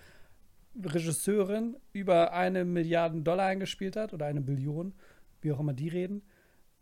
Regisseurin 0.83 1.75
über 1.93 2.33
eine 2.33 2.65
Milliarde 2.65 3.21
Dollar 3.21 3.47
eingespielt 3.47 3.95
hat 3.95 4.13
oder 4.13 4.25
eine 4.25 4.41
Billion, 4.41 4.93
wie 5.41 5.51
auch 5.51 5.59
immer 5.59 5.73
die 5.73 5.87
reden. 5.89 6.21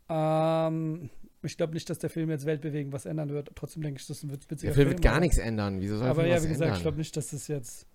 Ähm, 0.09 1.09
ich 1.41 1.57
glaube 1.57 1.73
nicht, 1.73 1.89
dass 1.89 1.99
der 1.99 2.09
Film 2.09 2.29
jetzt 2.29 2.45
weltbewegend 2.45 2.93
was 2.93 3.05
ändern 3.05 3.29
wird. 3.29 3.51
Trotzdem 3.55 3.83
denke 3.83 3.99
ich, 4.01 4.07
das 4.07 4.17
ist 4.17 4.23
ein 4.23 4.31
witz- 4.31 4.49
witziger 4.49 4.71
Der 4.71 4.73
Film 4.75 4.89
wird 4.89 5.01
gar 5.01 5.19
nichts 5.19 5.37
ändern. 5.37 5.79
Wieso 5.81 5.97
soll 5.97 6.07
Aber 6.07 6.21
Film 6.23 6.33
ja, 6.35 6.43
wie 6.43 6.47
gesagt, 6.47 6.61
ändern? 6.61 6.77
ich 6.77 6.81
glaube 6.81 6.97
nicht, 6.97 7.15
dass 7.17 7.27
das 7.29 7.47
jetzt. 7.47 7.87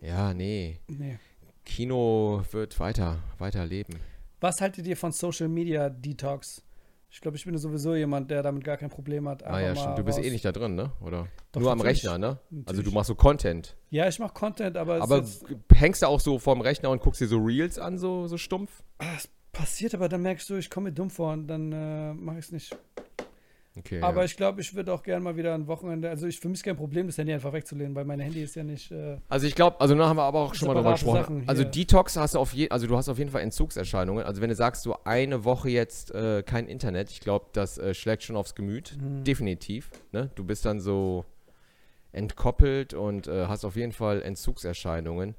ja, 0.00 0.32
nee. 0.34 0.78
Nee. 0.88 1.18
Kino 1.64 2.42
wird 2.50 2.78
weiter, 2.80 3.18
weiter 3.38 3.66
leben. 3.66 3.94
Was 4.40 4.60
haltet 4.60 4.86
ihr 4.86 4.96
von 4.96 5.12
Social 5.12 5.48
Media 5.48 5.90
Detox? 5.90 6.62
Ich 7.10 7.20
glaube, 7.22 7.36
ich 7.38 7.44
bin 7.46 7.56
sowieso 7.56 7.94
jemand, 7.94 8.30
der 8.30 8.42
damit 8.42 8.64
gar 8.64 8.76
kein 8.76 8.90
Problem 8.90 9.28
hat. 9.28 9.42
Ah 9.42 9.60
ja, 9.60 9.74
stimmt. 9.74 9.96
Du 9.98 10.02
bist 10.04 10.18
raus- 10.18 10.24
eh 10.26 10.30
nicht 10.30 10.44
da 10.44 10.52
drin, 10.52 10.74
ne? 10.74 10.92
Oder? 11.00 11.26
Doch, 11.52 11.60
Nur 11.62 11.72
am. 11.72 11.80
Rechner, 11.80 12.18
ne? 12.18 12.26
Also 12.26 12.38
Natürlich. 12.50 12.84
du 12.84 12.90
machst 12.92 13.08
so 13.08 13.14
Content. 13.14 13.76
Ja, 13.90 14.06
ich 14.08 14.18
mache 14.18 14.34
Content, 14.34 14.76
aber, 14.76 15.00
Aber 15.00 15.24
hängst 15.72 16.02
du 16.02 16.06
auch 16.06 16.20
so 16.20 16.38
vorm 16.38 16.60
Rechner 16.60 16.90
und 16.90 17.00
guckst 17.00 17.20
dir 17.20 17.26
so 17.26 17.38
Reels 17.38 17.78
an, 17.78 17.96
so, 17.98 18.26
so 18.26 18.36
stumpf? 18.36 18.82
ah, 18.98 19.06
es 19.16 19.28
passiert, 19.52 19.94
aber 19.94 20.08
dann 20.10 20.20
merkst 20.22 20.48
du, 20.50 20.56
ich 20.56 20.68
komme 20.70 20.90
mir 20.90 20.94
dumm 20.94 21.08
vor 21.10 21.32
und 21.32 21.48
dann 21.48 21.72
äh, 21.72 22.12
mache 22.14 22.38
ich 22.38 22.44
es 22.46 22.52
nicht. 22.52 22.76
Okay. 23.78 24.00
Aber 24.00 24.18
ja. 24.18 24.24
ich 24.24 24.36
glaube, 24.36 24.60
ich 24.60 24.74
würde 24.74 24.92
auch 24.92 25.02
gerne 25.02 25.22
mal 25.22 25.36
wieder 25.36 25.54
ein 25.54 25.66
Wochenende. 25.66 26.08
Also 26.10 26.26
ich 26.26 26.40
für 26.40 26.48
mich 26.48 26.58
ist 26.58 26.64
kein 26.64 26.76
Problem, 26.76 27.06
das 27.06 27.18
Handy 27.18 27.32
einfach 27.32 27.52
wegzulehnen, 27.52 27.94
weil 27.94 28.04
mein 28.04 28.20
Handy 28.20 28.42
ist 28.42 28.56
ja 28.56 28.64
nicht. 28.64 28.90
Äh, 28.90 29.18
Also 29.28 29.46
ich 29.46 29.54
glaube, 29.54 29.80
also 29.80 29.94
da 29.94 30.08
haben 30.08 30.16
wir 30.16 30.24
aber 30.24 30.40
auch 30.40 30.54
schon 30.54 30.68
mal 30.68 30.74
drüber 30.74 30.92
gesprochen. 30.92 31.44
Also. 31.46 31.64
Detox 31.64 32.16
hast 32.16 32.34
du 32.34 32.38
auf 32.38 32.52
je, 32.52 32.68
also 32.70 32.86
du 32.86 32.96
hast 32.96 33.08
auf 33.08 33.18
jeden 33.18 33.30
Fall 33.30 33.42
Entzugserscheinungen. 33.42 34.24
Also 34.24 34.40
wenn 34.40 34.48
du 34.48 34.54
sagst, 34.54 34.82
so 34.82 34.96
eine 35.04 35.44
Woche 35.44 35.70
jetzt 35.70 36.14
äh, 36.14 36.42
kein 36.42 36.66
Internet, 36.66 37.10
ich 37.10 37.20
glaube, 37.20 37.46
das 37.52 37.78
äh, 37.78 37.94
schlägt 37.94 38.22
schon 38.22 38.36
aufs 38.36 38.54
Gemüt. 38.54 38.96
Mhm. 39.00 39.24
Definitiv. 39.24 39.90
Ne? 40.12 40.30
Du 40.34 40.44
bist 40.44 40.64
dann 40.64 40.80
so 40.80 41.24
entkoppelt 42.12 42.94
und 42.94 43.26
äh, 43.26 43.46
hast 43.46 43.64
auf 43.64 43.76
jeden 43.76 43.92
Fall 43.92 44.22
Entzugserscheinungen. 44.22 45.34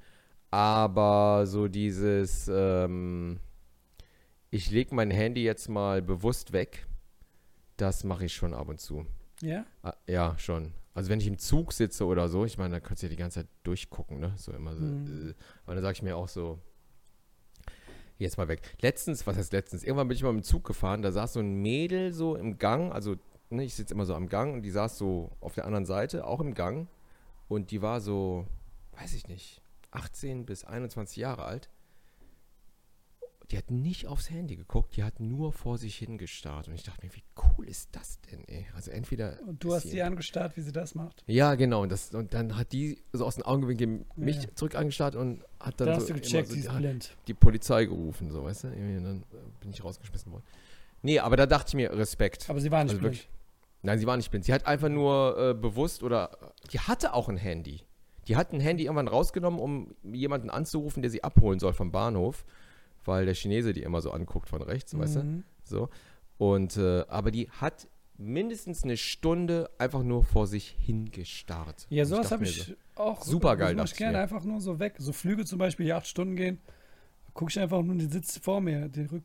Aber 0.51 1.45
so 1.45 1.67
dieses, 1.67 2.49
ähm, 2.51 3.39
ich 4.49 4.71
lege 4.71 4.95
mein 4.95 5.11
Handy 5.11 5.43
jetzt 5.43 5.69
mal 5.69 6.01
bewusst 6.01 6.53
weg, 6.53 6.87
das 7.81 8.03
mache 8.03 8.25
ich 8.25 8.33
schon 8.33 8.53
ab 8.53 8.69
und 8.69 8.79
zu. 8.79 9.05
ja? 9.41 9.65
Ah, 9.83 9.93
ja, 10.07 10.37
schon. 10.37 10.73
Also 10.93 11.09
wenn 11.09 11.19
ich 11.19 11.27
im 11.27 11.37
Zug 11.37 11.71
sitze 11.73 12.05
oder 12.05 12.27
so, 12.29 12.45
ich 12.45 12.57
meine, 12.57 12.75
da 12.75 12.79
kannst 12.79 13.03
du 13.03 13.07
ja 13.07 13.09
die 13.11 13.15
ganze 13.15 13.41
Zeit 13.41 13.47
durchgucken, 13.63 14.19
ne? 14.19 14.33
So 14.37 14.51
immer 14.51 14.75
so. 14.75 14.83
Mhm. 14.83 15.29
Äh, 15.29 15.33
aber 15.65 15.75
dann 15.75 15.83
sage 15.83 15.93
ich 15.93 16.01
mir 16.01 16.17
auch 16.17 16.27
so, 16.27 16.59
jetzt 18.17 18.37
mal 18.37 18.47
weg. 18.47 18.75
Letztens, 18.81 19.25
was 19.25 19.37
heißt 19.37 19.53
letztens? 19.53 19.83
Irgendwann 19.83 20.07
bin 20.07 20.15
ich 20.15 20.23
mal 20.23 20.33
mit 20.33 20.43
dem 20.43 20.47
Zug 20.47 20.65
gefahren, 20.65 21.01
da 21.01 21.11
saß 21.11 21.33
so 21.33 21.39
ein 21.39 21.61
Mädel 21.61 22.11
so 22.11 22.35
im 22.35 22.57
Gang, 22.57 22.91
also 22.91 23.15
ne, 23.49 23.63
ich 23.63 23.75
sitze 23.75 23.93
immer 23.93 24.05
so 24.05 24.13
am 24.13 24.27
Gang 24.27 24.53
und 24.53 24.61
die 24.63 24.71
saß 24.71 24.97
so 24.97 25.31
auf 25.39 25.55
der 25.55 25.65
anderen 25.65 25.85
Seite, 25.85 26.25
auch 26.25 26.41
im 26.41 26.53
Gang. 26.53 26.87
Und 27.47 27.71
die 27.71 27.81
war 27.81 28.01
so, 28.01 28.45
weiß 28.91 29.13
ich 29.13 29.27
nicht, 29.27 29.61
18 29.91 30.45
bis 30.45 30.65
21 30.65 31.17
Jahre 31.17 31.45
alt. 31.45 31.69
Die 33.51 33.57
hat 33.57 33.71
nicht 33.71 34.05
aufs 34.07 34.29
Handy 34.29 34.55
geguckt, 34.55 34.95
die 34.95 35.03
hat 35.03 35.19
nur 35.19 35.51
vor 35.51 35.77
sich 35.77 35.95
hingestarrt. 35.97 36.67
Und 36.67 36.75
ich 36.75 36.83
dachte 36.83 37.05
mir, 37.05 37.11
wie 37.15 37.23
cool 37.57 37.67
ist 37.67 37.89
das 37.93 38.19
denn, 38.21 38.43
ey? 38.47 38.65
Also 38.75 38.91
entweder. 38.91 39.39
Und 39.47 39.63
du 39.63 39.73
hast 39.73 39.89
sie- 39.89 40.01
angestarrt, 40.03 40.55
wie 40.55 40.61
sie 40.61 40.71
das 40.71 40.93
macht. 40.93 41.23
Ja, 41.25 41.55
genau. 41.55 41.81
Und, 41.81 41.91
das, 41.91 42.13
und 42.13 42.33
dann 42.33 42.57
hat 42.57 42.71
die 42.73 42.99
so 43.11 43.25
aus 43.25 43.35
den 43.35 43.43
Augenwinkeln 43.45 44.05
mich 44.15 44.43
Ja. 44.43 44.55
zurück 44.55 44.75
angestarrt 44.75 45.15
und 45.15 45.43
hat 45.59 45.79
dann, 45.79 45.87
Dann 45.87 45.95
so 45.99 46.01
hast 46.01 46.09
du 46.09 46.13
gecheckt, 46.13 46.49
so 46.49 46.55
die, 46.55 46.61
blind. 46.67 47.15
die 47.27 47.33
Polizei 47.33 47.85
gerufen, 47.85 48.29
so, 48.31 48.43
weißt 48.43 48.65
du? 48.65 48.67
Und 48.67 49.03
dann 49.03 49.21
äh, 49.21 49.35
bin 49.61 49.71
ich 49.71 49.83
rausgeschmissen 49.83 50.31
worden. 50.31 50.43
Nee, 51.01 51.19
aber 51.19 51.35
da 51.37 51.45
dachte 51.45 51.69
ich 51.69 51.73
mir, 51.75 51.91
Respekt. 51.97 52.49
Aber 52.49 52.59
sie 52.61 52.69
war 52.71 52.83
nicht 52.83 52.91
Also 52.91 52.99
blind. 53.01 53.15
wirklich. 53.15 53.29
Nein, 53.81 53.97
sie 53.97 54.05
war 54.05 54.17
nicht 54.17 54.29
blind. 54.29 54.45
Sie 54.45 54.53
hat 54.53 54.67
einfach 54.67 54.89
nur 54.89 55.37
äh, 55.39 55.53
bewusst 55.53 56.03
oder 56.03 56.37
die 56.71 56.79
hatte 56.81 57.13
auch 57.13 57.29
ein 57.29 57.37
Handy. 57.37 57.81
Die 58.27 58.35
hat 58.35 58.51
ein 58.53 58.59
Handy 58.59 58.83
irgendwann 58.83 59.07
rausgenommen, 59.07 59.59
um 59.59 59.95
jemanden 60.03 60.49
anzurufen, 60.51 61.01
der 61.01 61.09
sie 61.09 61.23
abholen 61.23 61.59
soll 61.59 61.73
vom 61.73 61.89
Bahnhof, 61.91 62.45
weil 63.09 63.25
der 63.25 63.35
Chinese 63.35 63.73
die 63.73 63.83
immer 63.83 64.01
so 64.01 64.11
anguckt 64.11 64.47
von 64.47 64.61
rechts, 64.61 64.97
weißt 64.97 65.17
du? 65.17 65.23
Mhm. 65.23 65.43
So. 65.63 65.89
Und 66.37 66.77
äh, 66.77 67.03
aber 67.09 67.31
die 67.31 67.49
hat 67.49 67.87
mindestens 68.17 68.83
eine 68.83 68.97
Stunde 68.97 69.69
einfach 69.77 70.03
nur 70.03 70.23
vor 70.23 70.45
sich 70.47 70.75
hingestarrt. 70.79 71.87
Ja, 71.89 72.05
sowas 72.05 72.31
habe 72.31 72.43
ich 72.43 72.63
so, 72.63 72.73
auch. 72.95 73.25
Mach 73.25 73.83
dachte 73.83 73.83
ich 73.85 73.97
gerne 73.97 74.17
mir. 74.17 74.23
einfach 74.23 74.43
nur 74.43 74.61
so 74.61 74.79
weg. 74.79 74.95
So 74.97 75.13
Flüge 75.13 75.45
zum 75.45 75.57
Beispiel, 75.57 75.87
die 75.87 75.93
acht 75.93 76.07
Stunden 76.07 76.35
gehen, 76.35 76.59
gucke 77.33 77.51
ich 77.51 77.59
einfach 77.59 77.81
nur, 77.81 77.95
die 77.95 78.05
sitzt 78.05 78.43
vor 78.43 78.61
mir, 78.61 78.89
die 78.89 79.03
Rück. 79.03 79.23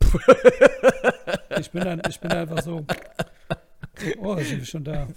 ich, 1.58 1.70
bin 1.70 1.84
dann, 1.84 2.02
ich 2.08 2.20
bin 2.20 2.32
einfach 2.32 2.62
so. 2.62 2.84
Oh, 4.18 4.36
sind 4.36 4.58
wir 4.58 4.64
schon 4.64 4.84
da. 4.84 5.08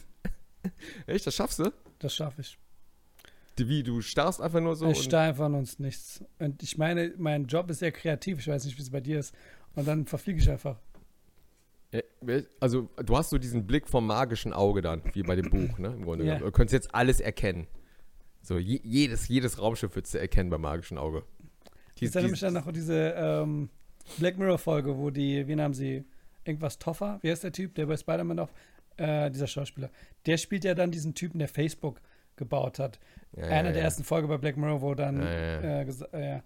Echt, 1.07 1.25
das 1.25 1.35
schaffst 1.35 1.59
du? 1.59 1.71
Das 1.99 2.13
schaffe 2.13 2.41
ich. 2.41 2.57
Wie, 3.57 3.83
du 3.83 4.01
starrst 4.01 4.41
einfach 4.41 4.59
nur 4.59 4.75
so 4.75 4.89
ich 4.89 4.97
und 4.97 5.03
starre 5.03 5.29
einfach 5.29 5.45
uns 5.45 5.79
nichts. 5.79 6.23
Und 6.39 6.61
ich 6.61 6.77
meine, 6.77 7.13
mein 7.17 7.45
Job 7.47 7.69
ist 7.69 7.79
sehr 7.79 7.91
kreativ. 7.91 8.39
Ich 8.39 8.47
weiß 8.47 8.65
nicht, 8.65 8.77
wie 8.77 8.81
es 8.81 8.89
bei 8.89 8.99
dir 8.99 9.19
ist. 9.19 9.33
Und 9.75 9.87
dann 9.87 10.05
verfliege 10.05 10.39
ich 10.39 10.49
einfach. 10.49 10.77
Ja, 11.91 12.01
Also, 12.59 12.89
du 13.03 13.17
hast 13.17 13.29
so 13.29 13.37
diesen 13.37 13.65
Blick 13.65 13.87
vom 13.87 14.07
magischen 14.07 14.51
Auge 14.51 14.81
dann, 14.81 15.01
wie 15.13 15.23
bei 15.23 15.35
dem 15.35 15.49
Buch, 15.49 15.77
ne? 15.77 15.89
Im 15.89 16.03
Grunde 16.03 16.25
genommen. 16.25 16.43
Du 16.43 16.51
könntest 16.51 16.73
jetzt 16.73 16.93
alles 16.93 17.21
erkennen. 17.21 17.67
So, 18.41 18.57
je, 18.57 18.79
jedes, 18.83 19.27
jedes 19.27 19.59
Raumschiff 19.59 19.95
würdest 19.95 20.13
du 20.13 20.19
erkennen 20.19 20.49
beim 20.49 20.61
magischen 20.61 20.97
Auge. 20.97 21.23
Ich 21.95 22.13
erinnere 22.13 22.31
mich 22.31 22.41
dann 22.41 22.53
noch 22.53 22.71
diese 22.71 23.15
ähm, 23.17 23.69
Black 24.17 24.37
Mirror-Folge, 24.37 24.97
wo 24.97 25.09
die, 25.09 25.47
wen 25.47 25.61
haben 25.61 25.73
sie? 25.73 26.03
Irgendwas 26.43 26.77
Toffer? 26.77 27.19
Wie 27.21 27.31
heißt 27.31 27.43
der 27.43 27.51
Typ, 27.51 27.73
der 27.75 27.87
bei 27.87 27.97
Spider-Man 27.97 28.39
auch, 28.39 28.49
äh, 28.97 29.31
dieser 29.31 29.47
Schauspieler, 29.47 29.89
der 30.25 30.37
spielt 30.37 30.63
ja 30.63 30.75
dann 30.75 30.91
diesen 30.91 31.15
Typen, 31.15 31.39
der 31.39 31.47
Facebook 31.47 32.01
gebaut 32.37 32.79
hat. 32.79 32.99
Ja, 33.35 33.43
Einer 33.45 33.69
ja, 33.69 33.73
der 33.73 33.77
ja. 33.77 33.83
ersten 33.83 34.03
Folge 34.03 34.27
bei 34.27 34.37
Black 34.37 34.57
Mirror, 34.57 34.81
wo 34.81 34.95
dann. 34.95 35.21
Äh, 35.21 35.83
äh, 35.83 36.41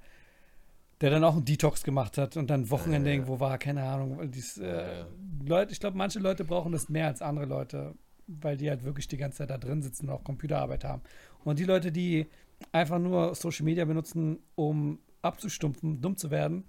der 1.01 1.11
dann 1.11 1.23
auch 1.23 1.35
einen 1.35 1.45
Detox 1.45 1.83
gemacht 1.83 2.17
hat 2.17 2.35
und 2.35 2.49
dann 2.49 2.69
Wochenende 2.69 3.09
irgendwo 3.09 3.39
war, 3.39 3.57
keine 3.57 3.83
Ahnung. 3.83 4.29
Dies, 4.31 4.57
äh. 4.57 5.05
Leute, 5.45 5.71
ich 5.71 5.79
glaube, 5.79 5.97
manche 5.97 6.19
Leute 6.19 6.43
brauchen 6.43 6.73
das 6.73 6.89
mehr 6.89 7.07
als 7.07 7.21
andere 7.21 7.45
Leute, 7.45 7.95
weil 8.27 8.57
die 8.57 8.69
halt 8.69 8.83
wirklich 8.83 9.07
die 9.07 9.17
ganze 9.17 9.37
Zeit 9.39 9.49
da 9.49 9.57
drin 9.57 9.81
sitzen 9.81 10.09
und 10.09 10.15
auch 10.15 10.23
Computerarbeit 10.23 10.83
haben. 10.83 11.01
Und 11.45 11.57
die 11.59 11.63
Leute, 11.63 11.91
die 11.91 12.27
einfach 12.73 12.99
nur 12.99 13.33
Social 13.33 13.63
Media 13.63 13.85
benutzen, 13.85 14.39
um 14.55 14.99
abzustumpfen, 15.21 16.01
dumm 16.01 16.17
zu 16.17 16.31
werden, 16.31 16.65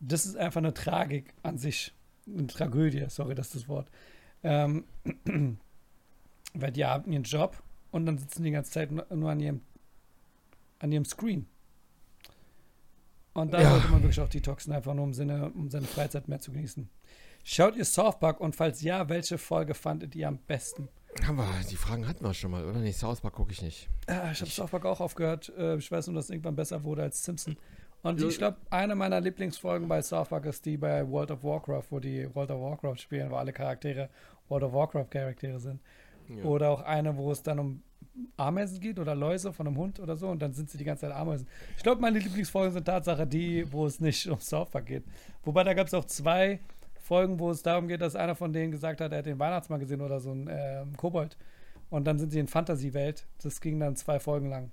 das 0.00 0.26
ist 0.26 0.36
einfach 0.36 0.58
eine 0.58 0.74
Tragik 0.74 1.34
an 1.42 1.56
sich. 1.56 1.94
Eine 2.26 2.46
Tragödie, 2.46 3.06
sorry, 3.08 3.34
das 3.34 3.48
ist 3.48 3.56
das 3.56 3.68
Wort. 3.68 3.90
Ähm, 4.42 4.84
weil 6.54 6.72
die 6.72 6.84
haben 6.84 7.10
ihren 7.10 7.24
Job 7.24 7.62
und 7.90 8.06
dann 8.06 8.18
sitzen 8.18 8.42
die 8.42 8.50
ganze 8.50 8.70
Zeit 8.72 8.90
nur 8.90 9.30
an 9.30 9.40
ihrem, 9.40 9.60
an 10.78 10.92
ihrem 10.92 11.04
Screen. 11.04 11.46
Und 13.34 13.52
da 13.52 13.60
Ja. 13.60 13.70
sollte 13.70 13.88
man 13.88 14.02
wirklich 14.02 14.20
auch 14.20 14.28
detoxen, 14.28 14.72
einfach 14.72 14.94
nur 14.94 15.04
im 15.04 15.14
Sinne, 15.14 15.50
um 15.50 15.70
seine 15.70 15.86
Freizeit 15.86 16.28
mehr 16.28 16.40
zu 16.40 16.52
genießen. 16.52 16.88
Schaut 17.44 17.76
ihr 17.76 17.84
South 17.84 18.18
Park 18.18 18.40
und 18.40 18.56
falls 18.56 18.82
ja, 18.82 19.08
welche 19.08 19.38
Folge 19.38 19.74
fandet 19.74 20.14
ihr 20.16 20.26
am 20.28 20.38
besten? 20.38 20.88
Haben 21.24 21.36
wir, 21.36 21.48
die 21.70 21.76
Fragen 21.76 22.06
hatten 22.06 22.24
wir 22.24 22.34
schon 22.34 22.50
mal, 22.50 22.64
oder? 22.64 22.78
Nee, 22.80 22.92
South 22.92 23.20
Park 23.20 23.34
gucke 23.34 23.52
ich 23.52 23.62
nicht. 23.62 23.88
Ah, 24.06 24.30
ich 24.32 24.40
habe 24.40 24.50
South 24.50 24.70
Park 24.70 24.84
auch 24.84 25.00
aufgehört. 25.00 25.52
Äh, 25.56 25.76
Ich 25.76 25.90
weiß 25.90 26.08
nur, 26.08 26.16
dass 26.16 26.24
es 26.26 26.30
irgendwann 26.30 26.56
besser 26.56 26.82
wurde 26.84 27.02
als 27.02 27.24
Simpson. 27.24 27.56
Und 28.02 28.20
Ja. 28.20 28.28
ich 28.28 28.38
glaube, 28.38 28.58
eine 28.70 28.94
meiner 28.94 29.20
Lieblingsfolgen 29.20 29.88
bei 29.88 30.02
South 30.02 30.28
Park 30.28 30.44
ist 30.46 30.64
die 30.66 30.76
bei 30.76 31.08
World 31.08 31.30
of 31.30 31.42
Warcraft, 31.42 31.84
wo 31.90 32.00
die 32.00 32.32
World 32.34 32.50
of 32.50 32.60
Warcraft 32.60 32.96
spielen, 32.98 33.30
wo 33.30 33.36
alle 33.36 33.52
Charaktere 33.52 34.08
World 34.48 34.64
of 34.64 34.72
Warcraft 34.72 35.06
Charaktere 35.10 35.58
sind. 35.58 35.80
Oder 36.44 36.70
auch 36.70 36.82
eine, 36.82 37.16
wo 37.16 37.30
es 37.32 37.42
dann 37.42 37.58
um 37.58 37.82
Ameisen 38.36 38.80
geht 38.80 38.98
oder 38.98 39.14
Läuse 39.14 39.52
von 39.52 39.66
einem 39.66 39.76
Hund 39.76 40.00
oder 40.00 40.16
so 40.16 40.28
und 40.28 40.40
dann 40.40 40.52
sind 40.52 40.70
sie 40.70 40.78
die 40.78 40.84
ganze 40.84 41.02
Zeit 41.02 41.12
Ameisen. 41.12 41.46
Ich 41.76 41.82
glaube, 41.82 42.00
meine 42.00 42.18
Lieblingsfolgen 42.18 42.72
sind 42.72 42.84
Tatsache 42.84 43.26
die, 43.26 43.70
wo 43.72 43.86
es 43.86 44.00
nicht 44.00 44.26
um 44.30 44.40
South 44.40 44.70
geht. 44.84 45.04
Wobei 45.44 45.64
da 45.64 45.74
gab 45.74 45.86
es 45.86 45.94
auch 45.94 46.04
zwei 46.04 46.60
Folgen, 47.00 47.38
wo 47.38 47.50
es 47.50 47.62
darum 47.62 47.88
geht, 47.88 48.00
dass 48.00 48.16
einer 48.16 48.34
von 48.34 48.52
denen 48.52 48.70
gesagt 48.70 49.00
hat, 49.00 49.12
er 49.12 49.18
hat 49.18 49.26
den 49.26 49.38
Weihnachtsmann 49.38 49.80
gesehen 49.80 50.00
oder 50.00 50.20
so 50.20 50.32
ein 50.32 50.48
ähm, 50.50 50.96
Kobold. 50.96 51.36
Und 51.90 52.04
dann 52.06 52.18
sind 52.18 52.30
sie 52.30 52.38
in 52.38 52.48
Fantasiewelt. 52.48 53.26
Das 53.42 53.60
ging 53.60 53.80
dann 53.80 53.96
zwei 53.96 54.20
Folgen 54.20 54.50
lang. 54.50 54.72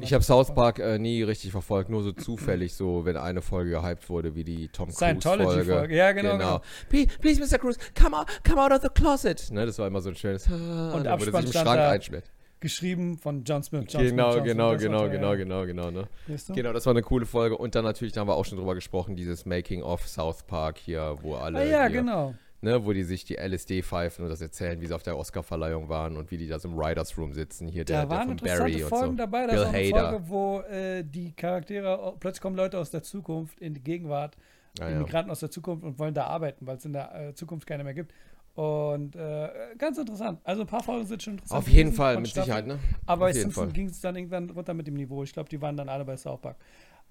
Ich 0.00 0.12
habe 0.12 0.22
South 0.22 0.54
Park 0.54 0.78
äh, 0.78 0.98
nie 0.98 1.22
richtig 1.22 1.50
verfolgt, 1.52 1.88
nur 1.90 2.02
so 2.02 2.12
zufällig, 2.12 2.74
so 2.74 3.04
wenn 3.04 3.16
eine 3.16 3.40
Folge 3.42 3.70
gehypt 3.70 4.08
wurde, 4.08 4.34
wie 4.34 4.44
die 4.44 4.68
Tom 4.68 4.88
Cruise-Folge. 4.88 5.20
Scientology-Folge. 5.20 5.94
Ja, 5.96 6.12
genau, 6.12 6.32
genau. 6.32 6.60
Please, 6.88 7.08
please, 7.20 7.40
Mr. 7.40 7.58
Cruise, 7.58 7.78
come 7.98 8.16
out, 8.16 8.26
come 8.46 8.60
out 8.60 8.72
of 8.72 8.82
the 8.82 8.88
closet. 8.88 9.50
Ne, 9.50 9.64
das 9.66 9.78
war 9.78 9.86
immer 9.86 10.00
so 10.00 10.10
ein 10.10 10.16
schönes. 10.16 10.46
Und 10.48 10.58
wo 10.58 11.00
der 11.02 11.18
sich 11.18 11.28
im 11.28 11.52
Schrank 11.52 11.64
da, 11.64 11.90
einsperrt. 11.90 12.30
Geschrieben 12.60 13.18
von 13.18 13.44
John 13.44 13.62
Smith. 13.62 13.84
John 13.88 14.02
Genau, 14.02 14.32
Smith, 14.32 14.36
John 14.36 14.44
genau, 14.46 14.68
Smith, 14.70 14.80
das 14.80 14.82
genau, 14.82 14.98
war 15.00 15.08
genau, 15.10 15.28
der, 15.28 15.66
genau, 15.66 15.66
genau, 15.66 15.90
ne? 15.90 16.08
Weißt 16.28 16.48
du? 16.48 16.52
Genau, 16.54 16.72
das 16.72 16.86
war 16.86 16.92
eine 16.92 17.02
coole 17.02 17.26
Folge. 17.26 17.58
Und 17.58 17.74
dann 17.74 17.84
natürlich, 17.84 18.14
da 18.14 18.20
haben 18.22 18.28
wir 18.28 18.36
auch 18.36 18.44
schon 18.46 18.56
drüber 18.56 18.74
gesprochen, 18.74 19.16
dieses 19.16 19.44
Making 19.44 19.82
of 19.82 20.06
South 20.08 20.44
Park 20.44 20.78
hier, 20.78 21.16
wo 21.20 21.34
alle, 21.34 21.58
Ah, 21.58 21.64
ja, 21.64 21.88
genau. 21.88 22.34
Ne, 22.64 22.84
wo 22.84 22.92
die 22.92 23.04
sich 23.04 23.24
die 23.24 23.34
LSD 23.36 23.82
pfeifen 23.82 24.24
und 24.24 24.30
das 24.30 24.40
erzählen, 24.40 24.80
wie 24.80 24.86
sie 24.86 24.94
auf 24.94 25.02
der 25.04 25.16
Oscarverleihung 25.16 25.88
waren 25.88 26.16
und 26.16 26.30
wie 26.32 26.36
die 26.38 26.48
da 26.48 26.58
so 26.58 26.68
im 26.68 26.76
Writers 26.76 27.16
Room 27.16 27.32
sitzen. 27.32 27.68
Hier 27.68 27.84
der, 27.84 28.02
Da 28.02 28.06
der 28.06 28.10
waren 28.10 28.22
von 28.28 28.30
interessante 28.32 28.62
Barry 28.72 28.82
und 28.82 28.88
Folgen 28.88 29.10
so. 29.12 29.16
dabei. 29.18 29.46
Da 29.46 29.52
Bill 29.52 29.64
auch 29.64 29.68
eine 29.72 29.78
Hader. 29.88 30.10
Folge, 30.10 30.28
wo 30.28 30.60
äh, 30.62 31.04
die 31.04 31.32
Charaktere, 31.32 31.98
oh, 32.02 32.16
plötzlich 32.18 32.40
kommen 32.42 32.56
Leute 32.56 32.78
aus 32.78 32.90
der 32.90 33.02
Zukunft 33.04 33.60
in 33.60 33.74
die 33.74 33.82
Gegenwart, 33.82 34.36
Ah, 34.80 34.88
ja. 34.90 34.96
Immigranten 34.96 35.30
aus 35.30 35.38
der 35.38 35.52
Zukunft 35.52 35.84
und 35.84 36.00
wollen 36.00 36.14
da 36.14 36.26
arbeiten, 36.26 36.66
weil 36.66 36.78
es 36.78 36.84
in 36.84 36.92
der 36.92 37.14
äh, 37.14 37.34
Zukunft 37.34 37.64
keine 37.64 37.84
mehr 37.84 37.94
gibt. 37.94 38.12
Und 38.54 39.14
äh, 39.14 39.48
ganz 39.78 39.98
interessant. 39.98 40.40
Also 40.42 40.62
ein 40.62 40.66
paar 40.66 40.82
Folgen 40.82 41.06
sind 41.06 41.22
schon 41.22 41.34
interessant. 41.34 41.58
Auf 41.60 41.68
jeden 41.68 41.92
Fall, 41.92 42.14
von 42.14 42.22
mit 42.22 42.30
Staffeln. 42.32 42.44
Sicherheit, 42.46 42.66
ne? 42.66 42.78
Aber 43.06 43.26
Auf 43.26 43.32
bei 43.32 43.32
Simpson 43.34 43.72
ging 43.72 43.86
es 43.88 44.00
dann 44.00 44.16
irgendwann 44.16 44.50
runter 44.50 44.74
mit 44.74 44.86
dem 44.88 44.94
Niveau. 44.94 45.22
Ich 45.22 45.32
glaube, 45.32 45.48
die 45.48 45.60
waren 45.62 45.76
dann 45.76 45.88
alle 45.88 46.04
bei 46.04 46.16
South 46.16 46.40
Park. 46.40 46.56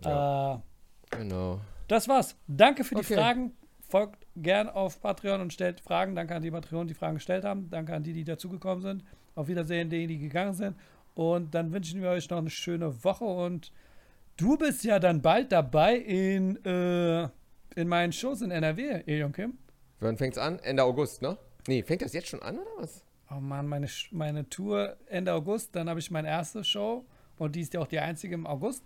Ja. 0.03 0.55
Äh, 0.55 0.59
Genau. 1.17 1.59
das 1.87 2.07
war's. 2.07 2.35
Danke 2.47 2.83
für 2.83 2.95
die 2.95 3.01
Okay. 3.01 3.15
Fragen. 3.15 3.51
Folgt 3.89 4.25
gern 4.35 4.69
auf 4.69 5.01
Patreon 5.01 5.41
und 5.41 5.53
stellt 5.53 5.81
Fragen. 5.81 6.15
Danke 6.15 6.35
an 6.35 6.41
die 6.41 6.51
Patreon, 6.51 6.87
die 6.87 6.93
Fragen 6.93 7.15
gestellt 7.15 7.43
haben. 7.43 7.69
Danke 7.69 7.93
an 7.93 8.03
die, 8.03 8.13
die 8.13 8.23
dazugekommen 8.23 8.81
sind. 8.81 9.03
Auf 9.35 9.47
Wiedersehen, 9.47 9.89
denen, 9.89 10.07
die 10.07 10.17
gegangen 10.17 10.53
sind. 10.53 10.77
Und 11.15 11.53
dann 11.53 11.71
wünschen 11.71 12.01
wir 12.01 12.09
euch 12.09 12.29
noch 12.29 12.39
eine 12.39 12.49
schöne 12.49 13.03
Woche. 13.03 13.25
Und 13.25 13.71
du 14.37 14.57
bist 14.57 14.83
ja 14.83 14.99
dann 14.99 15.21
bald 15.21 15.51
dabei 15.51 15.97
in, 15.97 16.63
äh, 16.65 17.23
in 17.75 17.87
meinen 17.87 18.11
Shows 18.11 18.41
in 18.41 18.51
NRW, 18.51 19.03
Elion 19.05 19.31
Kim. 19.31 19.57
Wann 19.99 20.17
fängt's 20.17 20.37
an? 20.37 20.59
Ende 20.59 20.83
August, 20.83 21.21
ne? 21.21 21.37
Nee, 21.67 21.83
fängt 21.83 22.01
das 22.01 22.13
jetzt 22.13 22.27
schon 22.27 22.41
an, 22.41 22.57
oder 22.57 22.69
was? 22.77 23.03
Oh 23.31 23.39
Mann, 23.39 23.67
meine, 23.67 23.87
meine 24.11 24.49
Tour 24.49 24.97
Ende 25.07 25.33
August. 25.33 25.75
Dann 25.75 25.89
habe 25.89 25.99
ich 25.99 26.11
meine 26.11 26.27
erste 26.27 26.63
Show. 26.63 27.05
Und 27.37 27.55
die 27.55 27.61
ist 27.61 27.73
ja 27.73 27.79
auch 27.79 27.87
die 27.87 27.99
einzige 27.99 28.35
im 28.35 28.45
August. 28.45 28.83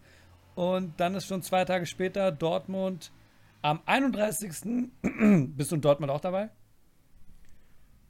Und 0.55 0.99
dann 0.99 1.15
ist 1.15 1.27
schon 1.27 1.41
zwei 1.41 1.65
Tage 1.65 1.85
später 1.85 2.31
Dortmund 2.31 3.11
am 3.69 3.81
31. 3.85 4.51
Bist 5.55 5.71
du 5.71 5.75
in 5.75 5.81
Dortmund 5.81 6.11
auch 6.11 6.21
dabei? 6.21 6.49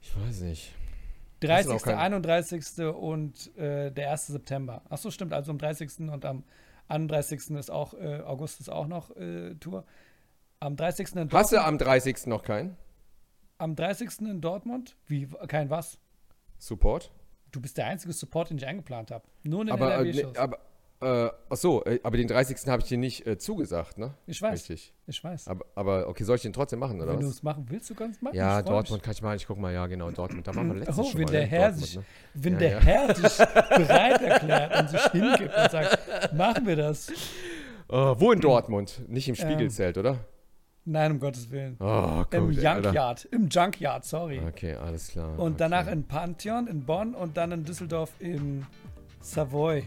Ich 0.00 0.14
weiß 0.16 0.40
nicht. 0.42 0.74
30., 1.40 1.72
auch 1.72 1.82
kein- 1.82 1.98
31. 1.98 2.78
und 2.94 3.56
äh, 3.56 3.90
der 3.92 4.10
1. 4.12 4.28
September. 4.28 4.82
Achso, 4.88 5.10
stimmt. 5.10 5.32
Also 5.32 5.50
am 5.52 5.58
30. 5.58 6.00
und 6.10 6.24
am 6.24 6.44
31. 6.88 7.50
ist 7.50 7.70
auch, 7.70 7.94
äh, 7.94 8.20
August 8.20 8.60
ist 8.60 8.68
auch 8.70 8.86
noch 8.86 9.14
äh, 9.16 9.54
Tour. 9.56 9.84
Am 10.60 10.76
30. 10.76 11.14
in 11.14 11.30
Hast 11.32 11.52
Dortmund. 11.52 11.52
du 11.52 11.64
am 11.64 11.78
30. 11.78 12.26
noch 12.26 12.42
keinen 12.42 12.76
Am 13.58 13.76
30. 13.76 14.20
in 14.20 14.40
Dortmund? 14.40 14.96
Wie, 15.06 15.26
kein 15.46 15.70
was? 15.70 15.98
Support? 16.58 17.12
Du 17.52 17.60
bist 17.60 17.78
der 17.78 17.86
einzige 17.86 18.12
Support, 18.12 18.50
den 18.50 18.58
ich 18.58 18.66
eingeplant 18.66 19.10
habe. 19.10 19.24
Nur 19.44 19.60
in 19.62 19.68
den 19.68 19.74
Aber, 19.74 19.90
äh, 19.92 19.94
NRW-Shows. 20.08 20.36
aber 20.36 20.58
äh, 21.00 21.30
ach 21.50 21.56
so, 21.56 21.84
äh, 21.84 22.00
aber 22.02 22.16
den 22.16 22.26
30. 22.26 22.56
habe 22.68 22.82
ich 22.82 22.88
dir 22.88 22.98
nicht 22.98 23.26
äh, 23.26 23.38
zugesagt, 23.38 23.98
ne? 23.98 24.14
ich 24.26 24.42
weiß, 24.42 24.52
Richtig. 24.68 24.92
ich 25.06 25.22
weiß. 25.22 25.46
Aber, 25.48 25.64
aber 25.74 26.08
okay, 26.08 26.24
soll 26.24 26.36
ich 26.36 26.42
den 26.42 26.52
trotzdem 26.52 26.80
machen, 26.80 27.00
oder 27.00 27.12
Wenn 27.12 27.20
du 27.20 27.26
was? 27.26 27.34
es 27.34 27.42
machen 27.42 27.66
willst, 27.68 27.88
du 27.90 27.94
kannst 27.94 28.20
machen. 28.22 28.34
Ja, 28.36 28.62
Dortmund 28.62 28.90
mich. 29.00 29.02
kann 29.02 29.12
ich 29.12 29.22
machen. 29.22 29.36
Ich 29.36 29.46
guck 29.46 29.58
mal, 29.58 29.72
ja, 29.72 29.86
genau, 29.86 30.10
Dortmund. 30.10 30.46
Da 30.46 30.54
waren 30.54 30.68
wir 30.68 30.80
letztes 30.80 30.98
Oh, 30.98 31.04
schon 31.04 31.20
wenn 31.20 31.24
mal. 31.26 31.30
der 31.32 31.40
ne? 31.42 31.46
Herr 31.46 31.68
Dortmund, 31.68 31.86
sich, 31.86 31.96
ne? 31.96 32.04
wenn 32.34 32.52
Ja, 32.54 32.58
der 32.58 32.70
ja. 32.70 32.80
Herr 32.80 33.14
sich 33.14 33.38
bereit 33.38 34.22
erklärt 34.22 34.80
und 34.80 34.90
sich 34.90 35.02
hingibt 35.12 35.56
und 35.56 35.70
sagt, 35.70 36.34
machen 36.34 36.66
wir 36.66 36.76
das. 36.76 37.08
Äh, 37.10 37.14
wo 37.94 38.32
in 38.32 38.40
Dortmund? 38.40 39.02
Nicht 39.08 39.28
im 39.28 39.34
Ähm, 39.34 39.40
Spiegelzelt, 39.40 39.96
oder? 39.98 40.18
Nein, 40.84 41.12
um 41.12 41.20
Gottes 41.20 41.50
Willen. 41.50 41.76
Oh, 41.80 42.24
Im 42.30 42.46
gut, 42.48 42.64
Alter. 42.64 42.82
Junkyard. 42.86 43.24
Im 43.30 43.48
Junkyard, 43.48 44.04
sorry. 44.06 44.40
Okay, 44.48 44.74
alles 44.74 45.08
klar. 45.08 45.38
Und 45.38 45.60
danach 45.60 45.82
okay. 45.84 45.92
in 45.92 46.04
Pantheon 46.04 46.66
in 46.66 46.84
Bonn 46.84 47.14
und 47.14 47.36
dann 47.36 47.52
in 47.52 47.64
Düsseldorf 47.64 48.10
im 48.20 48.64
Savoy. 49.20 49.86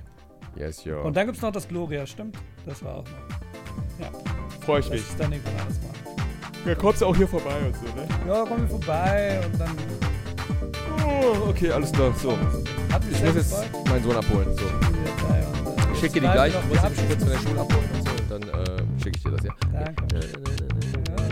Yes, 0.56 0.84
yo. 0.84 1.02
Und 1.02 1.16
dann 1.16 1.26
gibt 1.28 1.38
es 1.38 1.42
noch 1.42 1.52
das 1.52 1.68
Gloria, 1.68 2.06
stimmt? 2.06 2.38
Das 2.66 2.84
war 2.84 2.96
auch 2.98 3.04
noch. 3.06 4.00
Ja. 4.00 4.12
Freue 4.66 4.80
ich 4.82 4.86
Das 4.88 4.94
mich. 4.94 5.10
ist 5.10 5.20
dann 5.20 5.30
Nikolaus 5.30 5.80
mal. 5.82 6.70
Ja, 6.70 6.76
kommst 6.76 7.02
du 7.02 7.06
auch 7.08 7.16
hier 7.16 7.28
vorbei 7.28 7.58
und 7.66 7.76
so, 7.76 7.86
ne? 7.96 8.08
Ja, 8.28 8.46
komm 8.48 8.62
mir 8.62 8.68
vorbei 8.68 9.40
und 9.46 9.60
dann 9.60 9.76
Oh, 11.24 11.50
okay, 11.50 11.72
alles 11.72 11.92
klar. 11.92 12.14
So. 12.16 12.38
Ich 13.12 13.24
muss 13.24 13.36
jetzt 13.36 13.52
gefreut. 13.62 13.90
meinen 13.90 14.04
Sohn 14.04 14.16
abholen. 14.16 14.56
So. 14.58 14.66
Ich 14.66 15.92
Ich 15.94 16.00
schicke 16.00 16.14
dir 16.20 16.28
die 16.28 16.34
gleich. 16.34 16.54
Ich 16.54 16.66
muss 16.68 16.78
ihn 17.00 17.08
kurz 17.08 17.24
von 17.24 17.30
der 17.32 17.40
Schule 17.40 17.62
abholen 17.62 17.90
und 17.94 18.04
so. 18.04 18.12
Und 18.12 18.32
dann 18.32 18.44
äh, 18.66 19.02
schicke 19.02 19.18
ich 19.18 19.24
dir 19.24 19.32
das, 19.32 19.44
ja. 19.46 19.54
Danke. 19.74 21.32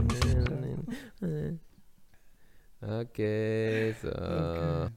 Okay, 2.82 3.94
so. 4.02 4.08
Okay. 4.10 4.90